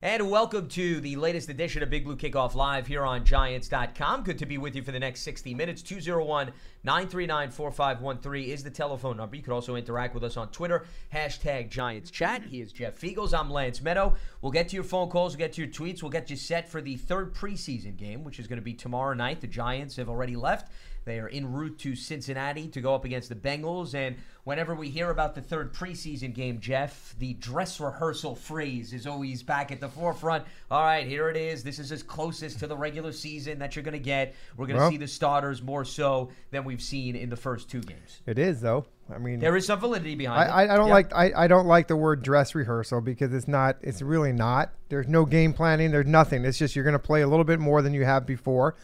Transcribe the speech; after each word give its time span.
And 0.00 0.30
welcome 0.30 0.68
to 0.68 1.00
the 1.00 1.16
latest 1.16 1.48
edition 1.48 1.82
of 1.82 1.90
Big 1.90 2.04
Blue 2.04 2.14
Kickoff 2.14 2.54
Live 2.54 2.86
here 2.86 3.04
on 3.04 3.24
Giants.com. 3.24 4.22
Good 4.22 4.38
to 4.38 4.46
be 4.46 4.56
with 4.56 4.76
you 4.76 4.82
for 4.84 4.92
the 4.92 5.00
next 5.00 5.22
60 5.22 5.54
minutes. 5.54 5.82
201 5.82 6.52
939 6.84 7.50
4513 7.50 8.48
is 8.48 8.62
the 8.62 8.70
telephone 8.70 9.16
number. 9.16 9.34
You 9.34 9.42
can 9.42 9.52
also 9.52 9.74
interact 9.74 10.14
with 10.14 10.22
us 10.22 10.36
on 10.36 10.52
Twitter, 10.52 10.86
hashtag 11.12 11.68
Giants 11.68 12.12
Chat. 12.12 12.44
He 12.44 12.60
is 12.60 12.70
Jeff 12.70 12.96
Feagles. 13.00 13.36
I'm 13.36 13.50
Lance 13.50 13.80
Medow. 13.80 14.14
We'll 14.40 14.52
get 14.52 14.68
to 14.68 14.76
your 14.76 14.84
phone 14.84 15.08
calls, 15.10 15.32
we'll 15.32 15.40
get 15.40 15.54
to 15.54 15.62
your 15.62 15.70
tweets, 15.70 16.00
we'll 16.00 16.12
get 16.12 16.30
you 16.30 16.36
set 16.36 16.68
for 16.68 16.80
the 16.80 16.96
third 16.96 17.34
preseason 17.34 17.96
game, 17.96 18.22
which 18.22 18.38
is 18.38 18.46
going 18.46 18.60
to 18.60 18.64
be 18.64 18.74
tomorrow 18.74 19.14
night. 19.14 19.40
The 19.40 19.48
Giants 19.48 19.96
have 19.96 20.08
already 20.08 20.36
left. 20.36 20.70
They 21.08 21.18
are 21.20 21.28
en 21.28 21.50
route 21.52 21.78
to 21.80 21.96
Cincinnati 21.96 22.68
to 22.68 22.80
go 22.80 22.94
up 22.94 23.04
against 23.04 23.30
the 23.30 23.34
Bengals. 23.34 23.94
And 23.94 24.16
whenever 24.44 24.74
we 24.74 24.90
hear 24.90 25.10
about 25.10 25.34
the 25.34 25.40
third 25.40 25.72
preseason 25.72 26.34
game, 26.34 26.60
Jeff, 26.60 27.14
the 27.18 27.32
dress 27.34 27.80
rehearsal 27.80 28.34
phrase 28.34 28.92
is 28.92 29.06
always 29.06 29.42
back 29.42 29.72
at 29.72 29.80
the 29.80 29.88
forefront. 29.88 30.44
All 30.70 30.82
right, 30.82 31.06
here 31.06 31.30
it 31.30 31.36
is. 31.36 31.64
This 31.64 31.78
is 31.78 31.90
as 31.92 32.02
closest 32.02 32.58
to 32.58 32.66
the 32.66 32.76
regular 32.76 33.12
season 33.12 33.58
that 33.60 33.74
you're 33.74 33.82
going 33.82 33.92
to 33.94 33.98
get. 33.98 34.34
We're 34.56 34.66
going 34.66 34.76
to 34.76 34.82
Well- 34.82 34.90
see 34.90 34.98
the 34.98 35.08
starters 35.08 35.62
more 35.62 35.84
so 35.84 36.28
than 36.50 36.64
we've 36.64 36.82
seen 36.82 37.16
in 37.16 37.30
the 37.30 37.36
first 37.36 37.70
two 37.70 37.80
games. 37.80 38.20
It 38.26 38.38
is 38.38 38.60
though. 38.60 38.84
I 39.10 39.16
mean, 39.16 39.38
There 39.38 39.56
is 39.56 39.64
some 39.64 39.80
validity 39.80 40.14
behind 40.16 40.50
I, 40.50 40.64
it. 40.64 40.70
I 40.70 40.76
don't 40.76 40.88
Yeah. 40.88 40.92
like 40.92 41.14
I, 41.14 41.32
I 41.34 41.46
don't 41.46 41.66
like 41.66 41.88
the 41.88 41.96
word 41.96 42.22
dress 42.22 42.54
rehearsal 42.54 43.00
because 43.00 43.32
it's 43.32 43.48
not 43.48 43.78
it's 43.80 44.02
really 44.02 44.32
not. 44.32 44.74
There's 44.90 45.08
no 45.08 45.24
game 45.24 45.54
planning. 45.54 45.90
There's 45.90 46.06
nothing. 46.06 46.44
It's 46.44 46.58
just 46.58 46.76
you're 46.76 46.84
going 46.84 46.92
to 46.92 46.98
play 46.98 47.22
a 47.22 47.26
little 47.26 47.44
bit 47.46 47.58
more 47.58 47.80
than 47.80 47.94
you 47.94 48.04
have 48.04 48.26
before. 48.26 48.76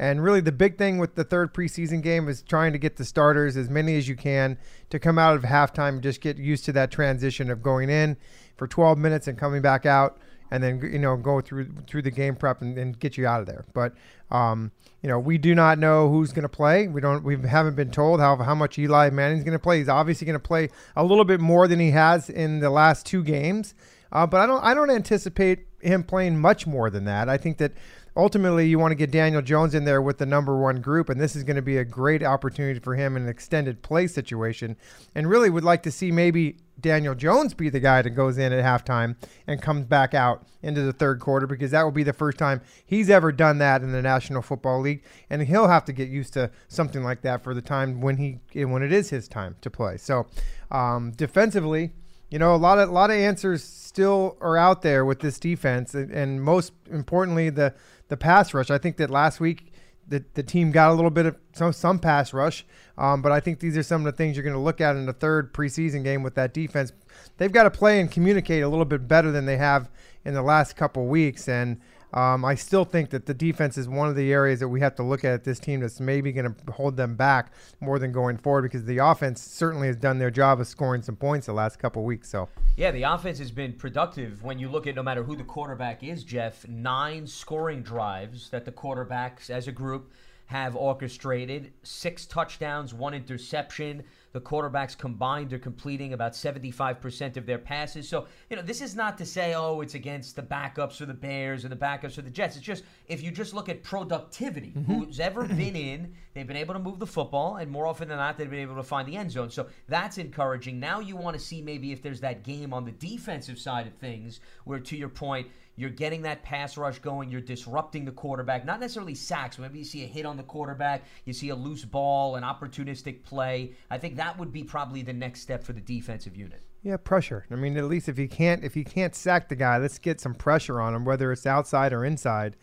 And 0.00 0.24
really, 0.24 0.40
the 0.40 0.50
big 0.50 0.78
thing 0.78 0.96
with 0.96 1.14
the 1.14 1.24
third 1.24 1.52
preseason 1.52 2.02
game 2.02 2.26
is 2.26 2.40
trying 2.40 2.72
to 2.72 2.78
get 2.78 2.96
the 2.96 3.04
starters 3.04 3.54
as 3.58 3.68
many 3.68 3.98
as 3.98 4.08
you 4.08 4.16
can 4.16 4.56
to 4.88 4.98
come 4.98 5.18
out 5.18 5.36
of 5.36 5.42
halftime 5.42 6.00
just 6.00 6.22
get 6.22 6.38
used 6.38 6.64
to 6.64 6.72
that 6.72 6.90
transition 6.90 7.50
of 7.50 7.62
going 7.62 7.90
in 7.90 8.16
for 8.56 8.66
12 8.66 8.96
minutes 8.96 9.28
and 9.28 9.36
coming 9.36 9.60
back 9.60 9.84
out, 9.84 10.16
and 10.50 10.62
then 10.62 10.80
you 10.90 10.98
know 10.98 11.18
go 11.18 11.42
through 11.42 11.68
through 11.86 12.00
the 12.00 12.10
game 12.10 12.34
prep 12.34 12.62
and, 12.62 12.78
and 12.78 12.98
get 12.98 13.18
you 13.18 13.26
out 13.26 13.40
of 13.40 13.46
there. 13.46 13.66
But 13.74 13.92
um, 14.30 14.72
you 15.02 15.08
know, 15.10 15.18
we 15.18 15.36
do 15.36 15.54
not 15.54 15.78
know 15.78 16.08
who's 16.08 16.32
going 16.32 16.44
to 16.44 16.48
play. 16.48 16.88
We 16.88 17.02
don't. 17.02 17.22
We 17.22 17.36
haven't 17.36 17.74
been 17.74 17.90
told 17.90 18.20
how 18.20 18.36
how 18.36 18.54
much 18.54 18.78
Eli 18.78 19.10
Manning's 19.10 19.44
going 19.44 19.52
to 19.52 19.62
play. 19.62 19.80
He's 19.80 19.90
obviously 19.90 20.24
going 20.24 20.40
to 20.40 20.40
play 20.40 20.70
a 20.96 21.04
little 21.04 21.26
bit 21.26 21.40
more 21.40 21.68
than 21.68 21.78
he 21.78 21.90
has 21.90 22.30
in 22.30 22.60
the 22.60 22.70
last 22.70 23.04
two 23.04 23.22
games. 23.22 23.74
Uh, 24.10 24.26
but 24.26 24.40
I 24.40 24.46
don't. 24.46 24.64
I 24.64 24.72
don't 24.72 24.90
anticipate 24.90 25.66
him 25.80 26.04
playing 26.04 26.38
much 26.38 26.66
more 26.66 26.90
than 26.90 27.04
that. 27.04 27.28
I 27.28 27.36
think 27.36 27.58
that 27.58 27.72
ultimately 28.16 28.66
you 28.68 28.78
want 28.78 28.92
to 28.92 28.96
get 28.96 29.10
Daniel 29.10 29.42
Jones 29.42 29.74
in 29.74 29.84
there 29.84 30.02
with 30.02 30.18
the 30.18 30.26
number 30.26 30.56
one 30.56 30.80
group, 30.80 31.08
and 31.08 31.20
this 31.20 31.36
is 31.36 31.44
going 31.44 31.56
to 31.56 31.62
be 31.62 31.78
a 31.78 31.84
great 31.84 32.22
opportunity 32.22 32.80
for 32.80 32.94
him 32.94 33.16
in 33.16 33.24
an 33.24 33.28
extended 33.28 33.82
play 33.82 34.06
situation. 34.06 34.76
And 35.14 35.28
really 35.28 35.50
would 35.50 35.64
like 35.64 35.82
to 35.84 35.90
see 35.90 36.10
maybe 36.10 36.56
Daniel 36.80 37.14
Jones 37.14 37.54
be 37.54 37.68
the 37.68 37.80
guy 37.80 38.02
that 38.02 38.10
goes 38.10 38.38
in 38.38 38.52
at 38.52 38.64
halftime 38.64 39.16
and 39.46 39.60
comes 39.60 39.84
back 39.86 40.14
out 40.14 40.46
into 40.62 40.82
the 40.82 40.92
third 40.92 41.20
quarter 41.20 41.46
because 41.46 41.70
that 41.70 41.82
will 41.82 41.90
be 41.90 42.02
the 42.02 42.12
first 42.12 42.38
time 42.38 42.60
he's 42.84 43.10
ever 43.10 43.32
done 43.32 43.58
that 43.58 43.82
in 43.82 43.92
the 43.92 44.02
National 44.02 44.42
Football 44.42 44.80
League, 44.80 45.02
and 45.28 45.42
he'll 45.42 45.68
have 45.68 45.84
to 45.86 45.92
get 45.92 46.08
used 46.08 46.32
to 46.34 46.50
something 46.68 47.02
like 47.02 47.22
that 47.22 47.42
for 47.42 47.54
the 47.54 47.62
time 47.62 48.00
when 48.00 48.16
he 48.16 48.40
when 48.64 48.82
it 48.82 48.92
is 48.92 49.10
his 49.10 49.28
time 49.28 49.56
to 49.60 49.70
play. 49.70 49.96
So 49.96 50.26
um, 50.70 51.12
defensively. 51.12 51.92
You 52.32 52.38
know, 52.38 52.54
a 52.54 52.56
lot 52.56 52.78
of 52.78 52.88
a 52.88 52.92
lot 52.92 53.10
of 53.10 53.16
answers 53.16 53.64
still 53.64 54.36
are 54.40 54.56
out 54.56 54.82
there 54.82 55.04
with 55.04 55.18
this 55.18 55.40
defense, 55.40 55.94
and, 55.96 56.12
and 56.12 56.40
most 56.40 56.72
importantly, 56.88 57.50
the 57.50 57.74
the 58.10 58.16
pass 58.18 58.52
rush. 58.52 58.70
I 58.70 58.76
think 58.76 58.98
that 58.98 59.08
last 59.08 59.40
week 59.40 59.72
the, 60.06 60.22
the 60.34 60.42
team 60.42 60.72
got 60.72 60.90
a 60.90 60.94
little 60.94 61.10
bit 61.10 61.24
of 61.24 61.36
some 61.52 61.72
some 61.72 61.98
pass 61.98 62.34
rush, 62.34 62.66
um, 62.98 63.22
but 63.22 63.32
I 63.32 63.40
think 63.40 63.60
these 63.60 63.76
are 63.78 63.82
some 63.82 64.04
of 64.04 64.12
the 64.12 64.16
things 64.16 64.36
you're 64.36 64.44
going 64.44 64.54
to 64.54 64.60
look 64.60 64.80
at 64.80 64.96
in 64.96 65.06
the 65.06 65.12
third 65.12 65.54
preseason 65.54 66.04
game 66.04 66.22
with 66.22 66.34
that 66.34 66.52
defense. 66.52 66.92
They've 67.38 67.52
got 67.52 67.62
to 67.62 67.70
play 67.70 68.00
and 68.00 68.10
communicate 68.10 68.62
a 68.62 68.68
little 68.68 68.84
bit 68.84 69.08
better 69.08 69.30
than 69.30 69.46
they 69.46 69.56
have 69.56 69.88
in 70.24 70.34
the 70.34 70.42
last 70.42 70.76
couple 70.76 71.06
weeks, 71.06 71.48
and 71.48 71.80
um, 72.12 72.44
I 72.44 72.54
still 72.54 72.84
think 72.84 73.10
that 73.10 73.26
the 73.26 73.34
defense 73.34 73.78
is 73.78 73.88
one 73.88 74.08
of 74.08 74.16
the 74.16 74.32
areas 74.32 74.60
that 74.60 74.68
we 74.68 74.80
have 74.80 74.94
to 74.96 75.02
look 75.02 75.24
at 75.24 75.44
this 75.44 75.58
team 75.58 75.80
that's 75.80 76.00
maybe 76.00 76.32
going 76.32 76.54
to 76.54 76.72
hold 76.72 76.96
them 76.96 77.14
back 77.14 77.52
more 77.80 77.98
than 77.98 78.12
going 78.12 78.36
forward 78.36 78.62
because 78.62 78.84
the 78.84 78.98
offense 78.98 79.40
certainly 79.40 79.86
has 79.86 79.96
done 79.96 80.18
their 80.18 80.30
job 80.30 80.60
of 80.60 80.66
scoring 80.66 81.02
some 81.02 81.16
points 81.16 81.46
the 81.46 81.52
last 81.52 81.78
couple 81.78 82.04
weeks. 82.04 82.28
So. 82.28 82.48
Yeah, 82.76 82.90
the 82.90 83.04
offense 83.04 83.38
has 83.38 83.50
been 83.50 83.72
productive 83.74 84.42
when 84.42 84.58
you 84.58 84.68
look 84.68 84.86
at 84.86 84.94
no 84.94 85.02
matter 85.02 85.22
who 85.22 85.36
the 85.36 85.44
quarterback 85.44 86.02
is, 86.02 86.24
Jeff, 86.24 86.66
nine 86.68 87.26
scoring 87.26 87.82
drives 87.82 88.50
that 88.50 88.64
the 88.64 88.72
quarterbacks 88.72 89.50
as 89.50 89.68
a 89.68 89.72
group 89.72 90.10
have 90.46 90.74
orchestrated, 90.74 91.72
six 91.84 92.26
touchdowns, 92.26 92.92
one 92.92 93.14
interception. 93.14 94.02
The 94.32 94.40
quarterbacks 94.40 94.96
combined 94.96 95.52
are 95.52 95.58
completing 95.58 96.12
about 96.12 96.32
75% 96.32 97.36
of 97.36 97.46
their 97.46 97.58
passes. 97.58 98.08
So, 98.08 98.26
you 98.48 98.56
know, 98.56 98.62
this 98.62 98.80
is 98.80 98.94
not 98.94 99.18
to 99.18 99.26
say, 99.26 99.54
oh, 99.54 99.80
it's 99.80 99.94
against 99.94 100.36
the 100.36 100.42
backups 100.42 101.00
or 101.00 101.06
the 101.06 101.14
Bears 101.14 101.64
or 101.64 101.68
the 101.68 101.76
backups 101.76 102.16
or 102.16 102.22
the 102.22 102.30
Jets. 102.30 102.56
It's 102.56 102.64
just 102.64 102.84
if 103.08 103.22
you 103.22 103.30
just 103.30 103.54
look 103.54 103.68
at 103.68 103.82
productivity, 103.82 104.72
mm-hmm. 104.76 104.92
who's 104.92 105.18
ever 105.18 105.44
been 105.48 105.74
in, 105.74 106.14
they've 106.34 106.46
been 106.46 106.56
able 106.56 106.74
to 106.74 106.80
move 106.80 106.98
the 106.98 107.06
football, 107.06 107.56
and 107.56 107.70
more 107.70 107.86
often 107.86 108.08
than 108.08 108.18
not, 108.18 108.38
they've 108.38 108.50
been 108.50 108.60
able 108.60 108.76
to 108.76 108.82
find 108.82 109.08
the 109.08 109.16
end 109.16 109.32
zone. 109.32 109.50
So 109.50 109.66
that's 109.88 110.18
encouraging. 110.18 110.78
Now 110.78 111.00
you 111.00 111.16
want 111.16 111.36
to 111.36 111.42
see 111.42 111.60
maybe 111.60 111.92
if 111.92 112.02
there's 112.02 112.20
that 112.20 112.44
game 112.44 112.72
on 112.72 112.84
the 112.84 112.92
defensive 112.92 113.58
side 113.58 113.86
of 113.86 113.94
things 113.94 114.40
where, 114.64 114.78
to 114.78 114.96
your 114.96 115.08
point, 115.08 115.48
you're 115.80 115.90
getting 115.90 116.22
that 116.22 116.42
pass 116.42 116.76
rush 116.76 116.98
going. 116.98 117.30
You're 117.30 117.40
disrupting 117.40 118.04
the 118.04 118.12
quarterback. 118.12 118.66
Not 118.66 118.80
necessarily 118.80 119.14
sacks. 119.14 119.58
Maybe 119.58 119.78
you 119.78 119.84
see 119.84 120.04
a 120.04 120.06
hit 120.06 120.26
on 120.26 120.36
the 120.36 120.42
quarterback. 120.42 121.04
You 121.24 121.32
see 121.32 121.48
a 121.48 121.54
loose 121.54 121.86
ball, 121.86 122.36
an 122.36 122.42
opportunistic 122.42 123.24
play. 123.24 123.72
I 123.90 123.96
think 123.96 124.16
that 124.16 124.38
would 124.38 124.52
be 124.52 124.62
probably 124.62 125.02
the 125.02 125.14
next 125.14 125.40
step 125.40 125.64
for 125.64 125.72
the 125.72 125.80
defensive 125.80 126.36
unit. 126.36 126.60
Yeah, 126.82 126.98
pressure. 126.98 127.46
I 127.50 127.54
mean, 127.54 127.78
at 127.78 127.84
least 127.84 128.08
if 128.08 128.18
you 128.18 128.28
can't 128.28 128.62
if 128.62 128.76
you 128.76 128.84
can't 128.84 129.14
sack 129.14 129.48
the 129.48 129.56
guy, 129.56 129.78
let's 129.78 129.98
get 129.98 130.20
some 130.20 130.34
pressure 130.34 130.80
on 130.80 130.94
him, 130.94 131.04
whether 131.06 131.32
it's 131.32 131.46
outside 131.46 131.92
or 131.92 132.04
inside. 132.04 132.56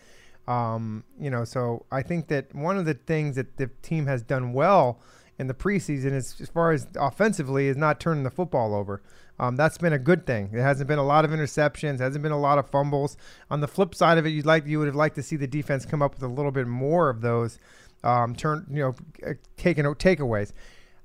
Um, 0.47 1.03
you 1.19 1.29
know, 1.29 1.43
so 1.43 1.85
I 1.91 2.03
think 2.03 2.27
that 2.27 2.53
one 2.53 2.77
of 2.77 2.85
the 2.85 2.93
things 2.93 3.35
that 3.35 3.57
the 3.57 3.67
team 3.81 4.05
has 4.05 4.21
done 4.21 4.53
well 4.53 4.99
in 5.39 5.47
the 5.47 5.53
preseason 5.53 6.13
is, 6.13 6.39
as 6.39 6.49
far 6.49 6.71
as 6.71 6.87
offensively, 6.95 7.67
is 7.67 7.77
not 7.77 7.99
turning 7.99 8.23
the 8.23 8.31
football 8.31 8.73
over. 8.73 9.01
Um, 9.39 9.55
that's 9.55 9.77
been 9.77 9.93
a 9.93 9.99
good 9.99 10.25
thing. 10.25 10.49
There 10.51 10.63
hasn't 10.63 10.87
been 10.87 10.99
a 10.99 11.05
lot 11.05 11.25
of 11.25 11.31
interceptions, 11.31 11.99
hasn't 11.99 12.23
been 12.23 12.31
a 12.31 12.39
lot 12.39 12.57
of 12.57 12.69
fumbles. 12.69 13.17
On 13.51 13.61
the 13.61 13.67
flip 13.67 13.93
side 13.93 14.17
of 14.17 14.25
it, 14.25 14.29
you'd 14.29 14.45
like 14.45 14.65
you 14.65 14.79
would 14.79 14.87
have 14.87 14.95
liked 14.95 15.15
to 15.15 15.23
see 15.23 15.35
the 15.35 15.47
defense 15.47 15.85
come 15.85 16.01
up 16.01 16.13
with 16.13 16.23
a 16.23 16.27
little 16.27 16.51
bit 16.51 16.67
more 16.67 17.09
of 17.09 17.21
those 17.21 17.59
um, 18.03 18.35
turn, 18.35 18.65
you 18.69 18.79
know, 18.79 18.95
uh, 19.27 19.33
taken 19.57 19.85
takeaways. 19.95 20.53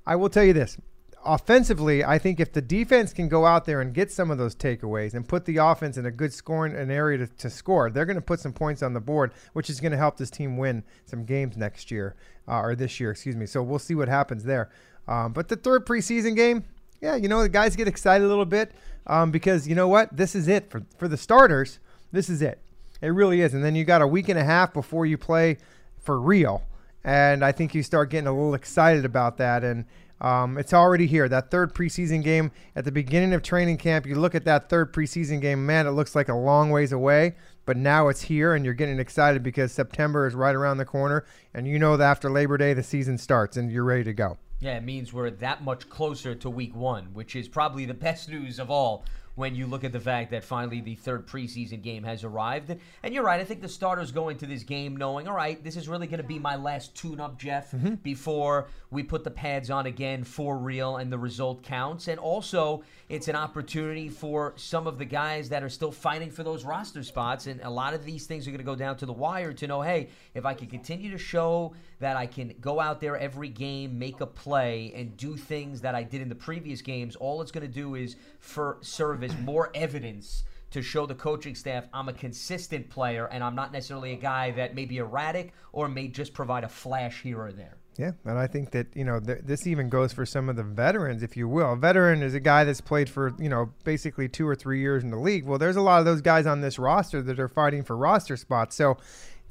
I 0.05 0.15
will 0.15 0.29
tell 0.29 0.43
you 0.43 0.53
this: 0.53 0.77
offensively, 1.25 2.03
I 2.03 2.17
think 2.17 2.39
if 2.39 2.51
the 2.51 2.61
defense 2.61 3.13
can 3.13 3.29
go 3.29 3.45
out 3.45 3.65
there 3.65 3.81
and 3.81 3.93
get 3.93 4.11
some 4.11 4.31
of 4.31 4.37
those 4.37 4.55
takeaways 4.55 5.13
and 5.13 5.27
put 5.27 5.45
the 5.45 5.57
offense 5.57 5.97
in 5.97 6.05
a 6.05 6.11
good 6.11 6.33
scoring 6.33 6.75
an 6.75 6.91
area 6.91 7.19
to, 7.19 7.27
to 7.27 7.49
score, 7.49 7.89
they're 7.89 8.05
going 8.05 8.15
to 8.15 8.21
put 8.21 8.39
some 8.39 8.53
points 8.53 8.83
on 8.83 8.93
the 8.93 8.99
board, 8.99 9.31
which 9.53 9.69
is 9.69 9.79
going 9.79 9.91
to 9.91 9.97
help 9.97 10.17
this 10.17 10.29
team 10.29 10.57
win 10.57 10.83
some 11.05 11.25
games 11.25 11.57
next 11.57 11.91
year 11.91 12.15
uh, 12.47 12.59
or 12.59 12.75
this 12.75 12.99
year, 12.99 13.11
excuse 13.11 13.35
me. 13.35 13.45
So 13.45 13.61
we'll 13.63 13.79
see 13.79 13.95
what 13.95 14.07
happens 14.07 14.43
there. 14.43 14.69
Um, 15.07 15.33
but 15.33 15.49
the 15.49 15.55
third 15.55 15.85
preseason 15.85 16.35
game, 16.35 16.63
yeah, 17.03 17.15
you 17.17 17.27
know 17.27 17.41
the 17.41 17.49
guys 17.49 17.75
get 17.75 17.87
excited 17.87 18.23
a 18.23 18.27
little 18.29 18.45
bit 18.45 18.71
um, 19.07 19.29
because 19.29 19.67
you 19.67 19.75
know 19.75 19.89
what, 19.89 20.15
this 20.15 20.35
is 20.35 20.47
it 20.47 20.71
for 20.71 20.83
for 20.97 21.09
the 21.09 21.17
starters. 21.17 21.79
This 22.13 22.29
is 22.29 22.41
it. 22.41 22.59
It 23.01 23.09
really 23.09 23.41
is. 23.41 23.53
And 23.53 23.63
then 23.63 23.75
you 23.75 23.83
got 23.83 24.01
a 24.01 24.07
week 24.07 24.29
and 24.29 24.39
a 24.39 24.43
half 24.45 24.73
before 24.73 25.05
you 25.05 25.17
play 25.17 25.57
for 25.99 26.21
real. 26.21 26.63
And 27.03 27.43
I 27.43 27.51
think 27.51 27.75
you 27.75 27.83
start 27.83 28.09
getting 28.09 28.27
a 28.27 28.31
little 28.31 28.53
excited 28.53 29.03
about 29.03 29.37
that. 29.37 29.65
And 29.65 29.83
um, 30.21 30.57
it's 30.57 30.73
already 30.73 31.05
here. 31.05 31.27
That 31.27 31.51
third 31.51 31.73
preseason 31.73 32.23
game 32.23 32.51
at 32.77 32.85
the 32.85 32.91
beginning 32.93 33.33
of 33.33 33.43
training 33.43 33.77
camp, 33.77 34.05
you 34.05 34.15
look 34.15 34.35
at 34.35 34.45
that 34.45 34.69
third 34.69 34.93
preseason 34.93 35.41
game, 35.41 35.65
man, 35.65 35.85
it 35.85 35.91
looks 35.91 36.15
like 36.15 36.29
a 36.29 36.33
long 36.33 36.69
ways 36.69 36.93
away. 36.93 37.35
But 37.65 37.77
now 37.77 38.09
it's 38.09 38.23
here, 38.23 38.53
and 38.53 38.65
you're 38.65 38.73
getting 38.73 38.99
excited 38.99 39.41
because 39.41 39.71
September 39.71 40.27
is 40.27 40.35
right 40.35 40.55
around 40.55 40.77
the 40.77 40.85
corner. 40.85 41.25
And 41.53 41.67
you 41.67 41.79
know 41.79 41.95
that 41.97 42.09
after 42.09 42.29
Labor 42.29 42.57
Day, 42.57 42.73
the 42.73 42.83
season 42.83 43.17
starts 43.17 43.55
and 43.57 43.71
you're 43.71 43.83
ready 43.83 44.03
to 44.03 44.13
go. 44.13 44.37
Yeah, 44.59 44.77
it 44.77 44.83
means 44.83 45.11
we're 45.11 45.29
that 45.29 45.63
much 45.63 45.89
closer 45.89 46.35
to 46.35 46.49
week 46.49 46.75
one, 46.75 47.13
which 47.13 47.35
is 47.35 47.47
probably 47.47 47.85
the 47.85 47.93
best 47.93 48.29
news 48.29 48.59
of 48.59 48.71
all 48.71 49.03
when 49.35 49.55
you 49.55 49.65
look 49.65 49.83
at 49.83 49.91
the 49.91 49.99
fact 49.99 50.31
that 50.31 50.43
finally 50.43 50.79
the 50.79 50.95
third 50.95 51.27
preseason 51.27 51.81
game 51.81 52.03
has 52.03 52.23
arrived. 52.23 52.75
And 53.01 53.13
you're 53.13 53.23
right, 53.23 53.41
I 53.41 53.43
think 53.43 53.61
the 53.61 53.69
starters 53.69 54.11
go 54.11 54.29
into 54.29 54.45
this 54.45 54.63
game 54.63 54.95
knowing, 54.95 55.27
all 55.27 55.35
right, 55.35 55.63
this 55.63 55.75
is 55.75 55.87
really 55.87 56.07
going 56.07 56.21
to 56.21 56.27
be 56.27 56.39
my 56.39 56.55
last 56.55 56.95
tune 56.95 57.19
up, 57.19 57.39
Jeff, 57.39 57.71
mm-hmm. 57.71 57.95
before 57.95 58.67
we 58.91 59.01
put 59.01 59.23
the 59.23 59.31
pads 59.31 59.69
on 59.69 59.87
again 59.87 60.23
for 60.23 60.57
real 60.57 60.97
and 60.97 61.11
the 61.11 61.17
result 61.17 61.63
counts. 61.63 62.07
And 62.07 62.19
also, 62.19 62.83
it's 63.09 63.27
an 63.27 63.35
opportunity 63.35 64.07
for 64.07 64.53
some 64.55 64.85
of 64.85 64.99
the 64.99 65.05
guys 65.05 65.49
that 65.49 65.63
are 65.63 65.69
still 65.69 65.91
fighting 65.91 66.29
for 66.29 66.43
those 66.43 66.63
roster 66.63 67.03
spots. 67.03 67.47
And 67.47 67.59
a 67.61 67.69
lot 67.69 67.93
of 67.93 68.05
these 68.05 68.27
things 68.27 68.47
are 68.47 68.51
going 68.51 68.59
to 68.59 68.63
go 68.63 68.75
down 68.75 68.97
to 68.97 69.05
the 69.05 69.13
wire 69.13 69.53
to 69.53 69.67
know, 69.67 69.81
hey, 69.81 70.09
if 70.35 70.45
I 70.45 70.53
can 70.53 70.67
continue 70.67 71.09
to 71.11 71.17
show 71.17 71.73
that 71.99 72.17
I 72.17 72.27
can 72.27 72.53
go 72.59 72.79
out 72.79 72.99
there 73.01 73.17
every 73.17 73.49
game, 73.49 73.97
make 73.97 74.21
a 74.21 74.25
play, 74.25 74.91
and 74.95 75.15
do 75.17 75.37
things 75.37 75.81
that 75.81 75.95
I 75.95 76.03
did 76.03 76.21
in 76.21 76.29
the 76.29 76.35
previous 76.35 76.81
games, 76.81 77.15
all 77.15 77.41
it's 77.41 77.51
going 77.51 77.65
to 77.65 77.73
do 77.73 77.95
is 77.95 78.15
for 78.39 78.77
serve 78.81 79.22
as 79.23 79.37
more 79.39 79.71
evidence 79.73 80.43
to 80.71 80.81
show 80.81 81.05
the 81.05 81.15
coaching 81.15 81.55
staff 81.55 81.85
I'm 81.93 82.09
a 82.09 82.13
consistent 82.13 82.89
player 82.89 83.27
and 83.27 83.43
I'm 83.43 83.55
not 83.55 83.71
necessarily 83.71 84.13
a 84.13 84.17
guy 84.17 84.51
that 84.51 84.75
may 84.75 84.85
be 84.85 84.97
erratic 84.97 85.53
or 85.71 85.87
may 85.87 86.07
just 86.07 86.33
provide 86.33 86.63
a 86.63 86.69
flash 86.69 87.21
here 87.21 87.41
or 87.41 87.51
there. 87.51 87.77
Yeah, 87.97 88.11
and 88.25 88.39
I 88.39 88.47
think 88.47 88.71
that 88.71 88.87
you 88.95 89.03
know 89.03 89.19
th- 89.19 89.41
this 89.43 89.67
even 89.67 89.89
goes 89.89 90.13
for 90.13 90.25
some 90.25 90.49
of 90.49 90.55
the 90.55 90.63
veterans, 90.63 91.21
if 91.21 91.37
you 91.37 91.47
will. 91.47 91.73
A 91.73 91.75
veteran 91.75 92.23
is 92.23 92.33
a 92.33 92.39
guy 92.39 92.63
that's 92.63 92.81
played 92.81 93.07
for 93.07 93.33
you 93.37 93.49
know 93.49 93.71
basically 93.83 94.27
two 94.27 94.47
or 94.47 94.55
three 94.55 94.79
years 94.79 95.03
in 95.03 95.11
the 95.11 95.19
league. 95.19 95.45
Well, 95.45 95.59
there's 95.59 95.75
a 95.75 95.81
lot 95.81 95.99
of 95.99 96.05
those 96.05 96.21
guys 96.21 96.47
on 96.47 96.61
this 96.61 96.79
roster 96.79 97.21
that 97.21 97.39
are 97.39 97.47
fighting 97.47 97.83
for 97.83 97.95
roster 97.95 98.35
spots. 98.35 98.75
So, 98.75 98.97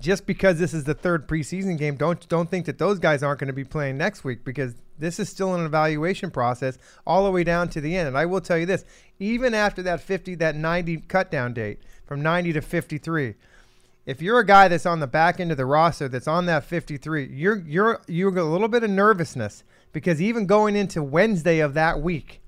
just 0.01 0.27
because 0.27 0.59
this 0.59 0.75
is 0.75 0.85
the 0.85 0.95
third 0.95 1.29
preseason 1.29 1.79
game, 1.79 1.95
don't 1.97 2.29
don't 2.29 2.51
think 2.51 2.67
that 2.67 2.79
those 2.79 2.99
guys 2.99 3.23
aren't 3.23 3.39
going 3.39 3.47
to 3.47 3.53
be 3.53 3.65
playing 3.65 3.97
next 3.97 4.25
week 4.25 4.45
because 4.45 4.75
this 5.03 5.19
is 5.19 5.29
still 5.29 5.55
an 5.55 5.67
evaluation 5.67 6.31
process 6.31 6.79
all 7.07 7.25
the 7.25 7.31
way 7.31 7.45
down 7.45 7.69
to 7.71 7.81
the 7.81 7.97
end. 7.97 8.09
And 8.09 8.17
I 8.17 8.27
will 8.27 8.41
tell 8.41 8.57
you 8.57 8.67
this: 8.67 8.85
even 9.19 9.53
after 9.53 9.83
that 9.83 10.01
50, 10.01 10.37
that 10.37 10.57
90 10.57 10.99
cut 11.09 11.31
down 11.31 11.53
date 11.53 11.81
from 12.07 12.23
90 12.23 12.55
to 12.55 12.61
53 12.63 13.35
if 14.05 14.21
you're 14.21 14.41
a 14.41 14.47
guy 14.47 14.69
that's 14.69 14.87
on 14.87 15.01
the 15.01 15.07
back 15.07 15.39
end 15.39 15.51
of 15.51 15.57
the 15.57 15.67
roster 15.67 16.09
that's 16.09 16.27
on 16.27 16.47
that 16.47 16.65
53, 16.65 17.27
you're 17.27 17.59
you're 17.59 18.01
you're 18.09 18.37
a 18.37 18.45
little 18.45 18.69
bit 18.69 18.83
of 18.83 18.91
nervousness 18.91 19.63
because 19.93 20.21
even 20.21 20.47
going 20.47 20.75
into 20.75 21.03
Wednesday 21.03 21.61
of 21.61 21.75
that 21.75 22.01
week, 22.01 22.43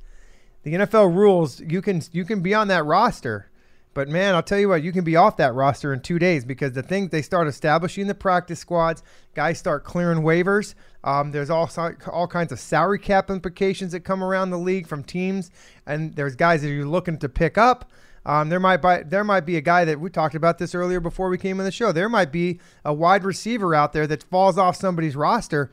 the 0.63 0.75
NFL 0.75 1.15
rules 1.15 1.61
you 1.61 1.81
can 1.81 2.03
you 2.13 2.25
can 2.25 2.41
be 2.41 2.55
on 2.55 2.69
that 2.69 2.85
roster, 2.85 3.51
but 3.95 4.09
man, 4.09 4.35
I'll 4.35 4.43
tell 4.43 4.59
you 4.59 4.69
what, 4.69 4.83
you 4.83 4.93
can 4.93 5.05
be 5.05 5.17
off 5.17 5.37
that 5.39 5.55
roster 5.55 5.93
in 5.93 6.01
two 6.01 6.19
days 6.19 6.45
because 6.45 6.73
the 6.73 6.83
thing 6.83 7.09
they 7.09 7.23
start 7.23 7.49
establishing 7.49 8.07
the 8.07 8.15
practice 8.15 8.59
squads, 8.59 9.03
guys 9.35 9.59
start 9.59 9.85
clearing 9.85 10.19
waivers. 10.19 10.75
Um, 11.05 11.31
there's 11.31 11.51
all 11.51 11.71
all 12.13 12.27
kinds 12.27 12.53
of 12.53 12.59
salary 12.59 12.99
cap 12.99 13.31
implications 13.31 13.93
that 13.93 14.01
come 14.01 14.23
around 14.23 14.51
the 14.51 14.59
league 14.59 14.87
from 14.87 15.05
teams, 15.05 15.51
and 15.87 16.15
there's 16.17 16.35
guys 16.35 16.63
that 16.63 16.69
you're 16.69 16.87
looking 16.87 17.19
to 17.19 17.29
pick 17.29 17.57
up. 17.57 17.91
Um, 18.27 18.49
there 18.49 18.61
might 18.61 18.79
be, 18.79 19.09
there 19.09 19.25
might 19.25 19.45
be 19.45 19.57
a 19.57 19.61
guy 19.61 19.85
that 19.85 20.01
we 20.01 20.09
talked 20.09 20.35
about 20.35 20.59
this 20.59 20.75
earlier 20.75 20.99
before 20.99 21.29
we 21.29 21.37
came 21.37 21.59
on 21.59 21.65
the 21.67 21.73
show. 21.73 21.93
There 21.93 22.09
might 22.09 22.33
be 22.33 22.59
a 22.85 22.93
wide 22.93 23.23
receiver 23.23 23.75
out 23.75 23.93
there 23.93 24.07
that 24.07 24.23
falls 24.25 24.57
off 24.57 24.77
somebody's 24.77 25.15
roster. 25.15 25.71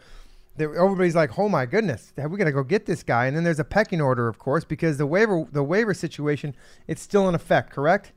That 0.58 0.70
everybody's 0.70 1.16
like, 1.16 1.40
"Oh 1.40 1.50
my 1.50 1.66
goodness, 1.66 2.14
we 2.18 2.38
got 2.38 2.46
to 2.46 2.52
go 2.52 2.64
get 2.64 2.86
this 2.86 3.04
guy." 3.04 3.26
And 3.26 3.36
then 3.36 3.44
there's 3.44 3.60
a 3.60 3.64
pecking 3.64 4.02
order, 4.02 4.28
of 4.28 4.38
course, 4.38 4.64
because 4.64 4.98
the 4.98 5.08
waiver 5.08 5.46
the 5.52 5.64
waiver 5.64 5.94
situation 5.94 6.56
it's 6.88 7.02
still 7.02 7.30
in 7.30 7.36
effect. 7.36 7.72
Correct? 7.72 8.12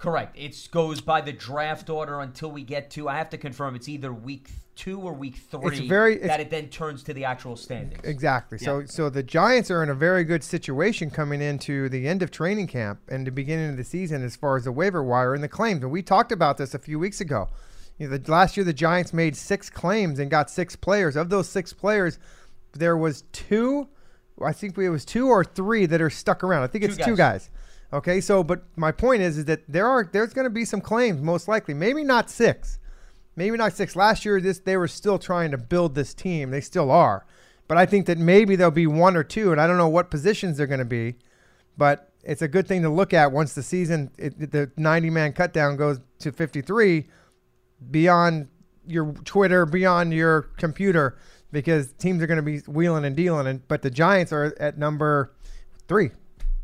Correct. 0.00 0.34
It 0.38 0.68
goes 0.70 1.02
by 1.02 1.20
the 1.20 1.32
draft 1.32 1.90
order 1.90 2.20
until 2.20 2.50
we 2.50 2.62
get 2.62 2.90
to. 2.92 3.06
I 3.06 3.18
have 3.18 3.28
to 3.30 3.38
confirm. 3.38 3.76
It's 3.76 3.86
either 3.86 4.14
week 4.14 4.48
two 4.74 4.98
or 4.98 5.12
week 5.12 5.36
three. 5.36 5.76
It's 5.76 5.80
very 5.80 6.14
it's, 6.14 6.26
that 6.26 6.40
it 6.40 6.48
then 6.48 6.68
turns 6.68 7.02
to 7.02 7.12
the 7.12 7.26
actual 7.26 7.54
standings. 7.54 8.00
Exactly. 8.02 8.56
Yeah. 8.58 8.64
So 8.64 8.84
so 8.86 9.10
the 9.10 9.22
Giants 9.22 9.70
are 9.70 9.82
in 9.82 9.90
a 9.90 9.94
very 9.94 10.24
good 10.24 10.42
situation 10.42 11.10
coming 11.10 11.42
into 11.42 11.90
the 11.90 12.08
end 12.08 12.22
of 12.22 12.30
training 12.30 12.68
camp 12.68 13.00
and 13.10 13.26
the 13.26 13.30
beginning 13.30 13.68
of 13.68 13.76
the 13.76 13.84
season 13.84 14.24
as 14.24 14.36
far 14.36 14.56
as 14.56 14.64
the 14.64 14.72
waiver 14.72 15.02
wire 15.02 15.34
and 15.34 15.44
the 15.44 15.48
claims. 15.48 15.82
And 15.82 15.92
we 15.92 16.02
talked 16.02 16.32
about 16.32 16.56
this 16.56 16.72
a 16.72 16.78
few 16.78 16.98
weeks 16.98 17.20
ago. 17.20 17.50
You 18.00 18.08
know, 18.08 18.16
the, 18.16 18.30
last 18.32 18.56
year 18.56 18.64
the 18.64 18.72
Giants 18.72 19.12
made 19.12 19.36
six 19.36 19.70
claims 19.70 20.18
and 20.18 20.28
got 20.28 20.50
six 20.50 20.74
players. 20.74 21.14
Of 21.14 21.30
those 21.30 21.48
six 21.48 21.72
players, 21.72 22.18
there 22.72 22.96
was 22.96 23.22
two. 23.30 23.86
I 24.42 24.52
think 24.52 24.76
it 24.76 24.90
was 24.90 25.04
two 25.04 25.28
or 25.28 25.44
three 25.44 25.86
that 25.86 26.00
are 26.00 26.10
stuck 26.10 26.42
around. 26.42 26.64
I 26.64 26.66
think 26.66 26.82
it's 26.82 26.96
two 26.96 27.00
guys. 27.00 27.06
Two 27.06 27.16
guys 27.16 27.50
Okay, 27.92 28.20
so 28.20 28.44
but 28.44 28.62
my 28.76 28.92
point 28.92 29.22
is 29.22 29.38
is 29.38 29.44
that 29.46 29.62
there 29.66 29.86
are 29.86 30.08
there's 30.10 30.32
going 30.32 30.44
to 30.44 30.50
be 30.50 30.64
some 30.64 30.80
claims 30.80 31.20
most 31.20 31.48
likely, 31.48 31.74
maybe 31.74 32.04
not 32.04 32.30
six, 32.30 32.78
maybe 33.34 33.56
not 33.56 33.72
six. 33.72 33.96
Last 33.96 34.24
year 34.24 34.40
this 34.40 34.60
they 34.60 34.76
were 34.76 34.88
still 34.88 35.18
trying 35.18 35.50
to 35.50 35.58
build 35.58 35.94
this 35.94 36.14
team. 36.14 36.50
They 36.50 36.60
still 36.60 36.90
are, 36.90 37.26
but 37.66 37.78
I 37.78 37.86
think 37.86 38.06
that 38.06 38.16
maybe 38.16 38.54
there'll 38.54 38.70
be 38.70 38.86
one 38.86 39.16
or 39.16 39.24
two, 39.24 39.50
and 39.50 39.60
I 39.60 39.66
don't 39.66 39.76
know 39.76 39.88
what 39.88 40.08
positions 40.08 40.56
they're 40.56 40.68
going 40.68 40.78
to 40.78 40.84
be, 40.84 41.16
but 41.76 42.12
it's 42.22 42.42
a 42.42 42.48
good 42.48 42.68
thing 42.68 42.82
to 42.82 42.90
look 42.90 43.12
at 43.12 43.32
once 43.32 43.54
the 43.54 43.62
season 43.62 44.10
it, 44.16 44.52
the 44.52 44.70
90 44.76 45.10
man 45.10 45.32
cut 45.32 45.52
down 45.52 45.76
goes 45.76 45.98
to 46.20 46.30
53 46.30 47.08
beyond 47.90 48.48
your 48.86 49.12
Twitter, 49.24 49.66
beyond 49.66 50.12
your 50.12 50.42
computer, 50.58 51.18
because 51.52 51.92
teams 51.92 52.22
are 52.22 52.26
going 52.26 52.36
to 52.36 52.42
be 52.42 52.58
wheeling 52.60 53.04
and 53.04 53.16
dealing, 53.16 53.46
and 53.46 53.66
but 53.68 53.82
the 53.82 53.90
Giants 53.90 54.32
are 54.32 54.54
at 54.58 54.78
number 54.78 55.32
three 55.86 56.10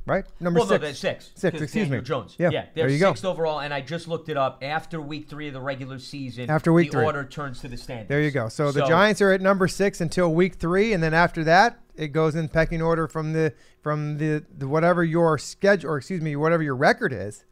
right? 0.07 0.25
Number 0.41 0.61
well, 0.61 0.69
six. 0.69 0.83
No, 0.83 0.93
six. 0.93 1.31
Six, 1.35 1.61
excuse 1.61 1.85
Daniel 1.85 2.01
me. 2.01 2.05
Jones. 2.05 2.37
Yeah, 2.39 2.51
yeah 2.51 2.67
they're 2.75 2.85
there 2.85 2.89
you 2.91 2.99
sixth 2.99 3.23
go. 3.23 3.31
overall, 3.31 3.61
and 3.61 3.75
I 3.75 3.81
just 3.81 4.09
looked 4.09 4.29
it 4.29 4.37
up. 4.37 4.63
After 4.63 5.01
week 5.01 5.29
three 5.29 5.49
of 5.49 5.55
the 5.55 5.61
regular 5.61 5.99
season, 5.99 6.49
after 6.49 6.73
week 6.73 6.91
the 6.91 6.99
three. 6.99 7.05
order 7.05 7.25
turns 7.25 7.61
to 7.61 7.69
the 7.69 7.77
standings. 7.77 8.09
There 8.09 8.23
you 8.23 8.31
go. 8.31 8.49
So, 8.49 8.71
so, 8.71 8.81
the 8.81 8.87
Giants 8.87 9.21
are 9.21 9.33
at 9.33 9.41
number 9.41 9.69
six 9.69 10.01
until 10.01 10.33
week 10.33 10.55
three, 10.55 10.93
and 10.93 11.03
then 11.03 11.13
after 11.13 11.45
that, 11.45 11.81
it 11.97 12.09
goes 12.09 12.35
in 12.35 12.49
pecking 12.49 12.81
order 12.81 13.09
from 13.09 13.33
the 13.33 13.53
from 13.83 14.19
the, 14.19 14.45
the 14.57 14.69
whatever 14.69 15.05
your 15.05 15.39
schedule, 15.39 15.91
or 15.91 15.99
excuse 15.99 16.23
me, 16.23 16.37
whatever 16.37 16.63
your 16.63 16.77
record 16.77 17.13
is. 17.13 17.45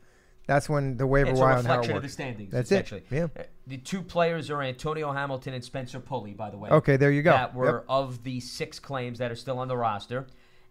That's 0.46 0.69
when 0.69 0.96
the 0.96 1.06
waiver 1.06 1.32
wire 1.32 1.58
and 1.58 1.67
how 1.67 1.75
it 1.75 1.79
works. 1.79 1.91
of 1.91 2.02
the 2.02 2.08
standings. 2.08 2.52
That's 2.52 2.70
it. 2.70 3.05
Yeah. 3.11 3.29
Uh, 3.37 3.44
the 3.67 3.79
two 3.79 4.02
players 4.02 4.50
are 4.50 4.61
Antonio 4.61 5.11
Hamilton 5.12 5.55
and 5.55 5.64
Spencer 5.64 6.00
Pulley, 6.00 6.35
by 6.35 6.50
the 6.50 6.58
way. 6.58 6.69
Okay, 6.70 6.96
there 6.96 7.11
you 7.11 7.23
go. 7.23 7.31
That 7.31 7.55
were 7.55 7.76
yep. 7.76 7.85
of 7.88 8.23
the 8.25 8.41
six 8.41 8.79
claims 8.79 9.19
that 9.19 9.31
are 9.31 9.37
still 9.37 9.58
on 9.58 9.69
the 9.69 9.76
roster. 9.76 10.26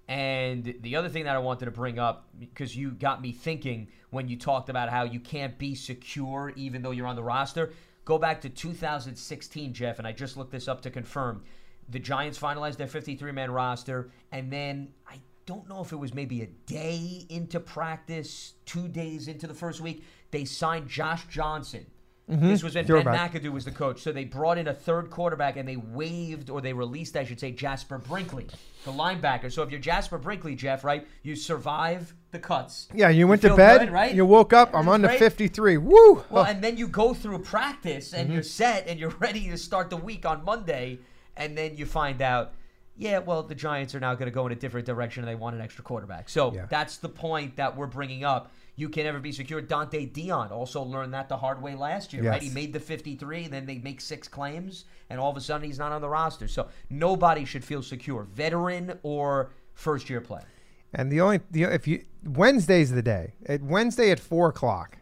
And 0.07 0.75
the 0.81 0.95
other 0.95 1.09
thing 1.09 1.23
that 1.23 1.35
I 1.35 1.39
wanted 1.39 1.65
to 1.65 1.71
bring 1.71 1.97
up, 1.97 2.27
because 2.37 2.75
you 2.75 2.91
got 2.91 3.21
me 3.21 3.31
thinking 3.31 3.87
when 4.09 4.27
you 4.27 4.37
talked 4.37 4.69
about 4.69 4.89
how 4.89 5.03
you 5.03 5.19
can't 5.19 5.57
be 5.57 5.75
secure 5.75 6.53
even 6.55 6.81
though 6.81 6.91
you're 6.91 7.07
on 7.07 7.15
the 7.15 7.23
roster, 7.23 7.71
go 8.05 8.17
back 8.17 8.41
to 8.41 8.49
2016, 8.49 9.73
Jeff, 9.73 9.99
and 9.99 10.07
I 10.07 10.11
just 10.11 10.37
looked 10.37 10.51
this 10.51 10.67
up 10.67 10.81
to 10.81 10.91
confirm. 10.91 11.43
The 11.89 11.99
Giants 11.99 12.37
finalized 12.37 12.77
their 12.77 12.87
53 12.87 13.31
man 13.31 13.49
roster, 13.49 14.11
and 14.31 14.51
then 14.51 14.89
I 15.07 15.19
don't 15.45 15.67
know 15.67 15.81
if 15.81 15.91
it 15.91 15.97
was 15.97 16.13
maybe 16.13 16.41
a 16.41 16.47
day 16.47 17.25
into 17.29 17.59
practice, 17.59 18.53
two 18.65 18.87
days 18.87 19.27
into 19.27 19.47
the 19.47 19.53
first 19.53 19.81
week, 19.81 20.03
they 20.31 20.45
signed 20.45 20.87
Josh 20.87 21.25
Johnson 21.27 21.85
Mm-hmm. 22.29 22.47
This 22.47 22.63
was 22.63 22.75
when 22.75 22.85
Ben 22.85 23.05
McAdoo 23.05 23.51
was 23.51 23.65
the 23.65 23.71
coach. 23.71 24.01
So 24.01 24.13
they 24.13 24.23
brought 24.23 24.57
in 24.57 24.69
a 24.69 24.73
third 24.73 25.09
quarterback 25.09 25.57
and 25.57 25.67
they 25.67 25.75
waived 25.75 26.49
or 26.49 26.61
they 26.61 26.71
released, 26.71 27.17
I 27.17 27.25
should 27.25 27.39
say, 27.39 27.51
Jasper 27.51 27.97
Brinkley, 27.97 28.47
the 28.85 28.91
linebacker. 28.91 29.51
So 29.51 29.61
if 29.61 29.71
you're 29.71 29.79
Jasper 29.79 30.17
Brinkley, 30.17 30.55
Jeff, 30.55 30.85
right, 30.85 31.05
you 31.23 31.35
survive 31.35 32.13
the 32.31 32.39
cuts. 32.39 32.87
Yeah, 32.93 33.09
you 33.09 33.27
went 33.27 33.41
to 33.41 33.55
bed, 33.55 33.81
good, 33.81 33.91
right? 33.91 34.15
You 34.15 34.25
woke 34.25 34.53
up. 34.53 34.73
I'm 34.73 34.87
on 34.87 35.01
the 35.01 35.09
53. 35.09 35.77
Woo! 35.77 36.23
Well, 36.29 36.45
and 36.45 36.63
then 36.63 36.77
you 36.77 36.87
go 36.87 37.13
through 37.13 37.39
practice 37.39 38.13
and 38.13 38.27
mm-hmm. 38.27 38.35
you're 38.35 38.43
set 38.43 38.87
and 38.87 38.97
you're 38.97 39.09
ready 39.19 39.49
to 39.49 39.57
start 39.57 39.89
the 39.89 39.97
week 39.97 40.25
on 40.25 40.45
Monday, 40.45 40.99
and 41.35 41.57
then 41.57 41.75
you 41.75 41.85
find 41.85 42.21
out. 42.21 42.53
Yeah, 42.95 43.19
well, 43.19 43.43
the 43.43 43.55
Giants 43.55 43.95
are 43.95 43.99
now 43.99 44.13
going 44.13 44.27
to 44.27 44.33
go 44.33 44.45
in 44.45 44.51
a 44.51 44.55
different 44.55 44.85
direction 44.85 45.23
and 45.23 45.29
they 45.29 45.35
want 45.35 45.55
an 45.55 45.61
extra 45.61 45.83
quarterback. 45.83 46.29
So 46.29 46.53
yeah. 46.53 46.67
that's 46.69 46.97
the 46.97 47.09
point 47.09 47.55
that 47.55 47.75
we're 47.75 47.87
bringing 47.87 48.23
up 48.23 48.51
you 48.75 48.89
can 48.89 49.03
never 49.03 49.19
be 49.19 49.31
secure. 49.31 49.61
Dante 49.61 50.05
Dion 50.05 50.51
also 50.51 50.81
learned 50.81 51.13
that 51.13 51.29
the 51.29 51.37
hard 51.37 51.61
way 51.61 51.75
last 51.75 52.11
year, 52.11 52.23
yes. 52.23 52.31
right? 52.31 52.41
He 52.41 52.49
made 52.49 52.73
the 52.73 52.79
53, 52.79 53.47
then 53.47 53.65
they 53.65 53.77
make 53.77 54.01
six 54.01 54.27
claims, 54.27 54.85
and 55.09 55.19
all 55.19 55.29
of 55.29 55.37
a 55.37 55.41
sudden 55.41 55.65
he's 55.65 55.77
not 55.77 55.91
on 55.91 56.01
the 56.01 56.09
roster. 56.09 56.47
So 56.47 56.69
nobody 56.89 57.45
should 57.45 57.63
feel 57.63 57.83
secure, 57.83 58.23
veteran 58.23 58.99
or 59.03 59.51
first 59.73 60.09
year 60.09 60.21
player. 60.21 60.47
And 60.93 61.11
the 61.11 61.21
only 61.21 61.41
the, 61.51 61.63
if 61.63 61.87
you 61.87 62.03
Wednesday's 62.23 62.91
the 62.91 63.01
day. 63.01 63.33
At 63.47 63.61
Wednesday 63.61 64.11
at 64.11 64.19
four 64.19 64.49
o'clock, 64.49 64.97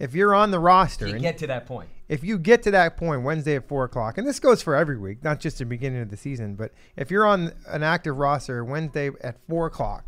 if 0.00 0.14
you're 0.14 0.34
on 0.34 0.50
the 0.50 0.58
roster, 0.58 1.06
you 1.06 1.18
get 1.18 1.38
to 1.38 1.46
that 1.46 1.66
point. 1.66 1.88
If 2.08 2.24
you 2.24 2.38
get 2.38 2.62
to 2.64 2.70
that 2.72 2.96
point, 2.96 3.22
Wednesday 3.22 3.54
at 3.54 3.68
four 3.68 3.84
o'clock, 3.84 4.18
and 4.18 4.26
this 4.26 4.40
goes 4.40 4.62
for 4.62 4.74
every 4.74 4.98
week, 4.98 5.22
not 5.22 5.38
just 5.38 5.58
the 5.58 5.64
beginning 5.66 6.00
of 6.00 6.08
the 6.08 6.16
season, 6.16 6.56
but 6.56 6.72
if 6.96 7.10
you're 7.10 7.26
on 7.26 7.52
an 7.68 7.84
active 7.84 8.16
roster 8.16 8.64
Wednesday 8.64 9.10
at 9.20 9.36
four 9.46 9.66
o'clock, 9.66 10.06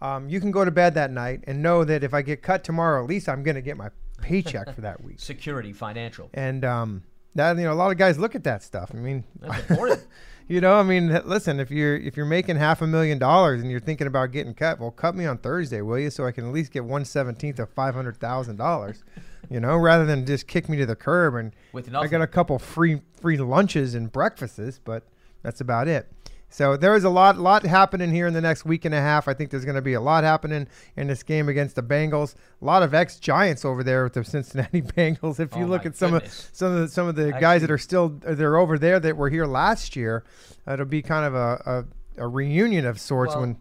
um, 0.00 0.28
you 0.28 0.40
can 0.40 0.50
go 0.50 0.64
to 0.64 0.70
bed 0.70 0.94
that 0.94 1.12
night 1.12 1.44
and 1.46 1.62
know 1.62 1.84
that 1.84 2.02
if 2.02 2.12
I 2.12 2.22
get 2.22 2.42
cut 2.42 2.64
tomorrow, 2.64 3.04
at 3.04 3.08
least 3.08 3.28
I'm 3.28 3.44
going 3.44 3.54
to 3.54 3.62
get 3.62 3.76
my 3.76 3.90
paycheck 4.20 4.74
for 4.74 4.80
that 4.80 5.04
week. 5.04 5.16
Security, 5.20 5.72
financial. 5.72 6.30
And 6.34 6.64
um, 6.64 7.04
that 7.34 7.56
you 7.56 7.64
know, 7.64 7.72
a 7.72 7.74
lot 7.74 7.92
of 7.92 7.98
guys 7.98 8.18
look 8.18 8.34
at 8.34 8.44
that 8.44 8.62
stuff. 8.62 8.90
I 8.94 8.96
mean, 8.96 9.24
you 10.52 10.60
know, 10.60 10.74
I 10.74 10.82
mean, 10.82 11.08
listen, 11.24 11.60
if 11.60 11.70
you're 11.70 11.96
if 11.96 12.14
you're 12.14 12.26
making 12.26 12.56
half 12.56 12.82
a 12.82 12.86
million 12.86 13.18
dollars 13.18 13.62
and 13.62 13.70
you're 13.70 13.80
thinking 13.80 14.06
about 14.06 14.32
getting 14.32 14.52
cut, 14.52 14.78
well, 14.78 14.90
cut 14.90 15.14
me 15.14 15.24
on 15.24 15.38
Thursday, 15.38 15.80
will 15.80 15.98
you, 15.98 16.10
so 16.10 16.26
I 16.26 16.32
can 16.32 16.46
at 16.46 16.52
least 16.52 16.72
get 16.72 16.84
one 16.84 17.06
seventeenth 17.06 17.58
of 17.58 17.70
five 17.70 17.94
hundred 17.94 18.18
thousand 18.18 18.56
dollars. 18.56 19.02
You 19.48 19.60
know, 19.60 19.78
rather 19.78 20.04
than 20.04 20.26
just 20.26 20.46
kick 20.46 20.68
me 20.68 20.76
to 20.76 20.84
the 20.84 20.94
curb 20.94 21.36
and 21.36 21.52
With 21.72 21.94
I 21.94 22.06
got 22.06 22.20
a 22.20 22.26
couple 22.26 22.58
free 22.58 23.00
free 23.18 23.38
lunches 23.38 23.94
and 23.94 24.12
breakfasts, 24.12 24.78
but 24.84 25.04
that's 25.42 25.62
about 25.62 25.88
it. 25.88 26.06
So 26.52 26.76
there 26.76 26.94
is 26.94 27.04
a 27.04 27.08
lot, 27.08 27.38
lot 27.38 27.64
happening 27.64 28.10
here 28.10 28.26
in 28.26 28.34
the 28.34 28.40
next 28.42 28.66
week 28.66 28.84
and 28.84 28.94
a 28.94 29.00
half. 29.00 29.26
I 29.26 29.32
think 29.32 29.50
there's 29.50 29.64
going 29.64 29.76
to 29.76 29.82
be 29.82 29.94
a 29.94 30.00
lot 30.00 30.22
happening 30.22 30.68
in 30.96 31.06
this 31.06 31.22
game 31.22 31.48
against 31.48 31.76
the 31.76 31.82
Bengals. 31.82 32.34
A 32.60 32.64
lot 32.64 32.82
of 32.82 32.92
ex 32.92 33.18
Giants 33.18 33.64
over 33.64 33.82
there 33.82 34.04
with 34.04 34.12
the 34.12 34.22
Cincinnati 34.22 34.82
Bengals. 34.82 35.40
If 35.40 35.56
you 35.56 35.64
oh 35.64 35.68
look 35.68 35.86
at 35.86 35.96
some 35.96 36.10
goodness. 36.12 36.50
of 36.50 36.56
some 36.56 36.72
of 36.72 36.80
the 36.80 36.88
some 36.88 37.08
of 37.08 37.14
the 37.14 37.28
Actually, 37.28 37.40
guys 37.40 37.60
that 37.62 37.70
are 37.70 37.78
still 37.78 38.10
they're 38.10 38.58
over 38.58 38.78
there 38.78 39.00
that 39.00 39.16
were 39.16 39.30
here 39.30 39.46
last 39.46 39.96
year, 39.96 40.24
it'll 40.70 40.84
be 40.84 41.00
kind 41.00 41.24
of 41.24 41.34
a, 41.34 41.86
a, 42.18 42.24
a 42.24 42.28
reunion 42.28 42.84
of 42.84 43.00
sorts 43.00 43.30
well, 43.30 43.40
when. 43.40 43.56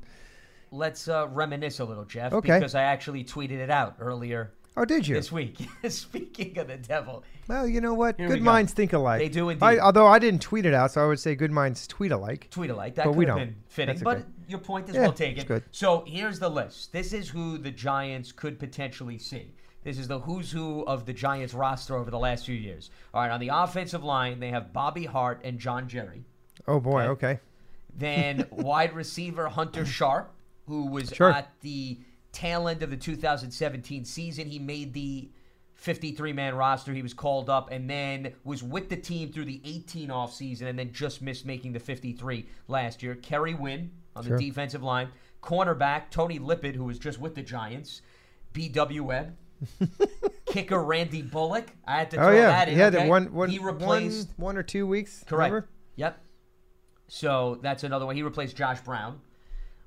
Let's 0.73 1.07
uh, 1.07 1.27
reminisce 1.29 1.79
a 1.79 1.85
little, 1.85 2.05
Jeff, 2.05 2.31
okay. 2.31 2.57
because 2.59 2.75
I 2.75 2.83
actually 2.83 3.25
tweeted 3.25 3.59
it 3.59 3.69
out 3.69 3.97
earlier 3.99 4.53
Oh, 4.77 4.85
did 4.85 5.05
you? 5.07 5.15
This 5.15 5.31
week. 5.31 5.57
Speaking 5.89 6.57
of 6.57 6.67
the 6.67 6.77
devil. 6.77 7.23
Well, 7.47 7.67
you 7.67 7.81
know 7.81 7.93
what? 7.93 8.15
Here 8.17 8.29
good 8.29 8.41
minds 8.41 8.71
think 8.71 8.93
alike. 8.93 9.19
They 9.19 9.27
do 9.27 9.49
indeed. 9.49 9.65
I, 9.65 9.79
although 9.79 10.07
I 10.07 10.17
didn't 10.17 10.41
tweet 10.41 10.65
it 10.65 10.73
out, 10.73 10.91
so 10.91 11.03
I 11.03 11.07
would 11.07 11.19
say 11.19 11.35
good 11.35 11.51
minds 11.51 11.85
tweet 11.87 12.11
alike. 12.11 12.47
Tweet 12.51 12.69
alike. 12.69 12.95
That 12.95 13.07
but 13.07 13.13
could 13.13 13.27
have 13.27 13.37
been 13.37 13.55
fitting. 13.67 13.95
That's 13.95 14.03
but 14.03 14.25
your 14.47 14.59
point 14.59 14.87
is 14.87 14.95
yeah, 14.95 15.01
well 15.01 15.13
taken. 15.13 15.45
Good. 15.45 15.63
So 15.71 16.05
here's 16.07 16.39
the 16.39 16.49
list. 16.49 16.93
This 16.93 17.11
is 17.11 17.27
who 17.29 17.57
the 17.57 17.71
Giants 17.71 18.31
could 18.31 18.59
potentially 18.59 19.17
see. 19.17 19.53
This 19.83 19.97
is 19.97 20.07
the 20.07 20.19
who's 20.19 20.51
who 20.51 20.85
of 20.85 21.05
the 21.05 21.13
Giants 21.13 21.53
roster 21.53 21.97
over 21.97 22.09
the 22.11 22.19
last 22.19 22.45
few 22.45 22.55
years. 22.55 22.91
All 23.13 23.21
right, 23.21 23.31
on 23.31 23.39
the 23.39 23.49
offensive 23.51 24.03
line, 24.03 24.39
they 24.39 24.49
have 24.49 24.71
Bobby 24.71 25.05
Hart 25.05 25.41
and 25.43 25.59
John 25.59 25.89
Jerry. 25.89 26.23
Oh 26.67 26.79
boy, 26.79 27.01
Okay. 27.01 27.27
okay. 27.27 27.39
Then 27.97 28.47
wide 28.51 28.93
receiver 28.93 29.49
Hunter 29.49 29.85
Sharp, 29.85 30.31
who 30.67 30.85
was 30.85 31.09
Sure. 31.09 31.31
at 31.31 31.51
the 31.61 31.99
tail 32.31 32.67
end 32.67 32.83
of 32.83 32.89
the 32.89 32.97
2017 32.97 34.05
season. 34.05 34.47
He 34.47 34.59
made 34.59 34.93
the 34.93 35.29
53 35.75 36.33
man 36.33 36.55
roster. 36.55 36.93
He 36.93 37.01
was 37.01 37.13
called 37.13 37.49
up 37.49 37.71
and 37.71 37.89
then 37.89 38.33
was 38.43 38.61
with 38.61 38.89
the 38.89 38.97
team 38.97 39.31
through 39.31 39.45
the 39.45 39.61
18 39.65 40.09
offseason 40.09 40.63
and 40.63 40.77
then 40.77 40.93
just 40.93 41.21
missed 41.21 41.45
making 41.45 41.73
the 41.73 41.79
53 41.79 42.45
last 42.67 43.01
year. 43.01 43.15
Kerry 43.15 43.53
Wynn 43.53 43.91
on 44.15 44.25
Sure. 44.25 44.37
the 44.37 44.45
defensive 44.49 44.83
line. 44.83 45.09
Cornerback 45.41 46.11
Tony 46.11 46.37
Lippett, 46.37 46.75
who 46.75 46.83
was 46.83 46.99
just 46.99 47.19
with 47.19 47.33
the 47.35 47.41
Giants. 47.41 48.01
B.W. 48.53 49.03
Webb. 49.03 49.35
Kicker 50.45 50.83
Randy 50.83 51.21
Bullock. 51.21 51.67
I 51.87 51.97
had 51.99 52.11
to 52.11 52.17
oh, 52.17 52.19
throw 52.21 52.29
Oh 52.29 52.35
yeah, 52.35 52.47
that 52.47 52.67
in. 52.67 52.75
he 52.75 52.79
had 52.79 52.93
okay? 52.93 53.03
the 53.05 53.09
one, 53.09 53.33
one, 53.33 53.49
he 53.49 53.59
replaced 53.59 54.29
one, 54.37 54.45
one 54.45 54.57
or 54.57 54.63
two 54.63 54.85
weeks. 54.85 55.23
Correct. 55.25 55.51
remember? 55.51 55.69
Yep. 55.95 56.19
So 57.07 57.59
that's 57.61 57.83
another 57.83 58.05
one. 58.05 58.15
He 58.15 58.23
replaced 58.23 58.55
Josh 58.55 58.81
Brown 58.81 59.19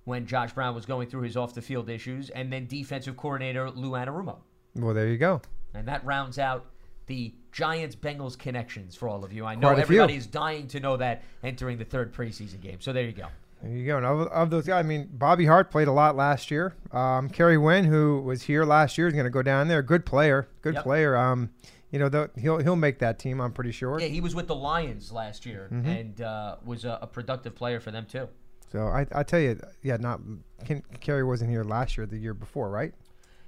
when 0.05 0.27
Josh 0.27 0.53
Brown 0.53 0.75
was 0.75 0.87
going 0.87 1.09
through 1.09 1.23
his 1.23 1.37
off 1.37 1.55
the 1.55 1.63
field 1.63 1.89
issues, 1.89 2.31
and 2.31 2.53
then 2.53 2.67
defensive 2.67 3.17
coordinator 3.17 3.71
Lou 3.71 3.91
Anarumo. 3.93 4.37
Well, 4.77 4.95
there 4.95 5.09
you 5.09 5.17
go. 5.19 5.41
And 5.73 5.89
that 5.89 6.05
rounds 6.05 6.39
out 6.39 6.67
the 7.07 7.35
Giants 7.53 7.97
Bengals 7.97 8.39
connections 8.39 8.97
for 8.97 9.09
all 9.09 9.25
of 9.25 9.33
you. 9.33 9.45
I 9.45 9.55
know 9.55 9.69
Quite 9.69 9.79
everybody 9.81 10.17
is 10.17 10.27
dying 10.27 10.67
to 10.69 10.81
know 10.81 10.97
that 10.97 11.23
entering 11.43 11.79
the 11.79 11.85
third 11.85 12.13
preseason 12.15 12.61
game. 12.61 12.79
So 12.81 12.93
there 12.93 13.05
you 13.05 13.13
go. 13.13 13.27
There 13.63 13.73
you 13.73 13.87
go. 13.87 13.97
And 13.97 14.05
of, 14.07 14.21
of 14.29 14.51
those 14.51 14.67
guys, 14.67 14.85
I 14.85 14.87
mean, 14.87 15.09
Bobby 15.13 15.47
Hart 15.47 15.71
played 15.71 15.89
a 15.89 15.93
lot 15.93 16.17
last 16.17 16.51
year. 16.51 16.75
Um, 16.93 17.29
Kerry 17.31 17.57
Wynn, 17.57 17.85
who 17.85 18.21
was 18.21 18.43
here 18.43 18.65
last 18.65 18.99
year, 18.99 19.07
is 19.07 19.13
going 19.15 19.25
to 19.25 19.31
go 19.31 19.43
down 19.43 19.69
there. 19.69 19.83
Good 19.83 20.05
player. 20.05 20.49
Good 20.63 20.75
Yep. 20.75 20.83
player. 20.83 21.17
Um, 21.17 21.51
you 21.91 21.99
know, 21.99 22.09
the, 22.09 22.31
he'll 22.37 22.59
he'll 22.59 22.75
make 22.77 22.99
that 22.99 23.19
team. 23.21 23.41
I'm 23.41 23.53
pretty 23.53 23.71
sure. 23.71 24.01
Yeah, 24.01 24.09
he 24.09 24.21
was 24.21 24.35
with 24.35 24.49
the 24.49 24.55
Lions 24.57 25.13
last 25.13 25.47
year 25.47 25.69
Mm-hmm. 25.73 25.89
and 25.89 26.21
uh, 26.21 26.57
was 26.65 26.85
a, 26.85 26.99
a 27.03 27.07
productive 27.07 27.55
player 27.55 27.79
for 27.81 27.91
them 27.93 28.05
too. 28.07 28.29
So 28.75 28.89
I 28.89 29.07
I 29.13 29.23
tell 29.23 29.39
you, 29.39 29.57
yeah, 29.83 29.99
not 29.99 30.21
Ken, 30.65 30.83
Kerry 31.01 31.23
wasn't 31.23 31.49
here 31.49 31.63
last 31.63 31.97
year. 31.97 32.07
The 32.07 32.19
year 32.19 32.35
before, 32.35 32.71
right? 32.71 32.93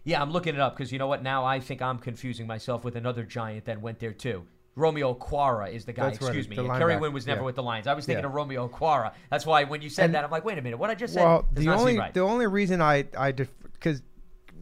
Yeah, 0.05 0.23
I'm 0.23 0.31
looking 0.31 0.55
it 0.55 0.61
up 0.61 0.77
because 0.77 0.93
you 0.93 1.01
know 1.01 1.09
what? 1.09 1.25
Now 1.25 1.45
I 1.45 1.59
think 1.59 1.83
I'm 1.83 1.99
confusing 1.99 2.47
myself 2.47 2.85
with 2.85 2.95
another 2.95 3.25
Giant 3.25 3.65
that 3.65 3.81
went 3.81 3.99
there 3.99 4.13
too. 4.13 4.45
Romeo 4.77 5.15
Okwara 5.15 5.73
is 5.73 5.85
the 5.85 5.93
guy. 5.93 6.11
That's 6.11 6.23
right, 6.23 6.29
excuse 6.29 6.49
me. 6.49 6.55
Yeah, 6.65 6.79
Kerry 6.79 6.97
Wynn 6.97 7.13
was 7.13 7.27
never 7.27 7.41
yeah. 7.41 7.47
with 7.47 7.57
the 7.57 7.63
Lions. 7.65 7.89
I 7.89 7.95
was 7.95 8.07
thinking 8.07 8.23
Yeah. 8.23 8.29
of 8.29 8.35
Romeo 8.35 8.69
Okwara. 8.69 9.15
That's 9.29 9.45
why 9.45 9.65
when 9.65 9.83
you 9.83 9.89
said 9.89 10.05
And- 10.05 10.15
that, 10.15 10.23
I'm 10.23 10.31
like, 10.31 10.45
wait 10.45 10.59
a 10.59 10.63
minute, 10.63 10.77
what 10.79 10.91
I 10.91 10.95
just 10.95 11.15
said 11.15 11.25
Well, 11.25 11.49
the 11.55 11.71
only 11.71 11.99
right. 11.99 12.15
the 12.15 12.21
only 12.21 12.47
reason 12.47 12.81
I 12.81 13.07
I 13.19 13.33
because 13.33 14.03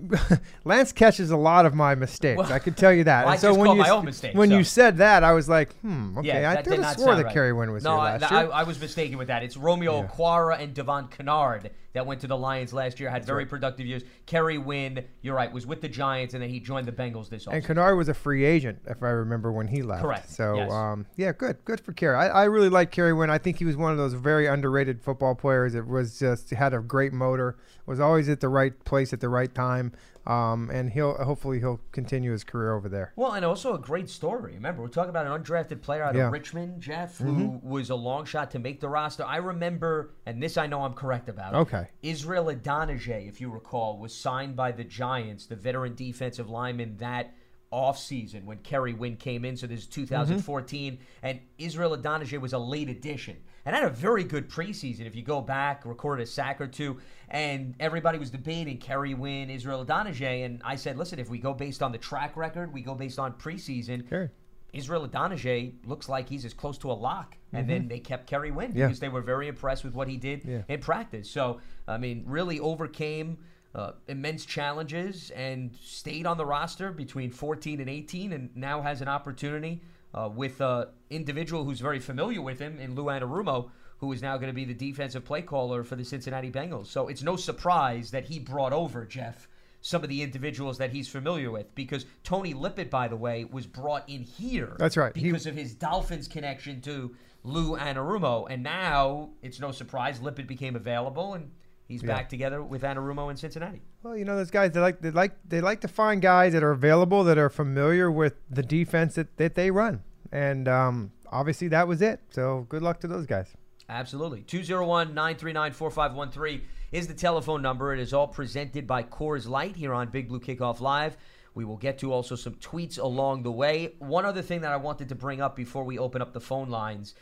Lance 0.65 0.93
catches 0.93 1.31
a 1.31 1.37
lot 1.37 1.67
of 1.67 1.75
my 1.75 1.95
mistakes. 1.95 2.39
Well, 2.39 2.53
I 2.53 2.59
can 2.59 2.75
tell 2.75 2.93
you 2.93 3.05
that. 3.05 3.25
well, 3.25 3.35
I 3.35 3.37
so 3.37 3.55
when 3.55 3.71
you 3.71 3.77
my 3.77 3.89
own 3.89 4.05
mistakes, 4.05 4.35
when 4.35 4.51
so. 4.51 4.59
you 4.59 4.65
said 4.65 4.99
that, 4.99 5.25
I 5.25 5.33
was 5.33 5.49
like, 5.49 5.75
hmm, 5.77 6.19
okay. 6.19 6.29
yeah, 6.29 6.51
I 6.51 6.63
could 6.63 6.79
have 6.81 6.97
swore 6.97 7.17
that 7.17 7.27
right. 7.27 7.35
Kerry 7.35 7.53
Wynn 7.53 7.73
was 7.73 7.85
no, 7.85 7.93
here 7.93 7.99
I, 7.99 8.17
last 8.19 8.33
I, 8.33 8.43
year. 8.43 8.51
I 8.53 8.63
was 8.65 8.81
mistaken 8.81 9.19
with 9.19 9.29
that. 9.29 9.43
It's 9.43 9.57
Romeo 9.57 10.01
Yeah. 10.01 10.07
Okwara 10.07 10.61
and 10.61 10.75
Devon 10.75 11.09
Kennard 11.09 11.71
that 11.95 12.05
went 12.05 12.21
to 12.21 12.27
the 12.27 12.37
Lions 12.37 12.73
last 12.73 13.01
year, 13.01 13.09
had 13.09 13.25
very 13.25 13.47
productive 13.47 13.87
years. 13.87 14.03
Kerry 14.27 14.59
Wynn, 14.59 15.05
you're 15.23 15.35
right, 15.35 15.51
was 15.51 15.65
with 15.65 15.81
the 15.81 15.89
Giants, 15.89 16.35
and 16.35 16.43
then 16.43 16.51
he 16.51 16.61
joined 16.61 16.87
the 16.87 16.93
Bengals 16.93 17.29
this 17.29 17.47
And 17.47 17.63
offseason. 17.63 17.67
Kennard 17.67 17.97
was 17.97 18.09
a 18.09 18.15
free 18.15 18.45
agent, 18.45 18.81
if 18.87 19.03
I 19.03 19.09
remember 19.11 19.53
when 19.53 19.69
he 19.69 19.83
left. 19.83 20.03
Correct, 20.03 20.29
So, 20.29 20.57
yes. 20.57 20.73
um, 20.73 21.07
yeah, 21.17 21.33
good, 21.33 21.57
good 21.65 21.81
for 21.81 21.93
Kerry. 21.93 22.17
I, 22.17 22.29
I 22.29 22.45
really 22.45 22.69
like 22.69 22.91
Kerry 22.91 23.13
Wynn. 23.13 23.31
I 23.31 23.39
think 23.39 23.59
he 23.59 23.65
was 23.65 23.77
one 23.77 23.93
of 23.93 23.99
those 23.99 24.13
very 24.13 24.47
underrated 24.47 25.01
football 25.03 25.37
players. 25.37 25.75
It 25.75 25.87
was 25.87 26.19
just 26.19 26.51
had 26.51 26.75
a 26.75 26.81
great 26.81 27.13
motor, 27.13 27.57
was 27.87 28.01
always 28.01 28.29
at 28.29 28.41
the 28.41 28.49
right 28.49 28.79
place 28.85 29.13
at 29.13 29.21
the 29.21 29.29
right 29.29 29.55
time, 29.55 29.93
um, 30.27 30.71
and 30.71 30.91
he'll 30.91 31.15
hopefully 31.15 31.61
he'll 31.61 31.81
continue 31.93 32.33
his 32.33 32.45
career 32.45 32.75
over 32.75 32.89
there. 32.89 33.13
Well, 33.17 33.33
and 33.33 33.45
also 33.45 33.75
a 33.75 33.79
great 33.79 34.09
story. 34.09 34.55
Remember, 34.55 34.83
we're 34.83 34.89
talking 34.89 35.11
about 35.11 35.27
an 35.27 35.33
undrafted 35.43 35.83
player 35.83 36.03
out 36.03 36.15
Yeah. 36.15 36.23
Mm-hmm. 36.23 36.27
of 36.29 36.33
Richmond, 36.33 36.81
Jeff, 36.81 37.19
who 37.19 37.61
was 37.63 37.91
a 37.91 37.95
long 37.95 38.25
shot 38.25 38.51
to 38.53 38.59
make 38.59 38.81
the 38.81 38.89
roster. 38.89 39.25
I 39.25 39.37
remember, 39.37 40.15
and 40.27 40.43
this 40.43 40.57
I 40.57 40.67
know 40.67 40.83
I'm 40.83 40.95
correct 40.95 41.29
about. 41.29 41.55
Okay. 41.55 41.89
Israel 42.03 42.47
Idonije, 42.47 43.29
if 43.29 43.41
you 43.41 43.51
recall, 43.51 43.99
was 43.99 44.15
signed 44.15 44.57
by 44.57 44.73
the 44.73 44.85
Giants, 44.85 45.47
the 45.47 45.57
veteran 45.57 45.95
defensive 45.95 46.49
lineman 46.49 46.97
that 46.99 47.35
offseason 47.73 48.45
when 48.45 48.59
Kerry 48.59 48.95
Wynn 48.95 49.17
came 49.17 49.45
in. 49.45 49.57
So 49.57 49.67
this 49.67 49.81
is 49.81 49.87
2014. 49.87 50.99
And 51.23 51.41
Israel 51.59 51.97
Idonije 51.97 52.41
was 52.41 52.53
a 52.53 52.59
late 52.59 52.89
addition 52.89 53.37
and 53.67 53.75
had 53.75 53.85
a 53.85 53.91
very 53.91 54.25
good 54.25 54.49
preseason. 54.51 55.07
If 55.07 55.15
you 55.15 55.23
go 55.23 55.41
back, 55.41 55.85
recorded 55.87 56.23
a 56.25 56.27
sack 56.27 56.61
or 56.61 56.67
two, 56.67 56.99
and 57.29 57.75
everybody 57.81 58.19
was 58.19 58.31
debating 58.31 58.79
Kerry 58.79 59.15
Wynn, 59.15 59.51
Israel 59.51 59.85
Idonije. 59.85 60.45
And 60.45 60.61
I 60.65 60.77
said, 60.77 60.99
listen, 60.99 61.19
if 61.19 61.31
we 61.31 61.39
go 61.39 61.55
based 61.55 61.83
on 61.83 61.93
the 61.93 61.99
track 61.99 62.37
record, 62.37 62.73
we 62.73 62.83
go 62.83 62.95
based 62.95 63.19
on 63.19 63.33
preseason. 63.35 64.09
Sure. 64.09 64.31
Israel 64.73 65.07
Idonije 65.09 65.75
looks 65.87 66.09
like 66.09 66.29
he's 66.29 66.45
as 66.45 66.53
close 66.53 66.77
to 66.79 66.91
a 66.91 66.93
lock. 66.95 67.37
And 67.53 67.71
then 67.71 67.87
they 67.87 68.01
kept 68.01 68.27
Kerry 68.27 68.51
Wynn 68.51 68.71
Mm-hmm. 68.71 68.79
Yeah. 68.79 68.87
because 68.87 68.99
they 69.01 69.09
were 69.09 69.23
very 69.23 69.47
impressed 69.47 69.85
with 69.85 69.95
what 69.95 70.09
he 70.09 70.17
did 70.17 70.45
Yeah. 70.45 70.63
in 70.69 70.81
practice. 70.81 71.31
So, 71.31 71.61
I 71.87 71.97
mean, 71.99 72.25
really 72.27 72.59
overcame 72.59 73.39
uh, 73.77 73.93
immense 74.09 74.45
challenges 74.45 75.31
and 75.31 75.75
stayed 75.81 76.27
on 76.27 76.37
the 76.37 76.45
roster 76.45 76.91
between 76.93 77.31
14 77.31 77.81
and 77.81 77.89
18 77.89 78.33
and 78.33 78.51
now 78.57 78.83
has 78.83 79.01
an 79.01 79.09
opportunity 79.09 79.81
uh, 80.15 80.29
with 80.35 80.61
an 80.61 80.87
individual 81.11 81.65
who's 81.65 81.81
very 81.81 81.99
familiar 82.01 82.41
with 82.41 82.59
him 82.61 82.79
in 82.79 82.95
Lou 82.95 83.05
Anarumo, 83.05 83.71
who 83.99 84.13
is 84.13 84.23
now 84.23 84.37
going 84.37 84.49
to 84.49 84.55
be 84.55 84.65
the 84.65 84.75
defensive 84.75 85.25
play 85.25 85.43
caller 85.43 85.83
for 85.85 85.97
the 85.97 86.05
Cincinnati 86.05 86.51
Bengals. 86.51 86.87
So 86.87 87.09
it's 87.09 87.23
no 87.23 87.37
surprise 87.37 88.11
that 88.13 88.25
he 88.27 88.39
brought 88.39 88.73
over, 88.73 89.05
Jeff, 89.05 89.49
some 89.81 90.03
of 90.03 90.09
the 90.09 90.23
individuals 90.23 90.79
that 90.79 90.91
he's 90.93 91.09
familiar 91.09 91.51
with 91.51 91.75
because 91.75 92.07
Tony 92.23 92.55
Lippett, 92.55 92.91
by 92.91 93.09
the 93.09 93.17
way, 93.17 93.45
was 93.45 93.67
brought 93.67 94.09
in 94.09 94.23
here. 94.23 94.77
That's 94.79 94.97
right. 94.97 95.15
He- 95.17 95.25
Because 95.25 95.47
of 95.47 95.57
his 95.57 95.75
Dolphins 95.75 96.29
connection 96.29 96.81
to 96.83 97.15
Lou 97.43 97.77
Anarumo. 97.77 98.47
And 98.49 98.63
now 98.63 99.31
it's 99.43 99.61
no 99.61 99.73
surprise 99.73 100.21
Lippett 100.23 100.47
became 100.47 100.77
available 100.77 101.35
and 101.35 101.51
he's 101.89 102.03
Yeah. 102.03 102.09
back 102.15 102.29
together 102.29 102.63
with 102.63 102.83
Anarumo 102.83 103.31
in 103.31 103.37
Cincinnati. 103.37 103.83
Well, 104.03 104.17
you 104.17 104.25
know 104.25 104.37
those 104.37 104.51
guys. 104.51 104.73
They 104.73 104.81
like 104.81 105.01
they 105.01 105.11
like 105.11 105.33
they 105.49 105.61
like 105.61 105.81
to 105.83 105.89
find 105.89 106.21
guys 106.23 106.53
that 106.53 106.63
are 106.63 106.71
available 106.73 107.25
that 107.25 107.39
are 107.39 107.51
familiar 107.51 108.11
with 108.11 108.35
the 108.51 108.63
defense 108.63 109.15
that, 109.17 109.37
that 109.37 109.55
they 109.55 109.71
run, 109.71 110.03
and 110.33 110.69
um, 110.69 111.13
obviously 111.31 111.69
that 111.69 111.87
was 111.89 112.03
it. 112.03 112.21
So 112.31 112.67
good 112.69 112.83
luck 112.83 113.01
to 113.01 113.07
those 113.09 113.27
guys. 113.27 113.55
Absolutely. 113.89 114.43
201 114.43 115.09
939 115.15 115.73
4513 115.73 116.63
is 116.93 117.07
the 117.07 117.15
telephone 117.15 117.61
number. 117.61 117.93
It 117.93 118.01
is 118.01 118.15
all 118.15 118.29
presented 118.29 118.87
by 118.87 119.03
Coors 119.03 119.47
Light 119.49 119.77
here 119.77 119.93
on 119.93 120.09
Big 120.09 120.29
Blue 120.29 120.41
Kickoff 120.41 120.81
Live. 120.81 121.17
We 121.55 121.65
will 121.65 121.77
get 121.77 121.99
to 121.99 122.13
also 122.13 122.35
some 122.35 122.55
tweets 122.55 122.99
along 122.99 123.43
the 123.43 123.53
way. 123.53 123.95
One 123.99 124.25
other 124.25 124.43
thing 124.43 124.63
that 124.63 124.73
I 124.73 124.77
wanted 124.77 125.09
to 125.11 125.15
bring 125.15 125.41
up 125.41 125.55
before 125.55 125.85
we 125.85 125.99
open 125.99 126.21
up 126.23 126.33
the 126.33 126.41
phone 126.41 126.69
lines 126.71 127.15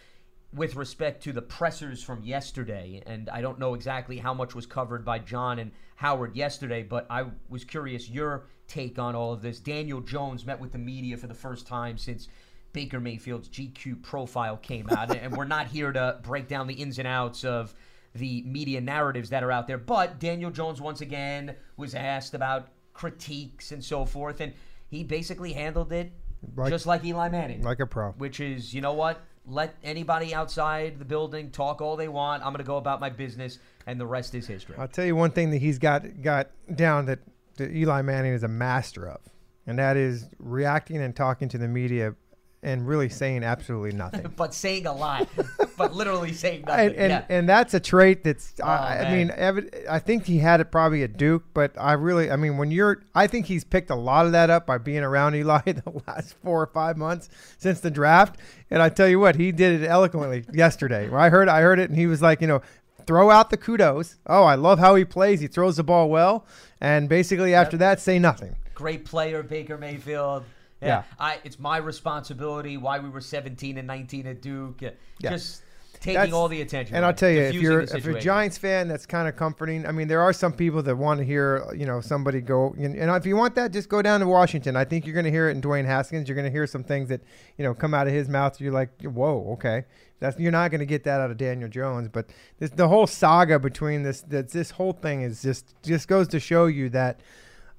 with 0.55 0.77
respect 0.77 1.23
to 1.25 1.33
the 1.33 1.43
pressers 1.43 2.03
from 2.03 2.23
yesterday, 2.23 3.03
and 3.07 3.31
I 3.31 3.41
don't 3.41 3.59
know 3.59 3.75
exactly 3.75 4.19
how 4.19 4.35
much 4.35 4.55
was 4.55 4.67
covered 4.67 5.05
by 5.05 5.19
John 5.19 5.59
and 5.59 5.73
Howard 5.97 6.37
yesterday, 6.37 6.83
but 6.83 7.07
I 7.09 7.25
was 7.49 7.65
curious 7.65 8.11
your 8.11 8.45
take 8.69 8.99
on 8.99 9.15
all 9.15 9.33
of 9.33 9.41
this. 9.43 9.61
Daniel 9.61 10.01
Jones 10.01 10.45
met 10.45 10.61
with 10.61 10.73
the 10.73 10.79
media 10.79 11.17
for 11.17 11.27
the 11.27 11.35
first 11.35 11.67
time 11.67 11.97
since 11.97 12.29
Baker 12.73 13.01
Mayfield's 13.01 13.49
GQ 13.49 14.03
profile 14.03 14.57
came 14.59 14.89
out, 14.91 15.15
and 15.17 15.35
we're 15.37 15.45
not 15.45 15.69
here 15.69 15.93
to 15.93 16.19
break 16.23 16.49
down 16.49 16.67
the 16.67 16.75
ins 16.75 16.99
and 16.99 17.09
outs 17.09 17.45
of 17.45 17.75
the 18.15 18.43
media 18.43 18.81
narratives 18.81 19.31
that 19.31 19.43
are 19.43 19.51
out 19.53 19.67
there. 19.67 19.79
But 19.79 20.19
Daniel 20.21 20.51
Jones 20.51 20.81
once 20.83 21.01
again 21.01 21.55
was 21.79 21.95
asked 21.95 22.35
about 22.35 22.69
critiques 22.93 23.73
and 23.73 23.83
so 23.83 24.05
forth, 24.05 24.41
and 24.41 24.53
he 24.89 25.03
basically 25.03 25.55
handled 25.55 25.93
it 25.93 26.13
Like- 26.57 26.69
just 26.71 26.85
like 26.87 27.03
Eli 27.07 27.31
Manning 27.31 27.63
Like 27.63 27.81
a 27.81 27.87
pro. 27.87 28.11
which 28.13 28.39
is, 28.39 28.75
you 28.75 28.83
know 28.83 28.93
what? 28.93 29.23
Let 29.47 29.75
anybody 29.83 30.35
outside 30.35 30.99
the 30.99 31.05
building 31.05 31.51
talk 31.51 31.81
all 31.81 31.97
they 31.97 32.09
want. 32.09 32.43
I'm 32.45 32.53
going 32.53 32.59
to 32.59 32.65
go 32.65 32.77
about 32.77 33.01
my 33.01 33.11
business, 33.11 33.59
and 33.87 34.01
the 34.01 34.07
rest 34.07 34.35
is 34.35 34.47
history. 34.47 34.77
I'll 34.79 34.89
tell 34.89 35.05
you 35.05 35.17
one 35.17 35.33
thing 35.33 35.51
that 35.51 35.59
he's 35.59 35.79
got 35.79 36.23
got 36.23 36.51
down 36.75 37.07
that, 37.07 37.19
that 37.57 37.73
Eli 37.73 38.03
Manning 38.03 38.35
is 38.35 38.45
a 38.45 38.49
master 38.49 39.09
of, 39.09 39.21
and 39.67 39.79
that 39.79 39.97
is 39.97 40.27
reacting 40.39 41.03
and 41.03 41.15
talking 41.15 41.49
to 41.49 41.59
the 41.59 41.69
media 41.69 42.15
and 42.63 42.87
really 42.87 43.09
saying 43.09 43.43
absolutely 43.43 43.93
nothing. 43.93 44.33
but 44.37 44.55
saying 44.55 44.87
a 44.87 44.93
lot, 44.93 45.29
but 45.77 45.95
literally 45.95 46.33
saying 46.33 46.65
nothing. 46.67 46.89
and 46.91 46.97
and, 46.97 47.11
yeah. 47.11 47.25
and 47.29 47.49
that's 47.49 47.75
a 47.75 47.81
trait 47.81 48.23
that's 48.23 48.55
Oh, 48.63 48.67
I, 48.67 49.07
I 49.07 49.17
mean 49.17 49.71
I 49.91 49.99
think 49.99 50.27
he 50.27 50.39
had 50.39 50.61
it 50.61 50.71
probably 50.71 51.03
at 51.03 51.17
Duke, 51.17 51.45
but 51.55 51.73
I 51.79 51.95
really 51.95 52.31
I 52.31 52.37
mean 52.37 52.57
when 52.57 52.71
you're 52.71 53.03
I 53.15 53.27
think 53.27 53.47
he's 53.47 53.65
picked 53.65 53.91
a 53.91 53.97
lot 53.97 54.27
of 54.27 54.33
that 54.33 54.51
up 54.51 54.67
by 54.67 54.79
being 54.79 55.03
around 55.03 55.35
Eli 55.35 55.61
the 55.67 56.03
last 56.07 56.35
four 56.43 56.63
or 56.63 56.67
five 56.69 56.97
months 56.97 57.29
since 57.59 57.81
the 57.81 57.91
draft, 57.91 58.37
and 58.71 58.81
I 58.81 58.89
tell 58.89 59.09
you 59.09 59.19
what 59.19 59.37
he 59.37 59.51
did 59.53 59.83
it 59.83 59.87
eloquently 59.87 60.45
yesterday. 60.53 61.09
Where 61.09 61.21
I 61.21 61.31
heard 61.31 61.49
I 61.49 61.61
heard 61.63 61.79
it 61.79 61.91
and 61.91 61.99
he 61.99 62.07
was 62.07 62.23
like 62.23 62.41
you 62.41 62.47
know. 62.47 62.63
Throw 63.05 63.33
out 63.33 63.51
the 63.51 63.57
kudos. 63.57 64.15
Oh, 64.29 64.45
I 64.45 64.55
love 64.55 64.79
how 64.79 64.95
he 64.95 65.05
plays. 65.05 65.41
He 65.41 65.49
throws 65.49 65.77
the 65.77 65.83
ball 65.83 66.09
well, 66.09 66.47
and 66.81 67.09
basically 67.09 67.53
after 67.53 67.77
that, 67.79 67.99
say 67.99 68.21
nothing. 68.21 68.55
Great 68.77 69.05
player, 69.05 69.43
Baker 69.43 69.77
Mayfield. 69.77 70.45
Yeah. 70.83 71.03
I, 71.19 71.39
it's 71.45 71.59
my 71.59 71.77
responsibility 71.77 72.77
why 72.77 72.99
we 72.99 73.09
were 73.09 73.21
17 73.21 73.79
and 73.79 73.87
19 73.87 74.27
at 74.27 74.43
Duke. 74.43 74.83
Yeah. 74.83 74.91
Just 75.21 75.63
taking 76.03 76.15
That's- 76.15 76.35
all 76.35 76.49
the 76.49 76.61
attention. 76.61 76.97
And 76.97 77.05
I'll 77.05 77.15
tell 77.15 77.31
you, 77.31 77.43
if 77.43 77.55
you're 77.55 77.81
if 77.83 78.05
you're 78.05 78.17
a. 78.17 78.21
Giants 78.21 78.59
fan, 78.59 78.89
that's 78.89 79.07
kind 79.07 79.29
of 79.29 79.37
comforting. 79.37 79.87
I 79.87 79.93
mean, 79.93 80.09
there 80.09 80.21
are 80.21 80.33
some 80.33 80.53
people 80.53 80.83
that 80.83 80.97
want 80.97 81.19
to 81.19 81.25
hear, 81.25 81.65
you 81.75 81.87
know, 81.87 82.01
somebody 82.01 82.41
go. 82.41 82.75
And, 82.77 82.97
and 82.97 83.11
if 83.13 83.25
you 83.25 83.37
want 83.37 83.55
that, 83.55 83.73
just 83.73 83.89
go 83.89 84.03
down 84.03 84.21
to 84.21 84.27
Washington. 84.27 84.77
I 84.77 84.85
think 84.85 85.07
you're 85.07 85.15
going 85.15 85.25
to 85.25 85.31
hear 85.31 85.49
it 85.49 85.53
in 85.53 85.63
Dwayne 85.63 85.85
Haskins. 85.87 86.29
You're 86.29 86.35
going 86.35 86.47
to 86.47 86.51
hear 86.51 86.67
some 86.67 86.85
things 86.85 87.09
that 87.09 87.23
you 87.57 87.65
know 87.65 87.75
come 87.75 87.95
out 87.95 88.07
of 88.07 88.13
his 88.13 88.29
mouth. 88.29 88.61
You're 88.61 88.73
like, 88.73 88.91
whoa, 89.03 89.53
okay. 89.53 89.85
That's 90.19 90.39
you're 90.39 90.53
not 90.53 90.71
going 90.71 90.81
to 90.81 90.87
get 90.87 91.05
that 91.05 91.21
out 91.21 91.31
of 91.31 91.37
Daniel 91.37 91.69
Jones. 91.69 92.09
But 92.09 92.31
this, 92.59 92.71
the 92.71 92.89
whole 92.89 93.07
saga 93.07 93.59
between 93.59 94.03
this 94.03 94.23
that 94.23 94.51
this 94.51 94.71
whole 94.71 94.93
thing 94.93 95.23
is 95.23 95.43
just 95.43 95.75
just 95.83 96.09
goes 96.09 96.29
to 96.29 96.41
show 96.41 96.67
you 96.67 96.89
that. 96.91 97.21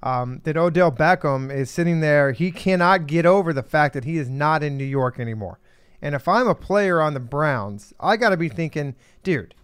Um, 0.04 0.42
that 0.44 0.56
Odell 0.56 0.92
Beckham 0.92 1.50
is 1.50 1.70
sitting 1.70 2.00
there. 2.00 2.32
He 2.32 2.52
cannot 2.52 3.06
get 3.06 3.24
over 3.24 3.52
the 3.52 3.62
fact 3.62 3.94
that 3.94 4.04
he 4.04 4.18
is 4.18 4.28
not 4.28 4.62
in 4.62 4.76
New 4.76 4.84
York 4.84 5.18
anymore. 5.18 5.58
And 6.02 6.14
if 6.14 6.28
I'm 6.28 6.46
a 6.46 6.54
player 6.54 7.00
on 7.00 7.14
the 7.14 7.20
Browns, 7.20 7.94
I 7.98 8.18
got 8.18 8.28
to 8.28 8.36
be 8.36 8.50
thinking, 8.50 8.94
dude, 9.22 9.54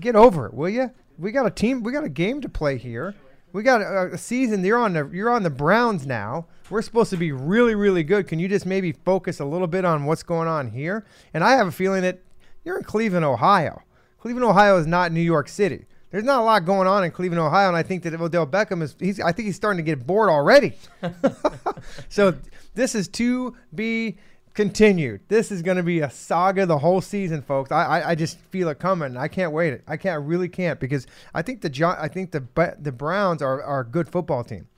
get 0.00 0.16
over 0.16 0.46
it, 0.46 0.54
will 0.54 0.70
you? 0.70 0.90
We 1.18 1.30
got 1.30 1.44
a 1.44 1.50
team, 1.50 1.82
we 1.82 1.92
got 1.92 2.04
a 2.04 2.08
game 2.08 2.40
to 2.40 2.48
play 2.48 2.78
here. 2.78 3.14
We 3.52 3.62
got 3.62 3.82
a, 3.82 4.14
a 4.14 4.18
season. 4.18 4.64
You're 4.64 4.78
on 4.78 4.94
the 4.94 5.10
you're 5.12 5.28
on 5.28 5.42
the 5.42 5.50
Browns 5.50 6.06
now. 6.06 6.46
We're 6.70 6.80
supposed 6.80 7.10
to 7.10 7.18
be 7.18 7.32
really 7.32 7.74
really 7.74 8.02
good. 8.02 8.26
Can 8.26 8.38
you 8.38 8.48
just 8.48 8.64
maybe 8.64 8.92
focus 8.92 9.40
a 9.40 9.44
little 9.44 9.66
bit 9.66 9.84
on 9.84 10.06
what's 10.06 10.22
going 10.22 10.48
on 10.48 10.70
here? 10.70 11.04
And 11.34 11.44
I 11.44 11.52
have 11.52 11.66
a 11.66 11.72
feeling 11.72 12.00
that 12.02 12.20
you're 12.64 12.78
in 12.78 12.84
Cleveland, 12.84 13.26
Ohio. 13.26 13.82
Cleveland, 14.18 14.48
Ohio 14.48 14.78
is 14.78 14.86
not 14.86 15.12
New 15.12 15.20
York 15.20 15.48
City. 15.48 15.84
There's 16.12 16.24
not 16.24 16.40
a 16.40 16.44
lot 16.44 16.66
going 16.66 16.86
on 16.86 17.04
in 17.04 17.10
Cleveland, 17.10 17.40
Ohio, 17.40 17.68
and 17.68 17.76
I 17.76 17.82
think 17.82 18.02
that 18.02 18.14
Odell 18.14 18.46
Beckham 18.46 18.82
is. 18.82 18.94
He's. 19.00 19.18
I 19.18 19.32
think 19.32 19.46
he's 19.46 19.56
starting 19.56 19.78
to 19.78 19.82
get 19.82 20.06
bored 20.06 20.28
already. 20.28 20.74
so 22.10 22.34
this 22.74 22.94
is 22.94 23.08
to 23.08 23.56
be 23.74 24.18
continued. 24.52 25.22
This 25.28 25.50
is 25.50 25.62
going 25.62 25.78
to 25.78 25.82
be 25.82 26.00
a 26.00 26.10
saga 26.10 26.66
the 26.66 26.78
whole 26.78 27.00
season, 27.00 27.40
folks. 27.40 27.72
I, 27.72 27.84
I, 27.84 28.10
I 28.10 28.14
just 28.14 28.38
feel 28.50 28.68
it 28.68 28.78
coming. 28.78 29.16
I 29.16 29.26
can't 29.26 29.52
wait 29.52 29.72
it. 29.72 29.84
I 29.88 29.96
can't 29.96 30.22
really 30.24 30.50
can't 30.50 30.78
because 30.78 31.06
I 31.32 31.40
think 31.40 31.62
the 31.62 31.70
Gi- 31.70 31.84
I 31.84 32.08
think 32.08 32.30
the 32.32 32.76
the 32.78 32.92
Browns 32.92 33.40
are, 33.40 33.62
are 33.62 33.80
a 33.80 33.86
good 33.86 34.06
football 34.06 34.44
team, 34.44 34.68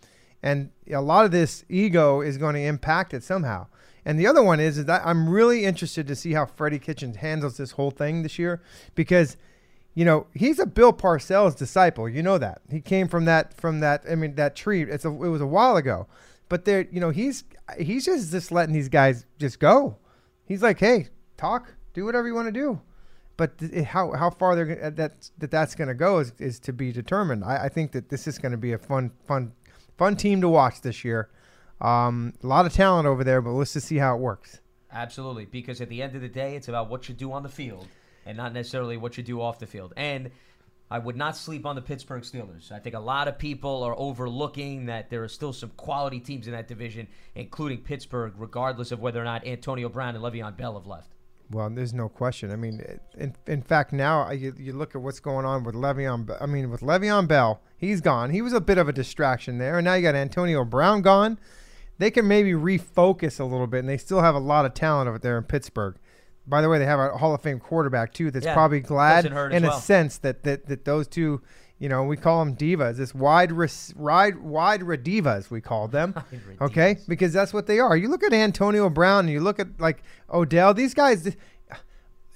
and 0.40 0.70
a 0.88 1.02
lot 1.02 1.24
of 1.24 1.32
this 1.32 1.64
ego 1.68 2.20
is 2.20 2.38
going 2.38 2.54
to 2.54 2.62
impact 2.62 3.12
it 3.12 3.24
somehow. 3.24 3.66
And 4.04 4.20
the 4.20 4.26
other 4.26 4.42
one 4.42 4.60
is, 4.60 4.78
is 4.78 4.84
that 4.84 5.02
I'm 5.04 5.28
really 5.28 5.64
interested 5.64 6.06
to 6.06 6.14
see 6.14 6.34
how 6.34 6.46
Freddie 6.46 6.78
Kitchens 6.78 7.16
handles 7.16 7.56
this 7.56 7.72
whole 7.72 7.90
thing 7.90 8.22
this 8.22 8.38
year 8.38 8.62
because 8.94 9.36
you 9.94 10.04
know 10.04 10.26
he's 10.34 10.58
a 10.58 10.66
Bill 10.66 10.92
Parcells 10.92 11.56
disciple. 11.56 12.08
You 12.08 12.22
know 12.22 12.38
that 12.38 12.62
he 12.70 12.80
came 12.80 13.08
from 13.08 13.24
that 13.24 13.54
from 13.54 13.80
that. 13.80 14.04
I 14.10 14.14
mean 14.14 14.34
that 14.34 14.56
tree. 14.56 14.82
It's 14.82 15.04
a, 15.04 15.08
it 15.08 15.28
was 15.28 15.40
a 15.40 15.46
while 15.46 15.76
ago, 15.76 16.06
but 16.48 16.64
there 16.64 16.86
you 16.90 17.00
know 17.00 17.10
he's 17.10 17.44
he's 17.78 18.04
just 18.04 18.30
just 18.30 18.52
letting 18.52 18.74
these 18.74 18.88
guys 18.88 19.24
just 19.38 19.58
go. 19.60 19.96
He's 20.46 20.62
like, 20.62 20.78
hey, 20.78 21.08
talk, 21.36 21.74
do 21.94 22.04
whatever 22.04 22.26
you 22.26 22.34
want 22.34 22.48
to 22.48 22.52
do. 22.52 22.80
But 23.36 23.58
th- 23.58 23.86
how 23.86 24.12
how 24.12 24.30
far 24.30 24.56
they're 24.56 24.90
that 24.90 25.30
that 25.38 25.50
that's 25.50 25.74
going 25.74 25.88
to 25.88 25.94
go 25.94 26.18
is, 26.18 26.32
is 26.38 26.58
to 26.60 26.72
be 26.72 26.92
determined. 26.92 27.44
I, 27.44 27.64
I 27.64 27.68
think 27.68 27.92
that 27.92 28.08
this 28.08 28.26
is 28.26 28.38
going 28.38 28.52
to 28.52 28.58
be 28.58 28.72
a 28.72 28.78
fun 28.78 29.12
fun 29.26 29.52
fun 29.96 30.16
team 30.16 30.40
to 30.40 30.48
watch 30.48 30.80
this 30.80 31.04
year. 31.04 31.30
Um, 31.80 32.34
a 32.42 32.46
lot 32.46 32.66
of 32.66 32.72
talent 32.72 33.06
over 33.06 33.24
there, 33.24 33.42
but 33.42 33.50
let's 33.50 33.72
just 33.72 33.88
see 33.88 33.96
how 33.96 34.14
it 34.16 34.20
works. 34.20 34.60
Absolutely, 34.92 35.44
because 35.44 35.80
at 35.80 35.88
the 35.88 36.02
end 36.02 36.14
of 36.14 36.22
the 36.22 36.28
day, 36.28 36.54
it's 36.54 36.68
about 36.68 36.88
what 36.88 37.08
you 37.08 37.14
do 37.14 37.32
on 37.32 37.42
the 37.42 37.48
field 37.48 37.88
and 38.26 38.36
not 38.36 38.52
necessarily 38.52 38.96
what 38.96 39.16
you 39.16 39.22
do 39.22 39.40
off 39.40 39.58
the 39.58 39.66
field. 39.66 39.92
And 39.96 40.30
I 40.90 40.98
would 40.98 41.16
not 41.16 41.36
sleep 41.36 41.66
on 41.66 41.76
the 41.76 41.82
Pittsburgh 41.82 42.22
Steelers. 42.22 42.70
I 42.70 42.78
think 42.78 42.94
a 42.94 43.00
lot 43.00 43.26
of 43.26 43.38
people 43.38 43.82
are 43.82 43.98
overlooking 43.98 44.86
that 44.86 45.10
there 45.10 45.24
are 45.24 45.28
still 45.28 45.52
some 45.52 45.70
quality 45.70 46.20
teams 46.20 46.46
in 46.46 46.52
that 46.52 46.68
division, 46.68 47.08
including 47.34 47.78
Pittsburgh, 47.78 48.34
regardless 48.36 48.92
of 48.92 49.00
whether 49.00 49.20
or 49.20 49.24
not 49.24 49.46
Antonio 49.46 49.88
Brown 49.88 50.14
and 50.14 50.22
Le'Veon 50.22 50.56
Bell 50.56 50.74
have 50.74 50.86
left. 50.86 51.10
Well, 51.50 51.68
there's 51.70 51.92
no 51.92 52.08
question. 52.08 52.50
I 52.50 52.56
mean, 52.56 52.82
in, 53.16 53.34
in 53.46 53.62
fact, 53.62 53.92
now 53.92 54.30
you, 54.30 54.54
you 54.58 54.72
look 54.72 54.94
at 54.94 55.02
what's 55.02 55.20
going 55.20 55.44
on 55.44 55.64
with 55.64 55.74
Le'Veon. 55.74 56.36
I 56.40 56.46
mean, 56.46 56.70
with 56.70 56.80
Le'Veon 56.80 57.28
Bell, 57.28 57.60
he's 57.76 58.00
gone. 58.00 58.30
He 58.30 58.42
was 58.42 58.52
a 58.52 58.60
bit 58.60 58.78
of 58.78 58.88
a 58.88 58.92
distraction 58.92 59.58
there, 59.58 59.78
and 59.78 59.84
now 59.84 59.94
you 59.94 60.02
got 60.02 60.14
Antonio 60.14 60.64
Brown 60.64 61.02
gone. 61.02 61.38
They 61.98 62.10
can 62.10 62.26
maybe 62.26 62.52
refocus 62.52 63.38
a 63.38 63.44
little 63.44 63.66
bit, 63.66 63.80
and 63.80 63.88
they 63.88 63.98
still 63.98 64.20
have 64.20 64.34
a 64.34 64.40
lot 64.40 64.64
of 64.64 64.74
talent 64.74 65.08
over 65.08 65.18
there 65.18 65.38
in 65.38 65.44
Pittsburgh. 65.44 65.96
By 66.46 66.60
the 66.60 66.68
way, 66.68 66.78
they 66.78 66.84
have 66.86 67.00
a 67.00 67.16
Hall 67.16 67.34
of 67.34 67.40
Fame 67.40 67.58
quarterback 67.58 68.12
too. 68.12 68.30
That's 68.30 68.44
Yeah, 68.44 68.54
probably 68.54 68.80
glad 68.80 69.22
doesn't 69.22 69.32
hurt 69.32 69.52
as 69.52 69.62
in 69.62 69.68
a 69.68 69.72
sense 69.80 70.18
that, 70.18 70.42
that 70.42 70.66
that 70.66 70.84
those 70.84 71.08
two, 71.08 71.40
you 71.78 71.88
know, 71.88 72.04
we 72.04 72.16
call 72.16 72.44
them 72.44 72.54
divas. 72.54 72.96
This 72.96 73.14
wide 73.14 73.50
res, 73.50 73.94
wide 73.96 74.38
wide 74.38 74.80
divas 74.80 75.50
we 75.50 75.60
call 75.60 75.88
them. 75.88 76.14
Okay, 76.60 76.98
because 77.08 77.32
that's 77.32 77.52
what 77.52 77.66
they 77.66 77.78
are. 77.80 77.96
You 77.96 78.08
look 78.08 78.22
at 78.22 78.32
Antonio 78.32 78.88
Brown, 78.90 79.20
and 79.24 79.30
you 79.30 79.40
look 79.40 79.58
at 79.58 79.80
like 79.80 80.02
Odell. 80.32 80.72
These 80.74 80.94
guys, 80.94 81.24
the, 81.24 81.34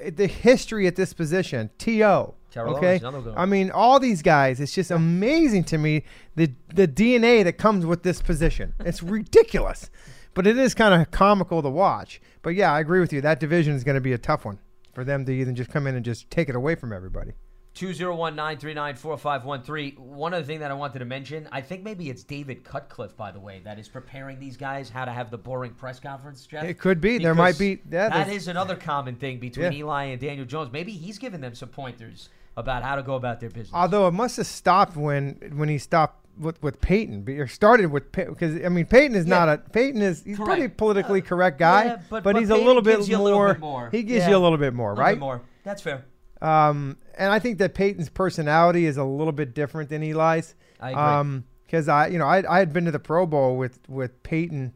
eh, 0.01 0.11
the 0.11 0.27
history 0.27 0.87
at 0.87 0.97
this 0.97 1.13
position, 1.13 1.71
To. 1.79 2.35
Terrell 2.51 2.77
okay, 2.77 2.93
Owens, 2.93 3.03
another 3.03 3.21
good 3.21 3.35
one. 3.35 3.39
I 3.39 3.47
mean, 3.47 3.71
all 3.71 4.01
these 4.01 4.23
guys. 4.23 4.59
It's 4.61 4.73
just 4.75 4.91
amazing 4.91 5.65
to 5.65 5.79
me 5.79 6.05
the 6.35 6.51
the 6.75 6.89
DNA 6.89 7.45
that 7.45 7.59
comes 7.59 7.85
with 7.85 8.03
this 8.03 8.23
position. 8.23 8.75
It's 8.81 9.03
ridiculous, 9.03 9.91
but 10.39 10.47
it 10.47 10.57
is 10.57 10.73
kind 10.73 10.95
of 11.03 11.11
comical 11.11 11.61
to 11.63 11.69
watch. 11.69 12.21
But 12.43 12.55
yeah, 12.55 12.73
I 12.73 12.79
agree 12.79 13.01
with 13.01 13.13
you. 13.13 13.21
That 13.21 13.41
division 13.41 13.75
is 13.75 13.83
going 13.83 13.97
to 13.97 14.01
be 14.01 14.13
a 14.13 14.19
tough 14.19 14.45
one 14.45 14.61
for 14.95 15.03
them 15.03 15.27
to 15.27 15.33
even 15.33 15.57
just 15.57 15.69
come 15.69 15.89
in 15.89 15.97
and 15.97 16.05
just 16.05 16.31
take 16.31 16.49
it 16.49 16.55
away 16.55 16.77
from 16.77 16.93
everybody. 16.93 17.33
201-939-4513. 17.75 19.99
One 19.99 20.33
other 20.35 20.45
thing 20.45 20.61
that 20.61 20.71
I 20.71 20.75
wanted 20.75 21.01
to 21.01 21.05
mention, 21.07 21.49
I 21.51 21.61
think 21.61 21.83
maybe 21.83 22.09
it's 22.09 22.23
David 22.23 22.63
Cutcliffe, 22.63 23.17
by 23.17 23.33
the 23.33 23.41
way, 23.41 23.61
that 23.65 23.81
is 23.81 23.89
preparing 23.89 24.39
these 24.39 24.57
guys 24.57 24.89
how 24.89 25.05
to 25.05 25.11
have 25.11 25.33
the 25.33 25.39
boring 25.39 25.73
press 25.73 25.99
conference, 25.99 26.47
Jeff. 26.47 26.63
It 26.63 26.79
could 26.79 27.01
be. 27.01 27.19
There 27.19 27.35
might 27.35 27.59
be- 27.59 27.81
yeah, 27.91 28.09
that 28.09 28.29
there's- 28.29 28.47
another 28.47 28.77
common 28.77 29.17
thing 29.17 29.41
between 29.41 29.73
Yeah. 29.73 29.79
Eli 29.79 30.05
and 30.05 30.21
Daniel 30.21 30.47
Jones. 30.47 30.71
Maybe 30.73 30.93
he's 30.93 31.19
giving 31.19 31.41
them 31.41 31.57
some 31.57 31.71
pointers 31.71 32.29
about 32.57 32.85
how 32.85 32.95
to 32.95 33.03
go 33.03 33.17
about 33.17 33.41
their 33.41 33.51
business. 33.51 33.75
Although 33.75 34.07
it 34.07 34.13
must 34.13 34.37
have 34.37 34.47
stopped 34.47 34.97
when 34.97 35.55
when 35.57 35.69
he 35.69 35.79
stopped 35.79 36.25
with 36.39 36.63
with 36.63 36.81
Peyton, 36.81 37.23
but- 37.23 37.33
or 37.35 37.47
started 37.47 37.87
with 37.87 38.11
because 38.13 38.57
I 38.65 38.69
mean 38.69 38.87
Peyton 38.87 39.17
is 39.17 39.27
not 39.27 39.49
a 39.49 39.59
Peyton 39.59 40.01
is 40.03 40.23
he's 40.25 40.39
a 40.39 40.43
pretty 40.45 40.63
Correct. 40.63 40.77
politically 40.77 41.21
correct 41.23 41.59
guy, 41.59 41.85
yeah, 41.85 41.95
but- 41.97 42.23
but, 42.23 42.25
but 42.25 42.37
he's 42.37 42.51
a 42.51 42.57
little 42.57 42.83
you 42.87 43.17
a 43.17 43.19
more, 43.19 43.25
little 43.29 43.53
bit 43.55 43.61
more. 43.61 43.89
He 43.91 44.03
gives 44.03 44.25
Yeah. 44.25 44.31
you 44.31 44.37
a 44.37 44.39
little 44.39 44.59
bit 44.59 44.75
more, 44.75 44.91
A 44.91 44.95
little 44.95 45.05
right? 45.05 45.15
bit 45.15 45.21
more. 45.21 45.41
That's 45.65 45.83
fair. 45.83 46.05
Um, 46.41 46.97
and 47.17 47.33
I 47.33 47.39
think 47.41 47.59
that 47.59 47.75
Peyton's 47.75 48.09
personality 48.09 48.87
is 48.87 48.97
a 48.97 49.05
little 49.05 49.33
bit 49.33 49.55
different 49.55 49.91
than 49.91 50.03
Eli's. 50.03 50.55
I 50.81 50.91
agree. 50.91 51.03
Um, 51.03 51.45
because 51.67 51.89
I, 51.89 52.07
you 52.07 52.19
know, 52.19 52.27
I, 52.27 52.43
I 52.49 52.61
had 52.61 52.73
been 52.73 52.85
to 52.87 52.91
the 52.91 52.99
Pro 53.01 53.27
Bowl 53.27 53.57
with 53.57 53.79
with 53.89 54.23
Peyton, 54.23 54.73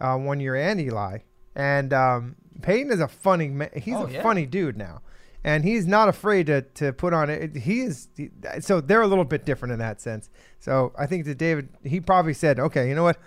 uh, 0.00 0.16
one 0.16 0.40
year 0.40 0.56
and 0.56 0.80
Eli, 0.80 1.18
and 1.54 1.92
um, 1.92 2.36
Peyton 2.62 2.90
is 2.90 3.00
a 3.00 3.06
funny, 3.08 3.54
he's 3.76 3.94
Oh, 3.94 4.06
a 4.06 4.10
yeah. 4.10 4.22
funny 4.22 4.44
dude 4.46 4.76
now, 4.76 5.02
and 5.44 5.62
he's 5.62 5.86
not 5.86 6.08
afraid 6.08 6.46
to 6.46 6.62
to 6.62 6.92
put 6.92 7.12
on 7.12 7.30
it. 7.30 7.54
He 7.54 7.82
is, 7.82 8.08
he- 8.16 8.30
so 8.60 8.80
they're 8.80 9.02
a 9.02 9.06
little 9.06 9.24
bit 9.24 9.44
different 9.44 9.72
in 9.72 9.78
that 9.78 10.00
sense. 10.00 10.30
So 10.58 10.92
I 10.98 11.06
think 11.06 11.26
that 11.26 11.36
David, 11.38 11.68
he 11.84 12.00
probably 12.00 12.34
said, 12.34 12.58
okay, 12.58 12.88
you 12.88 12.94
know 12.94 13.04
what. 13.04 13.18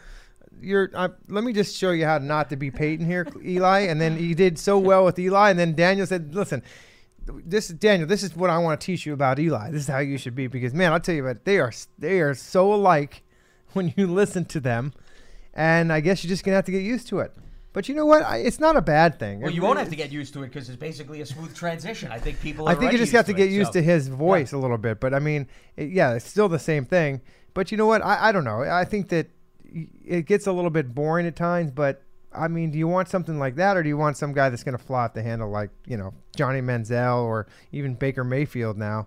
You're. 0.60 0.90
Let 1.28 1.44
me 1.44 1.54
just 1.54 1.78
show 1.78 1.92
you 1.92 2.06
how 2.06 2.18
not 2.18 2.50
to 2.50 2.56
be 2.56 2.72
Peyton 2.72 3.06
here, 3.06 3.28
Eli. 3.46 3.82
And 3.82 4.02
then 4.02 4.18
he 4.18 4.34
did 4.34 4.58
so 4.58 4.80
well 4.80 5.06
with 5.06 5.20
Eli. 5.20 5.52
And 5.52 5.60
then 5.60 5.76
Daniel 5.76 6.08
said, 6.08 6.34
"Listen, 6.34 6.64
this 7.28 7.70
is 7.70 7.76
Daniel. 7.76 8.08
This 8.08 8.24
is 8.24 8.36
what 8.36 8.50
I 8.50 8.58
want 8.58 8.82
to 8.82 8.84
teach 8.84 9.06
you 9.06 9.14
about 9.14 9.38
Eli. 9.38 9.70
This 9.70 9.84
is 9.84 9.88
how 9.88 10.00
you 10.00 10.18
should 10.18 10.34
be 10.34 10.48
because 10.48 10.74
man, 10.74 10.92
I'll 10.94 11.00
tell 11.00 11.14
you 11.14 11.26
what 11.26 11.46
they 11.46 11.60
are. 11.60 11.72
They 12.00 12.22
are 12.22 12.34
so 12.34 12.74
alike 12.74 13.22
when 13.74 13.94
you 13.98 14.08
listen 14.12 14.46
to 14.46 14.60
them, 14.60 14.94
and 15.54 15.94
I 15.94 16.00
guess 16.00 16.24
you're 16.24 16.30
just 16.30 16.44
gonna 16.44 16.56
have 16.56 16.66
to 16.66 16.72
get 16.72 16.82
used 16.82 17.08
to 17.10 17.20
it. 17.20 17.34
But 17.78 17.88
you 17.88 17.94
know 17.94 18.08
what? 18.08 18.24
I, 18.24 18.38
it's 18.38 18.60
not 18.60 18.76
a 18.76 18.82
bad 18.82 19.20
thing. 19.20 19.40
Well, 19.40 19.52
It 19.52 19.54
you 19.54 19.62
won't 19.62 19.78
have 19.78 19.92
to 19.92 19.96
get 19.96 20.12
used 20.12 20.34
to 20.34 20.42
it 20.42 20.48
because 20.48 20.68
it's 20.68 20.80
basically 20.80 21.22
a 21.22 21.26
smooth 21.28 21.56
transition. 21.56 22.12
I 22.12 22.18
think 22.18 22.42
people. 22.42 22.68
Are 22.68 22.72
I 22.72 22.74
think 22.74 22.92
you 22.92 22.98
just 22.98 23.12
have 23.12 23.28
to 23.28 23.34
used 23.34 23.38
get 23.38 23.50
it, 23.50 23.52
used 23.52 23.74
so- 23.74 23.80
to 23.80 23.82
his 23.84 24.08
voice 24.08 24.52
a 24.52 24.58
little 24.58 24.80
bit. 24.80 25.00
But 25.00 25.14
I 25.14 25.20
mean, 25.20 25.48
it, 25.76 25.92
yeah, 25.92 26.16
it's 26.16 26.28
still 26.28 26.50
the 26.50 26.58
same 26.58 26.86
thing. 26.86 27.22
But 27.54 27.70
you 27.70 27.78
know 27.78 27.86
what? 27.86 28.04
I, 28.04 28.30
I 28.30 28.32
don't 28.32 28.46
know. 28.46 28.64
I 28.64 28.84
think 28.84 29.10
that 29.10 29.28
it 30.04 30.26
gets 30.26 30.48
a 30.48 30.52
little 30.52 30.72
bit 30.72 30.96
boring 30.96 31.28
at 31.28 31.36
times. 31.36 31.70
But 31.70 32.02
I 32.34 32.48
mean, 32.48 32.72
do 32.72 32.80
you 32.80 32.88
want 32.88 33.10
something 33.10 33.38
like 33.38 33.58
that, 33.58 33.78
or 33.78 33.84
do 33.84 33.90
you 33.90 33.98
want 33.98 34.18
some 34.18 34.34
guy 34.34 34.50
that's 34.50 34.64
going 34.64 34.76
to 34.76 34.84
fly 34.84 35.04
off 35.04 35.14
the 35.14 35.22
handle 35.22 35.52
like 35.52 35.70
you 35.86 35.98
know 35.98 36.16
Johnny 36.36 36.62
Manziel 36.62 37.26
or 37.26 37.46
even 37.72 37.94
Baker 37.94 38.24
Mayfield 38.24 38.80
now? 38.80 39.06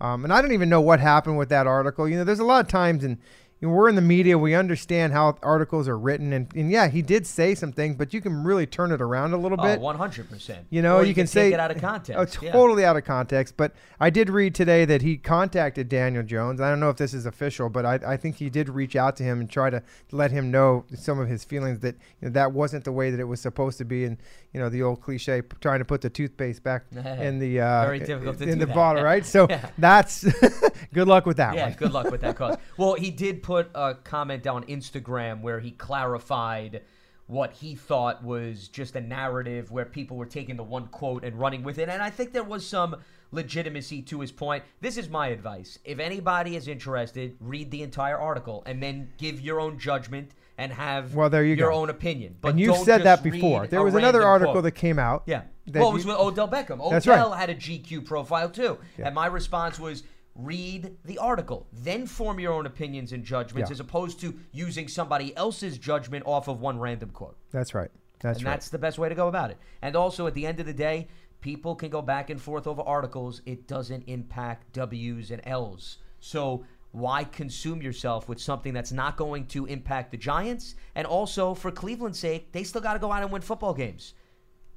Um, 0.00 0.22
and 0.22 0.32
I 0.32 0.40
don't 0.42 0.52
even 0.52 0.68
know 0.68 0.80
what 0.80 1.00
happened 1.00 1.38
with 1.38 1.48
that 1.48 1.66
article. 1.66 2.08
You 2.08 2.18
know, 2.18 2.24
there's 2.24 2.38
a 2.38 2.44
lot 2.44 2.64
of 2.64 2.70
times 2.70 3.02
and. 3.02 3.18
You 3.62 3.68
know, 3.68 3.74
we're 3.74 3.88
in 3.88 3.94
the 3.94 4.02
media. 4.02 4.36
We 4.36 4.56
understand 4.56 5.12
how 5.12 5.36
articles 5.40 5.86
are 5.86 5.96
written, 5.96 6.32
and, 6.32 6.52
and 6.56 6.68
yeah, 6.68 6.88
he 6.88 7.00
did 7.00 7.28
say 7.28 7.54
some 7.54 7.70
things, 7.70 7.94
but 7.94 8.12
you 8.12 8.20
can 8.20 8.42
really 8.42 8.66
turn 8.66 8.90
it 8.90 9.00
around 9.00 9.34
a 9.34 9.36
little 9.36 9.58
Oh, 9.60 9.62
bit. 9.62 9.80
one 9.80 9.96
hundred 9.96 10.28
percent. 10.28 10.66
You 10.68 10.82
know, 10.82 10.96
Or 10.96 11.04
you, 11.04 11.14
can, 11.14 11.26
take 11.26 11.30
say 11.32 11.52
it 11.52 11.60
out 11.60 11.70
of 11.70 11.80
context. 11.80 12.38
Oh, 12.42 12.44
yeah. 12.44 12.50
totally 12.50 12.84
out 12.84 12.96
of 12.96 13.04
context. 13.04 13.56
But 13.56 13.72
I 14.00 14.10
did 14.10 14.28
read 14.30 14.56
today 14.56 14.84
that 14.86 15.02
he 15.02 15.16
contacted 15.16 15.88
Daniel 15.88 16.24
Jones. 16.24 16.60
I 16.60 16.70
don't 16.70 16.80
know 16.80 16.90
if 16.90 16.96
this 16.96 17.14
is 17.14 17.24
official, 17.24 17.68
but 17.68 17.86
I, 17.86 18.00
I 18.04 18.16
think 18.16 18.34
he 18.34 18.50
did 18.50 18.68
reach 18.68 18.96
out 18.96 19.14
to 19.18 19.22
him 19.22 19.38
and 19.38 19.48
try 19.48 19.70
to 19.70 19.80
let 20.10 20.32
him 20.32 20.50
know 20.50 20.84
some 20.96 21.20
of 21.20 21.28
his 21.28 21.44
feelings 21.44 21.78
that 21.80 21.94
you 22.20 22.28
know, 22.28 22.30
that 22.32 22.50
wasn't 22.50 22.82
the 22.84 22.90
way 22.92 23.12
that 23.12 23.20
it 23.20 23.24
was 23.28 23.40
supposed 23.40 23.78
to 23.78 23.84
be, 23.84 24.04
and 24.04 24.16
you 24.52 24.58
know 24.58 24.70
the 24.70 24.82
old 24.82 25.00
cliche, 25.00 25.40
trying 25.60 25.78
to 25.78 25.84
put 25.84 26.00
the 26.00 26.10
toothpaste 26.10 26.64
back 26.64 26.82
in 26.92 27.38
the 27.38 27.60
uh, 27.60 27.84
Very 27.84 28.00
difficult 28.00 28.38
to 28.38 28.42
in 28.42 28.54
do 28.54 28.58
the 28.58 28.66
that. 28.66 28.74
bottle, 28.74 29.04
right? 29.04 29.24
So 29.32 29.46
Yeah. 29.48 29.68
that's 29.78 30.24
good 30.92 31.06
luck 31.06 31.26
with 31.26 31.36
that 31.36 31.54
Yeah, 31.54 31.66
one. 31.68 31.72
good 31.74 31.92
luck 31.92 32.10
with 32.10 32.22
that 32.22 32.34
cause. 32.34 32.56
Well, 32.76 32.94
he 32.94 33.12
did 33.12 33.40
put 33.40 33.51
a 33.58 33.94
comment 34.04 34.46
on 34.46 34.64
Instagram 34.64 35.40
where 35.42 35.60
he 35.60 35.70
clarified 35.72 36.82
what 37.26 37.52
he 37.54 37.74
thought 37.74 38.22
was 38.22 38.68
just 38.68 38.94
a 38.96 39.00
narrative 39.00 39.70
where 39.70 39.84
people 39.84 40.16
were 40.16 40.26
taking 40.26 40.56
the 40.56 40.62
one 40.62 40.86
quote 40.88 41.24
and 41.24 41.38
running 41.38 41.62
with 41.62 41.78
it. 41.78 41.88
And 41.88 42.02
I 42.02 42.10
think 42.10 42.32
there 42.32 42.42
was 42.44 42.66
some 42.66 42.96
legitimacy 43.30 44.02
to 44.02 44.20
his 44.20 44.30
point. 44.32 44.62
This 44.80 44.96
is 44.98 45.08
my 45.08 45.28
advice. 45.28 45.78
If 45.84 45.98
anybody 45.98 46.56
is 46.56 46.68
interested, 46.68 47.36
read 47.40 47.70
the 47.70 47.82
entire 47.82 48.18
article 48.18 48.62
and 48.66 48.82
then 48.82 49.12
give 49.18 49.40
your 49.40 49.60
own 49.60 49.78
judgment 49.78 50.32
and 50.58 50.72
have 50.72 51.14
Well, 51.14 51.30
there 51.30 51.44
you 51.44 51.54
your 51.54 51.70
go. 51.70 51.76
own 51.76 51.88
opinion. 51.90 52.36
But 52.40 52.50
and 52.50 52.60
you've 52.60 52.76
said 52.78 53.04
that 53.04 53.22
before. 53.22 53.66
There 53.66 53.82
was 53.82 53.94
another 53.94 54.22
article 54.22 54.52
quote. 54.54 54.64
that 54.64 54.72
came 54.72 54.98
out. 54.98 55.22
Yeah. 55.26 55.42
that 55.68 55.80
Well, 55.80 55.90
it 55.90 55.94
was 55.94 56.04
you- 56.04 56.10
with 56.10 56.18
Odell 56.20 56.48
Beckham. 56.48 56.80
Odell 56.80 57.30
right. 57.30 57.38
had 57.38 57.48
a 57.48 57.54
GQ 57.54 58.04
profile 58.04 58.50
too. 58.50 58.78
Yeah. 58.98 59.06
And 59.06 59.14
my 59.14 59.26
response 59.26 59.78
was 59.78 60.02
read 60.34 60.96
the 61.04 61.18
article, 61.18 61.66
then 61.72 62.06
form 62.06 62.40
your 62.40 62.52
own 62.52 62.66
opinions 62.66 63.12
and 63.12 63.24
judgments 63.24 63.68
Yeah. 63.70 63.74
as 63.74 63.80
opposed 63.80 64.18
to 64.20 64.38
using 64.52 64.88
somebody 64.88 65.36
else's 65.36 65.76
judgment 65.78 66.24
off 66.26 66.48
of 66.48 66.60
one 66.60 66.78
random 66.78 67.10
quote. 67.10 67.36
That's 67.50 67.74
right. 67.74 67.90
That's 68.20 68.38
and 68.38 68.46
right. 68.46 68.52
that's 68.52 68.68
the 68.70 68.78
best 68.78 68.98
way 68.98 69.08
to 69.08 69.14
go 69.14 69.28
about 69.28 69.50
it. 69.50 69.58
And 69.82 69.94
also, 69.96 70.26
at 70.26 70.34
the 70.34 70.46
end 70.46 70.60
of 70.60 70.66
the 70.66 70.72
day, 70.72 71.08
people 71.40 71.74
can 71.74 71.90
go 71.90 72.00
back 72.00 72.30
and 72.30 72.40
forth 72.40 72.66
over 72.66 72.80
articles. 72.82 73.42
It 73.46 73.66
doesn't 73.66 74.04
impact 74.06 74.72
W's 74.72 75.30
and 75.30 75.42
L's. 75.44 75.98
So 76.20 76.64
why 76.92 77.24
consume 77.24 77.82
yourself 77.82 78.28
with 78.28 78.40
something 78.40 78.72
that's 78.72 78.92
not 78.92 79.16
going 79.16 79.46
to 79.48 79.66
impact 79.66 80.12
the 80.12 80.16
Giants? 80.16 80.76
And 80.94 81.06
also, 81.06 81.52
for 81.52 81.70
Cleveland's 81.70 82.18
sake, 82.18 82.52
they 82.52 82.62
still 82.64 82.80
got 82.80 82.92
to 82.94 82.98
go 83.00 83.10
out 83.10 83.22
and 83.22 83.32
win 83.32 83.42
football 83.42 83.74
games, 83.74 84.14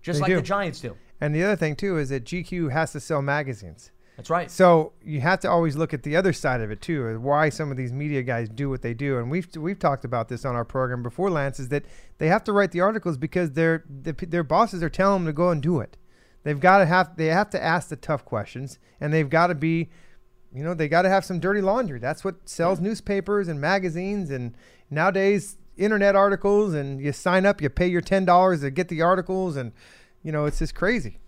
just 0.02 0.18
They 0.18 0.22
like 0.24 0.30
do. 0.30 0.36
the 0.38 0.42
Giants 0.42 0.80
do. 0.82 0.98
And 1.22 1.34
the 1.36 1.44
other 1.44 1.56
thing 1.56 1.76
too 1.76 1.98
is 1.98 2.10
that 2.10 2.26
GQ 2.26 2.72
has 2.72 2.92
to 2.94 3.00
sell 3.00 3.22
magazines. 3.22 3.92
That's 4.18 4.30
right. 4.30 4.50
So 4.50 4.94
you 5.04 5.20
have 5.22 5.42
to 5.42 5.50
always 5.50 5.76
look 5.76 5.94
at 5.94 6.04
the 6.04 6.16
other 6.16 6.32
side 6.32 6.62
of 6.62 6.72
it 6.72 6.82
too, 6.82 7.08
is 7.10 7.18
why 7.18 7.50
some 7.50 7.70
of 7.70 7.78
these 7.78 7.92
media 7.92 8.24
guys 8.24 8.48
do 8.48 8.70
what 8.70 8.82
they 8.82 8.94
do. 8.94 9.18
And 9.18 9.30
we've 9.30 9.48
we've 9.58 9.80
talked 9.80 10.06
about 10.06 10.30
this 10.30 10.46
on 10.46 10.56
our 10.56 10.64
program 10.64 11.04
before, 11.04 11.30
Lance, 11.30 11.60
is 11.60 11.70
that 11.70 11.84
they 12.18 12.28
have 12.28 12.44
to 12.46 12.54
write 12.54 12.72
the 12.72 12.82
articles 12.82 13.18
because 13.18 13.52
their 13.52 13.84
the, 13.90 14.14
their 14.14 14.44
bosses 14.44 14.82
are 14.82 14.90
telling 14.90 15.24
them 15.24 15.26
to 15.28 15.34
go 15.34 15.50
and 15.50 15.62
do 15.62 15.80
it. 15.80 15.98
They've 16.44 16.60
got 16.60 16.78
to 16.78 16.86
have 16.86 17.18
they 17.18 17.28
have 17.28 17.50
to 17.50 17.62
ask 17.62 17.90
the 17.90 17.96
tough 17.96 18.24
questions, 18.24 18.80
and 19.02 19.12
they've 19.12 19.30
got 19.30 19.48
to 19.48 19.56
be, 19.56 19.90
you 20.54 20.64
know, 20.64 20.74
they 20.74 20.88
got 20.88 21.02
to 21.02 21.10
have 21.10 21.26
some 21.26 21.40
dirty 21.40 21.60
laundry. 21.60 22.00
That's 22.00 22.24
what 22.24 22.48
sells 22.48 22.80
newspapers 22.80 23.48
and 23.48 23.60
magazines, 23.60 24.30
and 24.30 24.56
nowadays 24.90 25.58
internet 25.76 26.16
articles. 26.16 26.74
And 26.74 27.02
you 27.02 27.12
sign 27.12 27.46
up, 27.46 27.62
you 27.62 27.70
pay 27.70 27.88
your 27.88 28.02
ten 28.02 28.24
dollars 28.24 28.62
to 28.62 28.72
get 28.72 28.88
the 28.88 29.02
articles, 29.02 29.58
and 29.58 29.74
you 30.24 30.32
know 30.32 30.46
it's 30.46 30.60
just 30.60 30.76
crazy. 30.76 31.20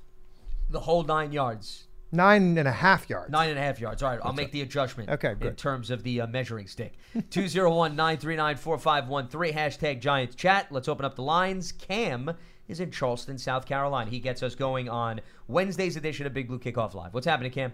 The 0.69 0.81
whole 0.81 1.03
nine 1.03 1.33
yards. 1.33 1.86
Nine 2.11 2.57
and 2.57 2.67
a 2.67 2.71
half 2.71 3.09
yards. 3.09 3.31
Nine 3.31 3.49
and 3.49 3.59
a 3.59 3.61
half 3.61 3.79
yards. 3.79 4.01
All 4.01 4.11
right, 4.11 4.19
I'll 4.23 4.33
make 4.33 4.51
the 4.51 4.61
adjustment 4.61 5.09
Okay, 5.09 5.33
good. 5.33 5.49
in 5.49 5.55
terms 5.55 5.91
of 5.91 6.03
the 6.03 6.21
uh, 6.21 6.27
measuring 6.27 6.67
stick. 6.67 6.93
201 7.29 7.95
939 7.95 8.55
4513. 8.55 9.53
Hashtag 9.53 9.99
Giants 9.99 10.35
Chat. 10.35 10.67
Let's 10.71 10.87
open 10.87 11.05
up 11.05 11.15
the 11.15 11.23
lines. 11.23 11.73
Cam 11.73 12.31
is 12.69 12.79
in 12.79 12.91
Charleston, 12.91 13.37
South 13.37 13.65
Carolina. 13.65 14.09
He 14.09 14.19
gets 14.19 14.41
us 14.41 14.55
going 14.55 14.87
on 14.87 15.19
Wednesday's 15.47 15.97
edition 15.97 16.25
of 16.25 16.33
Big 16.33 16.47
Blue 16.47 16.59
Kickoff 16.59 16.93
Live. 16.93 17.13
What's 17.13 17.27
happening, 17.27 17.51
Cam? 17.51 17.73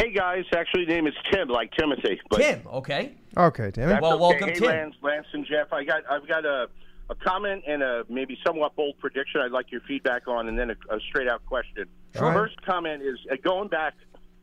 Hey 0.00 0.12
guys, 0.12 0.44
actually, 0.54 0.86
name 0.86 1.06
is 1.06 1.14
Tim, 1.30 1.48
like 1.48 1.70
Timothy. 1.78 2.20
But 2.28 2.38
Tim, 2.40 2.62
okay. 2.66 3.14
Okay, 3.36 3.70
damn 3.70 3.90
it. 3.90 4.02
Well, 4.02 4.14
okay. 4.14 4.20
welcome, 4.20 4.48
hey, 4.48 4.54
Tim. 4.54 4.68
Lance, 4.68 4.94
Lance 5.02 5.26
and 5.32 5.46
Jeff. 5.46 5.72
I 5.72 5.84
got, 5.84 6.02
I've 6.10 6.26
got 6.26 6.44
a, 6.44 6.68
a 7.10 7.14
comment 7.14 7.64
and 7.66 7.82
a 7.82 8.04
maybe 8.08 8.38
somewhat 8.46 8.74
bold 8.76 8.98
prediction. 8.98 9.40
I'd 9.40 9.50
like 9.50 9.70
your 9.70 9.82
feedback 9.82 10.26
on, 10.28 10.48
and 10.48 10.58
then 10.58 10.70
a, 10.70 10.94
a 10.94 11.00
straight 11.00 11.28
out 11.28 11.44
question. 11.46 11.86
Sure. 12.16 12.32
First 12.32 12.60
comment 12.62 13.02
is 13.02 13.18
uh, 13.30 13.36
going 13.42 13.68
back 13.68 13.94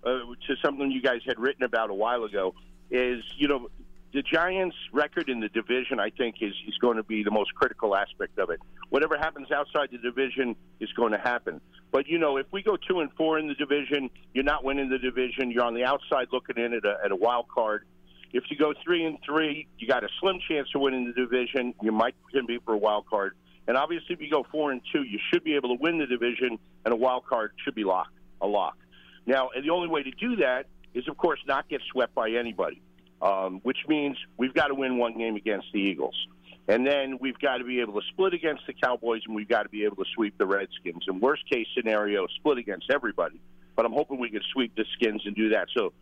uh, 0.04 0.10
to 0.10 0.56
something 0.64 0.92
you 0.92 1.02
guys 1.02 1.22
had 1.26 1.40
written 1.40 1.64
about 1.64 1.90
a 1.90 1.94
while 1.94 2.24
ago. 2.24 2.54
Is 2.90 3.24
you 3.38 3.48
know 3.48 3.70
the 4.14 4.22
Giants' 4.22 4.76
record 4.92 5.30
in 5.30 5.40
the 5.40 5.48
division, 5.50 6.00
I 6.00 6.10
think, 6.10 6.36
is 6.42 6.54
is 6.68 6.78
going 6.80 6.98
to 6.98 7.04
be 7.04 7.24
the 7.24 7.32
most 7.32 7.54
critical 7.56 7.96
aspect 7.96 8.38
of 8.38 8.50
it. 8.50 8.60
Whatever 8.90 9.18
happens 9.18 9.52
outside 9.52 9.90
the 9.92 9.98
division 9.98 10.56
is 10.80 10.92
going 10.94 11.14
to 11.14 11.18
happen. 11.18 11.62
But 11.92 12.08
you 12.08 12.20
know, 12.20 12.38
if 12.38 12.48
we 12.52 12.62
go 12.62 12.78
two 12.78 13.00
and 13.00 13.12
four 13.14 13.40
in 13.40 13.48
the 13.48 13.56
division, 13.56 14.10
you're 14.34 14.44
not 14.44 14.64
winning 14.64 14.90
the 14.90 15.00
division. 15.00 15.52
You're 15.52 15.64
on 15.64 15.74
the 15.74 15.86
outside 15.86 16.28
looking 16.32 16.58
in 16.58 16.74
at 16.74 16.86
a, 16.86 16.98
at 17.04 17.12
a 17.12 17.16
wild 17.16 17.48
card. 17.48 17.86
If 18.34 18.46
you 18.50 18.58
go 18.58 18.74
three 18.84 19.06
and 19.06 19.18
three, 19.26 19.68
you 19.78 19.88
got 19.88 20.04
a 20.04 20.10
slim 20.20 20.40
chance 20.48 20.70
to 20.72 20.80
win 20.80 20.94
in 20.94 21.06
the 21.06 21.14
division. 21.14 21.74
You 21.82 21.92
might 21.92 22.16
compete 22.34 22.62
for 22.66 22.74
a 22.74 22.78
wild 22.78 23.06
card. 23.08 23.34
And 23.68 23.78
obviously, 23.78 24.14
if 24.16 24.22
you 24.22 24.30
go 24.30 24.46
four 24.52 24.72
and 24.72 24.82
two, 24.92 25.04
you 25.04 25.20
should 25.32 25.44
be 25.44 25.56
able 25.56 25.76
to 25.76 25.82
win 25.82 25.98
the 26.00 26.08
division, 26.08 26.58
and 26.86 26.94
a 26.94 26.98
wild 26.98 27.26
card 27.26 27.52
should 27.64 27.76
be 27.76 27.84
locked, 27.84 28.14
a 28.42 28.48
lock. 28.48 28.78
Now, 29.26 29.50
and 29.56 29.64
the 29.64 29.70
only 29.70 29.88
way 29.88 30.04
to 30.04 30.12
do 30.12 30.38
that 30.38 30.66
is, 30.94 31.08
of 31.08 31.18
course, 31.18 31.40
not 31.48 31.70
get 31.70 31.82
swept 31.92 32.16
by 32.16 32.32
anybody, 32.32 32.82
um, 33.22 33.60
which 33.64 33.78
means 33.88 34.18
we've 34.38 34.54
got 34.54 34.68
to 34.68 34.76
win 34.76 34.98
one 34.98 35.18
game 35.18 35.36
against 35.36 35.68
the 35.74 35.80
Eagles. 35.80 36.16
And 36.68 36.86
then 36.86 37.18
we've 37.20 37.38
got 37.40 37.58
to 37.58 37.64
be 37.64 37.82
able 37.82 38.00
to 38.00 38.08
split 38.10 38.34
against 38.34 38.66
the 38.66 38.74
Cowboys, 38.74 39.22
and 39.26 39.36
we've 39.36 39.50
got 39.50 39.64
to 39.64 39.70
be 39.70 39.84
able 39.84 39.98
to 39.98 40.06
sweep 40.16 40.38
the 40.38 40.46
Redskins. 40.46 41.04
And 41.08 41.22
worst 41.22 41.44
case 41.50 41.68
scenario, 41.76 42.28
split 42.38 42.58
against 42.58 42.90
everybody. 42.90 43.42
But 43.76 43.86
I'm 43.86 43.94
hoping 43.94 44.20
we 44.20 44.30
can 44.30 44.42
sweep 44.54 44.76
the 44.76 44.86
Skins 44.94 45.22
and 45.26 45.36
do 45.36 45.50
that. 45.50 45.68
So, 45.76 45.94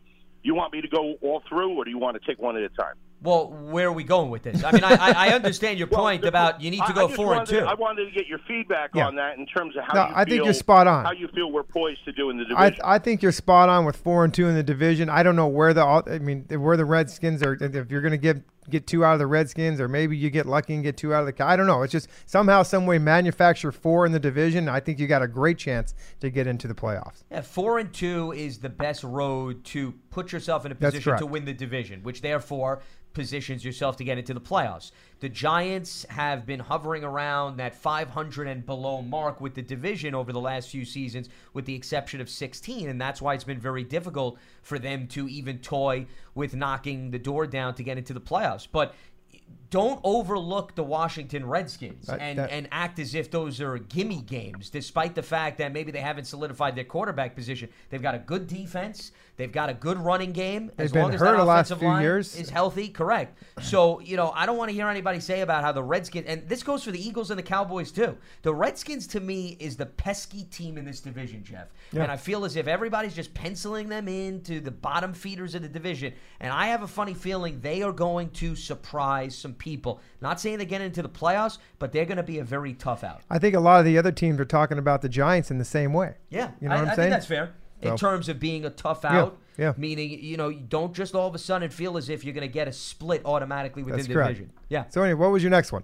you 0.43 0.55
want 0.55 0.73
me 0.73 0.81
to 0.81 0.87
go 0.87 1.15
all 1.21 1.43
through, 1.47 1.75
or 1.75 1.85
do 1.85 1.91
you 1.91 1.97
want 1.97 2.21
to 2.21 2.27
take 2.27 2.39
one 2.39 2.55
at 2.57 2.63
a 2.63 2.69
time? 2.69 2.95
Well, 3.21 3.47
where 3.47 3.87
are 3.87 3.91
we 3.91 4.05
going 4.05 4.29
with 4.29 4.43
this? 4.43 4.63
I 4.63 4.71
mean, 4.71 4.83
I, 4.83 4.93
I, 4.93 5.11
I 5.27 5.29
understand 5.33 5.77
your 5.77 5.87
point 6.01 6.21
the- 6.21 6.29
about 6.29 6.61
you 6.61 6.71
need 6.71 6.83
to 6.85 6.93
go 6.93 7.07
just 7.07 7.15
four 7.17 7.33
and 7.33 7.39
wanted- 7.39 7.59
two. 7.59 7.65
I 7.65 7.73
wanted 7.73 8.05
to 8.05 8.11
get 8.11 8.27
your 8.27 8.39
feedback 8.47 8.91
Yeah. 8.95 9.07
on 9.07 9.15
that 9.15 9.37
in 9.37 9.45
terms 9.45 9.75
of 9.75 9.83
how 9.83 9.93
No, 9.93 10.07
you 10.09 10.13
I 10.15 10.25
think 10.25 10.45
you're 10.45 10.53
spot 10.53 10.87
on. 10.87 11.03
How 11.05 11.11
you 11.11 11.27
feel 11.29 11.51
we're 11.51 11.63
poised 11.63 12.05
to 12.05 12.11
do 12.13 12.29
in 12.29 12.37
the 12.37 12.45
division. 12.45 12.81
I 12.83 12.97
think 12.99 13.21
you're 13.21 13.31
spot 13.33 13.67
on 13.67 13.83
with 13.85 13.97
four 13.97 14.23
and 14.23 14.33
two 14.33 14.47
in 14.47 14.55
the 14.55 14.63
division. 14.63 15.09
I 15.09 15.23
don't 15.23 15.35
know 15.35 15.47
where 15.47 15.73
the 15.73 15.83
I 15.85 16.19
mean 16.19 16.45
where 16.49 16.77
the 16.77 16.85
Redskins 16.85 17.43
are. 17.43 17.53
If 17.59 17.91
you're 17.91 18.01
going 18.01 18.11
to 18.11 18.17
get 18.17 18.41
get 18.69 18.85
two 18.85 19.03
out 19.03 19.13
of 19.13 19.19
the 19.19 19.25
Redskins, 19.25 19.81
or 19.81 19.87
maybe 19.87 20.15
you 20.15 20.29
get 20.29 20.45
lucky 20.45 20.75
and 20.75 20.83
get 20.83 20.95
two 20.95 21.11
out 21.13 21.27
of 21.27 21.35
the. 21.35 21.43
I 21.45 21.55
don't 21.55 21.65
know. 21.65 21.81
It's 21.81 21.91
just 21.91 22.07
somehow, 22.27 22.61
some 22.61 22.85
way, 22.85 22.99
manufacture 22.99 23.71
four 23.71 24.05
in 24.05 24.11
the 24.11 24.19
division. 24.19 24.69
I 24.69 24.79
think 24.79 24.99
you 24.99 25.07
got 25.07 25.23
a 25.23 25.27
great 25.27 25.57
chance 25.57 25.95
to 26.19 26.29
get 26.29 26.45
into 26.45 26.67
the 26.67 26.75
playoffs. 26.75 27.23
Yeah, 27.31 27.41
four 27.41 27.79
and 27.79 27.91
two 27.91 28.31
is 28.31 28.59
the 28.59 28.69
best 28.69 29.03
road 29.03 29.63
to 29.65 29.93
put 30.11 30.31
yourself 30.31 30.65
in 30.67 30.71
a 30.71 30.75
position 30.75 31.17
to 31.17 31.25
win 31.25 31.45
the 31.45 31.53
division, 31.53 32.03
which 32.03 32.21
therefore 32.21 32.81
positions 33.13 33.65
yourself 33.65 33.97
to 33.97 34.03
get 34.03 34.17
into 34.17 34.33
the 34.33 34.41
playoffs. 34.41 34.91
The 35.19 35.29
Giants 35.29 36.05
have 36.09 36.45
been 36.45 36.59
hovering 36.59 37.03
around 37.03 37.57
that 37.57 37.75
500 37.75 38.47
and 38.47 38.65
below 38.65 39.01
mark 39.01 39.41
with 39.41 39.55
the 39.55 39.61
division 39.61 40.15
over 40.15 40.31
the 40.31 40.39
last 40.39 40.69
few 40.69 40.85
seasons, 40.85 41.29
with 41.53 41.65
the 41.65 41.75
exception 41.75 42.21
of 42.21 42.29
16, 42.29 42.87
and 42.87 43.01
that's 43.01 43.21
why 43.21 43.33
it's 43.33 43.43
been 43.43 43.59
very 43.59 43.83
difficult 43.83 44.37
for 44.61 44.79
them 44.79 45.07
to 45.07 45.27
even 45.27 45.59
toy 45.59 46.05
with 46.35 46.55
knocking 46.55 47.11
the 47.11 47.19
door 47.19 47.47
down 47.47 47.73
to 47.75 47.83
get 47.83 47.97
into 47.97 48.13
the 48.13 48.21
playoffs. 48.21 48.67
But 48.71 48.93
don't 49.69 49.99
overlook 50.03 50.75
the 50.75 50.83
Washington 50.83 51.45
Redskins 51.45 52.07
That- 52.07 52.19
and, 52.19 52.39
that- 52.39 52.51
and 52.51 52.67
act 52.71 52.99
as 52.99 53.13
if 53.15 53.29
those 53.29 53.61
are 53.61 53.77
gimme 53.77 54.21
games, 54.21 54.69
despite 54.69 55.15
the 55.15 55.23
fact 55.23 55.57
that 55.59 55.71
maybe 55.73 55.91
they 55.91 55.99
haven't 56.01 56.25
solidified 56.25 56.75
their 56.75 56.83
quarterback 56.83 57.35
position. 57.35 57.69
They've 57.89 58.01
got 58.01 58.15
a 58.15 58.19
good 58.19 58.47
defense. 58.47 59.11
They've 59.37 59.51
got 59.51 59.69
a 59.69 59.73
good 59.73 59.97
running 59.97 60.33
game. 60.33 60.69
They've 60.75 60.85
as 60.87 60.91
been 60.91 61.03
long 61.03 61.13
as 61.13 61.19
hurt 61.21 61.31
that 61.31 61.37
the 61.37 61.45
last 61.45 61.67
offensive 61.67 61.79
few 61.79 61.87
line 61.87 62.01
years. 62.01 62.35
is 62.35 62.49
healthy, 62.49 62.89
correct. 62.89 63.41
So, 63.61 64.01
you 64.01 64.17
know, 64.17 64.33
I 64.35 64.45
don't 64.45 64.57
want 64.57 64.67
to 64.69 64.73
hear 64.75 64.89
anybody 64.89 65.21
say 65.21 65.39
about 65.41 65.63
how 65.63 65.71
the 65.71 65.81
Redskins, 65.81 66.25
and 66.27 66.45
this 66.49 66.61
goes 66.61 66.83
for 66.83 66.91
the 66.91 66.99
Eagles 67.01 67.29
and 67.31 67.39
the 67.39 67.43
Cowboys 67.43 67.89
too. 67.91 68.17
The 68.41 68.53
Redskins, 68.53 69.07
to 69.07 69.21
me, 69.21 69.55
is 69.61 69.77
the 69.77 69.85
pesky 69.85 70.43
team 70.43 70.77
in 70.77 70.83
this 70.83 70.99
division, 70.99 71.41
Jeff. 71.45 71.67
Yeah. 71.93 72.03
And 72.03 72.11
I 72.11 72.17
feel 72.17 72.43
as 72.43 72.57
if 72.57 72.67
everybody's 72.67 73.15
just 73.15 73.33
penciling 73.33 73.87
them 73.87 74.09
into 74.09 74.59
the 74.59 74.71
bottom 74.71 75.13
feeders 75.13 75.55
of 75.55 75.61
the 75.61 75.69
division. 75.69 76.11
And 76.41 76.51
I 76.51 76.67
have 76.67 76.83
a 76.83 76.87
funny 76.87 77.13
feeling 77.13 77.61
they 77.61 77.81
are 77.81 77.93
going 77.93 78.31
to 78.31 78.57
surprise 78.57 79.37
some 79.37 79.53
people. 79.59 79.99
Not 80.21 80.39
saying 80.39 80.57
they 80.57 80.65
get 80.65 80.81
into 80.81 81.01
the 81.03 81.09
playoffs, 81.09 81.59
but 81.77 81.91
they're 81.91 82.05
going 82.05 82.17
to 82.17 82.23
be 82.23 82.39
a 82.39 82.43
very 82.43 82.73
tough 82.73 83.03
out. 83.03 83.21
I 83.29 83.37
think 83.37 83.53
a 83.55 83.59
lot 83.59 83.79
of 83.79 83.85
the 83.85 83.97
other 83.97 84.11
teams 84.11 84.39
are 84.39 84.45
talking 84.45 84.79
about 84.79 85.01
the 85.03 85.09
Giants 85.09 85.51
in 85.51 85.57
the 85.59 85.65
same 85.65 85.93
way. 85.93 86.15
Yeah, 86.29 86.51
You 86.59 86.69
know 86.69 86.75
I, 86.75 86.77
what 86.79 86.85
I'm 86.85 86.91
I 86.91 86.95
saying? 86.95 87.05
think 87.09 87.11
that's 87.11 87.25
fair. 87.27 87.53
In 87.81 87.95
terms 87.95 88.27
of 88.27 88.39
being 88.39 88.65
a 88.65 88.69
tough 88.69 89.01
Yeah, 89.05 89.17
out, 89.21 89.37
yeah. 89.57 89.73
meaning 89.77 90.09
you 90.21 90.35
know 90.35 90.49
you 90.49 90.59
don't 90.59 90.93
just 90.93 91.15
all 91.15 91.27
of 91.27 91.35
a 91.35 91.37
sudden 91.37 91.69
feel 91.69 91.95
as 91.95 92.09
if 92.09 92.25
you're 92.25 92.33
going 92.33 92.45
to 92.47 92.51
get 92.53 92.67
a 92.67 92.73
split 92.73 93.21
automatically 93.23 93.83
within 93.83 93.99
That's 93.99 94.07
the 94.09 94.13
correct. 94.15 94.29
division. 94.35 94.51
Yeah, 94.67 94.83
So 94.89 95.01
anyway, 95.03 95.17
what 95.19 95.31
was 95.31 95.43
your 95.43 95.49
next 95.51 95.71
one? 95.71 95.83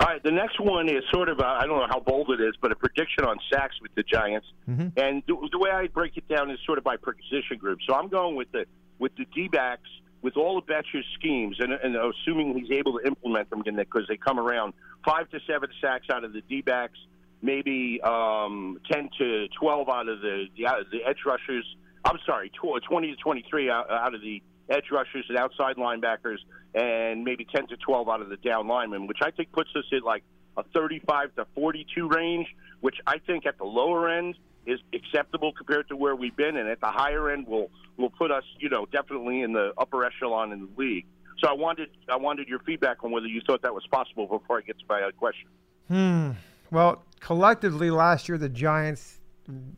All 0.00 0.06
right, 0.06 0.22
the 0.22 0.30
next 0.32 0.58
one 0.58 0.88
is 0.88 1.04
sort 1.12 1.28
of, 1.28 1.40
I 1.40 1.58
I 1.60 1.66
don't 1.66 1.78
know 1.78 1.86
how 1.90 2.00
bold 2.00 2.30
it 2.30 2.40
is, 2.40 2.54
but 2.60 2.72
a 2.72 2.74
prediction 2.74 3.24
on 3.24 3.36
sacks 3.52 3.76
with 3.82 3.94
the 3.94 4.02
Giants. 4.02 4.46
Mm-hmm. 4.68 4.98
And 4.98 5.22
the, 5.28 5.36
the 5.52 5.58
way 5.58 5.70
I 5.70 5.88
break 5.88 6.16
it 6.16 6.26
down 6.26 6.50
is 6.50 6.58
sort 6.64 6.78
of 6.78 6.84
by 6.84 6.96
position 6.96 7.58
group. 7.58 7.78
So 7.86 7.94
I'm 7.94 8.08
going 8.08 8.34
with 8.34 8.50
the 8.50 8.64
with 8.98 9.12
the 9.16 9.26
D-backs, 9.34 9.88
with 10.22 10.36
all 10.36 10.58
of 10.58 10.66
Bettcher's 10.66 11.06
schemes, 11.18 11.56
and, 11.60 11.72
and 11.72 11.96
assuming 11.96 12.58
he's 12.58 12.70
able 12.70 12.98
to 12.98 13.06
implement 13.06 13.50
them 13.50 13.62
because 13.64 14.06
they 14.08 14.16
come 14.16 14.38
around, 14.38 14.74
five 15.04 15.30
to 15.30 15.40
seven 15.46 15.70
sacks 15.80 16.06
out 16.12 16.24
of 16.24 16.32
the 16.32 16.42
D-backs, 16.42 16.98
maybe 17.42 18.00
um, 18.02 18.78
10 18.90 19.10
to 19.18 19.48
12 19.48 19.88
out 19.88 20.08
of 20.08 20.20
the, 20.20 20.46
the, 20.56 20.64
the 20.92 21.04
edge 21.04 21.20
rushers. 21.24 21.64
I'm 22.04 22.18
sorry, 22.26 22.50
20 22.50 23.10
to 23.10 23.16
23 23.16 23.70
out, 23.70 23.90
out 23.90 24.14
of 24.14 24.20
the 24.20 24.42
edge 24.68 24.90
rushers 24.92 25.24
and 25.28 25.38
outside 25.38 25.76
linebackers, 25.76 26.38
and 26.74 27.24
maybe 27.24 27.46
10 27.54 27.68
to 27.68 27.76
12 27.76 28.08
out 28.08 28.20
of 28.20 28.28
the 28.28 28.36
down 28.36 28.68
linemen, 28.68 29.06
which 29.06 29.18
I 29.22 29.30
think 29.30 29.52
puts 29.52 29.70
us 29.74 29.84
at 29.92 30.02
like 30.02 30.22
a 30.56 30.62
35 30.74 31.34
to 31.36 31.46
42 31.54 32.08
range, 32.08 32.46
which 32.80 32.96
I 33.06 33.18
think 33.18 33.46
at 33.46 33.58
the 33.58 33.64
lower 33.64 34.08
end 34.08 34.36
is 34.66 34.80
acceptable 34.92 35.52
compared 35.52 35.88
to 35.88 35.96
where 35.96 36.14
we've 36.14 36.36
been, 36.36 36.56
and 36.56 36.68
at 36.68 36.80
the 36.80 36.90
higher 36.90 37.30
end 37.30 37.46
will 37.46 37.70
will 37.96 38.10
put 38.10 38.30
us, 38.30 38.44
you 38.58 38.68
know, 38.68 38.86
definitely 38.86 39.42
in 39.42 39.52
the 39.52 39.72
upper 39.76 40.04
echelon 40.04 40.52
in 40.52 40.60
the 40.60 40.68
league. 40.76 41.06
So 41.38 41.48
I 41.48 41.52
wanted 41.52 41.88
I 42.08 42.16
wanted 42.16 42.48
your 42.48 42.58
feedback 42.60 43.02
on 43.02 43.10
whether 43.10 43.26
you 43.26 43.40
thought 43.46 43.62
that 43.62 43.74
was 43.74 43.86
possible 43.90 44.26
before 44.26 44.58
I 44.58 44.62
get 44.62 44.78
to 44.78 44.84
my 44.88 45.10
question. 45.16 45.48
Hmm. 45.88 46.32
Well, 46.70 47.02
collectively 47.20 47.90
last 47.90 48.28
year 48.28 48.38
the 48.38 48.48
Giants. 48.48 49.19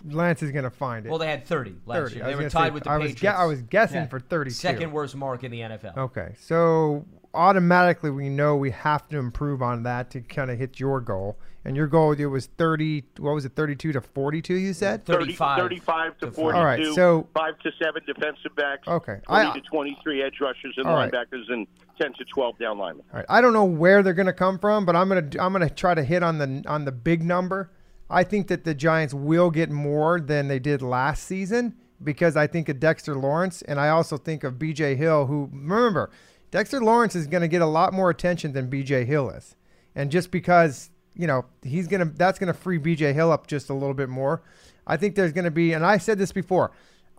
Lance 0.05 0.43
is 0.43 0.51
going 0.51 0.65
to 0.65 0.71
find 0.71 1.07
it. 1.07 1.09
Well, 1.09 1.19
they 1.19 1.29
had 1.29 1.47
30 1.47 1.77
last 1.87 1.97
30. 1.99 2.15
year. 2.17 2.25
I 2.25 2.29
They 2.29 2.35
was 2.37 2.45
were 2.45 2.51
tied 2.51 2.67
say- 2.67 2.71
with 2.71 2.85
the 2.85 2.91
I 2.91 2.99
was, 2.99 3.13
Patriots. 3.13 3.39
I 3.39 3.45
was 3.47 3.63
guessing 3.63 3.97
Yeah. 4.03 4.07
for 4.07 4.21
32. 4.21 4.55
Second 4.55 4.93
worst 4.93 5.17
mark 5.17 5.45
in 5.45 5.51
the 5.51 5.61
NFL. 5.63 5.97
Okay, 5.97 6.35
so 6.39 7.07
automatically 7.35 8.11
we 8.11 8.29
know 8.29 8.57
we 8.57 8.71
have 8.71 9.09
to 9.09 9.19
improve 9.19 9.63
on 9.63 9.85
that 9.85 10.11
to 10.11 10.21
kind 10.21 10.51
of 10.51 10.59
hit 10.59 10.79
your 10.79 11.01
goal. 11.01 11.39
And 11.65 11.77
your 11.77 11.87
goal 11.87 12.11
it 12.13 12.25
was 12.27 12.47
30. 12.59 13.05
What 13.19 13.35
was 13.35 13.45
it? 13.45 13.55
32 13.55 13.93
to 13.93 14.01
42. 14.01 14.55
You 14.55 14.73
said. 14.73 15.05
35. 15.07 15.59
35 15.61 16.19
to 16.19 16.27
to 16.27 16.33
42. 16.33 16.59
All 16.59 16.65
right, 16.65 16.85
so- 16.95 17.29
5 17.35 17.59
to 17.61 17.71
7 17.81 18.03
defensive 18.05 18.55
backs. 18.57 18.87
Okay, 18.89 19.21
20 19.27 19.49
I- 19.51 19.55
to 19.55 19.61
23 19.61 20.23
edge 20.25 20.41
rushers 20.41 20.75
and 20.77 20.87
All 20.89 20.97
right. 20.97 21.11
linebackers, 21.13 21.45
and 21.51 21.69
10 22.01 22.13
to 22.15 22.25
12 22.25 22.59
down 22.59 22.79
linemen. 22.79 23.05
All 23.13 23.19
right. 23.19 23.27
I 23.29 23.41
don't 23.41 23.53
know 23.53 23.65
where 23.65 24.03
they're 24.03 24.13
going 24.13 24.27
to 24.27 24.33
come 24.33 24.59
from, 24.59 24.85
but 24.85 24.97
I'm 24.97 25.09
going 25.09 25.31
to 25.31 25.43
I'm 25.43 25.53
going 25.53 25.67
to 25.67 25.73
try 25.73 25.95
to 25.95 26.03
hit 26.03 26.23
on 26.25 26.39
the 26.39 26.65
on 26.67 26.85
the 26.85 26.93
big 26.93 27.23
number. 27.23 27.71
I 28.13 28.25
think 28.25 28.49
that 28.49 28.65
the 28.65 28.75
Giants 28.75 29.15
will 29.15 29.51
get 29.51 29.71
more 29.71 30.21
than 30.21 30.47
they 30.47 30.59
did 30.59 30.83
last 30.83 31.25
season 31.25 31.75
because 32.05 32.37
I 32.37 32.47
think 32.47 32.69
of 32.69 32.79
Dexter 32.79 33.15
Lawrence 33.15 33.63
and 33.63 33.81
I 33.81 33.89
also 33.89 34.19
think 34.19 34.45
of 34.45 34.55
BJ 34.55 34.97
Hill 34.99 35.27
who 35.27 35.49
remember 35.51 36.11
Dexter 36.51 36.83
Lawrence 36.83 37.17
is 37.17 37.27
going 37.27 37.41
to 37.41 37.49
get 37.49 37.63
a 37.63 37.67
lot 37.67 37.95
more 37.95 38.11
attention 38.11 38.53
than 38.53 38.71
BJ 38.71 39.07
Hill 39.07 39.31
is. 39.31 39.57
And 39.95 40.11
just 40.11 40.31
because, 40.31 40.91
you 41.15 41.27
know, 41.27 41.47
he's 41.63 41.89
going 41.89 42.07
to 42.07 42.15
that's 42.15 42.39
going 42.39 42.53
to 42.53 42.59
free 42.59 42.79
BJ 42.79 43.15
Hill 43.15 43.33
up 43.33 43.47
just 43.47 43.71
a 43.71 43.75
little 43.75 43.95
bit 43.95 44.11
more. 44.11 44.43
I 44.87 44.99
think 44.99 45.15
there's 45.15 45.33
going 45.33 45.47
to 45.47 45.51
be 45.51 45.73
and 45.73 45.85
I 45.85 45.97
said 45.97 46.19
this 46.19 46.33
before. 46.33 46.71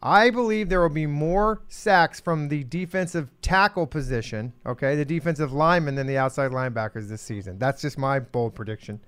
I 0.06 0.30
believe 0.30 0.70
there 0.70 0.82
will 0.82 0.90
be 0.90 1.08
more 1.08 1.64
sacks 1.70 2.20
from 2.20 2.50
the 2.50 2.66
defensive 2.66 3.32
tackle 3.42 3.88
position, 3.88 4.54
okay, 4.64 4.96
the 4.96 5.06
defensive 5.06 5.54
lineman 5.54 5.96
than 5.96 6.06
the 6.06 6.18
outside 6.18 6.52
linebackers 6.52 7.08
this 7.08 7.22
season. 7.22 7.58
That's 7.58 7.82
just 7.82 7.98
my 7.98 8.20
bold 8.20 8.54
prediction. 8.54 9.00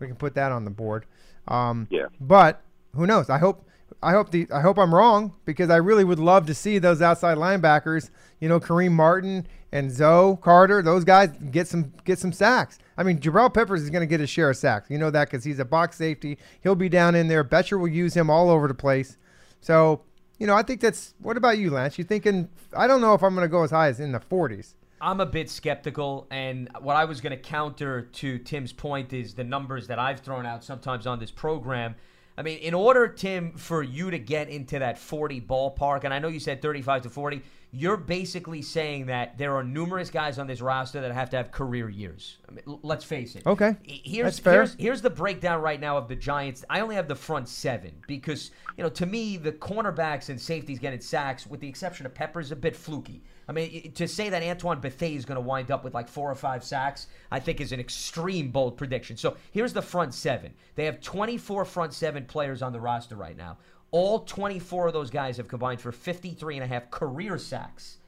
We 0.00 0.06
can 0.06 0.16
put 0.16 0.34
that 0.34 0.50
on 0.50 0.64
the 0.64 0.70
board. 0.70 1.06
Um, 1.48 1.86
Yeah. 1.90 2.06
But 2.20 2.62
who 2.94 3.06
knows? 3.06 3.30
I 3.30 3.38
hope 3.38 3.66
I 4.02 4.12
hope 4.12 4.30
the 4.30 4.46
I 4.52 4.60
hope 4.60 4.78
I'm 4.78 4.94
wrong 4.94 5.34
because 5.44 5.70
I 5.70 5.76
really 5.76 6.04
would 6.04 6.18
love 6.18 6.46
to 6.46 6.54
see 6.54 6.78
those 6.78 7.02
outside 7.02 7.38
linebackers, 7.38 8.10
you 8.40 8.48
know, 8.48 8.60
Kareem 8.60 8.92
Martin 8.92 9.46
and 9.72 9.90
Zo 9.90 10.36
Carter, 10.36 10.82
those 10.82 11.04
guys 11.04 11.30
get 11.50 11.68
some 11.68 11.92
get 12.04 12.18
some 12.18 12.32
sacks. 12.32 12.78
I 12.96 13.02
mean, 13.02 13.18
Jabril 13.18 13.52
Peppers 13.52 13.82
is 13.82 13.90
going 13.90 14.00
to 14.02 14.06
get 14.06 14.20
his 14.20 14.30
share 14.30 14.50
of 14.50 14.56
sacks. 14.56 14.90
You 14.90 14.98
know 14.98 15.10
that 15.10 15.30
because 15.30 15.44
he's 15.44 15.58
a 15.58 15.64
box 15.64 15.96
safety. 15.96 16.38
He'll 16.62 16.74
be 16.74 16.88
down 16.88 17.14
in 17.14 17.28
there. 17.28 17.44
Bettcher 17.44 17.78
will 17.78 17.88
use 17.88 18.14
him 18.14 18.30
all 18.30 18.50
over 18.50 18.68
the 18.68 18.74
place. 18.74 19.16
So, 19.60 20.02
you 20.38 20.46
know, 20.46 20.54
I 20.54 20.62
think 20.62 20.80
that's. 20.80 21.14
What 21.20 21.36
about 21.36 21.58
you, 21.58 21.70
Lance? 21.70 21.98
You 21.98 22.04
thinking? 22.04 22.48
I 22.76 22.86
don't 22.86 23.00
know 23.00 23.14
if 23.14 23.22
I'm 23.22 23.34
going 23.34 23.44
to 23.44 23.50
go 23.50 23.62
as 23.62 23.70
high 23.70 23.88
as 23.88 24.00
in 24.00 24.12
the 24.12 24.20
40s. 24.20 24.74
I'm 25.00 25.20
a 25.20 25.26
bit 25.26 25.48
skeptical, 25.48 26.26
and 26.30 26.68
what 26.80 26.96
I 26.96 27.06
was 27.06 27.20
going 27.20 27.30
to 27.30 27.42
counter 27.42 28.02
to 28.02 28.38
Tim's 28.38 28.72
point 28.72 29.12
is 29.12 29.34
the 29.34 29.44
numbers 29.44 29.86
that 29.86 29.98
I've 29.98 30.20
thrown 30.20 30.44
out 30.44 30.62
sometimes 30.62 31.06
on 31.06 31.18
this 31.18 31.30
program. 31.30 31.94
I 32.36 32.42
mean, 32.42 32.58
in 32.58 32.74
order, 32.74 33.08
Tim, 33.08 33.52
for 33.52 33.82
you 33.82 34.10
to 34.10 34.18
get 34.18 34.48
into 34.48 34.78
that 34.78 34.98
40 34.98 35.40
ballpark, 35.42 36.04
and 36.04 36.12
I 36.12 36.18
know 36.18 36.28
you 36.28 36.40
said 36.40 36.62
35 36.62 37.02
to 37.02 37.10
40, 37.10 37.42
you're 37.72 37.96
basically 37.96 38.62
saying 38.62 39.06
that 39.06 39.38
there 39.38 39.54
are 39.54 39.62
numerous 39.62 40.10
guys 40.10 40.38
on 40.38 40.46
this 40.46 40.60
roster 40.60 41.00
that 41.00 41.12
have 41.12 41.30
to 41.30 41.36
have 41.36 41.52
career 41.52 41.88
years. 41.88 42.38
I 42.48 42.52
mean, 42.52 42.64
l- 42.66 42.80
let's 42.82 43.04
face 43.04 43.36
it. 43.36 43.46
Okay. 43.46 43.76
Here's, 43.84 44.24
That's 44.24 44.38
fair. 44.38 44.52
Here's, 44.54 44.74
here's 44.74 45.02
the 45.02 45.10
breakdown 45.10 45.60
right 45.60 45.78
now 45.78 45.96
of 45.96 46.08
the 46.08 46.16
Giants. 46.16 46.64
I 46.68 46.80
only 46.80 46.96
have 46.96 47.08
the 47.08 47.14
front 47.14 47.48
seven 47.48 47.92
because, 48.06 48.50
you 48.76 48.82
know, 48.82 48.90
to 48.90 49.06
me, 49.06 49.36
the 49.36 49.52
cornerbacks 49.52 50.28
and 50.30 50.40
safeties 50.40 50.78
getting 50.78 51.00
sacks, 51.00 51.46
with 51.46 51.60
the 51.60 51.68
exception 51.68 52.06
of 52.06 52.14
Peppers, 52.14 52.50
a 52.52 52.56
bit 52.56 52.74
fluky. 52.74 53.22
I 53.50 53.52
mean, 53.52 53.90
to 53.96 54.06
say 54.06 54.28
that 54.28 54.44
Antoine 54.44 54.78
Bethea 54.78 55.16
is 55.16 55.24
going 55.24 55.34
to 55.34 55.40
wind 55.40 55.72
up 55.72 55.82
with 55.82 55.92
like 55.92 56.06
four 56.06 56.30
or 56.30 56.36
five 56.36 56.62
sacks, 56.62 57.08
I 57.32 57.40
think 57.40 57.60
is 57.60 57.72
an 57.72 57.80
extreme 57.80 58.52
bold 58.52 58.76
prediction. 58.76 59.16
So 59.16 59.36
here's 59.50 59.72
the 59.72 59.82
front 59.82 60.14
seven. 60.14 60.54
They 60.76 60.84
have 60.84 61.00
24 61.00 61.64
front 61.64 61.92
seven 61.92 62.26
players 62.26 62.62
on 62.62 62.72
the 62.72 62.78
roster 62.78 63.16
right 63.16 63.36
now. 63.36 63.58
All 63.90 64.20
24 64.20 64.86
of 64.86 64.92
those 64.92 65.10
guys 65.10 65.36
have 65.36 65.48
combined 65.48 65.80
for 65.80 65.90
53 65.90 66.58
and 66.58 66.64
a 66.64 66.66
half 66.68 66.92
career 66.92 67.38
sacks. 67.38 67.98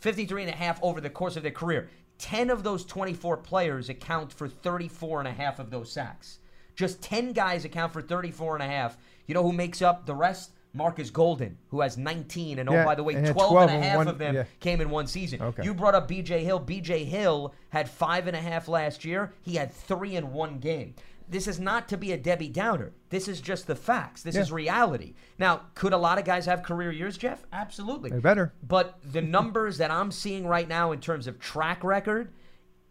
53 0.00 0.42
and 0.42 0.52
a 0.52 0.56
half 0.56 0.78
over 0.82 1.00
the 1.00 1.08
course 1.08 1.36
of 1.36 1.44
their 1.44 1.50
career. 1.50 1.88
10 2.18 2.50
of 2.50 2.62
those 2.62 2.84
24 2.84 3.38
players 3.38 3.88
account 3.88 4.30
for 4.34 4.48
34 4.48 5.20
and 5.20 5.28
a 5.28 5.32
half 5.32 5.58
of 5.58 5.70
those 5.70 5.90
sacks. 5.90 6.40
Just 6.76 7.00
10 7.00 7.32
guys 7.32 7.64
account 7.64 7.94
for 7.94 8.02
34 8.02 8.56
and 8.56 8.62
a 8.62 8.66
half. 8.66 8.98
You 9.26 9.32
know 9.32 9.42
who 9.42 9.54
makes 9.54 9.80
up 9.80 10.04
the 10.04 10.14
rest? 10.14 10.50
Marcus 10.72 11.10
Golden, 11.10 11.58
who 11.68 11.80
has 11.80 11.98
19. 11.98 12.58
And 12.58 12.68
oh, 12.68 12.84
by 12.84 12.94
the 12.94 13.02
way, 13.02 13.14
and 13.14 13.26
12, 13.26 13.50
12 13.50 13.70
and 13.70 13.82
a 13.82 13.86
half 13.86 13.96
one- 13.96 14.08
of 14.08 14.18
them 14.18 14.34
yeah. 14.34 14.44
came 14.60 14.80
in 14.80 14.90
one 14.90 15.06
season. 15.06 15.42
Okay. 15.42 15.64
You 15.64 15.74
brought 15.74 15.94
up 15.94 16.08
BJ 16.08 16.40
Hill. 16.42 16.60
BJ 16.60 17.04
Hill 17.04 17.54
had 17.70 17.88
five 17.88 18.26
and 18.26 18.36
a 18.36 18.40
half 18.40 18.68
last 18.68 19.04
year. 19.04 19.32
He 19.42 19.54
had 19.56 19.72
three 19.72 20.16
in 20.16 20.32
one 20.32 20.58
game. 20.58 20.94
This 21.28 21.46
is 21.46 21.60
not 21.60 21.88
to 21.88 21.96
be 21.96 22.10
a 22.12 22.16
Debbie 22.16 22.48
Downer. 22.48 22.92
This 23.08 23.28
is 23.28 23.40
just 23.40 23.68
the 23.68 23.76
facts. 23.76 24.22
This 24.22 24.34
Yeah. 24.34 24.40
is 24.42 24.50
reality. 24.52 25.14
Now, 25.38 25.62
could 25.74 25.92
a 25.92 25.96
lot 25.96 26.18
of 26.18 26.24
guys 26.24 26.46
have 26.46 26.64
career 26.64 26.90
years, 26.90 27.16
Jeff? 27.16 27.44
Absolutely. 27.52 28.10
They 28.10 28.18
better. 28.18 28.52
But 28.66 28.98
the 29.04 29.22
numbers 29.22 29.78
that 29.78 29.92
I'm 29.92 30.10
seeing 30.10 30.46
right 30.46 30.68
now 30.68 30.90
in 30.90 31.00
terms 31.00 31.28
of 31.28 31.38
track 31.38 31.84
record 31.84 32.32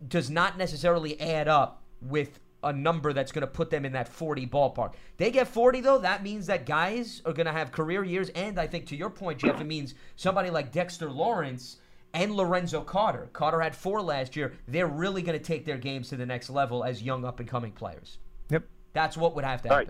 does 0.07 0.29
not 0.29 0.57
necessarily 0.57 1.19
add 1.19 1.49
up 1.49 1.83
with 2.01 2.39
a 2.63 2.73
number 2.73 3.13
that's 3.13 3.31
going 3.31 3.41
to 3.41 3.47
put 3.47 3.69
them 3.69 3.85
in 3.85 3.93
that 3.93 4.07
40 4.07 4.47
ballpark. 4.47 4.93
They 5.17 5.31
get 5.31 5.47
40 5.47 5.81
though, 5.81 5.99
that 5.99 6.23
means 6.23 6.47
that 6.47 6.65
guys 6.65 7.21
are 7.25 7.33
going 7.33 7.45
to 7.45 7.53
have 7.53 7.71
career 7.71 8.03
years 8.03 8.29
and 8.29 8.59
I 8.59 8.67
think 8.67 8.87
to 8.87 8.95
your 8.95 9.09
point 9.09 9.39
Jeff 9.39 9.61
it 9.61 9.65
means 9.65 9.95
somebody 10.15 10.49
like 10.49 10.71
Dexter 10.71 11.09
Lawrence 11.09 11.77
and 12.13 12.35
Lorenzo 12.35 12.81
Carter. 12.81 13.29
Carter 13.33 13.61
had 13.61 13.75
4 13.75 14.01
last 14.01 14.35
year. 14.35 14.53
They're 14.67 14.87
really 14.87 15.21
going 15.21 15.37
to 15.37 15.43
take 15.43 15.65
their 15.65 15.77
games 15.77 16.09
to 16.09 16.17
the 16.17 16.25
next 16.25 16.49
level 16.49 16.83
as 16.83 17.01
young 17.01 17.23
up 17.23 17.39
and 17.39 17.47
coming 17.47 17.71
players. 17.71 18.17
Yep. 18.49 18.63
That's 18.93 19.15
what 19.15 19.35
would 19.35 19.45
have 19.45 19.61
to 19.63 19.69
Right. 19.69 19.89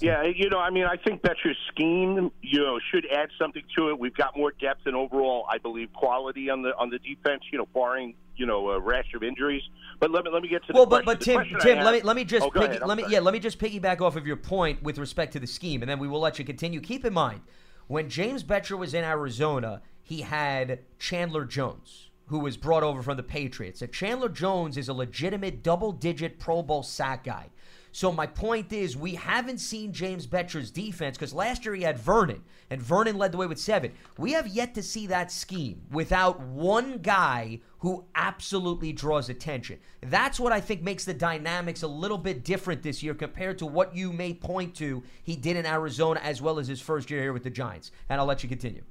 Yeah, 0.00 0.22
you 0.24 0.48
know, 0.50 0.58
I 0.58 0.70
mean, 0.70 0.84
I 0.84 0.96
think 0.96 1.22
Bettcher's 1.22 1.56
scheme, 1.68 2.30
you 2.42 2.60
know, 2.60 2.78
should 2.92 3.06
add 3.12 3.28
something 3.38 3.62
to 3.76 3.90
it. 3.90 3.98
We've 3.98 4.14
got 4.14 4.36
more 4.36 4.52
depth 4.52 4.86
and 4.86 4.94
overall, 4.94 5.46
I 5.50 5.58
believe, 5.58 5.92
quality 5.92 6.50
on 6.50 6.62
the 6.62 6.76
on 6.76 6.90
the 6.90 6.98
defense. 6.98 7.42
You 7.50 7.58
know, 7.58 7.66
barring 7.74 8.14
you 8.36 8.46
know 8.46 8.70
a 8.70 8.80
rash 8.80 9.12
of 9.14 9.22
injuries. 9.22 9.62
But 10.00 10.10
let 10.10 10.24
me 10.24 10.30
let 10.32 10.42
me 10.42 10.48
get 10.48 10.62
to 10.66 10.72
the 10.72 10.76
Well, 10.76 10.86
but 10.86 11.04
but 11.04 11.20
Tim, 11.20 11.42
Tim, 11.60 11.76
have- 11.78 11.84
let 11.84 11.94
me 11.94 12.00
let 12.02 12.16
me 12.16 12.24
just 12.24 12.46
Oh, 12.46 12.50
piggy, 12.50 12.78
let 12.78 12.96
me 12.96 13.02
sorry. 13.02 13.14
yeah, 13.14 13.20
let 13.20 13.34
me 13.34 13.40
just 13.40 13.58
piggyback 13.58 14.00
off 14.00 14.16
of 14.16 14.26
your 14.26 14.36
point 14.36 14.82
with 14.82 14.98
respect 14.98 15.32
to 15.32 15.40
the 15.40 15.46
scheme, 15.46 15.82
and 15.82 15.90
then 15.90 15.98
we 15.98 16.08
will 16.08 16.20
let 16.20 16.38
you 16.38 16.44
continue. 16.44 16.80
Keep 16.80 17.04
in 17.04 17.12
mind, 17.12 17.40
when 17.88 18.08
James 18.08 18.44
Bettcher 18.44 18.78
was 18.78 18.94
in 18.94 19.04
Arizona, 19.04 19.82
he 20.02 20.22
had 20.22 20.80
Chandler 20.98 21.44
Jones, 21.44 22.10
who 22.26 22.38
was 22.38 22.56
brought 22.56 22.82
over 22.82 23.02
from 23.02 23.16
the 23.16 23.22
Patriots. 23.22 23.82
And 23.82 23.92
Chandler 23.92 24.28
Jones 24.28 24.76
is 24.76 24.88
a 24.88 24.92
legitimate 24.94 25.62
double-digit 25.62 26.38
Pro 26.38 26.62
Bowl 26.62 26.82
sack 26.82 27.24
guy. 27.24 27.50
So 27.92 28.12
my 28.12 28.26
point 28.26 28.72
is, 28.72 28.96
we 28.96 29.14
haven't 29.14 29.58
seen 29.58 29.92
James 29.92 30.26
Bettcher's 30.26 30.70
defense 30.70 31.16
because 31.16 31.32
last 31.32 31.64
year 31.64 31.74
he 31.74 31.82
had 31.82 31.98
Vernon, 31.98 32.42
and 32.70 32.82
Vernon 32.82 33.16
led 33.16 33.32
the 33.32 33.38
way 33.38 33.46
with 33.46 33.58
seven. 33.58 33.92
We 34.16 34.32
have 34.32 34.46
yet 34.46 34.74
to 34.74 34.82
see 34.82 35.06
that 35.06 35.32
scheme 35.32 35.82
without 35.90 36.40
one 36.40 36.98
guy 36.98 37.60
who 37.80 38.04
absolutely 38.14 38.92
draws 38.92 39.28
attention. 39.28 39.78
That's 40.02 40.38
what 40.40 40.52
I 40.52 40.60
think 40.60 40.82
makes 40.82 41.04
the 41.04 41.14
dynamics 41.14 41.82
a 41.82 41.88
little 41.88 42.18
bit 42.18 42.44
different 42.44 42.82
this 42.82 43.02
year 43.02 43.14
compared 43.14 43.58
to 43.58 43.66
what 43.66 43.94
you 43.94 44.12
may 44.12 44.34
point 44.34 44.74
to 44.76 45.02
he 45.22 45.36
did 45.36 45.56
in 45.56 45.66
Arizona 45.66 46.20
as 46.22 46.42
well 46.42 46.58
as 46.58 46.68
his 46.68 46.80
first 46.80 47.10
year 47.10 47.22
here 47.22 47.32
with 47.32 47.44
the 47.44 47.50
Giants. 47.50 47.92
And 48.08 48.20
I'll 48.20 48.26
let 48.26 48.42
you 48.42 48.48
continue. 48.48 48.82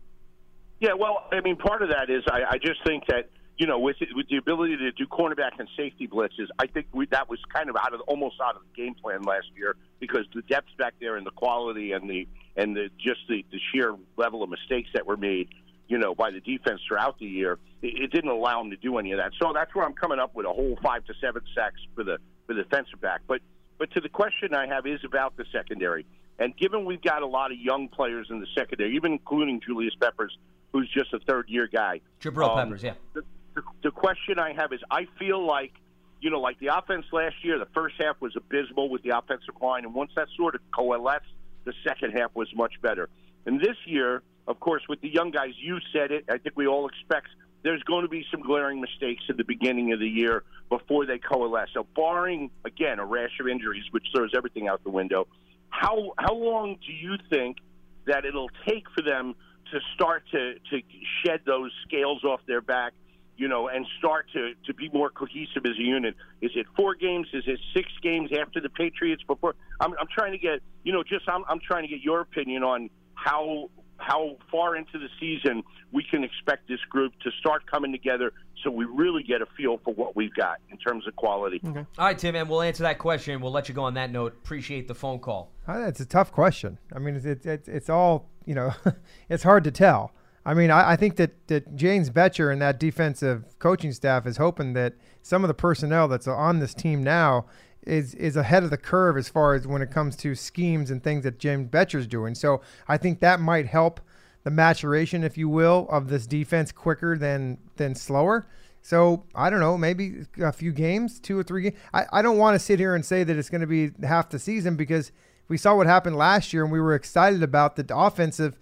Yeah, 0.80 0.94
well, 0.94 1.24
I 1.32 1.42
mean, 1.42 1.56
part 1.56 1.82
of 1.82 1.90
that 1.90 2.10
is 2.10 2.24
I, 2.30 2.42
I 2.52 2.58
just 2.58 2.86
think 2.86 3.04
that 3.08 3.30
you 3.58 3.66
know 3.66 3.80
with 3.80 3.98
with 4.16 4.28
the 4.30 4.38
ability 4.38 4.78
to 4.78 4.92
do 4.92 5.06
cornerback 5.08 5.60
and 5.60 5.68
safety 5.76 6.08
blitzes, 6.08 6.48
I 6.60 6.68
think 6.68 6.88
we, 6.92 7.06
that 7.08 7.30
was 7.30 7.40
kind 7.54 7.70
of 7.70 7.76
out 7.76 7.94
of 7.94 8.02
almost 8.02 8.36
out 8.42 8.56
of 8.56 8.62
the 8.62 8.84
game 8.84 8.94
plan 8.96 9.24
last 9.24 9.48
year 9.56 9.76
because 10.00 10.26
the 10.34 10.42
depth 10.44 10.70
back 10.78 10.94
there 11.00 11.16
and 11.16 11.26
the 11.26 11.32
quality 11.32 11.92
and 11.92 12.10
the 12.10 12.28
and 12.56 12.76
the 12.76 12.90
just 12.98 13.22
the, 13.28 13.44
the 13.52 13.60
sheer 13.72 13.96
level 14.16 14.44
of 14.44 14.50
mistakes 14.50 14.90
that 14.94 15.06
were 15.06 15.18
made, 15.18 15.50
you 15.88 15.98
know, 15.98 16.14
by 16.16 16.32
the 16.32 16.40
defense 16.40 16.82
throughout 16.88 17.18
the 17.20 17.26
year, 17.26 17.58
it, 17.82 18.04
it 18.04 18.12
didn't 18.12 18.30
allow 18.30 18.62
them 18.62 18.72
to 18.72 18.78
do 18.78 18.98
any 18.98 19.12
of 19.12 19.18
that. 19.18 19.32
So 19.42 19.52
that's 19.54 19.74
where 19.74 19.86
I'm 19.86 19.94
coming 19.94 20.20
up 20.20 20.36
with 20.36 20.46
a 20.46 20.54
whole 20.54 20.78
five 20.84 21.06
to 21.06 21.14
seven 21.20 21.42
sacks 21.56 21.80
for 21.96 22.04
the 22.04 22.18
for 22.46 22.54
the 22.54 22.64
defensive 22.64 23.02
back. 23.02 23.22
But 23.28 23.42
but 23.78 23.92
to 23.92 24.02
the 24.02 24.10
question 24.10 24.54
I 24.54 24.68
have 24.68 24.86
is 24.86 25.00
about 25.04 25.38
the 25.38 25.46
secondary. 25.52 26.06
And 26.40 26.56
given 26.56 26.86
we've 26.86 27.02
got 27.02 27.24
a 27.24 27.28
lot 27.28 27.52
of 27.52 27.58
young 27.58 27.88
players 27.88 28.28
in 28.30 28.40
the 28.40 28.46
secondary, 28.56 28.96
even 28.96 29.14
including 29.14 29.60
Julius 29.60 29.96
Peppers, 30.00 30.38
who's 30.72 30.88
just 30.92 31.12
a 31.14 31.20
third 31.20 31.50
year 31.50 31.68
guy. 31.68 32.02
Jabril 32.22 32.50
Um, 32.50 32.68
Peppers, 32.68 32.84
yeah. 32.84 32.94
The, 33.14 33.24
the, 33.58 33.90
the 33.90 33.92
question 33.92 34.40
I 34.40 34.54
have 34.54 34.72
is 34.72 34.80
I 34.92 35.08
feel 35.18 35.46
like, 35.46 35.74
you 36.22 36.30
know, 36.30 36.40
like 36.40 36.60
the 36.60 36.68
offense 36.68 37.06
last 37.12 37.36
year, 37.44 37.58
the 37.58 37.68
first 37.74 37.96
half 38.00 38.20
was 38.22 38.36
abysmal 38.36 38.90
with 38.90 39.02
the 39.04 39.18
offensive 39.18 39.56
line. 39.62 39.84
And 39.84 39.94
once 39.94 40.12
that 40.16 40.28
sort 40.38 40.56
of 40.56 40.62
coalesced, 40.72 41.26
the 41.66 41.74
second 41.86 42.12
half 42.12 42.34
was 42.36 42.48
much 42.56 42.74
better. 42.82 43.10
And 43.46 43.60
this 43.60 43.76
year, 43.86 44.22
of 44.48 44.60
course, 44.60 44.84
with 44.88 45.02
the 45.02 45.10
young 45.10 45.32
guys, 45.32 45.52
you 45.58 45.80
said 45.92 46.12
it. 46.12 46.26
I 46.30 46.38
think 46.38 46.56
we 46.56 46.68
all 46.68 46.88
expect 46.88 47.28
there's 47.64 47.84
going 47.84 48.04
to 48.04 48.10
be 48.10 48.26
some 48.32 48.42
glaring 48.42 48.80
mistakes 48.80 49.24
at 49.30 49.38
the 49.38 49.44
beginning 49.44 49.92
of 49.92 50.00
the 50.00 50.08
year 50.08 50.44
before 50.70 51.06
they 51.06 51.18
coalesce. 51.18 51.70
So, 51.74 51.86
barring 51.96 52.52
again 52.64 53.00
a 53.00 53.06
rash 53.06 53.40
of 53.42 53.48
injuries, 53.48 53.84
which 53.92 54.06
throws 54.16 54.32
everything 54.36 54.68
out 54.68 54.84
the 54.84 54.90
window, 54.90 55.28
how 55.70 56.14
how 56.18 56.36
long 56.36 56.78
do 56.86 56.94
you 56.94 57.16
think 57.30 57.58
that 58.06 58.24
it'll 58.24 58.52
take 58.68 58.86
for 58.96 59.02
them 59.02 59.36
to 59.72 59.80
start 59.96 60.24
to 60.32 60.54
to 60.70 60.82
shed 61.26 61.42
those 61.46 61.72
scales 61.86 62.24
off 62.24 62.40
their 62.48 62.62
back 62.62 62.94
you 63.38 63.48
know, 63.48 63.68
and 63.68 63.86
start 64.00 64.28
to, 64.34 64.54
to 64.66 64.74
be 64.74 64.90
more 64.90 65.10
cohesive 65.10 65.66
as 65.66 65.78
a 65.80 65.84
unit? 65.84 66.16
Is 66.42 66.52
it 66.56 66.66
four 66.76 66.96
games? 66.96 67.28
Is 67.34 67.44
it 67.48 67.60
six 67.74 67.90
games 68.02 68.32
after 68.38 68.60
the 68.60 68.70
Patriots 68.70 69.24
before? 69.28 69.56
I'm, 69.80 69.94
I'm 70.00 70.08
trying 70.14 70.32
to 70.32 70.38
get, 70.38 70.60
you 70.84 70.92
know, 70.92 71.04
just 71.04 71.28
I'm, 71.30 71.44
I'm 71.48 71.60
trying 71.60 71.84
to 71.84 71.88
get 71.88 72.02
your 72.02 72.22
opinion 72.22 72.64
on 72.64 72.90
how 73.14 73.70
how 74.00 74.38
far 74.52 74.76
into 74.76 75.00
the 75.00 75.08
season 75.20 75.64
we 75.92 76.04
can 76.04 76.24
expect 76.24 76.68
this 76.68 76.80
group 76.90 77.14
to 77.24 77.32
start 77.40 77.66
coming 77.70 77.92
together 77.92 78.32
so 78.64 78.70
we 78.70 78.86
really 78.86 79.24
get 79.24 79.42
a 79.42 79.46
feel 79.58 79.80
for 79.84 79.94
what 79.94 80.16
we've 80.16 80.34
got 80.36 80.60
in 80.70 80.78
terms 80.78 81.08
of 81.08 81.16
quality. 81.16 81.60
Okay. 81.66 81.86
All 81.98 82.06
right, 82.06 82.18
Tim, 82.18 82.36
and 82.36 82.50
we'll 82.50 82.62
answer 82.62 82.84
that 82.84 83.00
question. 83.00 83.42
We'll 83.42 83.52
let 83.52 83.70
you 83.70 83.76
go 83.76 83.84
on 83.84 83.96
that 83.96 84.12
note. 84.12 84.34
Appreciate 84.34 84.88
the 84.88 84.96
phone 84.96 85.20
call. 85.20 85.52
Uh, 85.68 85.86
it's 85.88 86.00
a 86.00 86.06
tough 86.06 86.32
question. 86.32 86.78
I 86.94 87.00
mean, 87.00 87.16
it's, 87.16 87.46
it's, 87.46 87.68
it's 87.68 87.90
all, 87.90 88.30
you 88.46 88.56
know, 88.56 88.74
it's 89.30 89.44
hard 89.44 89.64
to 89.64 89.72
tell. 89.72 90.12
I 90.48 90.54
mean, 90.54 90.72
I, 90.72 90.92
I, 90.92 90.96
think 90.96 91.18
that, 91.18 91.48
that 91.48 91.76
James 91.76 92.10
Bettcher 92.10 92.54
and 92.54 92.62
that 92.62 92.80
defensive 92.80 93.60
coaching 93.60 93.92
staff 93.92 94.26
is 94.26 94.38
hoping 94.38 94.72
that 94.74 94.94
some 95.22 95.44
of 95.44 95.50
the 95.50 95.54
personnel 95.54 96.08
that's 96.08 96.26
on 96.26 96.60
this 96.60 96.74
team 96.74 97.04
now 97.04 97.46
is 97.86 98.16
is 98.16 98.36
ahead 98.38 98.64
of 98.64 98.70
the 98.70 98.78
curve 98.78 99.18
as 99.18 99.28
far 99.28 99.56
as 99.56 99.68
when 99.68 99.82
it 99.82 99.92
comes 99.92 100.16
to 100.18 100.36
schemes 100.36 100.90
and 100.90 101.04
things 101.04 101.24
that 101.24 101.38
James 101.38 101.70
Bettcher's 101.70 102.08
doing. 102.08 102.34
So 102.34 102.62
I 102.88 102.98
think 102.98 103.20
that 103.20 103.42
might 103.42 103.66
help 103.66 104.00
the 104.44 104.50
maturation, 104.52 105.24
if 105.24 105.38
you 105.38 105.50
will, 105.50 105.86
of 105.90 106.08
this 106.08 106.26
defense 106.26 106.72
quicker 106.72 107.18
than 107.18 107.58
than 107.76 107.94
slower. 107.94 108.48
So 108.82 109.26
I 109.36 109.50
don't 109.50 109.60
know, 109.60 109.78
maybe 109.78 110.24
a 110.40 110.54
few 110.54 110.72
games, 110.72 111.20
two 111.20 111.38
or 111.38 111.44
three 111.44 111.64
games. 111.64 111.76
I, 111.94 112.06
I 112.14 112.22
don't 112.22 112.38
want 112.38 112.56
to 112.56 112.60
sit 112.60 112.80
here 112.80 112.96
and 112.96 113.06
say 113.06 113.26
that 113.26 113.36
it's 113.36 113.50
going 113.50 113.62
to 113.62 113.68
be 113.68 113.92
half 114.06 114.30
the 114.30 114.40
season 114.40 114.78
because 114.78 115.12
we 115.50 115.58
saw 115.58 115.76
what 115.76 115.88
happened 115.88 116.16
last 116.16 116.54
year 116.54 116.64
and 116.64 116.72
we 116.72 116.80
were 116.80 116.96
excited 116.96 117.44
about 117.44 117.76
the 117.76 117.86
offensive 117.94 118.58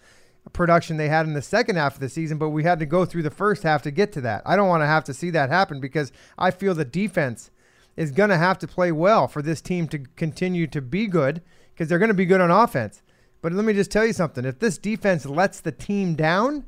production 0.53 0.97
they 0.97 1.09
had 1.09 1.25
in 1.25 1.33
the 1.33 1.41
second 1.41 1.75
half 1.75 1.95
of 1.95 1.99
the 1.99 2.09
season, 2.09 2.37
but 2.37 2.49
we 2.49 2.63
had 2.63 2.79
to 2.79 2.85
go 2.85 3.05
through 3.05 3.23
the 3.23 3.29
first 3.29 3.63
half 3.63 3.81
to 3.83 3.91
get 3.91 4.11
to 4.13 4.21
that. 4.21 4.41
I 4.45 4.55
don't 4.55 4.69
want 4.69 4.81
to 4.81 4.87
have 4.87 5.03
to 5.05 5.13
see 5.13 5.29
that 5.31 5.49
happen 5.49 5.79
because 5.79 6.11
I 6.37 6.51
feel 6.51 6.73
the 6.73 6.85
defense 6.85 7.51
is 7.97 8.11
going 8.11 8.29
to 8.29 8.37
have 8.37 8.59
to 8.59 8.67
play 8.67 8.91
well 8.91 9.27
for 9.27 9.41
this 9.41 9.61
team 9.61 9.87
to 9.89 9.99
continue 10.15 10.67
to 10.67 10.81
be 10.81 11.07
good 11.07 11.41
because 11.73 11.87
they're 11.87 11.99
going 11.99 12.09
to 12.09 12.13
be 12.13 12.25
good 12.25 12.41
on 12.41 12.51
offense. 12.51 13.01
But 13.41 13.53
let 13.53 13.65
me 13.65 13.73
just 13.73 13.91
tell 13.91 14.05
you 14.05 14.13
something. 14.13 14.45
If 14.45 14.59
this 14.59 14.77
defense 14.77 15.25
lets 15.25 15.61
the 15.61 15.71
team 15.71 16.15
down, 16.15 16.65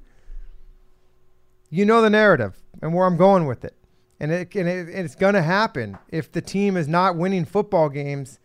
you 1.70 1.86
know 1.86 2.02
the 2.02 2.10
narrative 2.10 2.58
and 2.82 2.94
where 2.94 3.06
I'm 3.06 3.18
going 3.18 3.46
with 3.46 3.66
it. 3.66 3.76
And, 4.20 4.32
it, 4.32 4.56
and 4.56 4.68
it, 4.68 4.90
it's 4.90 5.16
going 5.16 5.36
to 5.36 5.42
happen. 5.42 5.98
If 6.10 6.32
the 6.32 6.42
team 6.42 6.78
is 6.78 6.88
not 6.88 7.16
winning 7.16 7.46
football 7.46 7.90
games, 7.90 8.40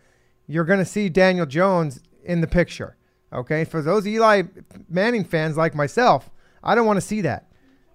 you're 0.47 0.65
going 0.65 0.79
to 0.79 0.85
see 0.85 1.09
Daniel 1.09 1.47
Jones 1.47 2.01
in 2.25 2.41
the 2.41 2.47
picture. 2.47 2.97
Okay. 3.33 3.65
For 3.65 3.83
those 3.83 4.07
Eli 4.07 4.43
Manning 4.89 5.25
fans 5.25 5.57
like 5.57 5.75
myself, 5.75 6.31
I 6.63 6.75
don't 6.75 6.87
want 6.87 6.99
to 6.99 7.07
see 7.07 7.21
that. 7.23 7.49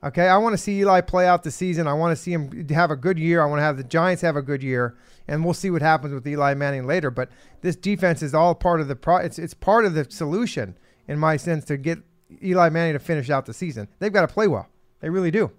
Okay, 0.03 0.27
I 0.27 0.37
want 0.37 0.53
to 0.53 0.57
see 0.57 0.79
Eli 0.79 1.01
play 1.01 1.27
out 1.27 1.43
the 1.43 1.49
season. 1.49 1.87
I 1.87 1.93
want 1.93 2.15
to 2.15 2.21
see 2.21 2.31
him 2.31 2.69
have 2.69 2.91
a 2.91 2.95
good 2.95 3.17
year. 3.17 3.41
I 3.41 3.45
want 3.45 3.59
to 3.59 3.63
have 3.63 3.77
the 3.77 3.83
Giants 3.83 4.21
have 4.21 4.35
a 4.35 4.43
good 4.43 4.61
year, 4.61 4.95
and 5.27 5.43
we'll 5.43 5.55
see 5.55 5.71
what 5.71 5.81
happens 5.81 6.13
with 6.13 6.27
Eli 6.27 6.53
Manning 6.53 6.85
later. 6.85 7.09
But 7.09 7.29
this 7.61 7.75
defense 7.75 8.21
is 8.21 8.35
all 8.35 8.53
part 8.53 8.79
of 8.79 8.87
the 8.87 8.95
pro. 8.95 9.17
It's 9.17 9.39
it's 9.39 9.55
part 9.55 9.85
of 9.85 9.95
the 9.95 10.05
solution 10.09 10.77
in 11.07 11.17
my 11.17 11.35
sense 11.35 11.65
to 11.65 11.77
get 11.77 11.97
Eli 12.43 12.69
Manning 12.69 12.93
to 12.93 12.99
finish 12.99 13.31
out 13.31 13.47
the 13.47 13.53
season. 13.53 13.87
They've 13.97 14.13
got 14.13 14.21
to 14.21 14.33
play 14.33 14.47
well. 14.47 14.67
They 14.99 15.09
really 15.09 15.31
do. 15.31 15.51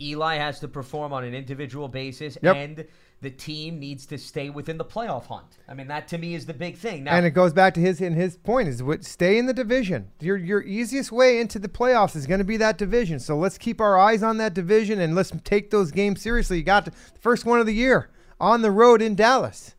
Eli 0.00 0.36
has 0.36 0.60
to 0.60 0.68
perform 0.68 1.12
on 1.12 1.24
an 1.24 1.34
individual 1.34 1.88
basis, 1.88 2.38
yep. 2.40 2.54
and 2.54 2.86
the 3.20 3.30
team 3.30 3.80
needs 3.80 4.06
to 4.06 4.16
stay 4.16 4.48
within 4.48 4.78
the 4.78 4.84
playoff 4.84 5.26
hunt. 5.26 5.58
I 5.68 5.74
mean, 5.74 5.88
that 5.88 6.06
to 6.08 6.18
me 6.18 6.34
is 6.34 6.46
the 6.46 6.54
big 6.54 6.76
thing. 6.76 7.04
Now, 7.04 7.16
and 7.16 7.26
it 7.26 7.30
goes 7.30 7.52
back 7.52 7.74
to 7.74 7.80
his 7.80 8.00
and 8.00 8.14
his 8.14 8.36
point 8.36 8.68
is 8.68 8.82
what 8.82 9.04
stay 9.04 9.38
in 9.38 9.46
the 9.46 9.52
division. 9.52 10.10
Your 10.20 10.36
your 10.36 10.62
easiest 10.62 11.10
way 11.10 11.40
into 11.40 11.58
the 11.58 11.68
playoffs 11.68 12.14
is 12.14 12.26
going 12.26 12.38
to 12.38 12.44
be 12.44 12.56
that 12.58 12.78
division. 12.78 13.18
So 13.18 13.36
let's 13.36 13.58
keep 13.58 13.80
our 13.80 13.98
eyes 13.98 14.22
on 14.22 14.36
that 14.36 14.54
division 14.54 15.00
and 15.00 15.16
let's 15.16 15.32
take 15.42 15.70
those 15.70 15.90
games 15.90 16.22
seriously. 16.22 16.58
You 16.58 16.62
got 16.62 16.84
the 16.84 16.92
first 17.18 17.44
one 17.44 17.58
of 17.58 17.66
the 17.66 17.74
year 17.74 18.08
on 18.40 18.62
the 18.62 18.70
road 18.70 19.02
in 19.02 19.16
Dallas, 19.16 19.74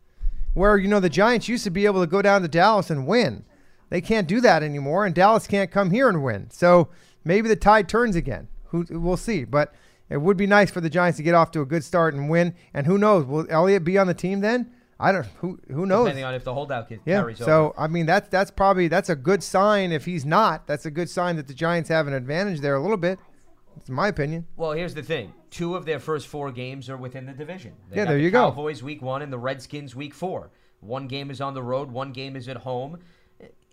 where 0.52 0.76
you 0.76 0.88
know 0.88 1.00
the 1.00 1.08
Giants 1.08 1.48
used 1.48 1.64
to 1.64 1.70
be 1.70 1.86
able 1.86 2.02
to 2.02 2.06
go 2.06 2.20
down 2.20 2.42
to 2.42 2.48
Dallas 2.48 2.90
and 2.90 3.06
win. 3.06 3.44
They 3.88 4.02
can't 4.02 4.28
do 4.28 4.40
that 4.42 4.62
anymore, 4.62 5.06
and 5.06 5.14
Dallas 5.14 5.46
can't 5.46 5.70
come 5.70 5.90
here 5.90 6.08
and 6.08 6.22
win. 6.22 6.50
So 6.50 6.90
maybe 7.24 7.48
the 7.48 7.56
tide 7.56 7.88
turns 7.88 8.16
again. 8.16 8.48
Who 8.66 8.86
we'll 8.90 9.16
see, 9.16 9.44
but 9.44 9.74
it 10.10 10.18
would 10.18 10.36
be 10.36 10.46
nice 10.46 10.70
for 10.70 10.80
the 10.80 10.90
Giants 10.90 11.16
to 11.18 11.22
get 11.22 11.34
off 11.34 11.52
to 11.52 11.60
a 11.60 11.64
good 11.64 11.84
start 11.84 12.14
and 12.14 12.28
win. 12.28 12.54
And 12.74 12.86
who 12.86 12.98
knows? 12.98 13.24
Will 13.24 13.46
Elliott 13.48 13.84
be 13.84 13.96
on 13.96 14.08
the 14.08 14.14
team 14.14 14.40
then? 14.40 14.72
I 14.98 15.12
don't. 15.12 15.26
Who 15.38 15.58
who 15.68 15.86
knows? 15.86 16.04
Depending 16.04 16.24
on 16.24 16.34
if 16.34 16.44
the 16.44 16.52
holdout 16.52 16.88
kid 16.88 17.00
yeah. 17.06 17.20
carries 17.20 17.38
so 17.38 17.68
over. 17.68 17.80
I 17.80 17.86
mean 17.86 18.04
that's 18.04 18.28
that's 18.28 18.50
probably 18.50 18.88
that's 18.88 19.08
a 19.08 19.16
good 19.16 19.42
sign. 19.42 19.92
If 19.92 20.04
he's 20.04 20.26
not, 20.26 20.66
that's 20.66 20.84
a 20.84 20.90
good 20.90 21.08
sign 21.08 21.36
that 21.36 21.46
the 21.46 21.54
Giants 21.54 21.88
have 21.88 22.06
an 22.06 22.12
advantage 22.12 22.60
there 22.60 22.74
a 22.74 22.82
little 22.82 22.98
bit. 22.98 23.18
It's 23.78 23.88
my 23.88 24.08
opinion. 24.08 24.46
Well, 24.56 24.72
here's 24.72 24.92
the 24.92 25.02
thing: 25.02 25.32
two 25.50 25.74
of 25.74 25.86
their 25.86 26.00
first 26.00 26.26
four 26.26 26.52
games 26.52 26.90
are 26.90 26.98
within 26.98 27.24
the 27.24 27.32
division. 27.32 27.72
They 27.88 27.96
yeah, 27.96 28.04
there 28.04 28.18
the 28.18 28.24
you 28.24 28.30
Cowboys 28.30 28.50
go. 28.50 28.50
Cowboys 28.50 28.82
week 28.82 29.00
one 29.00 29.22
and 29.22 29.32
the 29.32 29.38
Redskins 29.38 29.96
week 29.96 30.12
four. 30.12 30.50
One 30.80 31.06
game 31.08 31.30
is 31.30 31.40
on 31.40 31.54
the 31.54 31.62
road. 31.62 31.90
One 31.90 32.12
game 32.12 32.36
is 32.36 32.46
at 32.48 32.58
home 32.58 32.98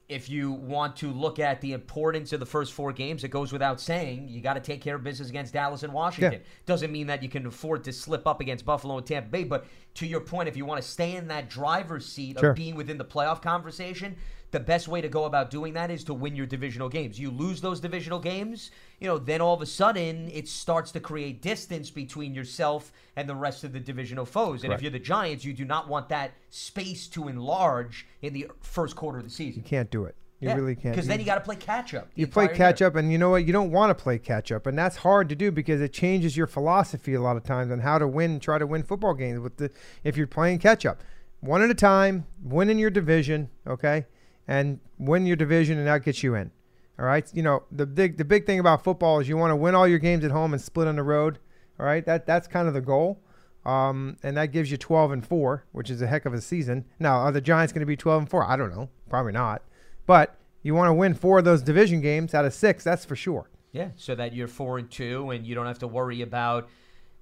if 0.09 0.29
you 0.29 0.51
want 0.51 0.95
to 0.95 1.11
look 1.11 1.37
at 1.37 1.59
the 1.59 1.73
importance 1.73 2.31
of 2.31 2.39
the 2.39 2.45
first 2.45 2.71
four 2.71 2.93
games, 2.93 3.25
it 3.25 3.27
goes 3.27 3.51
without 3.51 3.81
saying 3.81 4.29
you 4.29 4.39
got 4.39 4.53
to 4.53 4.61
take 4.61 4.81
care 4.81 4.95
of 4.95 5.03
business 5.03 5.29
against 5.29 5.53
Dallas 5.53 5.83
and 5.83 5.91
Washington. 5.91 6.41
Yeah. 6.41 6.47
Doesn't 6.65 6.91
mean 6.93 7.07
that 7.07 7.21
you 7.21 7.27
can 7.27 7.45
afford 7.45 7.83
to 7.83 7.91
slip 7.91 8.25
up 8.25 8.39
against 8.39 8.63
Buffalo 8.63 8.97
and 8.97 9.05
Tampa 9.05 9.29
Bay, 9.29 9.43
but 9.43 9.65
to 9.95 10.07
your 10.07 10.21
point, 10.21 10.47
if 10.47 10.55
you 10.55 10.65
want 10.65 10.81
to 10.81 10.87
stay 10.87 11.15
in 11.15 11.27
that 11.27 11.49
driver's 11.49 12.05
seat 12.05 12.39
sure. 12.39 12.51
of 12.51 12.55
being 12.55 12.75
within 12.75 12.97
the 12.97 13.03
playoff 13.03 13.41
conversation, 13.41 14.15
the 14.51 14.59
best 14.61 14.87
way 14.87 15.01
to 15.01 15.09
go 15.09 15.25
about 15.25 15.49
doing 15.49 15.73
that 15.73 15.91
is 15.91 16.05
to 16.05 16.13
win 16.13 16.35
your 16.35 16.45
divisional 16.45 16.87
games. 16.87 17.19
You 17.19 17.29
lose 17.29 17.59
those 17.59 17.81
divisional 17.81 18.19
games, 18.19 18.71
you 18.99 19.07
know, 19.07 19.17
then 19.17 19.41
all 19.41 19.53
of 19.53 19.61
a 19.61 19.65
sudden 19.65 20.29
it 20.33 20.47
starts 20.47 20.91
to 20.91 20.99
create 20.99 21.41
distance 21.41 21.89
between 21.89 22.33
yourself 22.33 22.91
and 23.15 23.29
the 23.29 23.35
rest 23.35 23.63
of 23.63 23.73
the 23.73 23.79
divisional 23.79 24.25
foes. 24.25 24.63
And 24.63 24.73
if 24.73 24.81
you're 24.81 24.91
the 24.91 24.99
Giants, 24.99 25.45
you 25.45 25.53
do 25.53 25.65
not 25.65 25.87
want 25.87 26.09
that 26.09 26.31
space 26.49 27.07
to 27.09 27.27
enlarge 27.27 28.07
in 28.21 28.33
the 28.33 28.47
first 28.61 28.95
quarter 28.95 29.19
of 29.19 29.23
the 29.23 29.29
season. 29.29 29.63
You 29.63 29.69
can't 29.69 29.91
do 29.91 30.05
it. 30.05 30.15
You 30.39 30.49
yeah, 30.49 30.55
really 30.55 30.75
can't. 30.75 30.93
Because 30.93 31.07
then 31.07 31.19
you 31.19 31.25
got 31.25 31.35
to 31.35 31.41
play 31.41 31.55
catch 31.55 31.95
up. 31.95 32.09
You 32.13 32.27
play 32.27 32.47
catch 32.47 32.79
year. 32.79 32.87
up, 32.87 32.95
and 32.95 33.11
you 33.11 33.17
know 33.17 33.31
what? 33.31 33.45
You 33.45 33.53
don't 33.53 33.71
want 33.71 33.89
to 33.89 34.03
play 34.03 34.19
catch 34.19 34.51
up, 34.51 34.67
and 34.67 34.77
that's 34.77 34.97
hard 34.97 35.29
to 35.29 35.35
do 35.35 35.51
because 35.51 35.81
it 35.81 35.91
changes 35.91 36.37
your 36.37 36.45
philosophy 36.45 37.15
a 37.15 37.21
lot 37.21 37.37
of 37.37 37.43
times 37.43 37.71
on 37.71 37.79
how 37.79 37.97
to 37.97 38.07
win, 38.07 38.39
try 38.39 38.59
to 38.59 38.67
win 38.67 38.83
football 38.83 39.15
games. 39.15 39.39
With 39.39 39.57
the 39.57 39.71
if 40.03 40.15
you're 40.15 40.27
playing 40.27 40.59
catch 40.59 40.85
up, 40.85 41.01
one 41.39 41.63
at 41.63 41.71
a 41.71 41.73
time, 41.73 42.27
win 42.43 42.69
in 42.69 42.77
your 42.77 42.91
division, 42.91 43.49
okay, 43.65 44.05
and 44.47 44.79
win 44.99 45.25
your 45.25 45.35
division, 45.35 45.79
and 45.79 45.87
that 45.87 46.03
gets 46.03 46.21
you 46.21 46.35
in. 46.35 46.51
All 46.99 47.05
right. 47.05 47.29
You 47.33 47.43
know 47.43 47.63
the 47.71 47.85
big 47.85 48.17
the 48.17 48.25
big 48.25 48.45
thing 48.45 48.59
about 48.59 48.83
football 48.83 49.19
is 49.19 49.29
you 49.29 49.37
want 49.37 49.51
to 49.51 49.55
win 49.55 49.75
all 49.75 49.87
your 49.87 49.99
games 49.99 50.23
at 50.23 50.31
home 50.31 50.53
and 50.53 50.61
split 50.61 50.87
on 50.87 50.95
the 50.95 51.03
road. 51.03 51.39
All 51.79 51.85
right. 51.85 52.05
That 52.05 52.25
that's 52.25 52.47
kind 52.47 52.67
of 52.67 52.73
the 52.73 52.81
goal. 52.81 53.21
Um, 53.65 54.15
and 54.23 54.37
that 54.37 54.53
gives 54.53 54.71
you 54.71 54.77
12 54.77 55.11
and 55.11 55.27
4, 55.27 55.65
which 55.73 55.89
is 55.89 56.01
a 56.01 56.07
heck 56.07 56.25
of 56.25 56.33
a 56.33 56.39
season. 56.39 56.85
Now, 56.99 57.17
are 57.17 57.33
the 57.33 57.41
Giants 57.41 57.73
going 57.73 57.81
to 57.81 57.85
be 57.85 57.97
12 57.97 58.21
and 58.21 58.29
4? 58.29 58.49
I 58.49 58.55
don't 58.55 58.73
know. 58.73 58.87
Probably 59.09 59.33
not. 59.33 59.61
But 60.05 60.37
you 60.63 60.73
want 60.73 60.87
to 60.87 60.93
win 60.93 61.13
four 61.13 61.39
of 61.39 61.45
those 61.45 61.61
division 61.61 61.99
games 61.99 62.33
out 62.33 62.45
of 62.45 62.53
six, 62.53 62.85
that's 62.85 63.03
for 63.03 63.17
sure. 63.17 63.49
Yeah, 63.73 63.89
so 63.97 64.15
that 64.15 64.33
you're 64.33 64.47
four 64.47 64.77
and 64.77 64.89
two, 64.89 65.31
and 65.31 65.45
you 65.45 65.53
don't 65.53 65.65
have 65.65 65.79
to 65.79 65.87
worry 65.87 66.21
about 66.21 66.69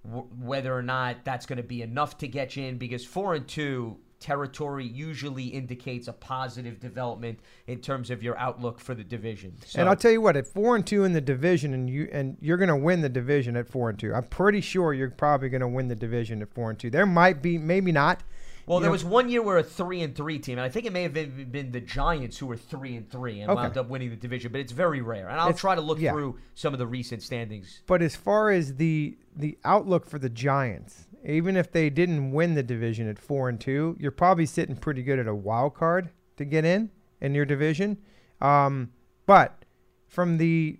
w- 0.05 0.27
whether 0.39 0.75
or 0.75 0.83
not 0.83 1.25
that's 1.25 1.47
going 1.47 1.57
to 1.57 1.63
be 1.63 1.81
enough 1.81 2.17
to 2.19 2.27
get 2.27 2.55
you 2.55 2.65
in. 2.65 2.77
Because 2.77 3.03
four 3.03 3.33
and 3.33 3.47
two 3.47 3.97
territory 4.19 4.85
usually 4.85 5.45
indicates 5.45 6.07
a 6.07 6.13
positive 6.13 6.79
development 6.79 7.39
in 7.67 7.79
terms 7.79 8.09
of 8.09 8.23
your 8.23 8.37
outlook 8.37 8.79
for 8.79 8.95
the 8.95 9.03
division. 9.03 9.53
So, 9.65 9.79
and 9.79 9.89
I'll 9.89 9.95
tell 9.95 10.11
you 10.11 10.21
what, 10.21 10.35
at 10.37 10.47
four 10.47 10.75
and 10.75 10.85
two 10.85 11.03
in 11.03 11.13
the 11.13 11.21
division, 11.21 11.73
and 11.73 11.89
you 11.89 12.09
and 12.11 12.37
you're 12.41 12.57
going 12.57 12.69
to 12.69 12.75
win 12.75 13.01
the 13.01 13.09
division 13.09 13.55
at 13.57 13.67
four 13.67 13.89
and 13.89 13.99
two. 13.99 14.13
I'm 14.13 14.23
pretty 14.23 14.61
sure 14.61 14.93
you're 14.93 15.09
probably 15.11 15.49
going 15.49 15.61
to 15.61 15.67
win 15.67 15.87
the 15.87 15.95
division 15.95 16.41
at 16.41 16.53
four 16.53 16.69
and 16.69 16.79
two. 16.79 16.89
There 16.89 17.05
might 17.05 17.41
be, 17.41 17.57
maybe 17.57 17.91
not. 17.91 18.23
Well, 18.67 18.79
You 18.79 18.83
there 18.83 18.87
know- 18.89 18.93
was 18.93 19.05
one 19.05 19.29
year 19.29 19.43
where 19.43 19.59
a 19.59 19.63
three 19.63 20.01
and 20.01 20.15
three 20.15 20.39
team, 20.39 20.57
and 20.57 20.65
I 20.65 20.69
think 20.69 20.87
it 20.87 20.91
may 20.93 21.03
have 21.03 21.13
been, 21.13 21.71
the 21.71 21.81
Giants 21.81 22.39
who 22.39 22.47
were 22.47 22.57
three 22.57 22.95
and 22.95 23.07
three 23.07 23.41
and 23.41 23.51
Okay. 23.51 23.61
wound 23.61 23.77
up 23.77 23.89
winning 23.89 24.09
the 24.09 24.15
division, 24.15 24.51
but 24.51 24.59
it's 24.59 24.71
very 24.71 25.01
rare. 25.01 25.27
And 25.29 25.39
I'll 25.39 25.49
It's- 25.49 25.59
try 25.61 25.75
to 25.75 25.81
look 25.81 25.99
yeah. 25.99 26.11
through 26.13 26.39
some 26.55 26.73
of 26.73 26.79
the 26.79 26.87
recent 26.87 27.21
standings. 27.21 27.81
But 27.85 28.01
as 28.01 28.15
far 28.15 28.49
as 28.49 28.75
the 28.77 29.17
the 29.37 29.57
outlook 29.65 30.05
for 30.07 30.17
the 30.17 30.29
Giants, 30.29 31.04
even 31.25 31.57
if 31.57 31.71
they 31.71 31.89
didn't 31.89 32.31
win 32.31 32.53
the 32.53 32.63
division 32.63 33.07
at 33.09 33.19
four 33.19 33.49
and 33.49 33.59
two, 33.59 33.95
you're 33.99 34.11
probably 34.11 34.45
sitting 34.45 34.75
pretty 34.75 35.03
good 35.03 35.19
at 35.19 35.27
a 35.27 35.35
wild 35.35 35.73
card 35.73 36.09
to 36.37 36.45
get 36.45 36.65
in 36.65 36.91
in 37.21 37.33
your 37.33 37.45
division. 37.45 37.97
Um, 38.41 38.91
but 39.25 39.65
from 40.07 40.37
the 40.37 40.79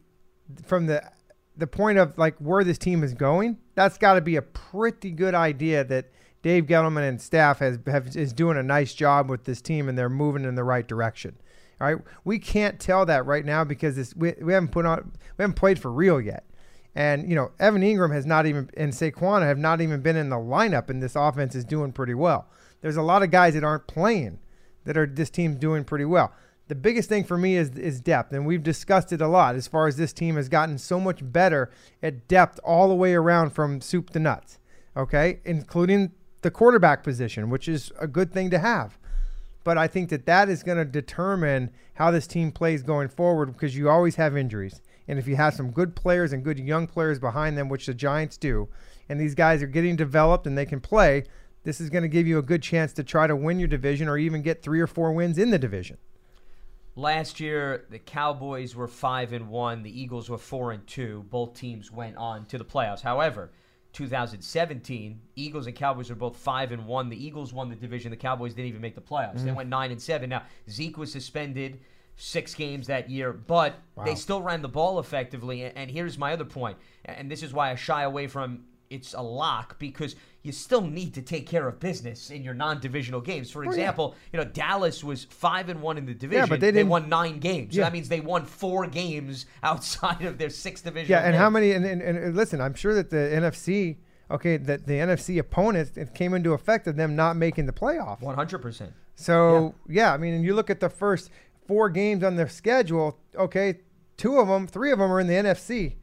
from 0.64 0.86
the 0.86 1.02
the 1.58 1.68
point 1.68 1.98
of 1.98 2.18
like 2.18 2.36
where 2.38 2.64
this 2.64 2.78
team 2.78 3.04
is 3.04 3.14
going, 3.14 3.58
that's 3.74 3.98
got 3.98 4.16
to 4.16 4.22
be 4.22 4.36
a 4.36 4.42
pretty 4.42 5.12
good 5.12 5.34
idea 5.34 5.84
that 5.84 6.12
Dave 6.42 6.66
Gettleman 6.66 7.08
and 7.08 7.20
staff 7.20 7.60
has 7.60 7.80
have, 7.88 8.16
is 8.16 8.34
doing 8.34 8.58
a 8.58 8.64
nice 8.64 8.94
job 8.94 9.30
with 9.30 9.46
this 9.46 9.62
team 9.62 9.90
and 9.90 9.98
they're 9.98 10.10
moving 10.10 10.44
in 10.44 10.56
the 10.56 10.64
right 10.64 10.88
direction. 10.88 11.36
All 11.82 11.88
right, 11.88 12.04
we 12.24 12.40
can't 12.40 12.80
tell 12.80 13.06
that 13.08 13.26
right 13.26 13.44
now 13.44 13.64
because 13.64 13.96
this, 13.96 14.16
we, 14.16 14.34
we 14.42 14.54
haven't 14.54 14.72
put 14.72 14.86
on 14.86 15.12
we 15.38 15.44
haven't 15.44 15.56
played 15.56 15.80
for 15.80 15.92
real 15.92 16.22
yet. 16.22 16.46
And 16.96 17.30
you 17.30 17.36
know, 17.36 17.52
Evan 17.60 17.82
Engram 17.82 18.14
has 18.14 18.26
not 18.26 18.46
even 18.46 18.70
and 18.78 18.94
Saquon 18.94 19.42
have 19.42 19.58
not 19.58 19.82
even 19.82 20.02
been 20.02 20.16
in 20.16 20.30
the 20.30 20.38
lineup, 20.38 20.90
and 20.90 21.04
this 21.04 21.16
offense 21.16 21.54
is 21.54 21.66
doing 21.66 21.92
pretty 21.92 22.14
well. 22.14 22.48
There's 22.82 22.98
a 22.98 23.02
lot 23.02 23.22
of 23.22 23.32
guys 23.32 23.54
that 23.54 23.64
aren't 23.64 23.88
playing 23.88 24.40
that 24.86 24.98
are 24.98 25.06
this 25.06 25.30
team's 25.30 25.58
doing 25.58 25.84
pretty 25.84 26.06
well. 26.06 26.34
the 26.68 26.76
biggest 26.76 27.10
thing 27.10 27.24
for 27.24 27.38
me 27.38 27.58
is 27.58 27.72
is 27.78 28.00
depth, 28.00 28.32
and 28.32 28.46
we've 28.46 28.64
discussed 28.64 29.12
it 29.12 29.22
a 29.22 29.28
lot 29.28 29.56
as 29.56 29.68
far 29.68 29.88
as 29.88 29.98
this 29.98 30.14
team 30.14 30.36
has 30.36 30.50
gotten 30.50 30.78
so 30.78 31.00
much 31.00 31.20
better 31.22 31.70
at 32.02 32.28
depth 32.28 32.60
all 32.64 32.88
the 32.88 32.96
way 32.96 33.14
around 33.14 33.52
from 33.52 33.82
soup 33.82 34.10
to 34.12 34.20
nuts. 34.20 34.60
Okay, 34.98 35.42
including 35.44 36.14
the 36.42 36.52
quarterback 36.52 37.04
position, 37.04 37.50
which 37.50 37.68
is 37.68 37.92
a 38.00 38.08
good 38.08 38.32
thing 38.32 38.50
to 38.52 38.60
have. 38.60 38.98
But 39.66 39.78
I 39.78 39.88
think 39.88 40.10
that 40.10 40.28
that 40.28 40.48
is 40.48 40.64
going 40.64 40.78
to 40.78 40.86
determine 40.86 41.72
how 41.96 42.12
this 42.12 42.28
team 42.28 42.52
plays 42.52 42.84
going 42.84 43.10
forward 43.10 43.48
because 43.48 43.76
you 43.76 43.90
always 43.90 44.16
have 44.16 44.38
injuries. 44.38 44.80
And 45.08 45.20
if 45.20 45.28
you 45.28 45.36
have 45.36 45.54
some 45.54 45.72
good 45.72 45.96
players 45.96 46.34
and 46.34 46.44
good 46.44 46.60
young 46.60 46.88
players 46.88 47.20
behind 47.20 47.58
them, 47.58 47.70
which 47.70 47.86
the 47.86 47.94
Giants 47.94 48.38
do, 48.38 48.70
and 49.08 49.20
these 49.20 49.36
guys 49.36 49.62
are 49.62 49.68
getting 49.68 49.96
developed 49.96 50.48
and 50.48 50.58
they 50.58 50.66
can 50.66 50.80
play, 50.80 51.26
this 51.64 51.82
is 51.82 51.90
going 51.90 52.04
to 52.04 52.08
give 52.08 52.28
you 52.28 52.38
a 52.38 52.44
good 52.44 52.62
chance 52.62 52.94
to 52.94 53.04
try 53.04 53.28
to 53.28 53.36
win 53.36 53.60
your 53.60 53.68
division 53.68 54.08
or 54.08 54.18
even 54.18 54.42
get 54.42 54.62
three 54.62 54.80
or 54.80 54.88
four 54.88 55.12
wins 55.12 55.38
in 55.38 55.50
the 55.50 55.60
division. 55.60 55.98
Last 56.96 57.40
year, 57.40 57.86
the 57.90 58.00
Cowboys 58.00 58.76
were 58.76 58.88
five 58.88 59.34
and 59.34 59.50
one. 59.50 59.84
The 59.84 60.02
Eagles 60.02 60.30
were 60.30 60.38
four 60.38 60.72
and 60.72 60.86
two. 60.88 61.26
Both 61.30 61.56
teams 61.56 61.92
went 61.92 62.16
on 62.16 62.46
to 62.46 62.58
the 62.58 62.64
playoffs. 62.64 63.02
However, 63.02 63.52
2017, 63.92 65.20
Eagles 65.36 65.68
and 65.68 65.76
Cowboys 65.76 66.10
are 66.10 66.16
both 66.16 66.38
five 66.38 66.72
and 66.72 66.86
one. 66.86 67.10
The 67.10 67.26
Eagles 67.26 67.52
won 67.52 67.70
the 67.70 67.76
division. 67.76 68.12
The 68.12 68.18
Cowboys 68.18 68.54
didn't 68.54 68.70
even 68.70 68.82
make 68.82 68.96
the 68.96 69.02
playoffs. 69.02 69.38
Mm-hmm. 69.38 69.46
They 69.46 69.52
went 69.52 69.70
nine 69.70 69.92
and 69.92 70.02
seven. 70.02 70.30
Now 70.30 70.44
Zeke 70.70 70.98
was 70.98 71.12
suspended 71.12 71.80
six 72.16 72.54
games 72.54 72.88
that 72.88 73.10
year, 73.10 73.34
but 73.34 73.76
wow. 73.96 74.06
they 74.06 74.16
still 74.16 74.42
ran 74.42 74.62
the 74.62 74.70
ball 74.70 75.00
effectively. 75.00 75.64
And 75.64 75.90
here's 75.92 76.18
my 76.18 76.34
other 76.34 76.46
point, 76.46 76.78
and 77.04 77.30
this 77.30 77.44
is 77.44 77.54
why 77.54 77.72
I 77.72 77.76
shy 77.76 78.04
away 78.04 78.28
from 78.28 78.66
it's 78.90 79.14
a 79.14 79.22
lock 79.22 79.80
because 79.80 80.16
you 80.44 80.52
still 80.52 80.82
need 80.82 81.14
to 81.16 81.22
take 81.22 81.48
care 81.48 81.68
of 81.68 81.80
business 81.80 82.30
in 82.30 82.44
your 82.44 82.54
non-divisional 82.54 83.22
games. 83.22 83.50
For 83.50 83.64
example, 83.64 84.14
oh, 84.14 84.18
yeah. 84.32 84.40
you 84.40 84.46
know 84.46 84.52
Dallas 84.52 85.04
was 85.04 85.24
five 85.26 85.70
and 85.70 85.82
one 85.82 85.98
in 85.98 86.06
the 86.06 86.14
division. 86.14 86.44
Yeah, 86.44 86.48
but 86.48 86.60
they, 86.60 86.72
they 86.72 86.84
won 86.84 87.10
nine 87.10 87.40
games. 87.40 87.76
Yeah. 87.76 87.82
So 87.82 87.86
that 87.86 87.94
means 87.94 88.10
they 88.10 88.20
won 88.20 88.46
four 88.46 88.86
games 88.88 89.46
outside 89.64 90.24
of 90.24 90.38
their 90.38 90.50
sixth 90.50 90.84
division. 90.84 91.12
Yeah, 91.12 91.22
and 91.22 91.34
game. 91.34 91.42
how 91.42 91.50
many? 91.50 91.72
And, 91.72 91.86
and, 91.86 92.02
and, 92.02 92.36
listen, 92.36 92.62
I'm 92.62 92.76
sure 92.76 92.94
that 92.94 93.10
the 93.10 93.18
NFC, 93.18 93.98
okay, 94.30 94.58
that 94.58 94.86
the 94.86 94.94
NFC 94.94 95.40
opponents 95.40 95.98
it 95.98 96.14
came 96.14 96.34
into 96.34 96.54
effect 96.54 96.88
of 96.88 96.96
them 96.96 97.16
not 97.16 97.36
making 97.36 97.66
the 97.66 97.74
playoffs. 97.74 98.22
One 98.22 98.36
hundred 98.36 98.60
percent. 98.60 98.94
So 99.16 99.74
yeah. 99.88 100.04
yeah, 100.04 100.14
I 100.14 100.18
mean, 100.18 100.34
and 100.34 100.44
you 100.44 100.54
look 100.54 100.70
at 100.70 100.80
the 100.80 100.90
first 100.90 101.32
four 101.68 101.90
games 101.90 102.24
on 102.24 102.36
their 102.36 102.50
schedule. 102.50 103.18
Okay, 103.36 103.80
two 104.18 104.40
of 104.40 104.48
them, 104.48 104.68
three 104.68 104.92
of 104.92 105.00
them 105.00 105.12
are 105.12 105.20
in 105.20 105.28
the 105.28 105.34
NFC. 105.34 105.96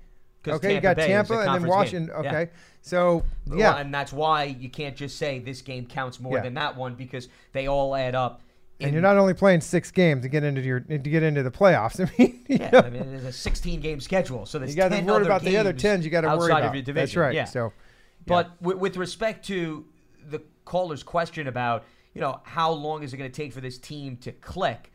Okay, 0.46 0.58
Tampa 0.58 0.74
you 0.74 0.80
got 0.80 0.96
Bay 0.96 1.06
Tampa 1.06 1.38
and 1.38 1.54
then 1.54 1.70
Washington. 1.70 2.06
Game. 2.06 2.26
Okay, 2.26 2.42
yeah. 2.42 2.58
so 2.80 3.24
yeah, 3.54 3.76
and 3.76 3.94
that's 3.94 4.12
why 4.12 4.44
you 4.44 4.68
can't 4.68 4.96
just 4.96 5.16
say 5.16 5.38
this 5.38 5.62
game 5.62 5.86
counts 5.86 6.18
more 6.18 6.36
yeah. 6.36 6.42
than 6.42 6.54
that 6.54 6.76
one 6.76 6.94
because 6.94 7.28
they 7.52 7.68
all 7.68 7.94
add 7.94 8.14
up. 8.14 8.42
and 8.80 8.92
you're 8.92 9.02
not 9.02 9.16
only 9.16 9.34
playing 9.34 9.60
six 9.60 9.92
games 9.92 10.22
to 10.22 10.28
get 10.28 10.42
into 10.42 10.60
your 10.60 10.80
to 10.80 10.98
get 10.98 11.22
into 11.22 11.44
the 11.44 11.50
playoffs. 11.50 12.00
I 12.00 12.12
mean, 12.18 12.44
yeah, 12.48 12.70
know, 12.70 12.80
I 12.80 12.90
mean, 12.90 13.08
there's 13.10 13.24
a 13.24 13.32
16 13.32 13.80
game 13.80 14.00
schedule, 14.00 14.46
so 14.46 14.58
there's 14.58 14.72
you 14.72 14.76
got 14.76 14.88
to 14.88 15.00
worry 15.02 15.24
about 15.24 15.42
the 15.42 15.56
other 15.56 15.72
tens. 15.72 16.04
You 16.04 16.10
got 16.10 16.22
to 16.22 16.36
worry 16.36 16.50
about 16.50 16.64
of 16.64 16.74
your 16.74 16.82
division. 16.82 16.94
That's 16.94 17.16
right. 17.16 17.34
Yeah. 17.34 17.44
So, 17.44 17.72
but 18.26 18.60
with 18.60 18.96
respect 18.96 19.46
to 19.46 19.84
the 20.28 20.42
caller's 20.64 21.02
question 21.02 21.46
about 21.46 21.84
you 22.14 22.20
know 22.20 22.40
how 22.44 22.72
long 22.72 23.02
is 23.02 23.12
it 23.12 23.16
going 23.16 23.30
to 23.30 23.36
take 23.36 23.52
for 23.52 23.60
this 23.60 23.78
team 23.78 24.16
to 24.18 24.32
click, 24.32 24.91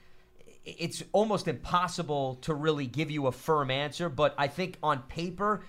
it's 0.68 1.04
almost 1.14 1.48
impossible 1.48 2.36
to 2.42 2.54
really 2.54 2.88
give 2.88 3.10
you 3.10 3.28
a 3.28 3.32
firm 3.32 3.72
answer. 3.72 4.10
But 4.10 4.36
I 4.38 4.48
think 4.48 4.78
on 4.84 5.04
paper 5.04 5.62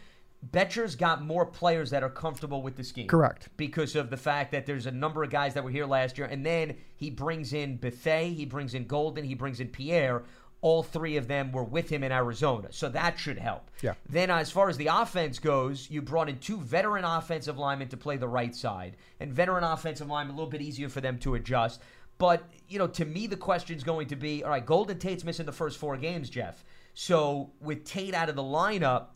Bettcher's 0.43 0.95
got 0.95 1.23
more 1.23 1.45
players 1.45 1.91
that 1.91 2.03
are 2.03 2.11
comfortable 2.11 2.63
with 2.63 2.77
the 2.77 2.85
scheme. 2.85 3.09
Correct. 3.09 3.49
Because 3.57 3.97
of 3.97 4.09
the 4.09 4.17
fact 4.17 4.53
that 4.53 4.67
there's 4.67 4.87
a 4.87 4.91
number 4.91 5.25
of 5.25 5.31
guys 5.31 5.55
that 5.55 5.65
were 5.65 5.71
here 5.71 5.87
last 5.87 6.17
year, 6.17 6.29
and 6.29 6.47
then 6.47 6.77
he 6.97 7.11
brings 7.11 7.53
in 7.53 7.77
Bethea, 7.77 8.29
he 8.29 8.45
brings 8.45 8.75
in 8.75 8.87
Golden, 8.87 9.25
he 9.25 9.35
brings 9.35 9.59
in 9.59 9.69
Pierre. 9.69 10.23
All 10.61 10.83
three 10.83 11.17
of 11.17 11.29
them 11.29 11.53
were 11.53 11.65
with 11.65 11.89
him 11.89 12.03
in 12.03 12.11
Arizona, 12.11 12.69
so 12.73 12.89
that 12.89 13.19
should 13.19 13.39
help. 13.39 13.71
Yeah. 13.81 13.95
Then, 14.09 14.29
as 14.29 14.51
far 14.51 14.69
as 14.69 14.77
the 14.77 14.89
offense 14.89 15.39
goes, 15.39 15.89
you 15.89 16.03
brought 16.03 16.29
in 16.29 16.39
two 16.39 16.57
veteran 16.59 17.05
offensive 17.05 17.59
linemen 17.59 17.89
to 17.89 17.97
play 17.97 18.17
the 18.17 18.27
right 18.27 18.55
side, 18.55 18.97
and 19.21 19.33
veteran 19.33 19.63
offensive 19.63 20.09
linemen 20.09 20.35
a 20.35 20.37
little 20.37 20.51
bit 20.51 20.63
easier 20.63 20.89
for 20.89 21.01
them 21.01 21.19
to 21.19 21.37
adjust. 21.37 21.81
But 22.19 22.45
you 22.69 22.79
know, 22.79 22.89
to 22.89 23.05
me, 23.05 23.27
the 23.27 23.37
question 23.37 23.77
is 23.77 23.85
going 23.85 24.09
to 24.09 24.17
be: 24.17 24.45
All 24.45 24.51
right, 24.51 24.65
Golden 24.65 24.99
Tate's 24.99 25.25
missing 25.25 25.47
the 25.47 25.53
first 25.53 25.79
four 25.79 25.97
games, 25.97 26.29
Jeff. 26.29 26.65
So 26.95 27.53
with 27.61 27.85
Tate 27.85 28.15
out 28.15 28.29
of 28.29 28.37
the 28.37 28.43
lineup 28.43 29.07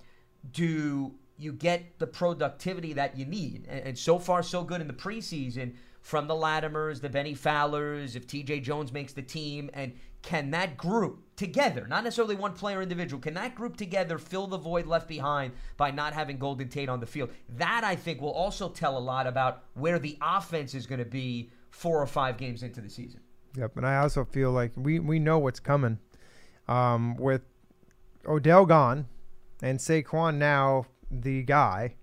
do 0.51 1.15
you 1.39 1.53
get 1.53 1.99
the 1.99 2.07
productivity 2.07 2.93
that 2.95 3.17
you 3.17 3.25
need? 3.25 3.67
And, 3.69 3.87
and, 3.87 3.99
so 3.99 4.19
far, 4.19 4.43
so 4.43 4.63
good 4.65 4.81
in 4.81 4.87
the 4.87 4.93
preseason 4.93 5.75
from 6.01 6.27
the 6.27 6.35
Latimers, 6.35 7.01
the 7.01 7.09
Bennie 7.09 7.35
Fowlers, 7.35 8.17
if 8.17 8.27
TJ 8.27 8.63
Jones 8.63 8.93
makes 8.93 9.13
the 9.13 9.23
team. 9.23 9.71
And 9.73 9.93
can 10.23 10.51
that 10.51 10.77
group 10.77 11.23
together, 11.37 11.87
not 11.89 12.05
necessarily 12.05 12.35
one 12.35 12.55
player 12.55 12.83
individual, 12.83 13.21
can 13.21 13.35
that 13.35 13.55
group 13.55 13.77
together 13.77 14.19
fill 14.19 14.47
the 14.47 14.59
void 14.59 14.87
left 14.87 15.09
behind 15.09 15.53
by 15.77 15.91
not 15.91 16.13
having 16.13 16.39
Golden 16.39 16.69
Tate 16.69 16.89
on 16.89 17.01
the 17.01 17.07
field? 17.07 17.31
That, 17.57 17.83
I 17.85 17.97
think, 17.97 18.21
will 18.21 18.33
also 18.33 18.69
tell 18.69 18.99
a 18.99 19.01
lot 19.01 19.27
about 19.27 19.65
where 19.75 19.99
the 19.99 20.19
offense 20.21 20.75
is 20.75 20.87
going 20.87 21.01
to 21.01 21.05
be 21.05 21.51
four 21.73 22.01
or 22.01 22.07
five 22.07 22.37
games 22.37 22.63
into 22.63 22.81
the 22.81 22.89
season. 22.89 23.21
Yep. 23.57 23.77
And 23.77 23.87
I 23.87 23.97
also 23.97 24.25
feel 24.25 24.53
like 24.53 24.71
we, 24.77 25.01
we 25.01 25.19
know 25.19 25.39
what's 25.39 25.61
coming 25.61 25.99
um, 26.69 27.17
with 27.17 27.43
Odell 28.27 28.65
gone 28.65 29.09
and 29.63 29.79
Saquon 29.79 30.37
now 30.37 30.87
the 31.11 31.43
guy, 31.43 31.95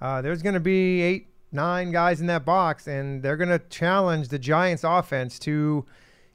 uh, 0.00 0.20
there's 0.22 0.42
going 0.42 0.54
to 0.54 0.60
be 0.60 1.00
eight, 1.02 1.28
nine 1.52 1.92
guys 1.92 2.20
in 2.20 2.26
that 2.26 2.44
box, 2.44 2.86
and 2.86 3.22
they're 3.22 3.36
going 3.36 3.48
to 3.48 3.58
challenge 3.58 4.28
the 4.28 4.38
Giants' 4.38 4.84
offense 4.84 5.38
to, 5.40 5.84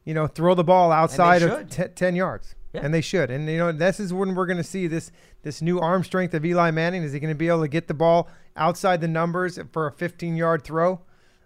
you 0.05 0.13
know, 0.13 0.27
throw 0.27 0.55
the 0.55 0.63
ball 0.63 0.91
outside 0.91 1.41
of 1.43 1.69
t- 1.69 1.83
ten 1.95 2.15
yards. 2.15 2.55
Yeah. 2.73 2.81
And 2.85 2.93
they 2.93 3.01
should. 3.01 3.29
And 3.29 3.49
you 3.49 3.57
know, 3.57 3.73
this 3.73 3.99
is 3.99 4.13
when 4.13 4.33
we're 4.33 4.45
going 4.45 4.57
to 4.57 4.63
see 4.63 4.87
this 4.87 5.11
this 5.43 5.61
new 5.61 5.79
arm 5.79 6.05
strength 6.05 6.33
of 6.33 6.45
Eli 6.45 6.71
Manning. 6.71 7.03
Is 7.03 7.11
he 7.11 7.19
going 7.19 7.33
to 7.33 7.37
be 7.37 7.49
able 7.49 7.61
to 7.61 7.67
get 7.67 7.89
the 7.89 7.93
ball 7.93 8.29
outside 8.55 9.01
the 9.01 9.09
numbers 9.09 9.59
for 9.73 9.87
a 9.87 9.91
15 9.91 10.37
yard 10.37 10.63
throw 10.63 11.01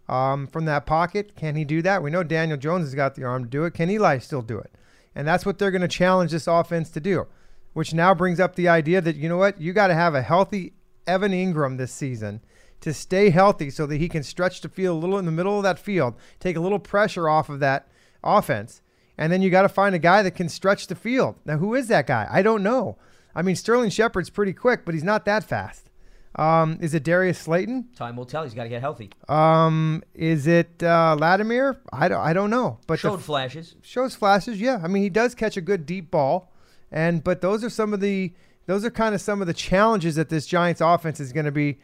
um, 0.08 0.47
from 0.47 0.66
that 0.66 0.86
pocket? 0.86 1.36
Can 1.36 1.56
he 1.56 1.66
do 1.66 1.82
that? 1.82 2.03
We 2.03 2.12
know 2.12 2.24
Daniel 2.24 2.58
Jones 2.58 2.86
has 2.86 2.95
got 2.95 3.16
the 3.16 3.24
arm 3.24 3.43
to 3.43 3.49
do 3.49 3.64
it. 3.66 3.74
Can 3.74 3.89
Eli 3.89 4.18
still 4.20 4.41
do 4.41 4.58
it? 4.58 4.72
And 5.14 5.28
that's 5.28 5.45
what 5.45 5.58
they're 5.58 5.72
going 5.72 5.82
to 5.82 5.88
challenge 5.88 6.32
this 6.32 6.47
offense 6.47 6.89
to 6.91 6.99
do 6.99 7.28
which 7.76 7.93
now 7.93 8.16
brings 8.16 8.39
up 8.39 8.56
the 8.56 8.70
idea 8.70 9.01
that, 9.01 9.18
you 9.18 9.28
know 9.28 9.36
what, 9.36 9.60
you 9.60 9.74
got 9.74 9.88
to 9.88 9.93
have 9.93 10.16
a 10.16 10.22
healthy 10.22 10.72
Evan 11.06 11.34
Engram 11.34 11.78
this 11.78 11.91
season 11.91 12.39
to 12.80 12.93
stay 12.93 13.30
healthy 13.30 13.70
so 13.70 13.86
that 13.86 13.97
he 13.97 14.08
can 14.08 14.24
stretch 14.24 14.62
the 14.62 14.70
field 14.70 14.95
a 14.95 14.99
little 15.06 15.20
in 15.20 15.26
the 15.26 15.32
middle 15.32 15.58
of 15.58 15.64
that 15.64 15.78
field, 15.78 16.16
take 16.39 16.56
a 16.56 16.62
little 16.62 16.80
pressure 16.80 17.28
off 17.28 17.49
of 17.49 17.60
that 17.60 17.89
offense. 18.24 18.82
And 19.18 19.30
then 19.30 19.41
you 19.41 19.49
got 19.49 19.64
to 19.64 19.70
find 19.70 19.93
a 19.93 19.99
guy 19.99 20.22
that 20.22 20.36
can 20.36 20.47
stretch 20.47 20.88
the 20.88 20.95
field. 20.95 21.36
Now, 21.43 21.58
who 21.58 21.76
is 21.76 21.89
that 21.89 22.08
guy? 22.08 22.30
I 22.32 22.41
don't 22.41 22.64
know. 22.64 22.97
I 23.36 23.41
mean, 23.41 23.58
Sterling 23.58 23.89
Shepard's 23.89 24.30
pretty 24.30 24.53
quick, 24.53 24.86
but 24.86 24.93
he's 24.93 25.03
not 25.03 25.26
that 25.26 25.43
fast. 25.43 25.89
Um, 26.36 26.77
is 26.81 26.93
it 26.93 27.03
Darius 27.03 27.39
Slayton? 27.39 27.89
Time 27.95 28.17
will 28.17 28.25
tell. 28.25 28.43
He's 28.43 28.53
got 28.53 28.63
to 28.63 28.69
get 28.69 28.81
healthy. 28.81 29.09
Um, 29.29 30.03
is 30.13 30.47
it 30.47 30.83
uh, 30.83 31.15
Latimer? 31.17 31.79
I 31.93 32.09
don't, 32.09 32.19
I 32.19 32.33
don't 32.33 32.49
know. 32.49 32.79
But 32.88 32.99
showed 32.99 33.23
flashes. 33.23 33.75
Shows 33.81 34.15
flashes. 34.15 34.59
Yeah. 34.59 34.81
I 34.83 34.88
mean, 34.88 35.01
he 35.01 35.09
does 35.09 35.33
catch 35.33 35.55
a 35.55 35.61
good 35.61 35.86
deep 35.86 36.11
ball. 36.11 36.51
And 36.91 37.23
but 37.23 37.41
those 37.41 37.63
are 37.63 37.69
some 37.69 37.93
of 37.93 37.99
the 37.99 38.33
those 38.67 38.83
are 38.83 38.91
kind 38.91 39.15
of 39.15 39.21
some 39.21 39.41
of 39.41 39.47
the 39.47 39.53
challenges 39.53 40.15
that 40.15 40.29
this 40.29 40.45
Giants 40.45 40.81
offense 40.81 41.19
is 41.19 41.31
going 41.31 41.45
to 41.45 41.51
be 41.51 41.79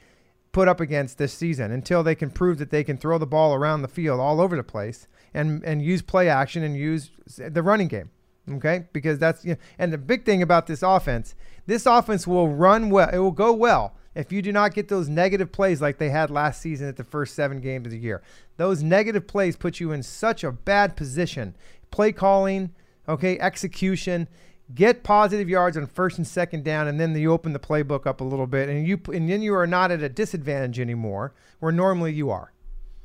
put 0.52 0.68
up 0.68 0.80
against 0.80 1.18
this 1.18 1.34
season 1.34 1.72
until 1.72 2.04
they 2.04 2.16
can 2.16 2.30
prove 2.30 2.58
that 2.58 2.72
they 2.72 2.84
can 2.84 2.98
throw 2.98 3.18
the 3.18 3.26
ball 3.26 3.54
around 3.54 3.82
the 3.82 3.88
field 3.88 4.20
all 4.20 4.42
over 4.42 4.56
the 4.56 4.64
place 4.64 5.08
and 5.34 5.64
and 5.64 5.82
use 5.82 6.02
play 6.02 6.28
action 6.28 6.62
and 6.62 6.76
use 6.76 7.12
the 7.38 7.64
running 7.64 7.88
game. 7.88 8.10
Okay? 8.50 8.86
Because 8.92 9.18
that's 9.18 9.46
you 9.46 9.52
know, 9.52 9.60
and 9.80 9.94
the 9.94 9.98
big 9.98 10.26
thing 10.26 10.42
about 10.42 10.68
this 10.68 10.84
offense, 10.84 11.36
this 11.68 11.86
offense 11.86 12.28
will 12.28 12.50
run 12.50 12.90
well. 12.90 13.10
It 13.10 13.20
will 13.20 13.32
go 13.32 13.54
well 13.54 13.96
if 14.16 14.32
you 14.32 14.42
do 14.42 14.52
not 14.52 14.74
get 14.74 14.88
those 14.88 15.08
negative 15.08 15.52
plays 15.52 15.82
like 15.82 15.98
they 15.98 16.10
had 16.10 16.30
last 16.30 16.62
season 16.62 16.88
at 16.88 16.98
the 16.98 17.04
first 17.04 17.36
7 17.36 17.60
games 17.62 17.88
of 17.88 17.92
the 17.92 17.98
year. 17.98 18.22
Those 18.58 18.84
negative 18.84 19.28
plays 19.28 19.56
put 19.56 19.80
you 19.80 19.92
in 19.92 20.04
such 20.04 20.44
a 20.44 20.52
bad 20.52 20.96
position. 20.96 21.56
Play 21.92 22.12
calling, 22.12 22.72
okay, 23.08 23.40
execution 23.40 24.28
get 24.76 25.04
positive 25.04 25.50
yards 25.50 25.78
on 25.78 25.86
first 25.86 26.18
and 26.18 26.28
second 26.28 26.64
down, 26.64 26.88
and 26.88 27.00
then 27.00 27.16
you 27.16 27.32
open 27.32 27.54
the 27.54 27.60
playbook 27.60 28.06
up 28.06 28.22
a 28.22 28.24
little 28.24 28.48
bit, 28.48 28.70
and 28.70 28.88
you 28.88 29.00
and 29.14 29.30
then 29.30 29.42
you 29.42 29.54
are 29.54 29.68
not 29.68 29.92
at 29.92 30.02
a 30.02 30.10
disadvantage 30.10 30.80
anymore, 30.80 31.34
where 31.60 31.72
normally 31.72 32.14
you 32.14 32.30
are. 32.30 32.52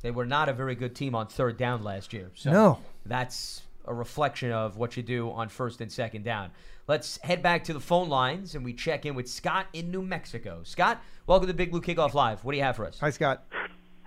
They 0.01 0.11
were 0.11 0.25
not 0.25 0.47
a 0.49 0.53
very 0.53 0.75
good 0.75 0.95
team 0.95 1.15
on 1.15 1.27
third 1.27 1.57
down 1.57 1.83
last 1.83 2.13
year. 2.13 2.31
So 2.35 2.51
no, 2.51 2.79
that's 3.05 3.63
a 3.85 3.93
reflection 3.93 4.51
of 4.51 4.77
what 4.77 4.97
you 4.97 5.03
do 5.03 5.31
on 5.31 5.49
first 5.49 5.81
and 5.81 5.91
second 5.91 6.23
down. 6.23 6.51
Let's 6.87 7.19
head 7.21 7.43
back 7.43 7.65
to 7.65 7.73
the 7.73 7.81
phone 7.81 8.07
lines 8.07 8.55
and 8.55 8.63
we 8.63 8.71
check 8.71 9.05
in 9.05 9.13
with 9.13 9.29
Scott 9.29 9.65
in 9.73 9.91
New 9.91 10.01
Mexico. 10.01 10.61
Scott, 10.63 11.01
welcome 11.25 11.49
to 11.49 11.53
Big 11.53 11.69
Blue 11.69 11.81
Kickoff 11.81 12.13
Live. 12.13 12.45
What 12.45 12.53
do 12.53 12.57
you 12.57 12.63
have 12.63 12.77
for 12.77 12.85
us? 12.87 12.97
Hi, 13.01 13.09
Scott. 13.09 13.43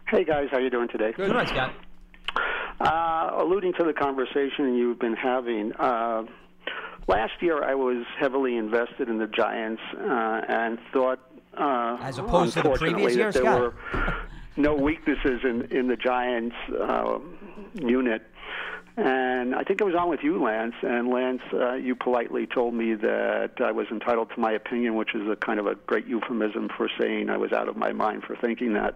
Hey 0.09 0.25
guys, 0.25 0.49
how 0.51 0.57
you 0.57 0.71
doing 0.71 0.89
today? 0.89 1.13
Good, 1.13 1.31
Good 1.31 1.49
Scott. 1.49 1.75
Uh, 2.81 3.33
alluding 3.37 3.75
to 3.75 3.85
the 3.85 3.93
conversation 3.93 4.77
you've 4.77 4.99
been 4.99 5.15
having, 5.15 5.75
uh, 5.75 6.23
last 7.07 7.35
year 7.43 7.63
I 7.63 7.75
was 7.75 8.07
heavily 8.19 8.57
invested 8.57 9.11
in 9.11 9.19
the 9.19 9.27
Giants 9.27 9.83
uh, 9.99 10.41
and 10.49 10.79
thought, 10.91 11.21
uh, 11.59 11.99
as 12.01 12.17
opposed 12.17 12.55
to 12.55 12.63
the 12.63 12.71
previous 12.71 13.15
year, 13.15 13.31
there 13.31 13.43
Scott. 13.43 13.61
were 13.61 13.75
no 14.57 14.75
weaknesses 14.75 15.43
in 15.45 15.69
in 15.71 15.89
the 15.89 15.97
Giants 15.97 16.57
uh, 16.81 17.19
unit. 17.75 18.23
And 18.97 19.55
I 19.55 19.63
think 19.63 19.81
I 19.81 19.85
was 19.85 19.95
on 19.95 20.09
with 20.09 20.21
you, 20.23 20.43
Lance. 20.43 20.75
And 20.83 21.09
Lance, 21.09 21.43
uh, 21.53 21.75
you 21.75 21.95
politely 21.95 22.47
told 22.47 22.75
me 22.75 22.95
that 22.95 23.53
I 23.59 23.73
was 23.73 23.87
entitled 23.91 24.31
to 24.35 24.41
my 24.41 24.53
opinion, 24.53 24.97
which 24.97 25.15
is 25.15 25.29
a 25.29 25.37
kind 25.37 25.59
of 25.61 25.67
a 25.67 25.75
great 25.75 26.07
euphemism 26.07 26.69
for 26.77 26.89
saying 27.01 27.31
I 27.31 27.37
was 27.37 27.53
out 27.53 27.69
of 27.69 27.77
my 27.77 27.93
mind 27.93 28.25
for 28.25 28.37
thinking 28.37 28.75
that. 28.75 28.95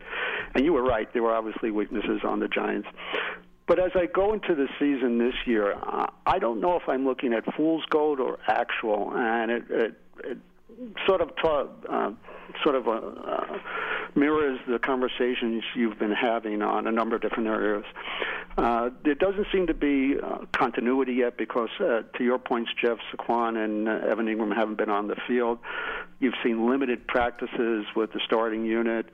And 0.54 0.64
you 0.64 0.72
were 0.72 0.82
right. 0.82 1.10
There 1.12 1.22
were 1.22 1.34
obviously 1.34 1.70
weaknesses 1.70 2.20
on 2.24 2.40
the 2.40 2.48
Giants. 2.48 2.88
But 3.66 3.78
as 3.78 3.92
I 3.94 4.06
go 4.06 4.34
into 4.34 4.54
the 4.54 4.68
season 4.78 5.18
this 5.18 5.34
year, 5.46 5.74
I 6.26 6.38
don't 6.38 6.60
know 6.60 6.76
if 6.76 6.82
I'm 6.86 7.06
looking 7.06 7.32
at 7.32 7.44
fool's 7.54 7.84
gold 7.88 8.20
or 8.20 8.38
actual, 8.46 9.12
and 9.14 9.50
it, 9.50 9.64
it, 9.70 10.00
it 10.22 10.38
sort 11.06 11.20
of 11.20 11.30
ta- 11.36 11.68
uh, 11.88 12.10
sort 12.62 12.74
of 12.74 12.88
uh, 12.88 12.92
uh, 12.92 13.58
mirrors 14.14 14.58
the 14.68 14.78
conversations 14.78 15.62
you've 15.74 15.98
been 15.98 16.12
having 16.12 16.62
on 16.62 16.86
a 16.86 16.92
number 16.92 17.16
of 17.16 17.22
different 17.22 17.48
areas. 17.48 17.84
Uh, 18.56 18.90
there 19.04 19.14
doesn't 19.14 19.46
seem 19.52 19.66
to 19.66 19.74
be 19.74 20.14
uh, 20.22 20.38
continuity 20.52 21.14
yet 21.14 21.36
because, 21.36 21.70
uh, 21.80 22.02
to 22.16 22.24
your 22.24 22.38
points, 22.38 22.70
Jeff 22.80 22.98
Saquon 23.12 23.56
and 23.62 23.88
Evan 23.88 24.26
Engram 24.26 24.54
haven't 24.54 24.76
been 24.76 24.90
on 24.90 25.08
the 25.08 25.16
field. 25.26 25.58
You've 26.20 26.34
seen 26.42 26.68
limited 26.68 27.06
practices 27.06 27.86
with 27.96 28.12
the 28.12 28.20
starting 28.24 28.64
unit. 28.64 29.06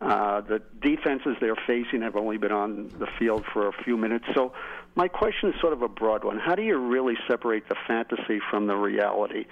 Uh, 0.00 0.40
the 0.42 0.62
defenses 0.80 1.36
they're 1.40 1.56
facing 1.66 2.02
have 2.02 2.14
only 2.14 2.36
been 2.36 2.52
on 2.52 2.88
the 3.00 3.08
field 3.18 3.44
for 3.52 3.66
a 3.66 3.72
few 3.84 3.96
minutes. 3.96 4.24
So, 4.34 4.52
my 4.94 5.08
question 5.08 5.50
is 5.50 5.60
sort 5.60 5.72
of 5.72 5.82
a 5.82 5.88
broad 5.88 6.24
one. 6.24 6.38
How 6.38 6.54
do 6.54 6.62
you 6.62 6.76
really 6.76 7.14
separate 7.28 7.68
the 7.68 7.76
fantasy 7.86 8.40
from 8.50 8.66
the 8.66 8.76
reality? 8.76 9.46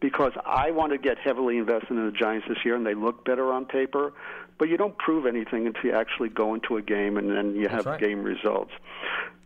Because 0.00 0.32
I 0.44 0.70
want 0.70 0.92
to 0.92 0.98
get 0.98 1.18
heavily 1.18 1.58
invested 1.58 1.90
in 1.90 2.06
the 2.06 2.12
Giants 2.12 2.46
this 2.48 2.58
year, 2.64 2.76
and 2.76 2.86
they 2.86 2.94
look 2.94 3.24
better 3.24 3.52
on 3.52 3.64
paper, 3.64 4.12
but 4.58 4.68
you 4.68 4.76
don't 4.76 4.96
prove 4.98 5.26
anything 5.26 5.66
until 5.66 5.84
you 5.84 5.92
actually 5.92 6.28
go 6.28 6.54
into 6.54 6.76
a 6.76 6.82
game 6.82 7.16
and 7.16 7.30
then 7.30 7.54
you 7.54 7.68
have 7.68 7.86
right. 7.86 8.00
game 8.00 8.22
results. 8.22 8.72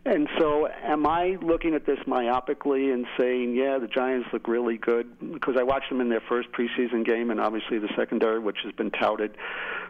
And 0.05 0.27
so, 0.37 0.67
am 0.67 1.07
I 1.07 1.37
looking 1.41 1.75
at 1.75 1.85
this 1.85 1.99
myopically 1.99 2.93
and 2.93 3.05
saying, 3.17 3.55
yeah, 3.55 3.79
the 3.79 3.87
Giants 3.87 4.27
look 4.33 4.49
really 4.49 4.77
good? 4.77 5.07
Because 5.33 5.55
I 5.57 5.63
watched 5.63 5.89
them 5.89 6.01
in 6.01 6.09
their 6.09 6.21
first 6.27 6.49
preseason 6.51 7.05
game, 7.05 7.31
and 7.31 7.39
obviously 7.39 7.79
the 7.79 7.87
secondary, 7.95 8.39
which 8.39 8.57
has 8.65 8.73
been 8.73 8.91
touted, 8.91 9.37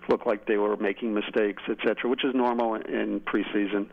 looked 0.09 0.27
like 0.27 0.45
they 0.45 0.57
were 0.57 0.77
making 0.77 1.15
mistakes, 1.15 1.63
et 1.67 1.77
cetera, 1.83 2.11
which 2.11 2.23
is 2.23 2.35
normal 2.35 2.75
in 2.75 3.21
preseason. 3.21 3.87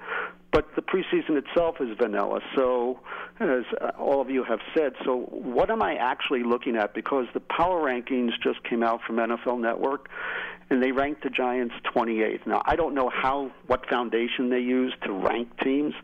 But 0.53 0.74
the 0.74 0.82
preseason 0.82 1.36
itself 1.36 1.76
is 1.80 1.96
vanilla. 1.96 2.40
So, 2.57 2.98
as 3.38 3.64
all 3.98 4.20
of 4.20 4.30
you 4.30 4.42
have 4.44 4.59
said, 4.76 4.94
so 5.05 5.28
what 5.30 5.70
am 5.70 5.80
I 5.80 5.94
actually 5.94 6.42
looking 6.42 6.76
at? 6.76 6.92
Because 6.92 7.26
the 7.34 7.40
power 7.40 7.80
rankings 7.80 8.32
just 8.42 8.62
came 8.64 8.82
out 8.82 9.01
from 9.07 9.16
NFL 9.16 9.61
Network, 9.61 10.09
and 10.68 10.82
they 10.82 10.90
ranked 10.90 11.22
the 11.22 11.30
Giants 11.30 11.74
28th. 11.94 12.46
Now, 12.46 12.62
I 12.64 12.74
don't 12.74 12.94
know 12.94 13.11
how 13.11 13.53
what 13.66 13.88
foundation 13.88 14.51
they 14.51 14.59
use 14.59 14.92
to 15.05 15.12
rank 15.12 15.48
teams, 15.62 15.94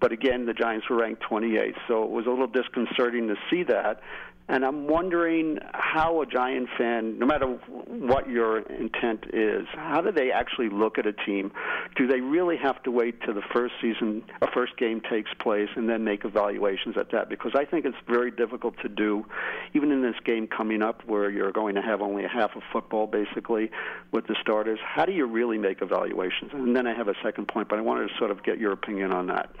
but 0.00 0.12
again, 0.12 0.46
the 0.46 0.54
Giants 0.54 0.88
were 0.88 0.96
ranked 0.96 1.22
28th, 1.28 1.76
so 1.88 2.04
it 2.04 2.10
was 2.10 2.26
a 2.26 2.30
little 2.30 2.46
disconcerting 2.46 3.28
to 3.28 3.36
see 3.50 3.64
that. 3.64 4.00
And 4.48 4.64
I'm 4.64 4.86
wondering 4.86 5.58
how 5.72 6.20
a 6.20 6.26
Giant 6.26 6.68
fan, 6.76 7.18
no 7.18 7.26
matter 7.26 7.46
what 7.46 8.28
your 8.28 8.58
intent 8.58 9.26
is, 9.32 9.66
how 9.72 10.00
do 10.00 10.10
they 10.10 10.30
actually 10.32 10.68
look 10.68 10.98
at 10.98 11.06
a 11.06 11.12
team? 11.12 11.52
Do 11.96 12.06
they 12.06 12.20
really 12.20 12.56
have 12.56 12.82
to 12.82 12.90
wait 12.90 13.20
till 13.22 13.34
the 13.34 13.42
first 13.52 13.74
season, 13.80 14.22
a 14.42 14.50
first 14.50 14.76
game 14.76 15.00
takes 15.00 15.32
place, 15.34 15.68
and 15.76 15.88
then 15.88 16.04
make 16.04 16.24
evaluations 16.24 16.96
at 16.96 17.12
that? 17.12 17.28
Because 17.28 17.52
I 17.54 17.64
think 17.64 17.84
it's 17.86 17.96
very 18.06 18.30
difficult 18.30 18.74
to 18.82 18.88
do, 18.88 19.24
even 19.74 19.92
in 19.92 20.02
this 20.02 20.16
game 20.24 20.46
coming 20.48 20.82
up 20.82 21.04
where 21.06 21.30
you're 21.30 21.52
going 21.52 21.76
to 21.76 21.82
have 21.82 22.02
only 22.02 22.24
a 22.24 22.28
half 22.28 22.56
of 22.56 22.62
football 22.72 23.06
basically 23.06 23.70
with 24.10 24.26
the 24.26 24.36
starters. 24.40 24.80
How 24.84 25.06
do 25.06 25.12
you 25.12 25.26
really 25.26 25.58
make 25.58 25.82
evaluations? 25.82 26.50
And 26.52 26.74
then 26.76 26.86
I 26.86 26.94
have 26.94 27.08
a 27.08 27.14
second 27.22 27.48
point, 27.48 27.68
but 27.68 27.78
I 27.78 27.82
wanted 27.82 28.08
to 28.08 28.14
sort 28.18 28.30
of 28.30 28.42
get 28.42 28.58
your 28.58 28.72
opinion 28.72 29.12
on 29.12 29.28
that. 29.28 29.54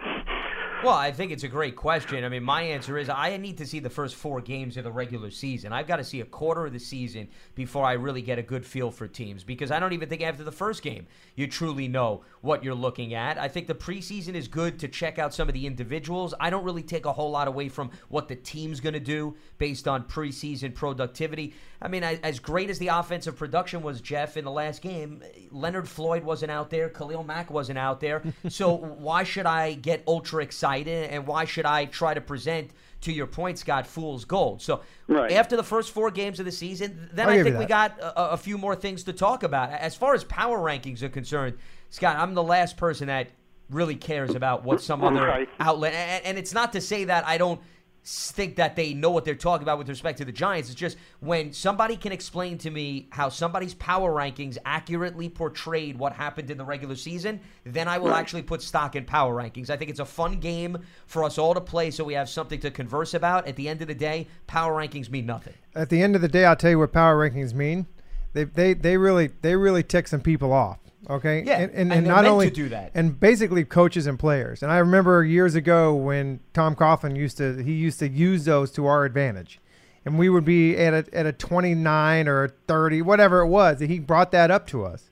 Well, 0.82 0.94
I 0.94 1.12
think 1.12 1.30
it's 1.30 1.44
a 1.44 1.48
great 1.48 1.76
question. 1.76 2.24
I 2.24 2.28
mean, 2.28 2.42
my 2.42 2.62
answer 2.62 2.98
is 2.98 3.08
I 3.08 3.36
need 3.36 3.58
to 3.58 3.66
see 3.66 3.78
the 3.78 3.88
first 3.88 4.16
four 4.16 4.40
games 4.40 4.76
of 4.76 4.82
the 4.82 4.90
regular 4.90 5.30
season. 5.30 5.72
I've 5.72 5.86
got 5.86 5.98
to 5.98 6.04
see 6.04 6.20
a 6.20 6.24
quarter 6.24 6.66
of 6.66 6.72
the 6.72 6.80
season 6.80 7.28
before 7.54 7.84
I 7.84 7.92
really 7.92 8.20
get 8.20 8.40
a 8.40 8.42
good 8.42 8.66
feel 8.66 8.90
for 8.90 9.06
teams 9.06 9.44
because 9.44 9.70
I 9.70 9.78
don't 9.78 9.92
even 9.92 10.08
think 10.08 10.22
after 10.22 10.42
the 10.42 10.50
first 10.50 10.82
game 10.82 11.06
you 11.36 11.46
truly 11.46 11.86
know 11.86 12.24
what 12.40 12.64
you're 12.64 12.74
looking 12.74 13.14
at. 13.14 13.38
I 13.38 13.46
think 13.46 13.68
the 13.68 13.76
preseason 13.76 14.34
is 14.34 14.48
good 14.48 14.80
to 14.80 14.88
check 14.88 15.20
out 15.20 15.32
some 15.32 15.46
of 15.46 15.54
the 15.54 15.68
individuals. 15.68 16.34
I 16.40 16.50
don't 16.50 16.64
really 16.64 16.82
take 16.82 17.06
a 17.06 17.12
whole 17.12 17.30
lot 17.30 17.46
away 17.46 17.68
from 17.68 17.92
what 18.08 18.26
the 18.26 18.34
team's 18.34 18.80
going 18.80 18.94
to 18.94 19.00
do 19.00 19.36
based 19.58 19.86
on 19.86 20.02
preseason 20.02 20.74
productivity. 20.74 21.54
I 21.80 21.86
mean, 21.86 22.02
as 22.02 22.40
great 22.40 22.70
as 22.70 22.80
the 22.80 22.88
offensive 22.88 23.36
production 23.36 23.82
was, 23.82 24.00
Jeff, 24.00 24.36
in 24.36 24.44
the 24.44 24.50
last 24.50 24.82
game, 24.82 25.22
Leonard 25.52 25.88
Floyd 25.88 26.24
wasn't 26.24 26.50
out 26.50 26.70
there, 26.70 26.88
Khalil 26.88 27.22
Mack 27.22 27.52
wasn't 27.52 27.78
out 27.78 28.00
there. 28.00 28.22
so 28.48 28.72
why 28.74 29.22
should 29.22 29.46
I 29.46 29.74
get 29.74 30.02
ultra 30.08 30.42
excited 30.42 30.71
and 31.10 31.26
why 31.26 31.44
should 31.44 31.66
I 31.66 31.86
try 31.86 32.14
to 32.14 32.20
present 32.20 32.70
to 33.02 33.12
your 33.12 33.26
point, 33.26 33.58
Scott, 33.58 33.86
fool's 33.86 34.24
gold. 34.24 34.62
So 34.62 34.80
right. 35.08 35.32
after 35.32 35.56
the 35.56 35.62
first 35.62 35.90
four 35.90 36.10
games 36.10 36.38
of 36.38 36.46
the 36.46 36.52
season, 36.52 37.10
then 37.12 37.28
I'll 37.28 37.38
I 37.38 37.42
think 37.42 37.58
we 37.58 37.66
got 37.66 37.98
a, 37.98 38.32
a, 38.32 38.36
few 38.36 38.56
more 38.56 38.76
things 38.76 39.04
to 39.04 39.12
talk 39.12 39.42
about. 39.42 39.70
As 39.70 39.96
far 39.96 40.14
as 40.14 40.24
power 40.24 40.58
rankings 40.58 41.02
are 41.02 41.08
concerned, 41.08 41.58
Scott, 41.90 42.16
I'm 42.16 42.34
the 42.34 42.42
last 42.42 42.76
person 42.76 43.08
that 43.08 43.30
really 43.70 43.96
cares 43.96 44.34
about 44.34 44.64
what 44.64 44.80
some 44.80 45.02
other 45.02 45.26
right. 45.26 45.48
outlet. 45.58 45.94
And, 45.94 46.24
and 46.24 46.38
it's 46.38 46.54
not 46.54 46.72
to 46.74 46.80
say 46.80 47.04
that 47.04 47.26
I 47.26 47.38
don't 47.38 47.60
think 48.04 48.56
that 48.56 48.74
they 48.74 48.94
know 48.94 49.10
what 49.10 49.24
they're 49.24 49.34
talking 49.34 49.62
about 49.62 49.78
with 49.78 49.88
respect 49.88 50.18
to 50.18 50.24
the 50.24 50.32
Giants. 50.32 50.68
It's 50.68 50.78
just 50.78 50.96
when 51.20 51.52
somebody 51.52 51.96
can 51.96 52.10
explain 52.10 52.58
to 52.58 52.70
me 52.70 53.06
how 53.10 53.28
somebody's 53.28 53.74
power 53.74 54.12
rankings 54.12 54.58
accurately 54.64 55.28
portrayed 55.28 55.96
what 55.96 56.12
happened 56.12 56.50
in 56.50 56.58
the 56.58 56.64
regular 56.64 56.96
season, 56.96 57.40
then 57.64 57.86
I 57.86 57.98
will 57.98 58.12
actually 58.12 58.42
put 58.42 58.60
stock 58.60 58.96
in 58.96 59.04
power 59.04 59.34
rankings. 59.34 59.70
I 59.70 59.76
think 59.76 59.90
it's 59.90 60.00
a 60.00 60.04
fun 60.04 60.40
game 60.40 60.78
for 61.06 61.22
us 61.22 61.38
all 61.38 61.54
to 61.54 61.60
play 61.60 61.90
so 61.92 62.02
we 62.02 62.14
have 62.14 62.28
something 62.28 62.58
to 62.60 62.70
converse 62.70 63.14
about. 63.14 63.46
At 63.46 63.56
the 63.56 63.68
end 63.68 63.82
of 63.82 63.88
the 63.88 63.94
day, 63.94 64.26
power 64.48 64.74
rankings 64.74 65.08
mean 65.08 65.26
nothing. 65.26 65.54
At 65.74 65.88
the 65.88 66.02
end 66.02 66.16
of 66.16 66.22
the 66.22 66.28
day, 66.28 66.44
I'll 66.44 66.56
tell 66.56 66.70
you 66.70 66.80
what 66.80 66.92
power 66.92 67.16
rankings 67.16 67.54
mean. 67.54 67.86
They, 68.32 68.44
they, 68.44 68.74
they 68.74 68.96
really 68.96 69.28
they 69.42 69.56
really 69.56 69.82
tick 69.82 70.08
some 70.08 70.22
people 70.22 70.52
off. 70.52 70.78
Okay. 71.10 71.42
Yeah. 71.44 71.58
And, 71.58 71.70
and, 71.72 71.80
and, 71.80 71.92
and 71.92 72.06
not 72.06 72.24
only 72.24 72.50
do 72.50 72.68
that. 72.68 72.92
and 72.94 73.18
basically 73.18 73.64
coaches 73.64 74.06
and 74.06 74.18
players. 74.18 74.62
And 74.62 74.70
I 74.70 74.78
remember 74.78 75.24
years 75.24 75.54
ago 75.54 75.94
when 75.94 76.40
Tom 76.52 76.76
Coughlin 76.76 77.16
used 77.16 77.38
to 77.38 77.62
he 77.62 77.72
used 77.72 77.98
to 77.98 78.08
use 78.08 78.44
those 78.44 78.70
to 78.72 78.86
our 78.86 79.04
advantage. 79.04 79.60
And 80.04 80.18
we 80.18 80.28
would 80.28 80.44
be 80.44 80.76
at 80.76 80.94
a 80.94 81.14
at 81.16 81.26
a 81.26 81.32
29 81.32 82.28
or 82.28 82.44
a 82.44 82.48
30, 82.48 83.02
whatever 83.02 83.40
it 83.40 83.48
was. 83.48 83.80
He 83.80 83.98
brought 83.98 84.32
that 84.32 84.50
up 84.50 84.66
to 84.68 84.84
us 84.84 85.10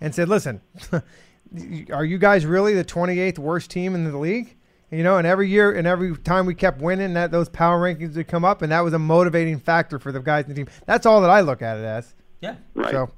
and 0.00 0.14
said, 0.14 0.28
"Listen, 0.28 0.60
are 1.92 2.04
you 2.04 2.18
guys 2.18 2.44
really 2.44 2.74
the 2.74 2.84
28th 2.84 3.38
worst 3.38 3.70
team 3.70 3.94
in 3.94 4.04
the 4.04 4.16
league?" 4.18 4.56
You 4.90 5.02
know, 5.02 5.16
and 5.16 5.26
every 5.26 5.48
year 5.48 5.72
and 5.72 5.86
every 5.86 6.16
time 6.18 6.44
we 6.44 6.54
kept 6.54 6.80
winning, 6.82 7.14
that 7.14 7.30
those 7.30 7.48
power 7.48 7.80
rankings 7.80 8.16
would 8.16 8.28
come 8.28 8.44
up, 8.44 8.62
and 8.62 8.72
that 8.72 8.80
was 8.80 8.92
a 8.92 8.98
motivating 8.98 9.58
factor 9.58 9.98
for 9.98 10.12
the 10.12 10.20
guys 10.20 10.44
in 10.44 10.50
the 10.50 10.54
team. 10.54 10.68
That's 10.86 11.06
all 11.06 11.20
that 11.22 11.30
I 11.30 11.40
look 11.40 11.62
at 11.62 11.78
it 11.78 11.84
as. 11.84 12.14
Yeah. 12.40 12.56
Right. 12.74 12.90
So 12.90 13.10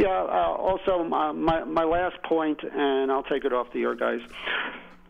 Yeah. 0.00 0.08
Uh, 0.08 0.56
also, 0.56 1.04
my, 1.04 1.30
my 1.32 1.64
my 1.64 1.84
last 1.84 2.22
point, 2.22 2.60
and 2.62 3.12
I'll 3.12 3.22
take 3.22 3.44
it 3.44 3.52
off 3.52 3.66
the 3.74 3.82
air, 3.82 3.94
guys. 3.94 4.20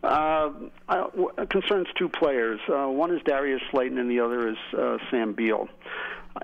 Uh, 0.03 0.49
I, 0.89 0.97
w- 1.15 1.31
concerns 1.49 1.87
two 1.97 2.09
players. 2.09 2.59
Uh, 2.67 2.87
one 2.87 3.15
is 3.15 3.21
Darius 3.23 3.61
Slayton, 3.71 3.97
and 3.99 4.11
the 4.11 4.19
other 4.19 4.49
is 4.49 4.57
uh, 4.77 4.97
Sam 5.09 5.33
Beal. 5.33 5.69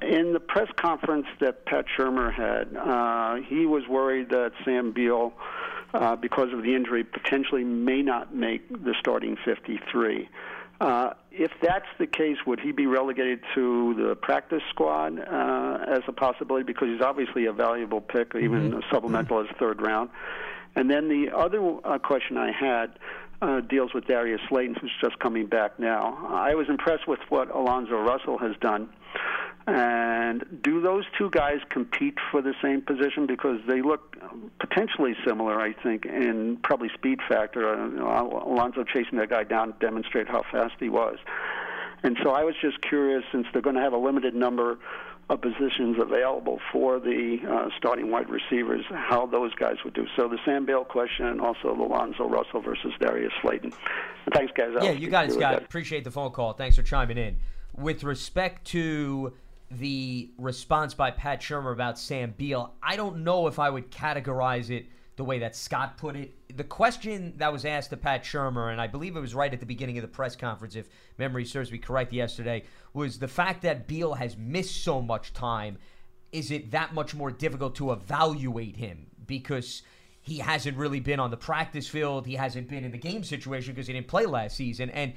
In 0.01 0.31
the 0.31 0.39
press 0.39 0.69
conference 0.77 1.25
that 1.41 1.65
Pat 1.65 1.85
Shurmur 1.97 2.31
had, 2.33 2.75
uh, 2.77 3.35
he 3.47 3.65
was 3.65 3.85
worried 3.87 4.29
that 4.29 4.51
Sam 4.63 4.91
Beal, 4.91 5.33
uh, 5.93 6.15
because 6.15 6.53
of 6.53 6.63
the 6.63 6.73
injury, 6.75 7.03
potentially 7.03 7.63
may 7.63 8.01
not 8.01 8.33
make 8.33 8.69
the 8.69 8.93
starting 8.99 9.37
53. 9.43 10.29
Uh, 10.79 11.13
if 11.31 11.51
that's 11.61 11.87
the 11.97 12.07
case, 12.07 12.37
would 12.45 12.59
he 12.59 12.71
be 12.71 12.85
relegated 12.85 13.41
to 13.55 13.93
the 13.95 14.15
practice 14.15 14.61
squad 14.69 15.19
uh, 15.19 15.85
as 15.87 16.01
a 16.07 16.11
possibility? 16.11 16.63
Because 16.63 16.89
he's 16.89 17.01
obviously 17.01 17.45
a 17.45 17.53
valuable 17.53 18.01
pick, 18.01 18.33
even 18.35 18.73
a 18.73 18.81
supplemental 18.91 19.39
as 19.39 19.47
third 19.57 19.81
round. 19.81 20.09
And 20.75 20.89
then 20.89 21.09
the 21.09 21.35
other 21.35 21.77
uh, 21.83 21.97
question 21.97 22.37
I 22.37 22.51
had 22.51 22.99
uh, 23.41 23.61
deals 23.61 23.93
with 23.93 24.05
Darius 24.05 24.41
Slayton, 24.47 24.75
who's 24.75 24.91
just 25.01 25.17
coming 25.19 25.47
back 25.47 25.79
now. 25.79 26.27
I 26.29 26.53
was 26.55 26.69
impressed 26.69 27.07
with 27.07 27.19
what 27.29 27.53
Alonzo 27.53 27.99
Russell 27.99 28.37
has 28.37 28.55
done. 28.61 28.89
And 29.67 30.61
do 30.63 30.81
those 30.81 31.03
two 31.17 31.29
guys 31.29 31.59
compete 31.69 32.17
for 32.31 32.41
the 32.41 32.53
same 32.61 32.81
position? 32.81 33.27
Because 33.27 33.59
they 33.67 33.81
look 33.81 34.15
potentially 34.59 35.13
similar, 35.25 35.59
I 35.59 35.73
think, 35.73 36.05
in 36.05 36.57
probably 36.63 36.89
speed 36.93 37.19
factor. 37.27 37.69
Uh, 37.69 37.87
you 37.87 37.97
know, 37.97 38.43
Alonzo 38.45 38.85
chasing 38.85 39.17
that 39.19 39.29
guy 39.29 39.43
down 39.43 39.73
to 39.73 39.79
demonstrate 39.79 40.29
how 40.29 40.43
fast 40.49 40.75
he 40.79 40.87
was. 40.87 41.17
And 42.03 42.17
so 42.23 42.31
I 42.31 42.45
was 42.45 42.55
just 42.61 42.81
curious, 42.81 43.23
since 43.31 43.45
they're 43.51 43.61
going 43.61 43.75
to 43.75 43.81
have 43.81 43.91
a 43.91 43.97
limited 43.97 44.33
number 44.35 44.77
of 45.29 45.41
positions 45.41 45.97
available 45.99 46.61
for 46.71 46.99
the 46.99 47.39
uh, 47.49 47.69
starting 47.77 48.09
wide 48.09 48.29
receivers, 48.29 48.85
how 48.89 49.25
those 49.25 49.53
guys 49.55 49.75
would 49.83 49.93
do. 49.93 50.07
So 50.15 50.29
the 50.29 50.37
Sam 50.45 50.65
Beal 50.65 50.85
question 50.85 51.25
and 51.25 51.41
also 51.41 51.75
the 51.75 51.83
Alonzo 51.83 52.29
Russell 52.29 52.61
versus 52.61 52.93
Darius 53.01 53.33
Slayton. 53.41 53.73
And 54.25 54.33
thanks, 54.33 54.53
guys. 54.55 54.69
Yeah, 54.81 54.91
you 54.91 55.09
guys 55.09 55.35
got 55.35 55.55
it, 55.55 55.57
Scott. 55.57 55.63
Appreciate 55.63 56.05
the 56.05 56.11
phone 56.11 56.31
call. 56.31 56.53
Thanks 56.53 56.77
for 56.77 56.83
chiming 56.83 57.17
in. 57.17 57.35
With 57.75 58.05
respect 58.05 58.65
to 58.67 59.33
the 59.69 60.31
response 60.37 60.93
by 60.93 61.11
Pat 61.11 61.41
Shurmur 61.41 61.73
about 61.73 61.99
Sam 61.99 62.33
Beal, 62.37 62.73
I 62.81 62.95
don't 62.95 63.23
know 63.23 63.47
if 63.47 63.59
I 63.59 63.69
would 63.69 63.91
categorize 63.91 64.69
it 64.69 64.85
the 65.17 65.23
way 65.23 65.39
that 65.39 65.55
Scott 65.55 65.97
put 65.97 66.15
it. 66.15 66.33
the 66.55 66.63
question 66.63 67.33
that 67.37 67.51
was 67.51 67.65
asked 67.65 67.89
to 67.89 67.97
Pat 67.97 68.23
Shurmur, 68.23 68.71
and 68.71 68.79
I 68.79 68.87
believe 68.87 69.17
it 69.17 69.19
was 69.19 69.35
right 69.35 69.51
at 69.51 69.59
the 69.59 69.65
beginning 69.65 69.97
of 69.97 70.03
the 70.03 70.07
press 70.07 70.35
conference, 70.35 70.75
if 70.75 70.87
memory 71.17 71.43
serves 71.43 71.71
me 71.71 71.79
correct 71.79 72.13
yesterday, 72.13 72.63
was 72.93 73.17
the 73.17 73.27
fact 73.27 73.63
that 73.63 73.87
Beal 73.87 74.13
has 74.13 74.37
missed 74.37 74.83
so 74.83 75.01
much 75.01 75.33
time. 75.33 75.77
Is 76.31 76.51
it 76.51 76.71
that 76.71 76.93
much 76.93 77.15
more 77.15 77.31
difficult 77.31 77.75
to 77.75 77.91
evaluate 77.91 78.75
him 78.75 79.07
because 79.25 79.81
he 80.21 80.37
hasn't 80.37 80.77
really 80.77 80.99
been 80.99 81.19
on 81.19 81.31
the 81.31 81.37
practice 81.37 81.87
field? 81.87 82.27
He 82.27 82.35
hasn't 82.35 82.69
been 82.69 82.83
in 82.83 82.91
the 82.91 82.97
game 82.97 83.23
situation 83.23 83.73
because 83.73 83.87
he 83.87 83.93
didn't 83.93 84.07
play 84.07 84.27
last 84.27 84.55
season. 84.55 84.91
And 84.91 85.13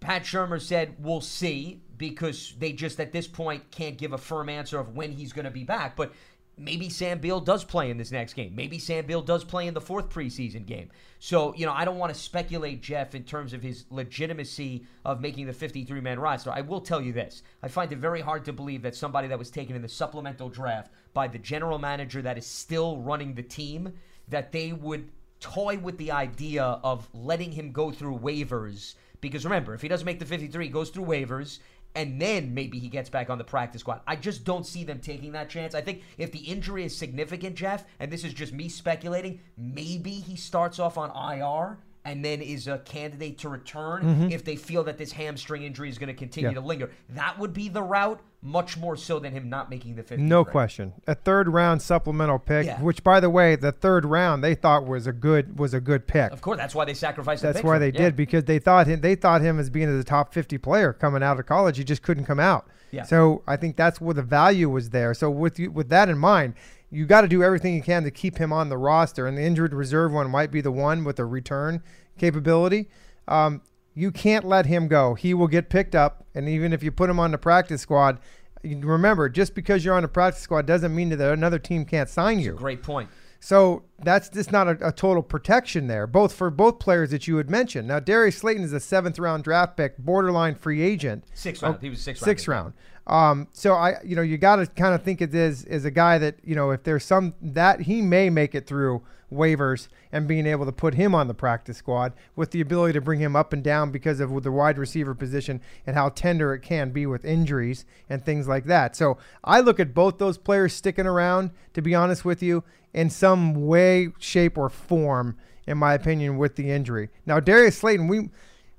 Pat 0.00 0.22
Shurmur 0.22 0.60
said, 0.60 0.96
we'll 0.98 1.20
see 1.20 1.82
because 1.96 2.54
they 2.58 2.72
just 2.72 2.98
at 2.98 3.12
this 3.12 3.26
point 3.26 3.70
can't 3.70 3.98
give 3.98 4.12
a 4.12 4.18
firm 4.18 4.48
answer 4.48 4.80
of 4.80 4.96
when 4.96 5.12
he's 5.12 5.32
going 5.32 5.44
to 5.44 5.50
be 5.50 5.64
back. 5.64 5.94
But 5.94 6.12
maybe 6.56 6.88
Sam 6.88 7.18
Beal 7.18 7.40
does 7.40 7.64
play 7.64 7.90
in 7.90 7.98
this 7.98 8.10
next 8.10 8.34
game. 8.34 8.54
Maybe 8.54 8.78
Sam 8.78 9.06
Beal 9.06 9.22
does 9.22 9.44
play 9.44 9.66
in 9.66 9.74
the 9.74 9.80
fourth 9.80 10.08
preseason 10.08 10.66
game. 10.66 10.90
So, 11.18 11.54
you 11.54 11.66
know, 11.66 11.72
I 11.72 11.84
don't 11.84 11.98
want 11.98 12.14
to 12.14 12.18
speculate, 12.18 12.82
Jeff, 12.82 13.14
in 13.14 13.24
terms 13.24 13.52
of 13.52 13.62
his 13.62 13.84
legitimacy 13.90 14.86
of 15.04 15.20
making 15.20 15.46
the 15.46 15.52
53 15.52 16.00
man 16.00 16.18
roster. 16.18 16.50
I 16.50 16.62
will 16.62 16.80
tell 16.80 17.00
you 17.00 17.12
this 17.12 17.42
I 17.62 17.68
find 17.68 17.92
it 17.92 17.98
very 17.98 18.20
hard 18.20 18.44
to 18.46 18.52
believe 18.52 18.82
that 18.82 18.94
somebody 18.94 19.28
that 19.28 19.38
was 19.38 19.50
taken 19.50 19.76
in 19.76 19.82
the 19.82 19.88
supplemental 19.88 20.48
draft 20.48 20.92
by 21.12 21.28
the 21.28 21.38
general 21.38 21.78
manager 21.78 22.22
that 22.22 22.38
is 22.38 22.46
still 22.46 22.98
running 22.98 23.34
the 23.34 23.42
team, 23.42 23.94
that 24.28 24.52
they 24.52 24.72
would 24.72 25.10
toy 25.40 25.78
with 25.78 25.98
the 25.98 26.12
idea 26.12 26.62
of 26.62 27.08
letting 27.12 27.52
him 27.52 27.72
go 27.72 27.90
through 27.90 28.18
waivers 28.18 28.94
because 29.20 29.44
remember, 29.44 29.74
if 29.74 29.82
he 29.82 29.88
doesn't 29.88 30.06
make 30.06 30.18
the 30.18 30.24
53, 30.24 30.64
he 30.64 30.70
goes 30.70 30.90
through 30.90 31.04
waivers, 31.04 31.58
and 31.94 32.20
then 32.20 32.54
maybe 32.54 32.78
he 32.78 32.88
gets 32.88 33.10
back 33.10 33.30
on 33.30 33.38
the 33.38 33.44
practice 33.44 33.80
squad. 33.80 34.00
I 34.06 34.16
just 34.16 34.44
don't 34.44 34.66
see 34.66 34.84
them 34.84 35.00
taking 35.00 35.32
that 35.32 35.50
chance. 35.50 35.74
I 35.74 35.80
think 35.80 36.02
if 36.18 36.32
the 36.32 36.38
injury 36.38 36.84
is 36.84 36.96
significant, 36.96 37.56
Jeff, 37.56 37.84
and 37.98 38.10
this 38.10 38.24
is 38.24 38.32
just 38.32 38.52
me 38.52 38.68
speculating, 38.68 39.40
maybe 39.56 40.12
he 40.12 40.36
starts 40.36 40.78
off 40.78 40.96
on 40.96 41.10
IR 41.10 41.78
and 42.04 42.24
then 42.24 42.40
is 42.40 42.66
a 42.66 42.78
candidate 42.78 43.38
to 43.38 43.48
return 43.48 44.02
mm-hmm. 44.02 44.30
if 44.30 44.44
they 44.44 44.56
feel 44.56 44.84
that 44.84 44.96
this 44.96 45.12
hamstring 45.12 45.64
injury 45.64 45.88
is 45.88 45.98
going 45.98 46.08
to 46.08 46.14
continue 46.14 46.50
yeah. 46.50 46.54
to 46.54 46.60
linger. 46.60 46.90
That 47.10 47.38
would 47.38 47.52
be 47.52 47.68
the 47.68 47.82
route, 47.82 48.20
much 48.42 48.78
more 48.78 48.96
so 48.96 49.18
than 49.18 49.32
him 49.32 49.50
not 49.50 49.68
making 49.68 49.96
the 49.96 50.02
50. 50.02 50.24
No 50.24 50.44
question. 50.44 50.94
A 51.06 51.14
third 51.14 51.48
round 51.48 51.82
supplemental 51.82 52.38
pick, 52.38 52.66
yeah. 52.66 52.80
which 52.80 53.04
by 53.04 53.20
the 53.20 53.28
way, 53.28 53.54
the 53.54 53.72
third 53.72 54.06
round 54.06 54.42
they 54.42 54.54
thought 54.54 54.86
was 54.86 55.06
a 55.06 55.12
good 55.12 55.58
was 55.58 55.74
a 55.74 55.80
good 55.80 56.06
pick. 56.06 56.32
Of 56.32 56.40
course, 56.40 56.56
that's 56.56 56.74
why 56.74 56.86
they 56.86 56.94
sacrificed. 56.94 57.42
That's 57.42 57.62
why 57.62 57.78
they 57.78 57.90
yeah. 57.92 58.00
did 58.04 58.16
because 58.16 58.44
they 58.44 58.58
thought 58.58 58.86
him 58.86 59.02
they 59.02 59.14
thought 59.14 59.42
him 59.42 59.58
as 59.58 59.68
being 59.68 59.94
the 59.96 60.04
top 60.04 60.32
50 60.32 60.56
player 60.58 60.92
coming 60.94 61.22
out 61.22 61.38
of 61.38 61.46
college. 61.46 61.76
He 61.76 61.84
just 61.84 62.02
couldn't 62.02 62.24
come 62.24 62.40
out. 62.40 62.66
Yeah. 62.92 63.04
So 63.04 63.42
I 63.46 63.56
think 63.56 63.76
that's 63.76 64.00
where 64.00 64.14
the 64.14 64.22
value 64.22 64.68
was 64.68 64.90
there. 64.90 65.14
So 65.14 65.30
with 65.30 65.58
you, 65.58 65.70
with 65.70 65.90
that 65.90 66.08
in 66.08 66.18
mind, 66.18 66.54
you 66.90 67.06
got 67.06 67.20
to 67.22 67.28
do 67.28 67.42
everything 67.42 67.74
you 67.74 67.82
can 67.82 68.02
to 68.04 68.10
keep 68.10 68.38
him 68.38 68.52
on 68.52 68.68
the 68.68 68.76
roster. 68.76 69.26
And 69.26 69.38
the 69.38 69.42
injured 69.42 69.72
reserve 69.72 70.12
one 70.12 70.30
might 70.30 70.50
be 70.50 70.60
the 70.60 70.72
one 70.72 71.04
with 71.04 71.18
a 71.18 71.24
return 71.24 71.82
capability. 72.18 72.88
Um, 73.28 73.62
you 73.94 74.10
can't 74.10 74.44
let 74.44 74.66
him 74.66 74.88
go. 74.88 75.14
He 75.14 75.34
will 75.34 75.48
get 75.48 75.68
picked 75.68 75.94
up, 75.94 76.24
and 76.34 76.48
even 76.48 76.72
if 76.72 76.82
you 76.82 76.90
put 76.90 77.10
him 77.10 77.18
on 77.18 77.32
the 77.32 77.38
practice 77.38 77.82
squad, 77.82 78.18
remember, 78.62 79.28
just 79.28 79.54
because 79.54 79.84
you're 79.84 79.94
on 79.94 80.02
the 80.02 80.08
practice 80.08 80.42
squad 80.42 80.66
doesn't 80.66 80.94
mean 80.94 81.10
that 81.10 81.32
another 81.32 81.58
team 81.58 81.84
can't 81.84 82.08
sign 82.08 82.38
you. 82.38 82.52
great 82.52 82.82
point. 82.82 83.08
So 83.40 83.84
that's 84.04 84.28
just 84.28 84.52
not 84.52 84.68
a, 84.68 84.88
a, 84.88 84.92
total 84.92 85.22
protection 85.22 85.86
there, 85.86 86.06
both 86.06 86.34
for 86.34 86.50
both 86.50 86.78
players 86.78 87.10
that 87.10 87.26
you 87.26 87.38
had 87.38 87.48
mentioned. 87.48 87.88
Now, 87.88 87.98
Darius 87.98 88.36
Slayton 88.36 88.62
is 88.62 88.74
a 88.74 88.80
seventh 88.80 89.18
round 89.18 89.44
draft 89.44 89.78
pick, 89.78 89.96
borderline 89.96 90.54
free 90.54 90.82
agent. 90.82 91.24
Sixth 91.32 91.62
round. 91.62 91.76
Oh, 91.76 91.78
he 91.80 91.88
was 91.88 92.02
sixth 92.02 92.22
round. 92.22 92.28
Sixth 92.28 92.48
round. 92.48 92.72
Um, 93.06 93.48
so 93.52 93.74
I, 93.74 93.96
you 94.04 94.14
know, 94.14 94.22
you 94.22 94.36
got 94.36 94.56
to 94.56 94.66
kind 94.66 94.94
of 94.94 95.02
think 95.02 95.22
of 95.22 95.32
this 95.32 95.64
as 95.64 95.86
a 95.86 95.90
guy 95.90 96.18
that, 96.18 96.36
you 96.44 96.54
know, 96.54 96.70
if 96.70 96.82
there's 96.82 97.04
some 97.04 97.34
that 97.40 97.80
he 97.80 98.02
may 98.02 98.28
make 98.28 98.54
it 98.54 98.66
through 98.66 99.02
waivers 99.32 99.88
and 100.12 100.26
being 100.26 100.46
able 100.46 100.66
to 100.66 100.72
put 100.72 100.94
him 100.94 101.14
on 101.14 101.28
the 101.28 101.34
practice 101.34 101.78
squad 101.78 102.12
with 102.36 102.50
the 102.50 102.60
ability 102.60 102.92
to 102.92 103.00
bring 103.00 103.20
him 103.20 103.36
up 103.36 103.52
and 103.52 103.62
down 103.62 103.90
because 103.90 104.20
of 104.20 104.42
the 104.42 104.52
wide 104.52 104.78
receiver 104.78 105.14
position 105.14 105.60
and 105.86 105.96
how 105.96 106.08
tender 106.08 106.54
it 106.54 106.60
can 106.60 106.90
be 106.90 107.06
with 107.06 107.24
injuries 107.24 107.84
and 108.08 108.24
things 108.24 108.48
like 108.48 108.64
that. 108.64 108.96
So 108.96 109.18
I 109.44 109.60
look 109.60 109.80
at 109.80 109.94
both 109.94 110.18
those 110.18 110.38
players 110.38 110.72
sticking 110.72 111.06
around, 111.06 111.50
to 111.74 111.82
be 111.82 111.94
honest 111.94 112.24
with 112.24 112.42
you, 112.42 112.64
in 112.92 113.10
some 113.10 113.66
way, 113.66 114.08
shape, 114.18 114.58
or 114.58 114.68
form, 114.68 115.36
in 115.66 115.78
my 115.78 115.94
opinion, 115.94 116.38
with 116.38 116.56
the 116.56 116.70
injury. 116.70 117.08
Now, 117.24 117.38
Darius 117.38 117.78
Slayton, 117.78 118.08
we 118.08 118.30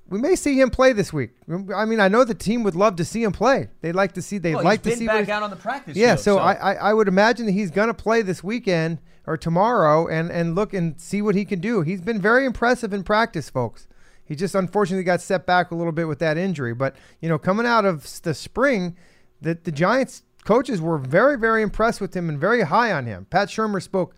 we 0.09 0.19
may 0.19 0.35
see 0.35 0.59
him 0.59 0.69
play 0.69 0.91
this 0.91 1.13
week. 1.13 1.31
I 1.73 1.85
mean, 1.85 2.01
I 2.01 2.09
know 2.09 2.25
the 2.25 2.35
team 2.35 2.63
would 2.63 2.75
love 2.75 2.97
to 2.97 3.05
see 3.05 3.23
him 3.23 3.31
play. 3.31 3.69
They'd 3.79 3.95
like 3.95 4.11
to 4.13 4.21
see. 4.21 4.37
They'd 4.39 4.55
well, 4.55 4.65
like 4.65 4.81
to 4.81 4.93
see. 4.93 5.07
back 5.07 5.29
out 5.29 5.41
on 5.41 5.49
the 5.49 5.55
practice. 5.55 5.95
Yeah, 5.95 6.15
field, 6.15 6.19
so, 6.19 6.35
so. 6.35 6.39
I, 6.39 6.53
I, 6.53 6.73
I 6.73 6.93
would 6.93 7.07
imagine 7.07 7.45
that 7.45 7.53
he's 7.53 7.71
going 7.71 7.87
to 7.87 7.93
play 7.93 8.21
this 8.21 8.43
weekend 8.43 8.99
or 9.25 9.37
tomorrow 9.37 10.07
and 10.07 10.31
and 10.31 10.55
look 10.55 10.73
and 10.73 10.99
see 10.99 11.21
what 11.21 11.35
he 11.35 11.45
can 11.45 11.59
do. 11.59 11.81
He's 11.81 12.01
been 12.01 12.21
very 12.21 12.45
impressive 12.45 12.93
in 12.93 13.03
practice, 13.03 13.49
folks. 13.49 13.87
He 14.23 14.35
just 14.35 14.55
unfortunately 14.55 15.03
got 15.03 15.21
set 15.21 15.45
back 15.45 15.71
a 15.71 15.75
little 15.75 15.91
bit 15.91 16.07
with 16.07 16.19
that 16.19 16.37
injury. 16.37 16.73
But 16.73 16.95
you 17.19 17.29
know, 17.29 17.37
coming 17.37 17.65
out 17.65 17.85
of 17.85 18.21
the 18.23 18.33
spring, 18.33 18.95
that 19.41 19.63
the 19.63 19.71
Giants 19.71 20.23
coaches 20.43 20.81
were 20.81 20.97
very 20.97 21.37
very 21.37 21.61
impressed 21.61 22.01
with 22.01 22.15
him 22.15 22.29
and 22.29 22.39
very 22.39 22.61
high 22.61 22.91
on 22.91 23.05
him. 23.05 23.27
Pat 23.29 23.49
Shurmur 23.49 23.81
spoke 23.81 24.15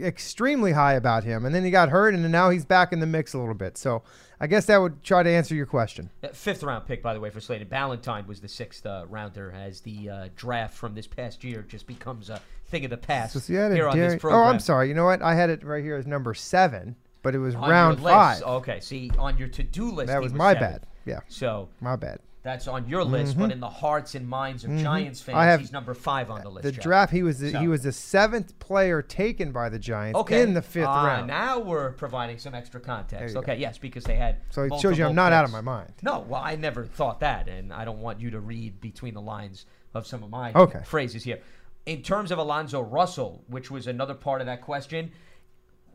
extremely 0.00 0.72
high 0.72 0.94
about 0.94 1.24
him, 1.24 1.44
and 1.44 1.54
then 1.54 1.64
he 1.64 1.70
got 1.70 1.88
hurt, 1.88 2.14
and 2.14 2.30
now 2.30 2.50
he's 2.50 2.64
back 2.64 2.92
in 2.92 3.00
the 3.00 3.06
mix 3.06 3.34
a 3.34 3.38
little 3.38 3.54
bit. 3.54 3.76
So 3.76 4.02
I 4.40 4.46
guess 4.46 4.66
that 4.66 4.78
would 4.78 5.02
try 5.02 5.22
to 5.22 5.30
answer 5.30 5.54
your 5.54 5.66
question. 5.66 6.10
Fifth 6.32 6.62
round 6.62 6.86
pick, 6.86 7.02
by 7.02 7.14
the 7.14 7.20
way, 7.20 7.30
for 7.30 7.40
Slayton. 7.40 7.68
Ballentine 7.68 8.26
was 8.26 8.40
the 8.40 8.48
sixth 8.48 8.84
uh, 8.86 9.04
rounder 9.08 9.52
as 9.52 9.80
the 9.80 10.10
uh, 10.10 10.28
draft 10.36 10.76
from 10.76 10.94
this 10.94 11.06
past 11.06 11.44
year 11.44 11.62
just 11.62 11.86
becomes 11.86 12.30
a 12.30 12.40
thing 12.66 12.84
of 12.84 12.90
the 12.90 12.96
past 12.96 13.38
so 13.38 13.52
here 13.52 13.88
on 13.88 13.98
this 13.98 14.20
program. 14.20 14.40
Oh, 14.40 14.44
I'm 14.44 14.60
sorry. 14.60 14.88
You 14.88 14.94
know 14.94 15.04
what? 15.04 15.22
I 15.22 15.34
had 15.34 15.50
it 15.50 15.62
right 15.64 15.84
here 15.84 15.96
as 15.96 16.06
number 16.06 16.34
seven, 16.34 16.96
but 17.22 17.34
it 17.34 17.38
was 17.38 17.54
on 17.54 17.70
round 17.70 18.00
five. 18.00 18.42
Okay, 18.42 18.80
see, 18.80 19.10
on 19.18 19.38
your 19.38 19.48
to-do 19.48 19.90
list, 19.90 20.08
that 20.08 20.20
was, 20.20 20.32
was 20.32 20.38
my 20.38 20.54
seven. 20.54 20.70
bad. 20.70 20.86
Yeah. 21.06 21.20
So 21.28 21.68
my 21.80 21.96
bad. 21.96 22.20
That's 22.44 22.68
on 22.68 22.86
your 22.86 23.04
list, 23.04 23.32
mm-hmm. 23.32 23.40
but 23.40 23.52
in 23.52 23.58
the 23.58 23.70
hearts 23.70 24.14
and 24.14 24.28
minds 24.28 24.64
of 24.64 24.70
mm-hmm. 24.70 24.82
Giants 24.82 25.22
fans, 25.22 25.38
have, 25.38 25.60
he's 25.60 25.72
number 25.72 25.94
five 25.94 26.30
on 26.30 26.42
the 26.42 26.50
list. 26.50 26.64
The 26.64 26.72
Jeff. 26.72 26.84
draft, 26.84 27.12
he 27.12 27.22
was 27.22 27.38
the, 27.38 27.52
so. 27.52 27.58
he 27.58 27.68
was 27.68 27.84
the 27.84 27.92
seventh 27.92 28.58
player 28.58 29.00
taken 29.00 29.50
by 29.50 29.70
the 29.70 29.78
Giants 29.78 30.18
okay. 30.20 30.42
in 30.42 30.52
the 30.52 30.60
fifth 30.60 30.84
uh, 30.84 31.06
round. 31.06 31.26
Now 31.26 31.58
we're 31.58 31.92
providing 31.92 32.36
some 32.36 32.54
extra 32.54 32.82
context. 32.82 33.34
Okay, 33.34 33.54
go. 33.54 33.60
yes, 33.60 33.78
because 33.78 34.04
they 34.04 34.16
had. 34.16 34.42
So 34.50 34.64
it 34.64 34.78
shows 34.78 34.98
you 34.98 35.06
I'm 35.06 35.14
not 35.14 35.30
picks. 35.30 35.36
out 35.36 35.44
of 35.46 35.52
my 35.52 35.62
mind. 35.62 35.94
No, 36.02 36.20
well, 36.28 36.42
I 36.44 36.54
never 36.56 36.84
thought 36.84 37.20
that, 37.20 37.48
and 37.48 37.72
I 37.72 37.86
don't 37.86 38.00
want 38.00 38.20
you 38.20 38.30
to 38.32 38.40
read 38.40 38.78
between 38.78 39.14
the 39.14 39.22
lines 39.22 39.64
of 39.94 40.06
some 40.06 40.22
of 40.22 40.28
my 40.28 40.52
okay. 40.52 40.82
phrases 40.84 41.24
here. 41.24 41.40
In 41.86 42.02
terms 42.02 42.30
of 42.30 42.38
Alonzo 42.38 42.82
Russell, 42.82 43.42
which 43.48 43.70
was 43.70 43.86
another 43.86 44.14
part 44.14 44.42
of 44.42 44.46
that 44.48 44.60
question, 44.60 45.12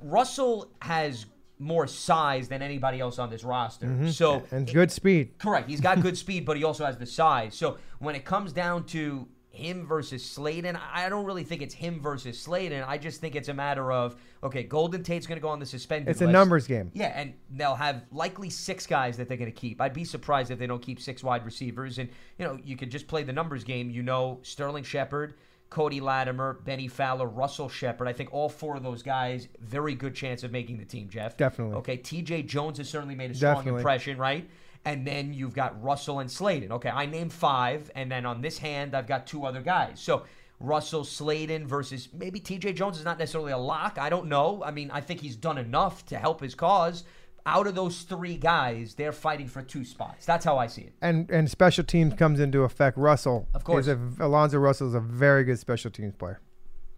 Russell 0.01 0.71
has 0.81 1.27
more 1.59 1.85
size 1.87 2.47
than 2.47 2.61
anybody 2.61 2.99
else 2.99 3.19
on 3.19 3.29
this 3.29 3.43
roster. 3.43 3.85
Mm-hmm. 3.85 4.09
So 4.09 4.43
and 4.51 4.71
good 4.71 4.91
speed. 4.91 5.37
Correct. 5.37 5.69
He's 5.69 5.81
got 5.81 6.01
good 6.01 6.17
speed, 6.25 6.45
but 6.45 6.57
he 6.57 6.63
also 6.63 6.85
has 6.85 6.97
the 6.97 7.05
size. 7.05 7.53
So 7.53 7.77
when 7.99 8.15
it 8.15 8.23
comes 8.23 8.53
down 8.53 8.85
to 8.85 9.27
him 9.51 9.85
versus 9.85 10.23
Slayton, 10.23 10.77
I 10.93 11.09
don't 11.09 11.25
really 11.25 11.43
think 11.43 11.61
it's 11.61 11.73
him 11.73 11.99
versus 11.99 12.39
Slayton. 12.39 12.83
I 12.83 12.97
just 12.97 13.19
think 13.19 13.35
it's 13.35 13.49
a 13.49 13.53
matter 13.53 13.91
of 13.91 14.15
okay, 14.41 14.63
Golden 14.63 15.03
Tate's 15.03 15.27
going 15.27 15.37
to 15.37 15.41
go 15.41 15.49
on 15.49 15.59
the 15.59 15.65
suspended. 15.65 16.09
It's 16.09 16.21
list. 16.21 16.29
a 16.29 16.31
numbers 16.31 16.65
game. 16.65 16.91
Yeah, 16.93 17.07
and 17.07 17.33
they'll 17.51 17.75
have 17.75 18.03
likely 18.11 18.49
six 18.49 18.87
guys 18.87 19.17
that 19.17 19.27
they're 19.27 19.37
going 19.37 19.51
to 19.51 19.59
keep. 19.59 19.81
I'd 19.81 19.93
be 19.93 20.05
surprised 20.05 20.49
if 20.51 20.59
they 20.59 20.67
don't 20.67 20.81
keep 20.81 21.01
six 21.01 21.23
wide 21.23 21.45
receivers. 21.45 21.97
And 21.97 22.09
you 22.37 22.45
know, 22.45 22.57
you 22.63 22.77
could 22.77 22.89
just 22.89 23.07
play 23.07 23.23
the 23.23 23.33
numbers 23.33 23.63
game. 23.63 23.89
You 23.89 24.01
know, 24.01 24.39
Sterling 24.43 24.83
Shepard. 24.83 25.33
Cody 25.69 25.99
Latimer, 25.99 26.53
Bennie 26.65 26.87
Fowler, 26.87 27.27
Russell 27.27 27.69
Shepard. 27.69 28.07
I 28.07 28.13
think 28.13 28.33
all 28.33 28.49
four 28.49 28.75
of 28.75 28.83
those 28.83 29.03
guys, 29.03 29.47
very 29.59 29.93
good 29.95 30.15
chance 30.15 30.43
of 30.43 30.51
making 30.51 30.77
the 30.77 30.85
team, 30.85 31.09
Jeff. 31.09 31.37
Definitely. 31.37 31.75
Okay, 31.77 31.97
TJ 31.97 32.47
Jones 32.47 32.79
has 32.79 32.89
certainly 32.89 33.15
made 33.15 33.31
a 33.31 33.35
strong 33.35 33.55
Definitely. 33.57 33.79
impression, 33.79 34.17
right? 34.17 34.49
And 34.85 35.05
then 35.05 35.33
you've 35.33 35.53
got 35.53 35.81
Russell 35.83 36.19
and 36.19 36.31
Slayton. 36.31 36.71
Okay, 36.71 36.89
I 36.89 37.05
named 37.05 37.33
five, 37.33 37.91
and 37.95 38.11
then 38.11 38.25
on 38.25 38.41
this 38.41 38.57
hand, 38.57 38.95
I've 38.95 39.07
got 39.07 39.27
two 39.27 39.45
other 39.45 39.61
guys. 39.61 39.99
So 39.99 40.23
Russell 40.59 41.03
Slayton 41.03 41.67
versus 41.67 42.09
maybe 42.13 42.39
TJ 42.39 42.75
Jones 42.75 42.97
is 42.97 43.05
not 43.05 43.19
necessarily 43.19 43.51
a 43.51 43.57
lock. 43.57 43.97
I 43.99 44.09
don't 44.09 44.27
know. 44.27 44.63
I 44.65 44.71
mean, 44.71 44.89
I 44.91 45.01
think 45.01 45.21
he's 45.21 45.35
done 45.35 45.57
enough 45.57 46.05
to 46.07 46.17
help 46.17 46.41
his 46.41 46.55
cause 46.55 47.03
out 47.45 47.67
of 47.67 47.75
those 47.75 48.01
three 48.01 48.37
guys, 48.37 48.95
they're 48.95 49.11
fighting 49.11 49.47
for 49.47 49.61
two 49.61 49.85
spots. 49.85 50.25
That's 50.25 50.45
how 50.45 50.57
I 50.57 50.67
see 50.67 50.83
it. 50.83 50.93
And 51.01 51.29
and 51.29 51.49
special 51.49 51.83
teams 51.83 52.13
comes 52.13 52.39
into 52.39 52.63
effect. 52.63 52.97
Russell, 52.97 53.47
of 53.53 53.63
course, 53.63 53.87
a, 53.87 53.99
Alonzo 54.19 54.57
Russell 54.59 54.87
is 54.87 54.93
a 54.93 54.99
very 54.99 55.43
good 55.43 55.59
special 55.59 55.91
teams 55.91 56.15
player. 56.15 56.39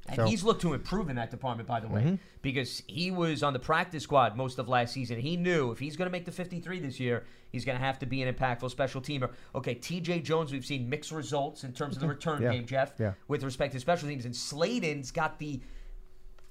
And 0.07 0.15
so. 0.15 0.25
he's 0.25 0.43
looked 0.43 0.61
to 0.63 0.73
improve 0.73 1.09
in 1.09 1.15
that 1.17 1.29
department, 1.29 1.69
by 1.69 1.79
the 1.79 1.87
way, 1.87 2.01
mm-hmm. 2.01 2.15
because 2.41 2.81
he 2.87 3.11
was 3.11 3.43
on 3.43 3.53
the 3.53 3.59
practice 3.59 4.03
squad 4.03 4.35
most 4.35 4.57
of 4.57 4.67
last 4.67 4.93
season. 4.93 5.19
He 5.19 5.37
knew 5.37 5.71
if 5.71 5.79
he's 5.79 5.95
going 5.95 6.07
to 6.07 6.11
make 6.11 6.25
the 6.25 6.31
53 6.31 6.79
this 6.79 6.99
year, 6.99 7.23
he's 7.51 7.63
going 7.63 7.77
to 7.77 7.83
have 7.83 7.99
to 7.99 8.07
be 8.07 8.21
an 8.23 8.33
impactful 8.33 8.71
special 8.71 8.99
teamer. 8.99 9.29
Okay, 9.53 9.75
TJ 9.75 10.23
Jones, 10.23 10.51
we've 10.51 10.65
seen 10.65 10.89
mixed 10.89 11.11
results 11.11 11.63
in 11.63 11.71
terms 11.71 11.95
of 11.95 12.01
the 12.01 12.07
mm-hmm. 12.07 12.15
return 12.15 12.41
yeah. 12.41 12.51
game, 12.51 12.65
Jeff, 12.65 12.93
yeah. 12.99 13.13
with 13.27 13.43
respect 13.43 13.73
to 13.73 13.79
special 13.79 14.09
teams. 14.09 14.25
And 14.25 14.35
Slayton's 14.35 15.11
got 15.11 15.37
the 15.37 15.61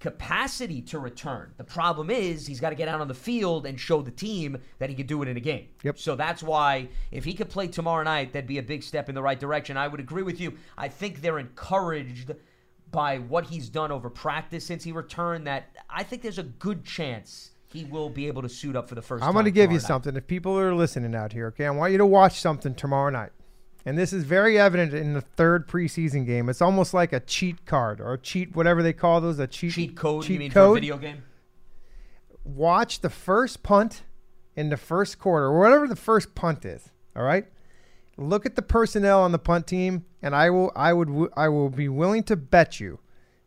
capacity 0.00 0.80
to 0.80 0.98
return. 0.98 1.52
The 1.58 1.64
problem 1.64 2.10
is 2.10 2.46
he's 2.46 2.58
got 2.58 2.70
to 2.70 2.74
get 2.74 2.88
out 2.88 3.00
on 3.02 3.08
the 3.08 3.14
field 3.14 3.66
and 3.66 3.78
show 3.78 4.00
the 4.00 4.10
team 4.10 4.56
that 4.78 4.88
he 4.88 4.96
can 4.96 5.06
do 5.06 5.22
it 5.22 5.28
in 5.28 5.36
a 5.36 5.40
game. 5.40 5.68
Yep. 5.84 5.98
So 5.98 6.16
that's 6.16 6.42
why 6.42 6.88
if 7.10 7.24
he 7.24 7.34
could 7.34 7.50
play 7.50 7.68
tomorrow 7.68 8.02
night, 8.02 8.32
that'd 8.32 8.48
be 8.48 8.58
a 8.58 8.62
big 8.62 8.82
step 8.82 9.10
in 9.10 9.14
the 9.14 9.22
right 9.22 9.38
direction. 9.38 9.76
I 9.76 9.88
would 9.88 10.00
agree 10.00 10.22
with 10.22 10.40
you. 10.40 10.54
I 10.76 10.88
think 10.88 11.20
they're 11.20 11.38
encouraged 11.38 12.32
by 12.90 13.18
what 13.18 13.44
he's 13.44 13.68
done 13.68 13.92
over 13.92 14.10
practice 14.10 14.64
since 14.64 14.82
he 14.82 14.90
returned 14.90 15.46
that 15.46 15.76
I 15.88 16.02
think 16.02 16.22
there's 16.22 16.38
a 16.38 16.44
good 16.44 16.84
chance 16.84 17.50
he 17.66 17.84
will 17.84 18.08
be 18.08 18.26
able 18.26 18.42
to 18.42 18.48
suit 18.48 18.74
up 18.74 18.88
for 18.88 18.96
the 18.96 19.02
first 19.02 19.22
I'm 19.22 19.34
going 19.34 19.44
to 19.44 19.50
give 19.52 19.70
you 19.70 19.78
night. 19.78 19.86
something. 19.86 20.16
If 20.16 20.26
people 20.26 20.58
are 20.58 20.74
listening 20.74 21.14
out 21.14 21.32
here, 21.32 21.48
okay, 21.48 21.66
I 21.66 21.70
want 21.70 21.92
you 21.92 21.98
to 21.98 22.06
watch 22.06 22.40
something 22.40 22.74
tomorrow 22.74 23.10
night. 23.10 23.30
And 23.86 23.96
this 23.96 24.12
is 24.12 24.24
very 24.24 24.58
evident 24.58 24.92
in 24.92 25.14
the 25.14 25.20
third 25.20 25.66
preseason 25.66 26.26
game. 26.26 26.48
It's 26.48 26.60
almost 26.60 26.92
like 26.92 27.12
a 27.12 27.20
cheat 27.20 27.64
card 27.64 28.00
or 28.00 28.12
a 28.14 28.18
cheat, 28.18 28.54
whatever 28.54 28.82
they 28.82 28.92
call 28.92 29.20
those, 29.20 29.38
a 29.38 29.46
cheat, 29.46 29.72
Cheat 29.72 29.96
code, 29.96 30.24
cheat 30.24 30.34
you 30.34 30.38
mean, 30.38 30.50
code. 30.50 30.74
for 30.74 30.78
a 30.78 30.80
video 30.80 30.98
game? 30.98 31.22
Watch 32.44 33.00
the 33.00 33.10
first 33.10 33.62
punt 33.62 34.02
in 34.56 34.68
the 34.68 34.76
first 34.76 35.18
quarter, 35.18 35.46
or 35.46 35.58
whatever 35.58 35.86
the 35.86 35.96
first 35.96 36.34
punt 36.34 36.64
is. 36.64 36.90
All 37.16 37.22
right. 37.22 37.46
Look 38.16 38.44
at 38.44 38.54
the 38.56 38.62
personnel 38.62 39.22
on 39.22 39.32
the 39.32 39.38
punt 39.38 39.66
team, 39.66 40.04
and 40.20 40.34
I 40.34 40.50
will, 40.50 40.72
I 40.76 40.92
would, 40.92 41.30
I 41.36 41.48
will 41.48 41.70
be 41.70 41.88
willing 41.88 42.22
to 42.24 42.36
bet 42.36 42.78
you 42.80 42.98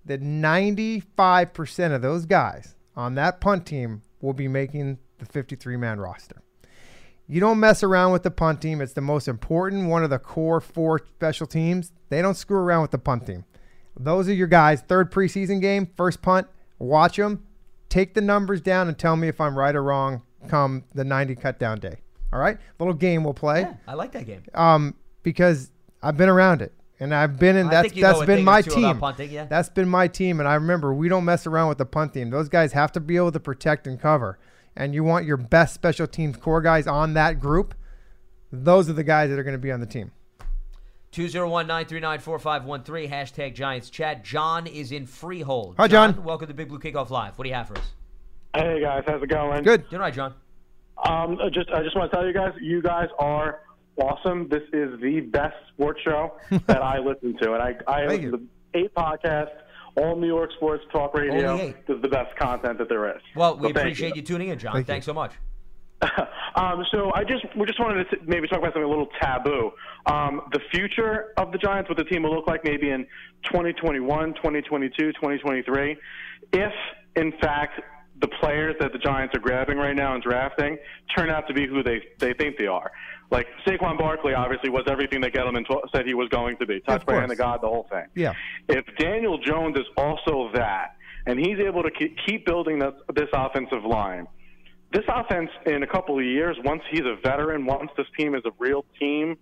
that 0.06 0.22
95% 0.22 1.96
of 1.96 2.02
those 2.02 2.26
guys 2.26 2.76
on 2.96 3.16
that 3.16 3.40
punt 3.40 3.66
team 3.66 4.02
will 4.22 4.34
be 4.34 4.48
making 4.48 4.98
the 5.20 5.26
53 5.26 5.78
man 5.78 6.00
roster. 6.00 6.42
You 7.28 7.40
don't 7.40 7.60
mess 7.60 7.84
around 7.84 8.12
with 8.12 8.24
the 8.24 8.32
punt 8.32 8.62
team. 8.62 8.82
It's 8.82 8.94
the 8.94 9.02
most 9.02 9.28
important, 9.28 9.88
one 9.88 10.04
of 10.04 10.10
the 10.10 10.20
core 10.20 10.60
four 10.60 11.00
special 11.16 11.48
teams. 11.48 11.92
They 12.10 12.22
don't 12.22 12.36
screw 12.36 12.58
around 12.58 12.82
with 12.82 12.92
the 12.92 12.98
punt 12.98 13.26
team. 13.26 13.46
Those 13.98 14.28
are 14.28 14.34
your 14.34 14.48
guys. 14.48 14.82
Third 14.82 15.12
preseason 15.12 15.62
game, 15.62 15.88
first 15.96 16.22
punt. 16.22 16.48
Watch 16.80 17.18
them. 17.18 17.46
Take 17.90 18.14
the 18.14 18.22
numbers 18.22 18.60
down 18.60 18.88
and 18.88 18.98
tell 18.98 19.16
me 19.16 19.28
if 19.28 19.40
I'm 19.40 19.58
right 19.58 19.76
or 19.76 19.84
wrong 19.84 20.24
come 20.48 20.84
the 20.94 21.04
90 21.04 21.36
cut 21.36 21.60
down 21.60 21.80
day. 21.80 21.98
All 22.32 22.40
right? 22.40 22.58
Little 22.80 22.94
game 22.94 23.24
we'll 23.24 23.34
play. 23.34 23.62
Yeah, 23.62 23.74
I 23.88 23.94
like 23.94 24.12
that 24.14 24.26
game. 24.26 24.44
Um, 24.54 24.96
because 25.22 25.72
I've 26.02 26.18
been 26.18 26.30
around 26.30 26.62
it. 26.62 26.74
And 27.00 27.14
I've 27.14 27.38
been 27.38 27.58
in 27.58 27.68
that's 27.68 27.90
think 27.90 27.98
you 27.98 28.04
know 28.04 28.14
that's 28.14 28.26
been 28.26 28.46
my 28.46 28.62
team. 28.62 28.98
punting, 28.98 29.30
yeah. 29.30 29.46
That's 29.46 29.68
been 29.68 29.90
my 29.90 30.08
team, 30.08 30.40
and 30.40 30.48
I 30.48 30.54
remember 30.54 30.94
we 30.94 31.10
don't 31.10 31.26
mess 31.26 31.46
around 31.46 31.68
with 31.68 31.78
the 31.78 31.86
punt 31.86 32.14
team. 32.14 32.30
Those 32.30 32.48
guys 32.48 32.72
have 32.74 32.94
to 32.94 33.02
be 33.02 33.18
able 33.18 33.32
to 33.34 33.42
protect 33.42 33.88
and 33.88 34.00
cover. 34.00 34.40
And 34.76 34.94
you 34.94 35.04
want 35.04 35.26
your 35.26 35.38
best 35.38 35.74
special 35.74 36.08
teams 36.08 36.38
core 36.38 36.62
guys 36.62 36.88
on 36.88 37.14
that 37.14 37.40
group. 37.40 37.76
Those 38.52 38.90
are 38.90 38.94
the 38.94 39.04
guys 39.04 39.30
that 39.30 39.40
are 39.40 39.44
going 39.44 39.56
to 39.56 39.60
be 39.60 39.72
on 39.72 39.80
the 39.80 39.86
team. 39.86 40.12
201-939-4513, 41.14 43.10
hashtag 43.10 43.54
Giants 43.54 43.90
Chat. 43.92 44.24
John 44.24 44.66
is 44.66 44.92
in 44.92 45.06
Freehold. 45.06 45.76
Hi, 45.78 45.88
John. 45.88 46.24
Welcome 46.24 46.48
to 46.48 46.54
Big 46.56 46.70
Blue 46.70 46.80
Kickoff 46.80 47.12
Live. 47.12 47.38
What 47.38 47.44
do 47.44 47.50
you 47.50 47.56
have 47.56 47.68
for 47.68 47.78
us? 47.78 47.92
Hey 48.56 48.82
guys, 48.82 49.04
how's 49.08 49.22
it 49.22 49.30
going? 49.30 49.64
Good. 49.64 49.90
Doing 49.90 50.02
all 50.02 50.06
right, 50.08 50.14
John. 50.14 50.36
Um, 51.04 51.40
I 51.44 51.50
just 51.50 51.70
I 51.72 51.82
just 51.82 51.96
want 51.96 52.12
to 52.12 52.16
tell 52.16 52.26
you 52.26 52.34
guys, 52.34 52.54
you 52.62 52.84
guys 52.84 53.08
are 53.18 53.62
awesome. 53.98 54.48
This 54.48 54.62
is 54.74 55.00
the 55.02 55.22
best 55.22 55.56
sports 55.70 56.02
show 56.04 56.34
that 56.68 56.84
I 56.84 57.00
listen 57.00 57.36
to, 57.42 57.54
and 57.54 57.64
I 57.64 57.76
I 57.88 58.08
Thank 58.08 58.24
listen 58.26 58.50
eight 58.76 58.94
podcasts, 58.94 59.56
all 59.96 60.16
New 60.16 60.28
York 60.28 60.52
sports 60.58 60.84
talk 60.92 61.14
radio. 61.14 61.52
Only 61.52 61.76
is 61.88 62.02
the 62.02 62.08
best 62.08 62.36
content 62.38 62.78
that 62.80 62.90
there 62.90 63.10
is. 63.16 63.22
Well, 63.36 63.58
we 63.58 63.68
So 63.74 63.80
appreciate 63.80 64.16
you. 64.16 64.22
tuning 64.22 64.50
in, 64.50 64.60
John. 64.60 64.74
Thank 64.74 64.88
you. 64.88 64.94
Thanks 64.94 65.06
so 65.06 65.14
much. 65.14 65.34
um, 66.56 66.84
so 66.92 67.14
I 67.14 67.24
just 67.24 67.46
we 67.56 67.66
just 67.66 67.80
wanted 67.80 68.04
to 68.10 68.18
maybe 68.26 68.48
talk 68.48 68.60
about 68.60 68.74
something 68.74 68.84
a 68.84 68.88
little 68.90 69.08
taboo. 69.22 69.72
Um, 70.06 70.42
the 70.52 70.60
future 70.72 71.34
of 71.38 71.52
the 71.52 71.58
Giants, 71.58 71.90
what 71.90 71.98
the 71.98 72.04
team 72.04 72.24
will 72.24 72.36
look 72.36 72.48
like 72.48 72.64
maybe 72.66 72.90
in 72.90 73.06
2021, 73.46 74.34
2022, 74.34 75.14
2023, 75.14 75.98
if 76.54 76.74
in 77.16 77.32
fact 77.42 77.80
the 78.22 78.28
players 78.42 78.76
that 78.80 78.92
the 78.92 79.00
Giants 79.00 79.34
are 79.36 79.40
grabbing 79.40 79.78
right 79.78 79.96
now 79.96 80.14
and 80.14 80.22
drafting 80.24 80.78
turn 81.16 81.30
out 81.30 81.48
to 81.48 81.54
be 81.54 81.68
who 81.68 81.84
they 81.84 82.02
they 82.20 82.34
think 82.34 82.58
they 82.58 82.68
are. 82.68 82.92
Like 83.32 83.48
Saquon 83.66 83.98
Barkley 83.98 84.34
obviously 84.34 84.70
was 84.70 84.84
everything 84.88 85.22
that 85.22 85.34
Gettleman 85.34 85.68
t- 85.68 85.76
said 85.96 86.06
he 86.06 86.14
was 86.14 86.30
going 86.30 86.58
to 86.58 86.66
be. 86.66 86.80
Touched 86.82 87.06
by 87.06 87.16
hand 87.16 87.32
of 87.32 87.38
God, 87.38 87.62
the 87.62 87.68
whole 87.68 87.88
thing. 87.90 88.06
Yeah. 88.16 88.34
If 88.70 88.86
Daniel 88.98 89.38
Jones 89.40 89.76
is 89.78 89.86
also 89.98 90.52
that, 90.54 90.96
and 91.26 91.40
he's 91.40 91.58
able 91.60 91.84
to 91.84 91.90
ke- 91.90 92.16
keep 92.28 92.46
building 92.46 92.80
this, 92.80 92.94
this 93.16 93.30
offensive 93.34 93.86
line, 93.86 94.28
this 94.92 95.06
offense 95.08 95.50
in 95.66 95.82
a 95.82 95.88
couple 95.88 96.20
of 96.20 96.26
years, 96.26 96.56
once 96.64 96.84
he's 96.92 97.02
a 97.02 97.16
veteran, 97.24 97.66
once 97.66 97.90
this 97.98 98.06
team 98.18 98.36
is 98.36 98.44
a 98.46 98.52
real 98.60 98.86
team 99.00 99.38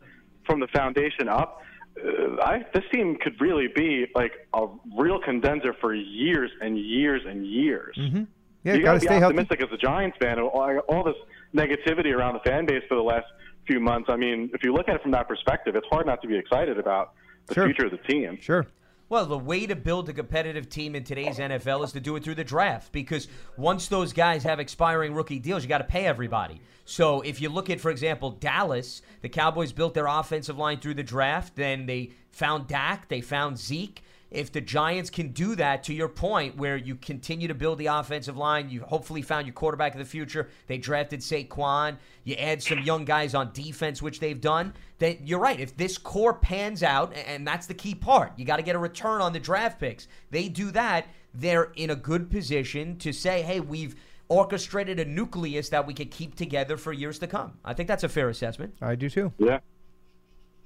from 0.46 0.62
the 0.62 0.68
foundation 0.68 1.28
up, 1.28 1.62
uh, 1.98 2.42
I, 2.42 2.60
this 2.74 2.86
team 2.94 3.18
could 3.22 3.42
really 3.42 3.68
be 3.76 4.08
like 4.16 4.32
a 4.54 4.68
real 4.98 5.20
condenser 5.20 5.76
for 5.82 5.94
years 5.94 6.50
and 6.62 6.78
years 6.78 7.24
and 7.28 7.46
years. 7.46 7.98
Mm-hmm. 8.00 8.24
Yeah, 8.64 8.76
you 8.76 8.84
got 8.84 8.94
to 8.94 9.00
be 9.00 9.08
stay 9.08 9.20
healthy. 9.20 9.38
optimistic 9.38 9.62
as 9.62 9.70
a 9.74 9.78
Giants 9.78 10.18
fan. 10.22 10.40
All, 10.40 10.80
all 10.88 11.04
this 11.04 11.16
negativity 11.54 12.16
around 12.16 12.36
the 12.36 12.50
fan 12.50 12.66
base 12.66 12.84
for 12.88 12.96
the 12.96 13.02
last 13.02 13.26
few 13.68 13.80
months. 13.80 14.09
I 14.12 14.16
mean, 14.16 14.49
if 14.53 14.64
you 14.64 14.74
look 14.74 14.88
at 14.89 14.95
it 14.95 15.01
from 15.01 15.12
that 15.12 15.28
perspective, 15.28 15.76
it's 15.76 15.88
hard 15.89 16.05
not 16.05 16.22
to 16.22 16.28
be 16.28 16.36
excited 16.38 16.78
about 16.80 17.14
the 17.47 17.53
Sure. 17.53 17.66
future 17.66 17.86
of 17.86 17.91
the 17.91 17.97
team. 17.97 18.38
Sure. 18.41 18.66
Well, 19.09 19.26
the 19.26 19.38
way 19.38 19.66
to 19.68 19.76
build 19.76 20.07
a 20.07 20.14
competitive 20.14 20.70
team 20.70 20.95
in 20.95 21.03
today's 21.03 21.38
NFL 21.38 21.84
is 21.84 21.91
to 21.91 21.99
do 21.99 22.16
it 22.16 22.24
through 22.24 22.36
the 22.36 22.45
draft 22.45 22.93
because 22.93 23.28
once 23.57 23.89
those 23.89 24.14
guys 24.14 24.43
have 24.43 24.59
expiring 24.59 25.14
rookie 25.14 25.38
deals, 25.39 25.64
you 25.64 25.70
got 25.70 25.80
to 25.80 25.84
pay 25.84 26.05
everybody. 26.05 26.62
So 26.86 27.20
if 27.22 27.41
you 27.41 27.49
look 27.49 27.70
at, 27.70 27.82
for 27.82 27.91
example, 27.91 28.32
Dallas, 28.32 29.01
the 29.22 29.28
Cowboys 29.28 29.74
built 29.74 29.93
their 29.93 30.07
offensive 30.07 30.57
line 30.57 30.80
through 30.80 30.93
the 30.93 31.03
draft. 31.03 31.57
Then 31.57 31.88
they 31.88 32.12
found 32.32 32.68
Dak, 32.68 33.09
they 33.09 33.20
found 33.20 33.57
Zeke. 33.57 34.01
If 34.32 34.54
the 34.54 34.62
Giants 34.62 35.10
can 35.10 35.34
do 35.34 35.56
that, 35.56 35.84
to 35.84 35.94
your 35.94 36.08
point, 36.08 36.56
where 36.56 36.78
you 36.78 36.96
continue 36.96 37.50
to 37.50 37.54
build 37.54 37.78
the 37.78 37.88
offensive 37.88 38.38
line, 38.38 38.70
you 38.70 38.82
hopefully 38.82 39.22
found 39.22 39.46
your 39.46 39.54
quarterback 39.54 39.92
of 39.92 40.00
the 40.00 40.06
future. 40.06 40.50
They 40.68 40.78
drafted 40.78 41.20
Saquon. 41.20 41.98
You 42.24 42.36
add 42.36 42.64
some 42.64 42.80
young 42.80 43.04
guys 43.04 43.36
on 43.36 43.52
defense, 43.52 44.02
which 44.02 44.22
they've 44.22 44.40
done. 44.40 44.74
Then 45.00 45.18
you're 45.24 45.40
right. 45.40 45.60
If 45.60 45.76
this 45.76 45.98
core 45.98 46.34
pans 46.34 46.82
out, 46.82 47.14
and 47.14 47.46
that's 47.46 47.68
the 47.68 47.74
key 47.74 47.94
part, 47.94 48.32
you 48.38 48.46
got 48.46 48.58
to 48.58 48.64
get 48.64 48.76
a 48.76 48.80
return 48.80 49.20
on 49.20 49.34
the 49.34 49.40
draft 49.40 49.80
picks. 49.80 50.08
They 50.30 50.48
do 50.48 50.72
that, 50.72 51.08
they're 51.34 51.72
in 51.76 51.90
a 51.90 51.96
good 51.96 52.30
position 52.32 52.98
to 53.00 53.12
say, 53.12 53.42
"Hey, 53.42 53.60
we've." 53.60 53.96
Orchestrated 54.30 54.98
a 54.98 55.04
nucleus 55.04 55.68
that 55.68 55.86
we 55.86 55.94
could 55.94 56.10
keep 56.10 56.36
together 56.36 56.78
for 56.78 56.94
years 56.94 57.20
to 57.20 57.28
come. 57.28 57.58
I 57.66 57.74
think 57.74 57.90
that's 57.90 58.06
a 58.06 58.08
fair 58.08 58.30
assessment. 58.30 58.74
I 58.82 58.96
do 58.96 59.10
too. 59.10 59.34
Yeah. 59.38 59.60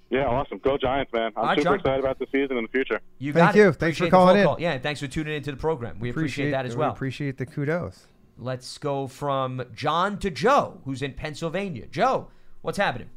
Yeah, 0.10 0.26
awesome. 0.28 0.60
Go 0.60 0.78
Giants, 0.78 1.12
man. 1.12 1.32
I'm 1.36 1.38
All 1.38 1.43
right, 1.45 1.58
super 1.58 1.64
John. 1.70 1.76
excited 1.80 1.99
about 1.99 2.20
the 2.20 2.28
season 2.32 2.58
and 2.58 2.68
the 2.68 2.72
future. 2.72 3.01
You 3.18 3.34
Thank 3.34 3.47
got 3.53 3.56
you. 3.56 3.70
it. 3.70 3.76
Thanks 3.76 3.97
for 3.97 4.06
Appreciate 4.06 4.06
the 4.06 4.12
calling 4.12 4.38
in. 4.38 4.43
call. 4.45 4.62
Yeah, 4.62 4.74
and 4.74 4.84
thanks 4.84 4.99
for 4.99 5.08
tuning 5.08 5.34
into 5.36 5.51
the 5.51 5.58
program. 5.58 5.97
We 5.99 6.10
appreciate, 6.12 6.51
that 6.51 6.66
as 6.66 6.76
we 6.76 6.82
well. 6.82 6.91
appreciate 6.91 7.38
the 7.38 7.45
kudos. 7.45 8.08
Let's 8.38 8.78
go 8.78 9.08
from 9.08 9.64
John 9.74 10.20
to 10.20 10.30
Joe, 10.30 10.82
who's 10.86 11.01
in 11.01 11.14
Pennsylvania. 11.14 11.88
Joe, 11.88 12.28
what's 12.62 12.78
happening? 12.78 13.10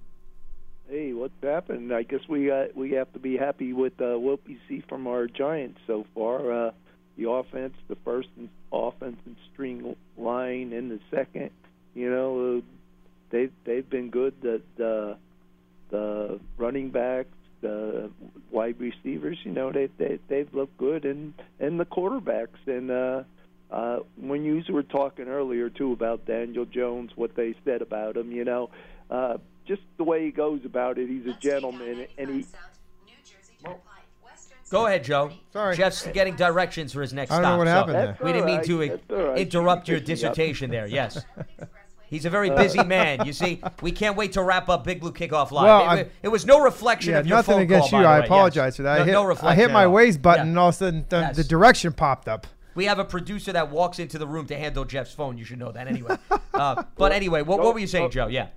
Hey, 0.89 1.13
what's 1.13 1.35
happened? 1.43 1.93
I 1.93 2.03
guess 2.05 2.21
we 2.29 2.47
got 2.47 2.75
we 2.75 2.93
have 2.93 3.13
to 3.13 3.19
be 3.19 3.37
happy 3.37 3.75
with 3.75 4.01
uh, 4.01 4.19
what 4.19 4.41
we 4.47 4.59
see 4.69 4.83
from 4.89 5.07
our 5.07 5.27
Giants 5.27 5.79
so 5.87 6.07
far. 6.15 6.51
Uh, 6.51 6.71
the 7.19 7.29
offense, 7.29 7.75
the 7.89 7.97
first 7.97 8.29
and 8.39 8.49
offensive 8.73 9.37
string 9.53 9.95
line, 10.17 10.73
and 10.73 10.91
the 10.91 11.01
second. 11.11 11.51
You 11.95 12.11
know, 12.11 12.59
uh, 12.59 12.61
they 13.31 13.51
they've 13.65 13.89
been 13.91 14.09
good. 14.09 14.35
The 14.41 14.63
the 15.91 15.97
the 15.97 16.41
running 16.57 16.91
backs, 16.91 17.29
the 17.61 18.11
wide 18.51 18.77
receivers. 18.81 19.39
You 19.45 19.53
know, 19.53 19.73
they 19.73 19.89
they 19.99 20.19
they've 20.29 20.53
looked 20.55 20.77
good, 20.79 21.05
and 21.05 21.35
and 21.61 21.79
the 21.79 21.85
quarterbacks. 21.87 22.59
And 22.67 22.91
uh, 22.91 23.23
uh, 23.71 24.01
when 24.21 24.45
you 24.45 24.63
were 24.69 24.83
talking 24.83 25.27
earlier 25.29 25.71
too 25.71 25.93
about 25.93 26.27
Daniel 26.27 26.65
Jones, 26.65 27.13
what 27.17 27.35
they 27.35 27.55
said 27.65 27.83
about 27.83 28.17
him, 28.17 28.33
you 28.33 28.45
know. 28.45 28.71
Uh, 29.11 29.39
just 29.67 29.83
the 29.99 30.05
way 30.05 30.25
he 30.25 30.31
goes 30.31 30.65
about 30.65 30.99
it, 30.99 31.09
he's 31.09 31.27
a 31.27 31.37
gentleman, 31.41 32.07
and 32.17 32.31
he 32.31 32.47
Go 34.71 34.87
ahead, 34.87 35.03
Joe. 35.05 35.31
Sorry. 35.53 35.77
Jeff's 35.77 36.07
getting 36.09 36.37
directions 36.37 36.93
for 36.93 37.01
his 37.01 37.15
next 37.15 37.31
stop. 37.31 37.39
I 37.39 37.43
don't 37.57 37.67
stop. 37.67 37.87
know 37.87 37.93
what 37.93 37.93
so 37.93 37.99
happened 37.99 38.19
there. 38.21 38.27
We 38.27 38.33
didn't 38.33 38.47
mean 38.47 38.63
to 38.65 38.89
That's 38.89 39.03
all 39.11 39.29
right. 39.31 39.39
interrupt 39.39 39.89
your 39.89 39.97
Pick 39.99 40.05
up. 40.05 40.07
dissertation 40.09 40.71
there. 40.71 40.87
Yes. 40.87 41.25
He's 42.09 42.25
a 42.25 42.31
very 42.31 42.51
busy 42.51 42.83
man. 42.85 43.27
You 43.27 43.33
see, 43.33 43.61
we 43.83 43.93
can't 43.93 44.17
wait 44.17 44.33
to 44.33 44.43
wrap 44.43 44.69
up 44.69 44.85
Big 44.85 45.01
Blue 45.01 45.13
Kickoff 45.13 45.51
Live. 45.51 45.65
Well, 45.65 45.99
it, 45.99 46.13
it 46.23 46.29
was 46.29 46.47
no 46.47 46.61
reflection 46.63 47.13
Yeah, 47.13 47.19
of 47.21 47.27
your 47.27 47.37
nothing 47.37 47.55
phone 47.57 47.63
against 47.63 47.91
call, 47.91 48.01
you. 48.01 48.07
by 48.07 48.17
I 48.21 48.25
apologize 48.25 48.73
Yes. 48.73 48.77
for 48.77 48.83
that. 48.85 48.97
No, 48.97 49.03
I 49.03 49.05
hit, 49.05 49.13
no 49.43 49.49
I 49.49 49.55
hit 49.55 49.71
my 49.71 49.85
all. 49.85 49.93
waist 49.93 50.23
button, 50.23 50.47
Yeah. 50.47 50.49
and 50.51 50.59
all 50.59 50.69
of 50.69 50.75
a 50.75 50.79
sudden 50.79 51.05
the, 51.09 51.19
Yes. 51.21 51.37
the 51.37 51.45
direction 51.45 51.93
popped 51.93 52.29
up. 52.29 52.47
We 52.75 52.85
have 52.87 52.99
a 52.99 53.05
producer 53.05 53.53
that 53.53 53.71
walks 53.71 53.99
into 53.99 54.19
the 54.19 54.27
room 54.27 54.47
to 54.47 54.57
handle 54.57 54.85
Jeff's 54.85 55.13
phone. 55.13 55.37
You 55.37 55.45
should 55.45 55.59
know 55.59 55.73
that 55.73 55.87
anyway. 55.89 56.17
uh, 56.55 56.85
but 56.97 57.13
anyway, 57.13 57.43
what, 57.43 57.59
what 57.61 57.75
were 57.75 57.81
you 57.81 57.87
saying, 57.89 58.11
Joe? 58.11 58.29
Yeah. 58.29 58.49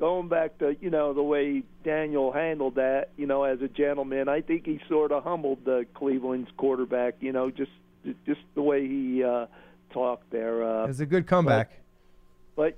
going 0.00 0.28
back 0.28 0.56
to 0.58 0.76
you 0.80 0.90
know 0.90 1.12
the 1.12 1.22
way 1.22 1.62
Daniel 1.84 2.32
handled 2.32 2.76
that, 2.76 3.10
you 3.16 3.26
know, 3.26 3.44
as 3.44 3.60
a 3.60 3.68
gentleman, 3.68 4.28
I 4.28 4.40
think 4.40 4.64
he 4.66 4.80
sort 4.88 5.12
of 5.12 5.22
humbled 5.24 5.64
the 5.64 5.86
Cleveland's 5.94 6.50
quarterback. 6.56 7.16
You 7.20 7.32
know, 7.32 7.50
just 7.50 7.70
just 8.26 8.40
the 8.54 8.62
way 8.62 8.86
he 8.88 9.22
uh, 9.22 9.46
talked 9.92 10.30
there. 10.30 10.64
Uh, 10.64 10.84
It 10.84 10.88
was 10.88 11.00
a 11.00 11.06
good 11.06 11.26
comeback. 11.26 11.68
but 11.70 11.76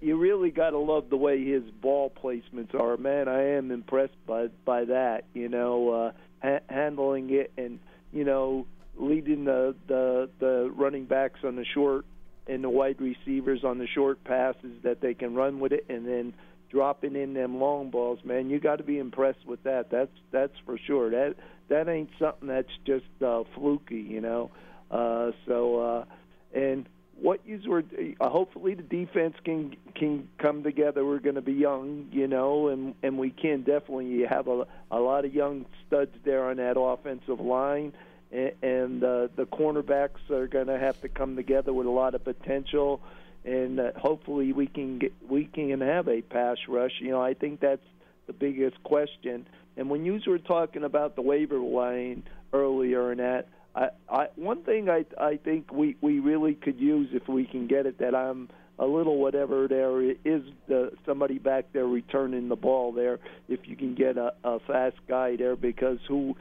you 0.00 0.16
really 0.16 0.50
got 0.50 0.70
to 0.70 0.78
love 0.78 1.10
the 1.10 1.16
way 1.16 1.44
his 1.44 1.62
ball 1.80 2.12
placements 2.22 2.74
are. 2.74 2.96
Man, 2.96 3.28
I 3.28 3.56
am 3.56 3.70
impressed 3.70 4.26
by 4.26 4.48
by 4.64 4.84
that. 4.84 5.24
You 5.34 5.48
know, 5.48 5.90
uh, 5.90 6.12
ha- 6.42 6.64
handling 6.68 7.30
it 7.30 7.52
and 7.56 7.78
you 8.12 8.24
know 8.24 8.66
leading 8.96 9.44
the 9.44 9.74
the 9.86 10.28
the 10.38 10.70
running 10.76 11.06
backs 11.06 11.40
on 11.44 11.56
the 11.56 11.64
short 11.64 12.04
and 12.46 12.64
the 12.64 12.68
wide 12.68 13.00
receivers 13.00 13.64
on 13.64 13.78
the 13.78 13.86
short 13.86 14.22
passes 14.24 14.82
that 14.82 15.00
they 15.00 15.14
can 15.14 15.34
run 15.34 15.60
with 15.60 15.72
it, 15.72 15.86
and 15.88 16.06
then 16.06 16.34
dropping 16.70 17.16
in 17.16 17.34
them 17.34 17.58
long 17.58 17.90
balls. 17.90 18.18
Man, 18.24 18.50
you 18.50 18.60
got 18.60 18.76
to 18.76 18.84
be 18.84 18.98
impressed 18.98 19.46
with 19.46 19.62
that. 19.64 19.90
That's 19.90 20.12
that's 20.30 20.54
for 20.66 20.78
sure. 20.78 21.10
That 21.10 21.36
that 21.68 21.88
ain't 21.88 22.10
something 22.18 22.48
that's 22.48 22.68
just 22.86 23.22
uh, 23.24 23.44
fluky. 23.54 24.00
You 24.00 24.20
know. 24.20 24.50
Uh, 24.90 25.30
so 25.46 25.80
uh, 25.80 26.04
and 26.52 26.86
what 27.20 27.40
you 27.46 27.60
were 27.68 27.84
uh, 28.20 28.28
hopefully 28.28 28.74
the 28.74 28.82
defense 28.82 29.34
can 29.44 29.76
can 29.94 30.28
come 30.38 30.62
together. 30.62 31.04
We're 31.04 31.18
going 31.18 31.34
to 31.34 31.42
be 31.42 31.52
young, 31.52 32.08
you 32.12 32.26
know, 32.26 32.68
and 32.68 32.94
and 33.02 33.18
we 33.18 33.30
can 33.30 33.62
definitely 33.62 34.24
have 34.24 34.48
a 34.48 34.66
a 34.90 34.98
lot 34.98 35.24
of 35.24 35.34
young 35.34 35.66
studs 35.86 36.12
there 36.24 36.44
on 36.48 36.56
that 36.56 36.78
offensive 36.78 37.40
line, 37.40 37.92
and, 38.32 38.52
and 38.62 39.04
uh, 39.04 39.28
the 39.36 39.46
cornerbacks 39.46 40.30
are 40.30 40.46
going 40.46 40.68
to 40.68 40.78
have 40.78 41.00
to 41.02 41.08
come 41.08 41.36
together 41.36 41.72
with 41.72 41.86
a 41.86 41.90
lot 41.90 42.14
of 42.14 42.24
potential, 42.24 43.00
and 43.44 43.78
uh, 43.80 43.92
hopefully 43.96 44.52
we 44.52 44.66
can 44.66 44.98
get 44.98 45.12
we 45.28 45.44
can 45.44 45.80
have 45.80 46.08
a 46.08 46.22
pass 46.22 46.56
rush. 46.68 46.92
You 47.00 47.10
know, 47.10 47.22
I 47.22 47.34
think 47.34 47.60
that's 47.60 47.86
the 48.26 48.32
biggest 48.32 48.82
question. 48.82 49.46
And 49.76 49.88
when 49.90 50.04
you 50.04 50.20
were 50.26 50.38
talking 50.38 50.84
about 50.84 51.16
the 51.16 51.22
waiver 51.22 51.58
line 51.58 52.22
earlier, 52.52 53.10
and 53.10 53.20
that 53.20 53.48
I, 53.74 53.88
I 54.08 54.28
one 54.36 54.62
thing 54.62 54.88
I 54.88 55.04
I 55.18 55.36
think 55.36 55.72
we 55.72 55.96
we 56.00 56.18
really 56.18 56.54
could 56.54 56.78
use 56.80 57.10
if 57.12 57.28
we 57.28 57.46
can 57.46 57.66
get 57.66 57.86
it 57.86 57.98
that 57.98 58.14
I'm 58.14 58.48
a 58.78 58.86
little 58.86 59.18
whatever 59.18 59.68
there 59.68 60.00
is 60.02 60.42
the 60.66 60.92
somebody 61.06 61.38
back 61.38 61.66
there 61.72 61.86
returning 61.86 62.48
the 62.48 62.56
ball 62.56 62.92
there 62.92 63.18
if 63.48 63.60
you 63.64 63.76
can 63.76 63.94
get 63.94 64.16
a, 64.16 64.32
a 64.42 64.58
fast 64.60 64.96
guy 65.06 65.36
there 65.36 65.54
because 65.54 65.98
who 66.08 66.34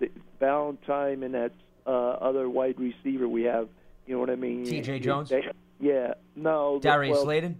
the 0.00 0.10
Valentine 0.40 1.22
and 1.22 1.34
that 1.34 1.52
uh, 1.86 1.90
other 1.90 2.48
wide 2.48 2.80
receiver 2.80 3.28
we 3.28 3.42
have 3.42 3.68
you 4.06 4.14
know 4.14 4.20
what 4.20 4.30
I 4.30 4.36
mean 4.36 4.64
T.J. 4.64 5.00
Jones 5.00 5.28
they, 5.28 5.44
yeah 5.80 6.14
no 6.34 6.80
Darius 6.82 7.16
well, 7.16 7.24
Slayton 7.24 7.58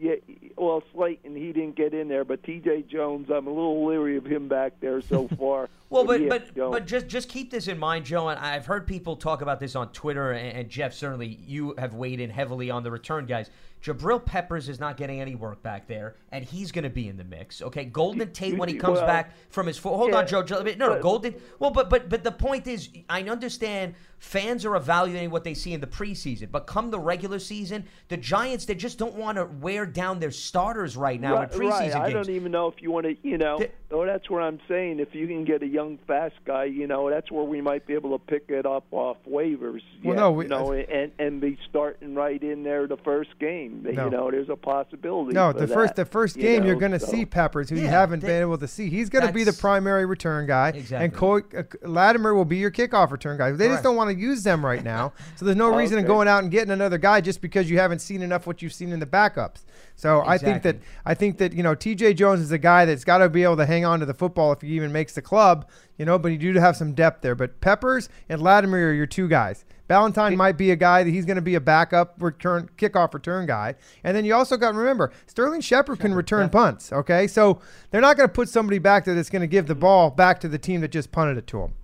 yeah, 0.00 0.14
well, 0.56 0.82
Slayton 0.92 1.34
he 1.34 1.52
didn't 1.52 1.76
get 1.76 1.92
in 1.92 2.08
there, 2.08 2.24
but 2.24 2.42
T.J. 2.44 2.82
Jones, 2.82 3.28
I'm 3.30 3.46
a 3.46 3.50
little 3.50 3.86
leery 3.86 4.16
of 4.16 4.24
him 4.24 4.48
back 4.48 4.74
there 4.80 5.00
so 5.00 5.28
far. 5.38 5.68
well, 5.90 6.04
but 6.04 6.28
but 6.28 6.54
but 6.54 6.86
just 6.86 7.08
just 7.08 7.28
keep 7.28 7.50
this 7.50 7.68
in 7.68 7.78
mind, 7.78 8.04
Joe. 8.04 8.28
And 8.28 8.38
I've 8.38 8.66
heard 8.66 8.86
people 8.86 9.16
talk 9.16 9.40
about 9.40 9.60
this 9.60 9.74
on 9.74 9.90
Twitter, 9.92 10.32
and, 10.32 10.56
and 10.56 10.68
Jeff 10.68 10.94
certainly 10.94 11.38
you 11.46 11.74
have 11.78 11.94
weighed 11.94 12.20
in 12.20 12.30
heavily 12.30 12.70
on 12.70 12.82
the 12.82 12.90
return 12.90 13.26
guys. 13.26 13.50
Jabril 13.82 14.24
Peppers 14.24 14.68
is 14.68 14.80
not 14.80 14.96
getting 14.96 15.20
any 15.20 15.36
work 15.36 15.62
back 15.62 15.86
there, 15.86 16.16
and 16.32 16.44
he's 16.44 16.72
going 16.72 16.82
to 16.82 16.90
be 16.90 17.08
in 17.08 17.16
the 17.16 17.24
mix. 17.24 17.62
Okay, 17.62 17.84
Golden 17.84 18.32
Tate 18.32 18.58
when 18.58 18.68
he 18.68 18.74
comes 18.78 18.98
well, 18.98 19.06
back 19.06 19.32
from 19.50 19.66
his 19.66 19.78
foot. 19.78 19.96
Hold 19.96 20.10
yeah, 20.10 20.18
on, 20.18 20.26
Joe. 20.26 20.42
Joe 20.42 20.62
no, 20.62 20.94
no, 20.94 21.00
Golden. 21.00 21.34
Well, 21.58 21.70
but 21.70 21.88
but 21.88 22.08
but 22.08 22.24
the 22.24 22.32
point 22.32 22.66
is, 22.66 22.88
I 23.08 23.22
understand 23.22 23.94
fans 24.18 24.64
are 24.64 24.76
evaluating 24.76 25.30
what 25.30 25.44
they 25.44 25.54
see 25.54 25.72
in 25.72 25.80
the 25.80 25.86
preseason, 25.86 26.50
but 26.50 26.66
come 26.66 26.90
the 26.90 26.98
regular 26.98 27.38
season, 27.38 27.84
the 28.08 28.16
Giants 28.16 28.64
they 28.64 28.74
just 28.74 28.98
don't 28.98 29.14
want 29.14 29.36
to 29.36 29.44
wear 29.44 29.86
down 29.86 30.18
their 30.18 30.30
starters 30.30 30.96
right 30.96 31.20
now 31.20 31.34
right, 31.34 31.52
in 31.52 31.58
preseason 31.58 31.70
right. 31.70 31.82
games. 31.82 31.94
I 31.94 32.10
don't 32.10 32.30
even 32.30 32.52
know 32.52 32.68
if 32.68 32.74
you 32.80 32.90
want 32.90 33.06
to, 33.06 33.16
you 33.22 33.38
know. 33.38 33.58
The, 33.58 33.70
oh, 33.90 34.04
that's 34.04 34.28
where 34.28 34.42
I'm 34.42 34.60
saying 34.68 35.00
if 35.00 35.14
you 35.14 35.26
can 35.26 35.44
get 35.44 35.62
a 35.62 35.66
young 35.66 35.98
fast 36.06 36.34
guy, 36.44 36.64
you 36.64 36.86
know, 36.86 37.10
that's 37.10 37.30
where 37.30 37.44
we 37.44 37.60
might 37.60 37.86
be 37.86 37.94
able 37.94 38.18
to 38.18 38.24
pick 38.24 38.46
it 38.48 38.66
up 38.66 38.84
off 38.90 39.16
waivers. 39.28 39.82
Well, 40.02 40.14
yeah, 40.14 40.20
no, 40.20 40.32
we, 40.32 40.44
you 40.44 40.50
know, 40.50 40.72
and 40.72 41.12
and 41.18 41.40
be 41.40 41.58
starting 41.68 42.14
right 42.14 42.42
in 42.42 42.62
there 42.62 42.86
the 42.86 42.96
first 42.98 43.30
game. 43.38 43.82
No. 43.84 44.04
You 44.04 44.10
know, 44.10 44.30
there's 44.30 44.48
a 44.48 44.56
possibility. 44.56 45.32
No, 45.32 45.52
for 45.52 45.60
the 45.60 45.66
that, 45.66 45.74
first 45.74 45.94
the 45.96 46.04
first 46.04 46.36
you 46.36 46.42
game 46.42 46.60
know, 46.60 46.66
you're 46.66 46.76
going 46.76 46.92
to 46.92 47.00
so. 47.00 47.06
see 47.06 47.24
Peppers, 47.24 47.70
who 47.70 47.76
you 47.76 47.86
haven't 47.86 48.20
they- 48.20 48.28
been 48.28 48.42
able 48.42 48.58
to 48.58 48.68
see. 48.68 48.88
He's 48.88 49.08
going 49.08 49.26
to 49.26 49.32
be 49.32 49.44
the 49.44 49.52
primary 49.52 50.06
return 50.06 50.46
guy, 50.46 50.70
Exactly. 50.70 51.04
and 51.04 51.14
Co- 51.14 51.38
uh, 51.56 51.62
Latimer 51.82 52.34
will 52.34 52.44
be 52.44 52.56
your 52.56 52.70
kickoff 52.70 53.10
return 53.10 53.38
guy. 53.38 53.50
They 53.52 53.66
Correct. 53.66 53.72
just 53.74 53.82
don't 53.84 53.96
want 53.96 54.07
to 54.14 54.20
use 54.20 54.42
them 54.42 54.64
right 54.64 54.82
now, 54.82 55.12
so 55.36 55.44
there's 55.44 55.56
no 55.56 55.68
reason 55.76 55.98
in 55.98 56.06
going 56.06 56.28
out 56.28 56.42
and 56.42 56.50
getting 56.50 56.70
another 56.70 56.98
guy 56.98 57.20
just 57.20 57.40
because 57.40 57.70
you 57.70 57.78
haven't 57.78 58.00
seen 58.00 58.22
enough 58.22 58.46
what 58.46 58.62
you've 58.62 58.72
seen 58.72 58.92
in 58.92 59.00
the 59.00 59.06
backups. 59.06 59.62
So 59.96 60.22
I 60.24 60.38
think 60.38 60.62
that 60.62 60.76
I 61.04 61.14
think 61.14 61.38
that 61.38 61.52
you 61.52 61.62
know 61.62 61.74
T.J. 61.74 62.14
Jones 62.14 62.40
is 62.40 62.52
a 62.52 62.58
guy 62.58 62.84
that's 62.84 63.04
got 63.04 63.18
to 63.18 63.28
be 63.28 63.42
able 63.42 63.56
to 63.56 63.66
hang 63.66 63.84
on 63.84 64.00
to 64.00 64.06
the 64.06 64.14
football 64.14 64.52
if 64.52 64.60
he 64.60 64.68
even 64.68 64.92
makes 64.92 65.14
the 65.14 65.22
club, 65.22 65.68
you 65.96 66.04
know. 66.04 66.18
But 66.18 66.28
you 66.28 66.38
do 66.38 66.52
have 66.54 66.76
some 66.76 66.94
depth 66.94 67.22
there. 67.22 67.34
But 67.34 67.60
Peppers 67.60 68.08
and 68.28 68.40
Latimer 68.40 68.78
are 68.78 68.92
your 68.92 69.06
two 69.06 69.28
guys. 69.28 69.64
Ballentine 69.88 70.36
might 70.36 70.58
be 70.58 70.70
a 70.70 70.76
guy 70.76 71.02
that 71.02 71.10
he's 71.10 71.24
going 71.24 71.36
to 71.36 71.42
be 71.42 71.54
a 71.54 71.60
backup 71.60 72.14
return 72.20 72.68
kickoff 72.76 73.14
return 73.14 73.46
guy. 73.46 73.74
And 74.04 74.16
then 74.16 74.24
you 74.24 74.34
also 74.34 74.56
got 74.56 74.72
to 74.72 74.78
remember 74.78 75.12
Sterling 75.26 75.62
Shepard 75.62 75.98
can 75.98 76.14
return 76.14 76.50
punts. 76.50 76.92
Okay, 76.92 77.26
so 77.26 77.60
they're 77.90 78.00
not 78.00 78.16
going 78.16 78.28
to 78.28 78.32
put 78.32 78.48
somebody 78.48 78.78
back 78.78 79.04
there 79.04 79.14
that's 79.14 79.30
going 79.30 79.40
to 79.40 79.48
give 79.48 79.66
the 79.66 79.74
ball 79.74 80.10
back 80.10 80.40
to 80.40 80.48
the 80.48 80.58
team 80.58 80.82
that 80.82 80.88
just 80.88 81.10
punted 81.10 81.38
it 81.38 81.46
to 81.48 81.62
him. 81.62 81.74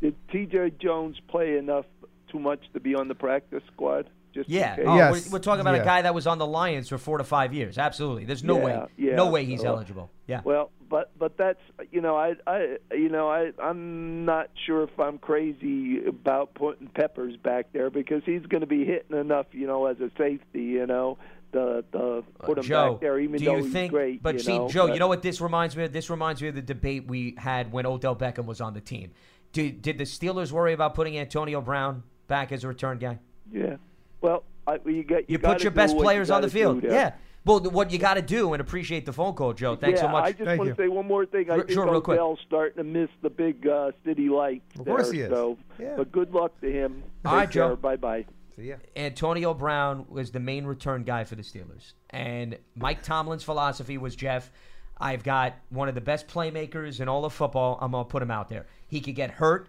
Did 0.00 0.14
T.J. 0.30 0.72
Jones 0.80 1.16
play 1.28 1.56
enough 1.56 1.86
too 2.30 2.38
much 2.38 2.60
to 2.74 2.80
be 2.80 2.94
on 2.94 3.08
the 3.08 3.14
practice 3.14 3.62
squad? 3.72 4.08
Just 4.34 4.48
in 4.50 4.56
Yeah, 4.56 4.76
oh, 4.86 4.96
Yes. 4.96 5.26
we're, 5.26 5.32
we're 5.34 5.38
talking 5.38 5.60
about 5.62 5.76
Yeah. 5.76 5.82
a 5.82 5.84
guy 5.84 6.02
that 6.02 6.14
was 6.14 6.26
on 6.26 6.36
the 6.38 6.46
Lions 6.46 6.88
for 6.90 6.98
four 6.98 7.18
to 7.18 7.24
five 7.24 7.54
years. 7.54 7.78
Absolutely, 7.78 8.24
there's 8.24 8.44
no 8.44 8.58
Yeah, 8.58 8.64
way, 8.64 8.86
yeah. 8.98 9.14
no 9.16 9.30
way 9.30 9.44
he's 9.44 9.64
Uh, 9.64 9.68
eligible. 9.68 10.10
Yeah, 10.26 10.42
Well, 10.44 10.70
but 10.90 11.10
but 11.18 11.36
that's 11.38 11.60
you 11.90 12.00
know 12.02 12.16
I 12.16 12.34
I 12.46 12.76
you 12.92 13.08
know 13.08 13.28
I 13.30 13.52
I'm 13.62 14.24
not 14.26 14.50
sure 14.66 14.82
if 14.82 15.00
I'm 15.00 15.18
crazy 15.18 16.04
about 16.06 16.52
putting 16.54 16.88
Peppers 16.88 17.36
back 17.38 17.72
there 17.72 17.88
because 17.90 18.22
he's 18.26 18.42
going 18.46 18.60
to 18.60 18.66
be 18.66 18.84
hitting 18.84 19.16
enough 19.18 19.46
you 19.52 19.66
know 19.66 19.86
as 19.86 19.98
a 20.00 20.10
safety 20.18 20.62
you 20.62 20.86
know 20.86 21.16
the 21.52 21.82
the 21.92 22.22
put 22.44 22.58
him 22.58 22.64
Joe, 22.64 22.92
back 22.92 23.00
there 23.00 23.18
even 23.18 23.38
do 23.38 23.44
though 23.46 23.56
you 23.56 23.64
he's 23.64 23.72
think? 23.72 23.92
great. 23.92 24.22
but 24.22 24.34
you 24.34 24.40
see, 24.40 24.58
know, 24.58 24.68
Joe, 24.68 24.86
but- 24.88 24.92
you 24.94 25.00
know 25.00 25.08
what 25.08 25.22
this 25.22 25.40
reminds 25.40 25.76
me 25.76 25.84
of? 25.84 25.92
This 25.92 26.10
reminds 26.10 26.42
me 26.42 26.48
of 26.48 26.54
the 26.54 26.62
debate 26.62 27.06
we 27.06 27.34
had 27.38 27.72
when 27.72 27.86
Odell 27.86 28.14
Beckham 28.14 28.44
was 28.44 28.60
on 28.60 28.74
the 28.74 28.80
team. 28.80 29.12
Did, 29.52 29.82
did 29.82 29.98
the 29.98 30.04
Steelers 30.04 30.52
worry 30.52 30.72
about 30.72 30.94
putting 30.94 31.18
Antonio 31.18 31.60
Brown 31.60 32.02
back 32.28 32.52
as 32.52 32.64
a 32.64 32.68
return 32.68 32.98
guy? 32.98 33.18
Yeah. 33.52 33.76
Well, 34.20 34.44
I, 34.66 34.78
you 34.84 35.02
get 35.04 35.30
You, 35.30 35.34
you, 35.34 35.38
put 35.38 35.62
your 35.62 35.70
best 35.70 35.94
what 35.94 36.00
you 36.00 36.04
players 36.04 36.30
on 36.30 36.42
the 36.42 36.50
field. 36.50 36.82
do 36.82 36.88
there. 36.88 36.96
Yeah. 36.98 37.12
Well, 37.44 37.60
what 37.60 37.92
you 37.92 37.98
got 37.98 38.14
to 38.14 38.22
do 38.22 38.54
and 38.54 38.60
appreciate 38.60 39.06
the 39.06 39.12
phone 39.12 39.34
call, 39.34 39.52
Joe. 39.52 39.76
Thanks 39.76 39.98
yeah, 40.00 40.06
so 40.06 40.08
much. 40.10 40.24
I 40.24 40.32
just 40.32 40.44
Thank 40.44 40.58
want 40.58 40.68
you. 40.70 40.74
to 40.74 40.82
say 40.82 40.88
one 40.88 41.06
more 41.06 41.24
thing. 41.26 41.48
I 41.48 41.54
Sure, 41.54 41.64
think 41.64 41.70
sure, 41.70 41.90
real 41.90 42.00
quick. 42.00 42.18
Odell's 42.18 42.40
starting 42.44 42.76
to 42.78 42.84
miss 42.84 43.08
the 43.22 43.30
big 43.30 43.66
uh, 43.68 43.92
city 44.04 44.28
lights 44.28 44.64
Of 44.78 44.84
there. 44.84 44.96
course 44.96 45.10
he 45.12 45.20
is. 45.20 45.30
So, 45.30 45.56
Yeah. 45.78 45.94
but 45.96 46.10
good 46.10 46.32
luck 46.32 46.60
to 46.60 46.70
him. 46.72 47.04
All 47.24 47.30
Take 47.32 47.38
right, 47.38 47.50
Joe. 47.50 47.76
Bye 47.76 47.96
bye. 47.96 48.24
So 48.56 48.62
yeah. 48.62 48.76
Antonio 48.96 49.54
Brown 49.54 50.06
was 50.08 50.32
the 50.32 50.40
main 50.40 50.64
return 50.64 51.04
guy 51.04 51.22
for 51.22 51.36
the 51.36 51.42
Steelers. 51.42 51.92
And 52.10 52.58
Mike 52.74 53.02
Tomlin's 53.04 53.44
philosophy 53.44 53.96
was 53.96 54.16
Jeff, 54.16 54.50
I've 54.98 55.22
got 55.22 55.54
one 55.70 55.88
of 55.88 55.94
the 55.94 56.00
best 56.00 56.26
playmakers 56.28 57.00
in 57.00 57.08
all 57.08 57.24
of 57.24 57.32
football. 57.32 57.78
I'm 57.80 57.92
going 57.92 58.04
to 58.04 58.10
put 58.10 58.22
him 58.22 58.30
out 58.30 58.48
there. 58.48 58.66
He 58.88 59.00
could 59.00 59.14
get 59.14 59.30
hurt 59.32 59.68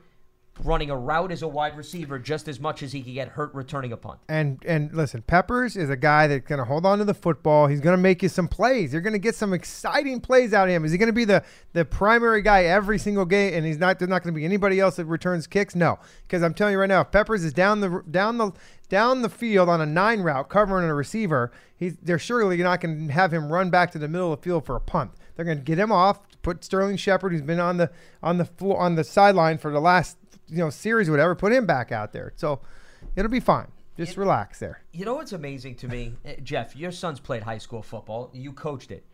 running 0.64 0.90
a 0.90 0.98
route 0.98 1.32
as 1.32 1.42
a 1.42 1.48
wide 1.48 1.78
receiver 1.78 2.20
just 2.20 2.48
as 2.48 2.60
much 2.60 2.84
as 2.84 2.92
he 2.92 3.02
could 3.02 3.14
get 3.14 3.30
hurt 3.30 3.54
returning 3.54 3.92
a 3.92 3.98
punt. 3.98 4.20
And 4.28 4.64
and 4.66 4.94
listen, 4.94 5.22
Peppers 5.22 5.76
is 5.76 5.90
a 5.90 5.96
guy 5.96 6.28
that's 6.28 6.48
going 6.48 6.60
to 6.60 6.66
hold 6.66 6.86
on 6.86 7.00
to 7.00 7.06
the 7.06 7.14
football. 7.14 7.68
He's 7.68 7.82
going 7.82 7.96
to 7.96 8.02
make 8.02 8.24
you 8.24 8.30
some 8.30 8.48
plays. 8.48 8.94
You're 8.94 9.02
going 9.02 9.14
to 9.14 9.20
get 9.20 9.36
some 9.36 9.54
exciting 9.54 10.20
plays 10.20 10.54
out 10.54 10.68
of 10.68 10.74
him. 10.74 10.86
Is 10.86 10.92
he 10.92 10.98
going 10.98 11.08
to 11.08 11.14
be 11.14 11.26
the 11.26 11.44
the 11.74 11.86
primary 11.86 12.42
guy 12.42 12.64
every 12.64 13.00
single 13.00 13.26
game? 13.26 13.54
And 13.54 13.66
he's 13.66 13.78
not. 13.78 14.00
There's 14.00 14.10
not 14.10 14.24
going 14.24 14.34
to 14.34 14.38
be 14.38 14.46
anybody 14.46 14.80
else 14.80 14.96
that 14.98 15.06
returns 15.06 15.48
kicks. 15.48 15.76
No, 15.76 16.00
because 16.28 16.44
I'm 16.44 16.54
telling 16.54 16.74
you 16.74 16.80
right 16.80 16.88
now, 16.88 17.02
if 17.02 17.12
Peppers 17.12 17.44
is 17.44 17.54
down 17.54 17.82
the 17.82 18.04
down 18.10 18.38
the 18.38 18.52
down 18.90 19.22
the 19.22 19.30
field 19.30 19.70
on 19.70 19.82
a 19.82 19.86
nine 19.86 20.22
route 20.22 20.50
covering 20.50 20.90
a 20.90 20.94
receiver, 20.94 21.52
he's 21.76 21.98
they're 22.02 22.20
surely 22.20 22.58
not 22.58 22.82
going 22.82 23.08
to 23.08 23.14
have 23.14 23.34
him 23.34 23.52
run 23.52 23.70
back 23.70 23.92
to 23.92 24.00
the 24.00 24.08
middle 24.08 24.34
of 24.34 24.40
the 24.40 24.44
field 24.44 24.66
for 24.66 24.76
a 24.76 24.82
punt. 24.82 25.12
They're 25.36 25.46
going 25.46 25.60
to 25.60 25.64
get 25.64 25.78
him 25.78 25.92
off, 25.92 26.20
put 26.42 26.64
Sterling 26.64 26.98
Shepard, 26.98 27.32
who's 27.32 27.42
been 27.42 27.60
on 27.60 27.78
the 27.78 27.92
on 28.24 28.38
the 28.38 28.46
floor 28.46 28.80
on 28.80 28.96
the 28.96 29.04
sideline 29.04 29.58
for 29.58 29.72
the 29.72 29.80
last 29.80 30.18
you 30.48 30.58
know 30.58 30.70
series 30.70 31.08
or 31.08 31.12
whatever, 31.12 31.36
put 31.36 31.52
him 31.52 31.66
back 31.66 31.92
out 31.92 32.14
there. 32.14 32.34
So 32.36 32.62
it'll 33.16 33.32
be 33.32 33.40
fine. 33.40 33.68
Just 33.98 34.16
relax 34.16 34.60
there. 34.60 34.84
You 34.94 35.06
know 35.06 35.16
what's 35.16 35.34
amazing 35.34 35.76
to 35.78 35.88
me? 35.88 36.14
Eh, 36.26 36.36
Jeff, 36.44 36.76
your 36.76 36.92
son's 36.92 37.20
played 37.20 37.44
high 37.44 37.58
school 37.58 37.82
football. 37.82 38.30
You 38.34 38.54
coached 38.54 38.92
it. 38.92 39.06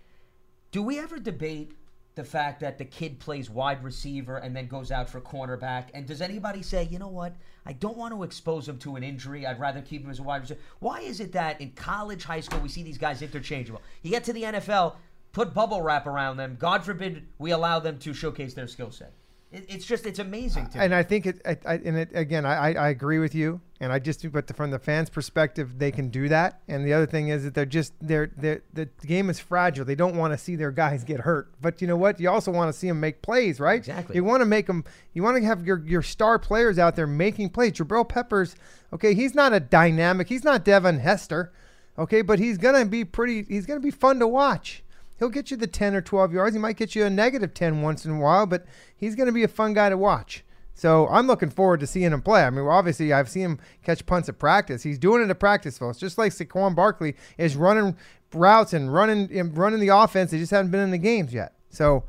Do 0.71 0.83
we 0.83 0.99
ever 0.99 1.19
debate 1.19 1.73
the 2.15 2.23
fact 2.23 2.59
that 2.59 2.77
the 2.77 2.85
kid 2.85 3.19
plays 3.19 3.49
wide 3.49 3.83
receiver 3.83 4.37
and 4.37 4.55
then 4.55 4.67
goes 4.67 4.91
out 4.91 5.09
for 5.09 5.21
cornerback? 5.21 5.85
And 5.93 6.05
does 6.05 6.21
anybody 6.21 6.61
say, 6.61 6.83
you 6.91 6.99
know 6.99 7.07
what? 7.07 7.35
I 7.65 7.73
don't 7.73 7.97
want 7.97 8.13
to 8.13 8.23
expose 8.23 8.67
him 8.67 8.77
to 8.79 8.95
an 8.95 9.03
injury. 9.03 9.45
I'd 9.45 9.59
rather 9.59 9.81
keep 9.81 10.03
him 10.03 10.09
as 10.09 10.19
a 10.19 10.23
wide 10.23 10.41
receiver. 10.41 10.59
Why 10.79 10.99
is 10.99 11.19
it 11.19 11.31
that 11.31 11.61
in 11.61 11.71
college, 11.71 12.23
high 12.23 12.41
school, 12.41 12.59
we 12.59 12.69
see 12.69 12.83
these 12.83 12.97
guys 12.97 13.21
interchangeable? 13.21 13.81
You 14.01 14.11
get 14.11 14.25
to 14.25 14.33
the 14.33 14.43
NFL, 14.43 14.95
put 15.31 15.53
bubble 15.53 15.81
wrap 15.81 16.07
around 16.07 16.37
them. 16.37 16.57
God 16.59 16.83
forbid 16.83 17.27
we 17.37 17.51
allow 17.51 17.79
them 17.79 17.99
to 17.99 18.13
showcase 18.13 18.53
their 18.53 18.67
skill 18.67 18.91
set. 18.91 19.13
It, 19.53 19.65
it's 19.69 19.85
just, 19.85 20.05
it's 20.07 20.17
amazing 20.19 20.67
to 20.69 20.79
me. 20.79 20.83
And 20.83 20.95
I 20.95 21.03
think 21.03 21.27
it, 21.27 21.41
I, 21.45 21.57
I, 21.65 21.73
and 21.75 21.95
it 21.97 22.09
again, 22.13 22.45
I, 22.45 22.73
I- 22.73 22.89
agree 22.89 23.19
with 23.19 23.35
you. 23.35 23.61
And 23.79 23.91
I 23.91 23.99
just, 23.99 24.31
but 24.31 24.55
from 24.55 24.71
the 24.71 24.79
fans' 24.79 25.09
perspective, 25.09 25.77
they 25.77 25.91
can 25.91 26.09
do 26.09 26.29
that. 26.29 26.61
And 26.69 26.85
the 26.85 26.93
other 26.93 27.05
thing 27.05 27.27
is 27.27 27.43
that 27.43 27.53
they're 27.53 27.65
just, 27.65 27.93
they're, 28.01 28.31
they're 28.37 28.61
the 28.73 28.85
game 29.05 29.29
is 29.29 29.39
fragile. 29.39 29.83
They 29.83 29.95
don't 29.95 30.15
want 30.15 30.31
to 30.33 30.37
see 30.37 30.55
their 30.55 30.71
guys 30.71 31.03
get 31.03 31.19
hurt. 31.19 31.49
But 31.61 31.81
you 31.81 31.87
know 31.87 31.97
what? 31.97 32.19
You 32.19 32.29
also 32.29 32.49
want 32.49 32.73
to 32.73 32.79
see 32.79 32.87
them 32.87 32.99
make 33.01 33.21
plays, 33.21 33.59
right? 33.59 33.77
Exactly. 33.79 34.15
You 34.15 34.23
want 34.23 34.39
to 34.41 34.45
make 34.45 34.67
them. 34.67 34.85
You 35.13 35.21
want 35.21 35.37
to 35.37 35.43
have 35.43 35.65
your 35.65 35.79
your 35.85 36.01
star 36.01 36.39
players 36.39 36.79
out 36.79 36.95
there 36.95 37.07
making 37.07 37.49
plays. 37.49 37.73
Jabril 37.73 38.07
Peppers, 38.07 38.55
okay, 38.93 39.13
he's 39.13 39.35
not 39.35 39.51
a 39.51 39.59
dynamic. 39.59 40.29
He's 40.29 40.45
not 40.45 40.63
Devin 40.63 40.99
Hester, 40.99 41.51
okay, 41.99 42.21
but 42.21 42.39
he's 42.39 42.57
gonna 42.57 42.85
be 42.85 43.03
pretty. 43.03 43.43
He's 43.49 43.65
gonna 43.65 43.79
be 43.81 43.91
fun 43.91 44.17
to 44.19 44.27
watch. 44.27 44.82
He'll 45.19 45.29
get 45.29 45.51
you 45.51 45.57
the 45.57 45.67
10 45.67 45.95
or 45.95 46.01
12 46.01 46.33
yards. 46.33 46.55
He 46.55 46.59
might 46.59 46.77
get 46.77 46.95
you 46.95 47.05
a 47.05 47.09
negative 47.09 47.53
10 47.53 47.81
once 47.81 48.05
in 48.05 48.11
a 48.11 48.19
while, 48.19 48.45
but 48.45 48.65
he's 48.95 49.15
going 49.15 49.27
to 49.27 49.33
be 49.33 49.43
a 49.43 49.47
fun 49.47 49.73
guy 49.73 49.89
to 49.89 49.97
watch. 49.97 50.43
So 50.73 51.07
I'm 51.07 51.27
looking 51.27 51.49
forward 51.49 51.79
to 51.81 51.87
seeing 51.87 52.11
him 52.11 52.21
play. 52.21 52.43
I 52.43 52.49
mean, 52.49 52.65
obviously, 52.65 53.13
I've 53.13 53.29
seen 53.29 53.43
him 53.43 53.59
catch 53.83 54.05
punts 54.05 54.27
at 54.27 54.39
practice. 54.39 54.83
He's 54.83 54.97
doing 54.97 55.23
it 55.23 55.29
at 55.29 55.39
practice, 55.39 55.77
folks. 55.77 55.99
Just 55.99 56.17
like 56.17 56.31
Saquon 56.31 56.75
Barkley 56.75 57.15
is 57.37 57.55
running 57.55 57.95
routes 58.33 58.73
and 58.73 58.91
running 58.91 59.29
and 59.37 59.55
running 59.55 59.79
the 59.79 59.89
offense. 59.89 60.31
They 60.31 60.39
just 60.39 60.51
haven't 60.51 60.71
been 60.71 60.81
in 60.81 60.91
the 60.91 60.97
games 60.97 61.33
yet. 61.33 61.53
So 61.69 62.05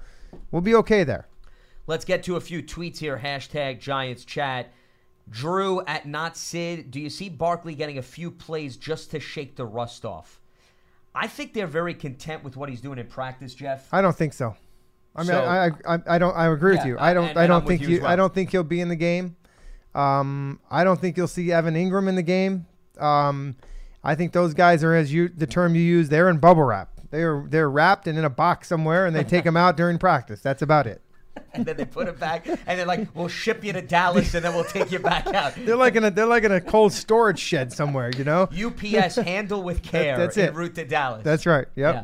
we'll 0.50 0.62
be 0.62 0.74
okay 0.76 1.04
there. 1.04 1.28
Let's 1.86 2.06
get 2.06 2.22
to 2.24 2.36
a 2.36 2.40
few 2.40 2.62
tweets 2.62 2.98
here. 2.98 3.20
Hashtag 3.22 3.80
Giants 3.80 4.24
chat. 4.24 4.72
Drew 5.28 5.84
at 5.86 6.06
not 6.06 6.36
Sid. 6.36 6.90
Do 6.90 7.00
you 7.00 7.10
see 7.10 7.28
Barkley 7.28 7.74
getting 7.74 7.98
a 7.98 8.02
few 8.02 8.30
plays 8.30 8.76
just 8.76 9.10
to 9.10 9.20
shake 9.20 9.56
the 9.56 9.66
rust 9.66 10.04
off? 10.04 10.40
I 11.14 11.26
think 11.28 11.54
they're 11.54 11.66
very 11.66 11.94
content 11.94 12.42
with 12.42 12.56
what 12.56 12.68
he's 12.68 12.80
doing 12.80 12.98
in 12.98 13.06
practice, 13.06 13.54
Jeff. 13.54 13.88
I 13.92 14.00
don't 14.02 14.16
think 14.16 14.32
so. 14.32 14.56
I 15.16 15.20
mean, 15.20 15.26
So- 15.28 15.44
I, 15.44 15.66
I, 15.94 15.98
I 16.08 16.18
don't. 16.18 16.36
I 16.36 16.46
agree 16.48 16.76
with 16.76 16.84
you. 16.84 16.96
I 16.98 17.14
don't. 17.14 17.28
and- 17.28 17.38
I 17.38 17.46
don't 17.46 17.66
think 17.66 17.82
you 17.82 17.88
you. 17.88 18.00
well. 18.02 18.10
I 18.10 18.16
don't 18.16 18.34
think 18.34 18.50
he'll 18.50 18.64
be 18.64 18.80
in 18.80 18.88
the 18.88 18.96
game. 18.96 19.36
Um, 19.94 20.58
I 20.70 20.82
don't 20.82 21.00
think 21.00 21.16
you'll 21.16 21.28
see 21.28 21.52
Evan 21.52 21.74
Engram 21.74 22.08
in 22.08 22.16
the 22.16 22.22
game. 22.22 22.66
Um, 22.98 23.54
I 24.02 24.16
think 24.16 24.32
those 24.32 24.52
guys 24.52 24.82
are, 24.82 24.92
as 24.94 25.12
you 25.12 25.28
the 25.28 25.46
term 25.46 25.76
you 25.76 25.82
use, 25.82 26.08
they're 26.08 26.28
in 26.28 26.38
bubble 26.38 26.64
wrap. 26.64 26.90
They're 27.10 27.46
they're 27.48 27.70
wrapped 27.70 28.08
and 28.08 28.18
in 28.18 28.24
a 28.24 28.30
box 28.30 28.66
somewhere, 28.66 29.06
and 29.06 29.14
they 29.14 29.22
take 29.22 29.44
them 29.48 29.56
out 29.56 29.76
during 29.76 29.98
practice. 29.98 30.40
That's 30.40 30.62
about 30.62 30.88
it. 30.88 31.00
and 31.52 31.64
then 31.66 31.76
they 31.76 31.84
put 31.84 32.08
it 32.08 32.18
back, 32.18 32.46
and 32.46 32.58
they're 32.66 32.86
like, 32.86 33.08
"We'll 33.14 33.28
ship 33.28 33.64
you 33.64 33.72
to 33.72 33.82
Dallas, 33.82 34.34
and 34.34 34.44
then 34.44 34.54
we'll 34.54 34.64
take 34.64 34.90
you 34.92 34.98
back 34.98 35.26
out." 35.28 35.54
They're 35.64 35.76
like 35.76 35.94
in 35.96 36.04
a 36.04 36.10
they're 36.10 36.26
like 36.26 36.44
in 36.44 36.52
a 36.52 36.60
cold 36.60 36.92
storage 36.92 37.38
shed 37.38 37.72
somewhere. 37.72 38.10
You 38.16 38.24
know. 38.24 38.42
UPS 38.66 39.16
handle 39.16 39.62
with 39.62 39.82
care 39.82 40.16
that's 40.16 40.36
it. 40.36 40.54
route 40.54 40.74
to 40.76 40.84
Dallas. 40.84 41.22
That's 41.24 41.46
right. 41.46 41.66
Yep. 41.76 41.94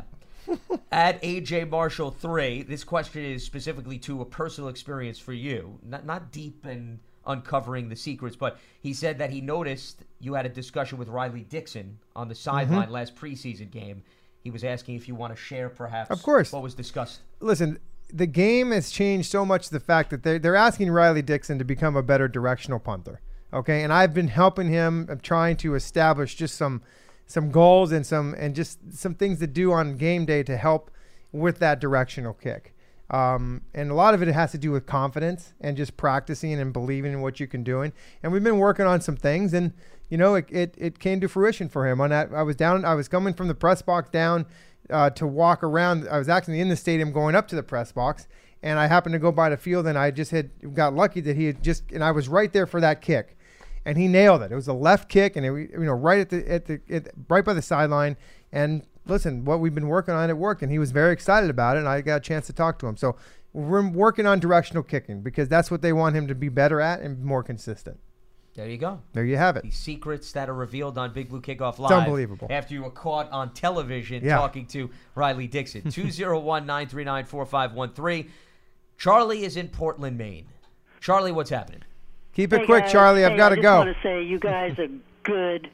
Yeah. 0.48 0.54
At 0.90 1.22
AJ 1.22 1.68
Marshall 1.70 2.10
three, 2.10 2.62
this 2.62 2.82
question 2.82 3.24
is 3.24 3.44
specifically 3.44 3.98
to 4.00 4.20
a 4.20 4.24
personal 4.24 4.68
experience 4.68 5.18
for 5.18 5.32
you, 5.32 5.78
not 5.84 6.04
not 6.04 6.32
deep 6.32 6.64
and 6.64 6.98
uncovering 7.26 7.88
the 7.88 7.94
secrets, 7.96 8.34
but 8.34 8.58
he 8.82 8.92
said 8.92 9.18
that 9.18 9.30
he 9.30 9.40
noticed 9.40 10.02
you 10.18 10.34
had 10.34 10.46
a 10.46 10.48
discussion 10.48 10.98
with 10.98 11.06
Riley 11.08 11.42
Dixon 11.48 11.98
on 12.16 12.26
the 12.28 12.34
sideline 12.34 12.84
Mm-hmm. 12.84 12.92
last 12.92 13.14
preseason 13.14 13.70
game. 13.70 14.02
He 14.42 14.50
was 14.50 14.64
asking 14.64 14.96
if 14.96 15.06
you 15.06 15.14
want 15.14 15.36
to 15.36 15.40
share, 15.40 15.68
perhaps, 15.68 16.10
Of 16.10 16.22
course. 16.22 16.50
what 16.50 16.62
was 16.62 16.74
discussed. 16.74 17.20
listen, 17.40 17.78
the 18.12 18.26
game 18.26 18.70
has 18.70 18.90
changed 18.90 19.30
so 19.30 19.44
much. 19.44 19.70
The 19.70 19.80
fact 19.80 20.10
that 20.10 20.22
they're, 20.22 20.38
they're 20.38 20.56
asking 20.56 20.90
Riley 20.90 21.22
Dixon 21.22 21.58
to 21.58 21.64
become 21.64 21.96
a 21.96 22.02
better 22.02 22.28
directional 22.28 22.78
punter. 22.78 23.20
Okay, 23.52 23.82
and 23.82 23.92
I've 23.92 24.14
been 24.14 24.28
helping 24.28 24.68
him. 24.68 25.06
I'm 25.10 25.20
trying 25.20 25.56
to 25.58 25.74
establish 25.74 26.34
just 26.36 26.56
some 26.56 26.82
some 27.26 27.50
goals 27.50 27.92
and 27.92 28.04
some 28.04 28.34
and 28.38 28.54
just 28.54 28.78
some 28.92 29.14
things 29.14 29.38
to 29.40 29.46
do 29.46 29.72
on 29.72 29.96
game 29.96 30.24
day 30.24 30.42
to 30.42 30.56
help 30.56 30.90
with 31.32 31.58
that 31.58 31.80
directional 31.80 32.34
kick. 32.34 32.74
Um, 33.10 33.62
and 33.74 33.90
a 33.90 33.94
lot 33.94 34.14
of 34.14 34.22
it 34.22 34.28
has 34.28 34.52
to 34.52 34.58
do 34.58 34.70
with 34.70 34.86
confidence 34.86 35.52
and 35.60 35.76
just 35.76 35.96
practicing 35.96 36.60
and 36.60 36.72
believing 36.72 37.12
in 37.12 37.20
what 37.22 37.40
you 37.40 37.48
can 37.48 37.64
do. 37.64 37.82
And 37.82 37.92
we've 38.32 38.44
been 38.44 38.58
working 38.58 38.86
on 38.86 39.00
some 39.00 39.16
things, 39.16 39.52
and 39.52 39.72
you 40.08 40.16
know, 40.16 40.36
it, 40.36 40.46
it, 40.50 40.74
it 40.78 40.98
came 40.98 41.20
to 41.20 41.28
fruition 41.28 41.68
for 41.68 41.88
him. 41.88 42.00
On 42.00 42.10
that, 42.10 42.32
I 42.32 42.42
was 42.42 42.56
down. 42.56 42.84
I 42.84 42.94
was 42.94 43.08
coming 43.08 43.34
from 43.34 43.48
the 43.48 43.54
press 43.54 43.82
box 43.82 44.10
down 44.10 44.46
uh, 44.90 45.10
to 45.10 45.26
walk 45.26 45.62
around. 45.62 46.08
I 46.08 46.18
was 46.18 46.28
actually 46.28 46.60
in 46.60 46.68
the 46.68 46.76
stadium 46.76 47.12
going 47.12 47.34
up 47.34 47.48
to 47.48 47.56
the 47.56 47.62
press 47.62 47.92
box, 47.92 48.26
and 48.62 48.78
I 48.78 48.86
happened 48.86 49.12
to 49.14 49.18
go 49.18 49.32
by 49.32 49.48
the 49.48 49.56
field, 49.56 49.86
and 49.86 49.98
I 49.98 50.10
just 50.10 50.30
had 50.30 50.50
got 50.74 50.94
lucky 50.94 51.20
that 51.22 51.36
he 51.36 51.46
had 51.46 51.62
just, 51.62 51.90
and 51.92 52.04
I 52.04 52.10
was 52.10 52.28
right 52.28 52.52
there 52.52 52.66
for 52.66 52.80
that 52.80 53.00
kick, 53.00 53.36
and 53.84 53.96
he 53.96 54.08
nailed 54.08 54.42
it. 54.42 54.52
It 54.52 54.54
was 54.54 54.68
a 54.68 54.72
left 54.72 55.08
kick, 55.08 55.36
and 55.36 55.46
it, 55.46 55.70
you 55.72 55.84
know, 55.84 55.92
right 55.92 56.20
at 56.20 56.30
the 56.30 56.50
at 56.50 56.66
the 56.66 56.80
right 57.28 57.44
by 57.44 57.54
the 57.54 57.62
sideline. 57.62 58.16
And 58.52 58.86
listen, 59.06 59.44
what 59.44 59.60
we've 59.60 59.74
been 59.74 59.88
working 59.88 60.14
on, 60.14 60.28
it 60.30 60.36
worked, 60.36 60.62
and 60.62 60.70
he 60.70 60.78
was 60.78 60.92
very 60.92 61.12
excited 61.12 61.50
about 61.50 61.76
it, 61.76 61.80
and 61.80 61.88
I 61.88 62.00
got 62.00 62.16
a 62.16 62.20
chance 62.20 62.46
to 62.46 62.52
talk 62.52 62.78
to 62.80 62.86
him. 62.86 62.96
So 62.96 63.16
we're 63.52 63.88
working 63.88 64.26
on 64.26 64.38
directional 64.38 64.82
kicking 64.82 65.22
because 65.22 65.48
that's 65.48 65.70
what 65.70 65.82
they 65.82 65.92
want 65.92 66.14
him 66.14 66.26
to 66.28 66.34
be 66.34 66.48
better 66.48 66.80
at 66.80 67.00
and 67.00 67.24
more 67.24 67.42
consistent. 67.42 67.98
There 68.60 68.68
you 68.68 68.76
go. 68.76 69.00
There 69.14 69.24
you 69.24 69.38
have 69.38 69.56
it. 69.56 69.62
The 69.62 69.70
secrets 69.70 70.32
that 70.32 70.50
are 70.50 70.54
revealed 70.54 70.98
on 70.98 71.14
Big 71.14 71.30
Blue 71.30 71.40
Kickoff 71.40 71.78
Live. 71.78 71.92
unbelievable. 71.92 72.46
After 72.50 72.74
you 72.74 72.82
were 72.82 72.90
caught 72.90 73.30
on 73.32 73.54
television 73.54 74.22
Yeah. 74.22 74.36
talking 74.36 74.66
to 74.66 74.90
Riley 75.14 75.46
Dixon. 75.46 75.82
201 75.90 76.66
939 76.66 77.24
4513. 77.24 78.30
Charlie 78.98 79.44
is 79.44 79.56
in 79.56 79.68
Portland, 79.68 80.18
Maine. 80.18 80.44
Charlie, 81.00 81.32
what's 81.32 81.48
happening? 81.48 81.80
Keep 82.34 82.52
it 82.52 82.60
Hey, 82.60 82.66
quick, 82.66 82.82
guys. 82.84 82.92
Charlie. 82.92 83.24
I've 83.24 83.30
Hey, 83.32 83.36
got 83.38 83.48
to 83.48 83.56
go. 83.56 83.80
I 83.80 83.84
just 83.86 84.02
go. 84.02 84.10
want 84.10 84.20
to 84.20 84.22
say 84.22 84.22
you 84.30 84.38
guys 84.38 84.78
are 84.78 84.88
good, 85.22 85.70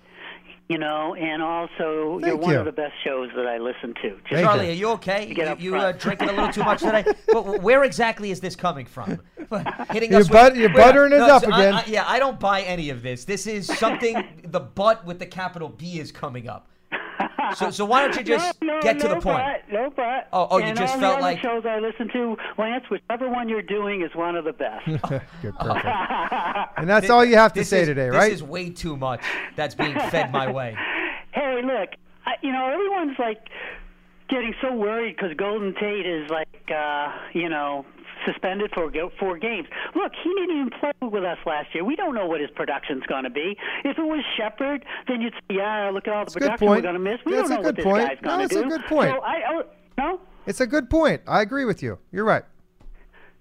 you 0.68 0.78
know, 0.78 1.16
and 1.16 1.42
also 1.42 2.20
you're 2.24 2.36
one 2.36 2.52
you. 2.52 2.58
of 2.60 2.66
the 2.66 2.72
best 2.72 2.94
shows 3.02 3.30
that 3.34 3.48
I 3.48 3.58
listen 3.58 3.94
to. 4.02 4.16
Just 4.30 4.42
Charlie, 4.44 4.66
you. 4.66 4.70
are 4.70 4.74
you 4.74 4.88
okay? 4.90 5.34
Get 5.34 5.46
You, 5.46 5.52
up 5.52 5.60
you 5.60 5.76
uh, 5.76 5.90
drinking 5.90 6.28
a 6.28 6.32
little 6.32 6.52
too 6.52 6.62
much 6.62 6.80
today? 6.82 7.04
but 7.32 7.62
where 7.62 7.82
exactly 7.82 8.30
is 8.30 8.38
this 8.38 8.54
coming 8.54 8.86
from? 8.86 9.20
Hitting 9.92 10.10
Your 10.12 10.20
us 10.20 10.28
but- 10.28 10.52
with, 10.52 10.60
your 10.60 10.68
wait, 10.70 10.76
buttering 10.76 11.12
us 11.12 11.30
up 11.30 11.48
I- 11.52 11.60
again. 11.64 11.74
I- 11.74 11.84
yeah, 11.86 12.04
I 12.06 12.18
don't 12.18 12.38
buy 12.40 12.62
any 12.62 12.90
of 12.90 13.02
this. 13.02 13.24
This 13.24 13.46
is 13.46 13.66
something. 13.78 14.22
the 14.44 14.60
butt 14.60 15.04
with 15.04 15.18
the 15.18 15.26
capital 15.26 15.68
B 15.68 15.98
is 15.98 16.10
coming 16.12 16.48
up. 16.48 16.68
So, 17.54 17.70
so 17.70 17.84
why 17.84 18.02
don't 18.02 18.16
you 18.16 18.24
just 18.24 18.60
no, 18.60 18.74
no, 18.74 18.82
get 18.82 18.98
to 19.00 19.08
no 19.08 19.14
the 19.14 19.20
point? 19.20 19.38
But, 19.38 19.72
no, 19.72 19.90
but. 19.94 20.28
Oh, 20.32 20.48
oh, 20.50 20.58
you 20.58 20.64
and 20.64 20.76
just 20.76 20.94
all 20.94 21.00
felt 21.00 21.20
the 21.20 21.26
other 21.26 21.34
like- 21.34 21.38
shows 21.40 21.64
I 21.64 21.78
listen 21.78 22.08
to, 22.12 22.36
Lance, 22.58 22.84
whichever 22.90 23.28
one 23.28 23.48
you're 23.48 23.62
doing 23.62 24.02
is 24.02 24.12
one 24.16 24.34
of 24.36 24.44
the 24.44 24.52
best. 24.52 24.84
Good, 25.42 25.54
perfect. 25.60 25.86
and 26.76 26.88
that's 26.88 27.08
all 27.08 27.24
you 27.24 27.36
have 27.36 27.52
to 27.54 27.64
say 27.64 27.82
is- 27.82 27.88
today, 27.88 28.08
right? 28.08 28.30
this 28.30 28.34
is 28.40 28.42
way 28.42 28.70
too 28.70 28.96
much 28.96 29.20
that's 29.54 29.74
being 29.76 29.94
fed 30.10 30.32
my 30.32 30.50
way. 30.50 30.76
hey, 31.32 31.62
look, 31.64 31.90
I, 32.26 32.32
you 32.42 32.50
know, 32.52 32.66
everyone's 32.68 33.18
like 33.18 33.48
getting 34.28 34.52
so 34.60 34.74
worried 34.74 35.14
because 35.16 35.34
Golden 35.36 35.72
Tate 35.74 36.04
is 36.04 36.28
like, 36.28 36.48
uh, 36.74 37.12
you 37.32 37.48
know, 37.48 37.86
suspended 38.24 38.70
for 38.74 38.90
four 39.18 39.38
games. 39.38 39.68
Look, 39.94 40.12
he 40.22 40.30
didn't 40.34 40.56
even 40.56 40.70
play 40.80 40.92
with 41.02 41.24
us 41.24 41.38
last 41.46 41.74
year. 41.74 41.84
We 41.84 41.96
don't 41.96 42.14
know 42.14 42.26
what 42.26 42.40
his 42.40 42.50
production's 42.54 43.04
going 43.06 43.24
to 43.24 43.30
be. 43.30 43.56
If 43.84 43.98
it 43.98 44.02
was 44.02 44.24
Shepard, 44.36 44.84
then 45.08 45.20
you'd 45.20 45.34
say, 45.34 45.56
yeah, 45.56 45.90
look 45.92 46.06
at 46.08 46.14
all 46.14 46.24
the 46.24 46.30
That's 46.30 46.34
production 46.34 46.68
we're 46.68 46.80
going 46.80 46.94
to 46.94 47.00
miss. 47.00 47.18
We 47.26 47.34
That's 47.34 47.48
don't 47.48 47.58
a 47.58 47.62
know 47.62 47.66
what 47.68 47.74
good 47.74 47.76
this 47.76 47.84
point. 47.84 48.08
guy's 48.08 48.18
No, 48.22 48.28
going 48.36 48.48
to 48.48 48.54
that's 48.54 48.68
do. 48.68 48.74
a 48.74 48.78
good 48.78 48.86
point. 48.86 49.10
So 49.10 49.20
I, 49.20 49.34
oh, 49.50 49.62
no. 49.98 50.20
it's 50.46 50.60
a 50.60 50.66
good 50.66 50.88
point. 50.90 51.22
I 51.26 51.42
agree 51.42 51.64
with 51.64 51.82
you. 51.82 51.98
You're 52.12 52.24
right. 52.24 52.44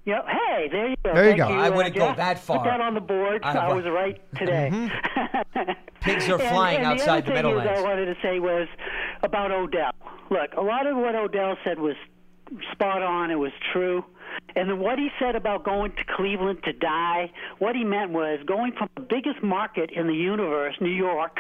Yeah, 0.06 0.22
hey, 0.28 0.68
there 0.72 0.90
you 0.90 0.96
go. 1.04 1.14
There 1.16 1.24
you 1.24 1.30
Thank 1.32 1.38
go. 1.40 1.48
I 1.48 1.70
uh, 1.70 1.76
wouldn't 1.76 1.96
go 1.96 2.08
Jeff. 2.10 2.18
that 2.18 2.40
far. 2.40 2.60
Put 2.60 2.66
that 2.66 2.80
on 2.80 2.94
the 2.94 3.02
board. 3.02 3.42
I- 3.44 3.58
I, 3.58 3.74
was 3.74 3.86
right 3.86 4.22
today. 4.36 4.70
Pigs 6.02 6.30
are 6.30 6.38
flying 6.38 6.78
and 6.78 6.86
outside 6.86 7.26
the 7.26 7.32
the 7.32 7.40
other 7.40 7.50
thing 7.50 7.58
is 7.58 7.66
Meadowlands. 7.66 7.80
I 7.80 7.82
wanted 7.82 8.06
to 8.06 8.16
say 8.22 8.40
was 8.40 8.68
about 9.24 9.52
Odell. 9.52 9.94
Look, 10.30 10.54
a 10.56 10.62
lot 10.62 10.86
of 10.86 10.96
what 10.96 11.16
Odell 11.16 11.58
said 11.64 11.80
was 11.80 11.96
spot 12.72 13.02
on. 13.02 13.32
It 13.32 13.40
was 13.40 13.52
true. 13.74 14.06
And 14.56 14.70
then 14.70 14.80
what 14.80 14.98
he 14.98 15.10
said 15.20 15.36
about 15.36 15.64
going 15.64 15.92
to 15.92 16.04
Cleveland 16.16 16.64
to 16.64 16.74
die, 16.74 17.32
what 17.60 17.76
he 17.76 17.84
meant 17.84 18.12
was 18.12 18.40
going 18.46 18.72
from 18.72 18.90
the 18.96 19.02
biggest 19.02 19.44
market 19.44 19.90
in 19.92 20.08
the 20.08 20.14
universe, 20.14 20.76
New 20.80 20.90
York, 20.90 21.40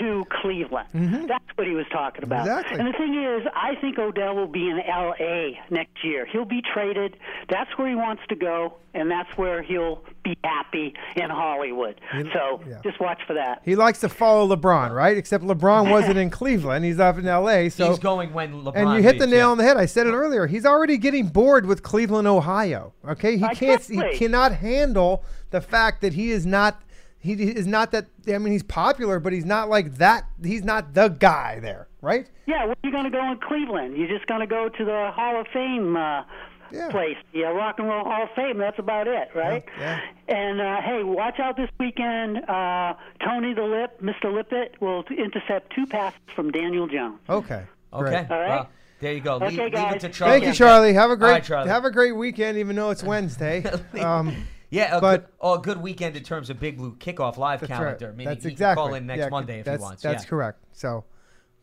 to 0.00 0.24
Cleveland. 0.42 0.88
That's 1.28 1.44
what 1.54 1.66
he 1.66 1.74
was 1.74 1.86
talking 1.92 2.24
about. 2.24 2.46
Mm-hmm. 2.46 2.58
Exactly. 2.58 2.78
And 2.80 2.88
the 2.88 2.98
thing 2.98 3.22
is, 3.22 3.46
I 3.54 3.74
think 3.80 3.98
Odell 3.98 4.34
will 4.34 4.48
be 4.48 4.68
in 4.68 4.80
L.A. 4.80 5.58
next 5.70 6.04
year. 6.04 6.26
He'll 6.26 6.44
be 6.44 6.62
traded. 6.62 7.16
That's 7.48 7.70
where 7.78 7.88
he 7.88 7.94
wants 7.94 8.22
to 8.28 8.36
go, 8.36 8.74
and 8.94 9.10
that's 9.10 9.30
where 9.36 9.62
he'll 9.62 10.04
be 10.24 10.36
happy 10.44 10.94
in 11.16 11.30
Hollywood. 11.30 12.00
So 12.32 12.60
yeah. 12.66 12.80
just 12.82 13.00
watch 13.00 13.20
for 13.26 13.34
that. 13.34 13.62
He 13.64 13.76
likes 13.76 14.00
to 14.00 14.08
follow 14.08 14.54
LeBron, 14.54 14.94
right? 14.94 15.16
Except 15.16 15.44
LeBron 15.44 15.90
wasn't 15.90 16.18
in 16.18 16.30
Cleveland. 16.38 16.84
He's 16.84 17.00
up 17.00 17.18
in 17.18 17.26
L.A. 17.26 17.68
So 17.68 17.88
He's 17.88 17.98
going 17.98 18.32
when 18.32 18.52
LeBron 18.52 18.76
and 18.76 18.94
you 18.94 19.02
hit 19.02 19.18
the 19.18 19.26
nail 19.26 19.38
yeah. 19.38 19.46
on 19.48 19.58
the 19.58 19.64
head. 19.64 19.76
I 19.76 19.86
said 19.86 20.06
it 20.06 20.12
earlier. 20.12 20.46
He's 20.46 20.66
already 20.66 20.98
getting 20.98 21.28
bored 21.28 21.66
with 21.66 21.82
Cleveland, 21.82 22.27
Ohio. 22.28 22.92
Okay, 23.08 23.36
he 23.38 23.48
can't. 23.54 23.82
He 23.82 24.02
cannot 24.16 24.52
handle 24.52 25.24
the 25.50 25.60
fact 25.60 26.00
that 26.02 26.12
he 26.12 26.30
is 26.30 26.46
not. 26.46 26.82
He 27.20 27.32
is 27.32 27.66
not 27.66 27.90
that. 27.92 28.06
I 28.28 28.38
mean, 28.38 28.52
he's 28.52 28.62
popular, 28.62 29.18
but 29.18 29.32
he's 29.32 29.44
not 29.44 29.68
like 29.68 29.96
that. 29.96 30.26
He's 30.42 30.62
not 30.62 30.94
the 30.94 31.08
guy 31.08 31.58
there, 31.60 31.88
right? 32.00 32.28
Yeah, 32.46 32.64
where 32.66 32.70
are 32.72 32.76
you 32.86 32.92
going 32.92 33.04
to 33.04 33.10
go 33.10 33.32
in 33.32 33.38
Cleveland? 33.38 33.96
You're 33.96 34.08
just 34.08 34.26
going 34.28 34.40
to 34.40 34.46
go 34.46 34.68
to 34.68 34.84
the 34.84 35.10
Hall 35.12 35.40
of 35.40 35.46
Fame 35.48 35.96
uh, 35.96 36.22
Yeah. 36.70 36.88
place, 36.90 37.16
yeah, 37.32 37.46
Rock 37.48 37.78
and 37.78 37.88
Roll 37.88 38.04
Hall 38.04 38.22
of 38.22 38.30
Fame. 38.36 38.56
That's 38.58 38.78
about 38.78 39.08
it, 39.08 39.28
right? 39.34 39.64
Yeah, 39.78 40.00
And 40.28 40.60
uh, 40.60 40.80
hey, 40.80 41.02
watch 41.02 41.40
out 41.40 41.56
this 41.56 41.70
weekend. 41.80 42.38
Uh, 42.48 42.94
Tony 43.24 43.52
the 43.52 43.64
Lip, 43.64 44.00
Mr. 44.00 44.26
Lippet, 44.32 44.80
will 44.80 45.02
intercept 45.10 45.74
two 45.74 45.86
passes 45.86 46.20
from 46.36 46.50
Daniel 46.52 46.86
Jones. 46.86 47.18
Okay. 47.28 47.64
Okay. 47.92 48.10
great. 48.10 48.30
All 48.30 48.38
right. 48.40 48.48
Well, 48.48 48.68
there 49.00 49.12
you 49.12 49.20
go. 49.20 49.34
Okay, 49.36 49.50
leave, 49.50 49.72
leave 49.74 49.92
it 49.92 50.00
to 50.00 50.08
Charlie. 50.08 50.32
Thank 50.40 50.46
you, 50.46 50.52
Charlie. 50.52 50.92
Have 50.94 51.10
a 51.10 51.16
great 51.16 51.30
right, 51.30 51.44
Charlie. 51.44 51.68
have 51.68 51.84
a 51.84 51.90
great 51.90 52.12
weekend, 52.12 52.58
even 52.58 52.76
though 52.76 52.90
it's 52.90 53.02
Wednesday. 53.14 53.64
Um, 54.00 54.46
Yeah, 54.70 54.96
a 54.96 55.00
But- 55.00 55.20
good, 55.22 55.30
oh, 55.40 55.54
a 55.54 55.58
good 55.62 55.80
weekend 55.80 56.16
in 56.16 56.22
terms 56.24 56.50
of 56.50 56.60
Big 56.60 56.76
Blue 56.76 56.94
kickoff 56.96 57.36
live 57.38 57.60
that's 57.60 57.72
calendar. 57.72 58.08
right. 58.08 58.16
Meaning 58.16 58.34
That's 58.34 58.44
he 58.44 58.50
exactly. 58.52 58.82
can 58.82 58.88
call 58.88 58.94
in 58.96 59.06
next 59.06 59.18
Yeah, 59.20 59.28
Monday 59.30 59.58
if 59.60 59.64
that's, 59.64 59.78
he 59.78 59.82
wants. 59.82 60.02
That's 60.02 60.24
yeah. 60.24 60.28
correct. 60.28 60.58
So, 60.72 61.04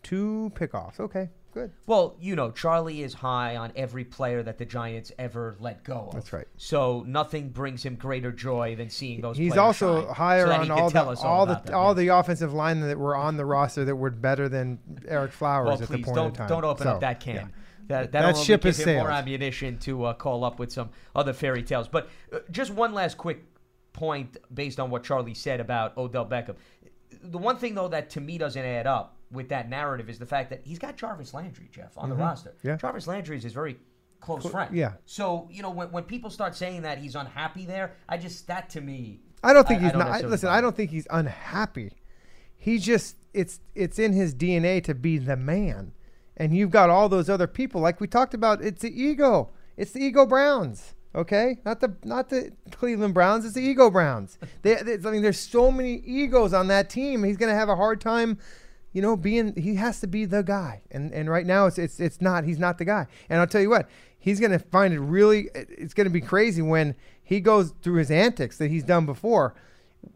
two 0.02 0.52
pickoffs. 0.56 1.00
Okay, 1.00 1.30
good. 1.56 1.72
Well, 1.88 2.16
you 2.20 2.36
know, 2.36 2.52
Charlie 2.52 3.02
is 3.02 3.16
high 3.16 3.56
on 3.56 3.72
every 3.76 4.04
player 4.04 4.44
that 4.44 4.60
the 4.60 4.66
Giants 4.66 5.12
ever 5.18 5.56
let 5.60 5.84
go 5.84 6.10
of. 6.10 6.14
That's 6.14 6.32
right. 6.34 6.46
So 6.58 7.04
nothing 7.08 7.50
brings 7.50 7.84
him 7.84 7.96
greater 7.96 8.32
joy 8.32 8.76
than 8.76 8.90
seeing 8.92 9.22
those. 9.22 9.38
He's 9.38 9.58
also 9.58 10.06
shine, 10.06 10.14
higher 10.14 10.46
so 10.48 10.54
on 10.54 10.70
all 10.72 10.90
the 10.90 10.94
tell 10.94 11.18
all, 11.28 11.46
the 11.48 11.56
them, 11.66 11.74
all 11.74 11.96
the 11.96 12.10
offensive 12.10 12.54
line 12.54 12.82
that 12.82 13.00
were 13.00 13.16
on 13.16 13.38
the 13.38 13.46
roster 13.46 13.86
that 13.86 13.96
were 13.96 14.12
better 14.12 14.48
than 14.48 14.78
Ereck 15.10 15.32
Flowers 15.32 15.66
Well, 15.66 15.82
at 15.82 15.90
the 15.90 15.98
point 16.04 16.16
don't 16.16 16.28
in 16.28 16.34
time. 16.34 16.50
don't 16.50 16.66
open 16.66 16.84
So, 16.84 16.92
up 16.92 17.00
that 17.00 17.20
can. 17.20 17.36
yeah. 17.36 17.48
That, 17.88 18.12
That 18.12 18.36
ship 18.38 18.62
give 18.64 18.76
him 18.78 18.98
more 18.98 19.12
ammunition 19.12 19.78
to 19.80 20.06
uh, 20.06 20.14
call 20.14 20.44
up 20.44 20.60
with 20.60 20.72
some 20.72 20.90
other 21.16 21.34
fairy 21.34 21.64
tales. 21.64 21.88
But 21.88 22.10
uh, 22.34 22.40
just 22.52 22.72
one 22.72 22.94
last 22.94 23.18
quick 23.18 23.44
point 23.94 24.38
based 24.54 24.80
on 24.80 24.90
what 24.90 25.04
Charlie 25.04 25.34
said 25.36 25.60
about 25.60 25.96
Odell 25.98 26.26
Beckham. 26.26 26.56
The 27.24 27.38
one 27.38 27.58
thing 27.58 27.76
though 27.76 27.88
that 27.88 28.10
to 28.12 28.22
me 28.22 28.38
doesn't 28.38 28.64
add 28.64 28.88
up 28.88 29.15
with 29.32 29.50
that 29.50 29.70
narrative 29.70 30.10
is 30.10 30.20
the 30.20 30.26
fact 30.26 30.50
that 30.52 30.62
he's 30.64 30.80
got 30.80 30.96
Jarvis 30.98 31.34
Landry, 31.34 31.70
Jeff, 31.72 31.98
on 31.98 32.10
the 32.10 32.16
roster. 32.16 32.52
Mm-hmm. 32.52 32.68
Yeah. 32.68 32.78
Jarvis 32.78 33.08
Landry 33.08 33.38
is 33.38 33.44
his 33.44 33.54
very 33.54 33.78
close 34.22 34.46
friend. 34.50 34.76
yeah. 34.76 34.94
So 35.06 35.48
you 35.52 35.62
know 35.62 35.70
when 35.72 35.92
when 35.92 36.04
people 36.04 36.30
start 36.30 36.56
saying 36.56 36.84
that 36.84 36.98
he's 36.98 37.16
unhappy 37.16 37.66
there, 37.66 37.94
I 38.10 38.18
just 38.18 38.48
that 38.48 38.70
to 38.72 38.82
me. 38.82 39.20
I 39.44 39.54
don't 39.54 39.68
think 39.68 39.82
I- 39.82 39.84
I 39.84 39.86
he's 39.86 39.92
don't 39.92 40.00
not. 40.00 40.24
I, 40.24 40.28
listen, 40.28 40.50
I 40.50 40.62
don't 40.62 40.76
think 40.76 40.92
he's 40.92 41.08
unhappy. 41.10 41.92
He 42.56 42.80
just 42.80 43.18
it's 43.34 43.60
it's 43.76 44.00
in 44.00 44.14
his 44.14 44.34
DNA 44.34 44.84
to 44.86 44.96
be 44.96 45.18
the 45.18 45.36
man, 45.36 45.92
and 46.38 46.56
you've 46.56 46.72
got 46.72 46.90
all 46.90 47.10
those 47.10 47.30
other 47.30 47.48
people 47.48 47.82
like 47.82 48.00
we 48.02 48.08
talked 48.08 48.34
about. 48.34 48.64
It's 48.64 48.82
the 48.82 49.02
ego. 49.04 49.52
It's 49.78 49.92
the 49.92 50.00
ego 50.00 50.26
Browns. 50.26 50.94
Okay, 51.14 51.60
not 51.66 51.80
the 51.80 51.96
not 52.04 52.30
the 52.30 52.52
Cleveland 52.72 53.14
Browns. 53.14 53.46
It's 53.46 53.54
the 53.54 53.62
ego 53.62 53.90
Browns. 53.92 54.38
They, 54.64 54.76
they- 54.76 55.08
I 55.08 55.12
mean, 55.12 55.22
there's 55.22 55.40
so 55.40 55.70
many 55.72 55.96
egos 56.06 56.54
on 56.54 56.68
that 56.70 56.90
team. 56.90 57.24
He's 57.24 57.38
gonna 57.38 57.54
have 57.56 57.70
a 57.70 57.76
hard 57.76 58.02
time. 58.02 58.38
You 58.96 59.02
know, 59.02 59.18
being 59.18 59.54
he 59.58 59.76
has 59.76 60.00
to 60.00 60.08
be 60.08 60.24
the 60.24 60.42
guy, 60.42 60.82
and 60.90 61.12
and 61.12 61.30
right 61.30 61.46
now 61.46 61.66
it's 61.66 61.78
it's 61.78 62.00
it's 62.00 62.22
not. 62.22 62.46
He's 62.46 62.58
not 62.58 62.78
the 62.78 62.86
guy. 62.86 63.08
And 63.28 63.42
I'll 63.42 63.46
tell 63.46 63.60
you 63.60 63.70
what, 63.70 63.90
he's 64.18 64.40
gonna 64.40 64.58
find 64.58 64.94
it 64.94 65.02
really. 65.02 65.50
It's 65.54 65.94
gonna 65.94 66.10
be 66.10 66.22
crazy 66.22 66.62
when 66.62 66.96
he 67.22 67.42
goes 67.42 67.74
through 67.82 67.96
his 67.96 68.10
antics 68.10 68.58
that 68.58 68.72
he's 68.72 68.86
done 68.86 69.06
before. 69.06 69.54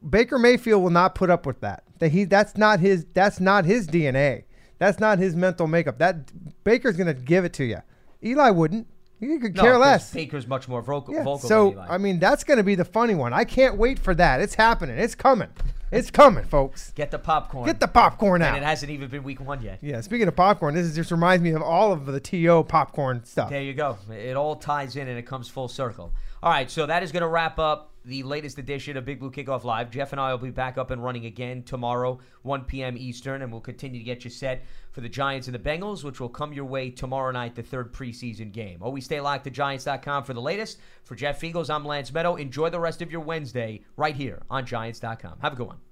Baker 0.10 0.40
Mayfield 0.40 0.82
will 0.82 0.92
not 0.92 1.14
put 1.14 1.30
up 1.30 1.46
with 1.46 1.60
that. 1.60 1.84
That 1.98 2.14
he 2.14 2.24
that's 2.24 2.56
not 2.56 2.80
his 2.80 3.06
that's 3.14 3.42
not 3.42 3.66
his 3.66 3.86
DNA. 3.86 4.44
That's 4.78 4.98
not 4.98 5.20
his 5.20 5.36
mental 5.36 5.68
makeup. 5.68 5.98
That 5.98 6.32
Baker's 6.64 6.96
gonna 6.96 7.14
give 7.14 7.44
it 7.44 7.52
to 7.56 7.66
you. 7.66 7.80
Eli 8.24 8.50
wouldn't. 8.50 8.88
He 9.20 9.38
could 9.38 9.56
care 9.56 9.78
less. 9.78 10.14
Baker's 10.14 10.48
much 10.48 10.68
more 10.68 10.82
vocal. 10.82 11.14
Yeah, 11.14 11.24
vocal 11.24 11.50
so. 11.50 11.80
I 11.90 11.98
mean 11.98 12.20
that's 12.20 12.44
gonna 12.44 12.64
be 12.64 12.76
the 12.76 12.86
funny 12.86 13.16
one. 13.16 13.34
I 13.34 13.44
can't 13.44 13.78
wait 13.78 14.00
for 14.00 14.16
that. 14.16 14.42
It's 14.42 14.56
happening. 14.56 14.98
It's 14.98 15.16
coming. 15.16 15.50
It's 15.92 16.12
coming, 16.12 16.46
folks. 16.46 16.92
Get 16.96 17.12
the 17.12 17.20
popcorn. 17.20 17.66
Get 17.66 17.80
the 17.80 17.88
popcorn 17.88 18.42
out. 18.42 18.56
And 18.56 18.64
it 18.64 18.68
hasn't 18.68 18.92
even 18.92 19.10
been 19.10 19.24
week 19.24 19.42
one 19.42 19.62
yet. 19.62 19.80
Yeah, 19.82 20.02
speaking 20.02 20.28
of 20.28 20.36
popcorn, 20.36 20.76
this 20.76 20.86
is, 20.86 20.96
just 20.96 21.12
reminds 21.12 21.44
me 21.44 21.52
of 21.52 21.64
all 21.64 21.92
of 21.92 22.06
the 22.06 22.20
TO 22.20 22.64
popcorn 22.68 23.24
stuff. 23.26 23.50
There 23.50 23.62
you 23.62 23.74
go. 23.74 23.98
It 24.12 24.36
all 24.36 24.56
ties 24.56 24.96
in 24.96 25.08
and 25.08 25.18
it 25.18 25.26
comes 25.26 25.48
full 25.48 25.68
circle. 25.68 26.14
All 26.44 26.52
right, 26.52 26.70
so 26.70 26.86
that 26.86 27.02
is 27.02 27.12
going 27.12 27.22
to 27.22 27.28
wrap 27.28 27.58
up 27.58 27.89
the 28.06 28.24
latest 28.24 28.58
edition 28.58 28.98
of 28.98 29.06
Big 29.06 29.20
Blue 29.20 29.32
Kickoff 29.32 29.64
Live. 29.64 29.92
Jeff 29.92 30.12
and 30.12 30.22
I 30.22 30.32
will 30.32 30.40
be 30.40 30.50
back 30.50 30.78
up 30.78 30.92
and 30.92 31.04
running 31.04 31.26
again 31.26 31.64
tomorrow, 31.64 32.20
1 32.44 32.64
p.m. 32.66 32.98
Eastern, 32.98 33.42
and 33.42 33.52
we'll 33.52 33.62
continue 33.62 34.00
to 34.00 34.06
get 34.06 34.24
you 34.24 34.30
set 34.30 34.64
for 34.92 35.02
the 35.02 35.10
Giants 35.10 35.48
and 35.48 35.56
the 35.56 35.60
Bengals, 35.60 36.04
which 36.04 36.20
will 36.20 36.30
come 36.30 36.54
your 36.54 36.66
way 36.66 36.90
tomorrow 36.90 37.32
night, 37.32 37.56
the 37.56 37.64
third 37.64 37.94
preseason 37.94 38.52
game. 38.52 38.80
Always 38.82 39.06
stay 39.06 39.20
locked 39.20 39.44
to 39.46 39.50
Giants.com 39.50 40.24
for 40.24 40.34
the 40.34 40.42
latest. 40.42 40.80
For 41.04 41.16
Jeff 41.16 41.42
Feagles, 41.42 41.74
I'm 41.74 41.86
Lance 41.86 42.12
Medow. 42.12 42.40
Enjoy 42.40 42.70
the 42.70 42.80
rest 42.80 43.02
of 43.02 43.12
your 43.12 43.22
Wednesday 43.22 43.82
right 43.98 44.16
here 44.16 44.42
on 44.50 44.66
Giants.com. 44.66 45.40
Have 45.42 45.54
a 45.54 45.56
good 45.56 45.68
one. 45.68 45.89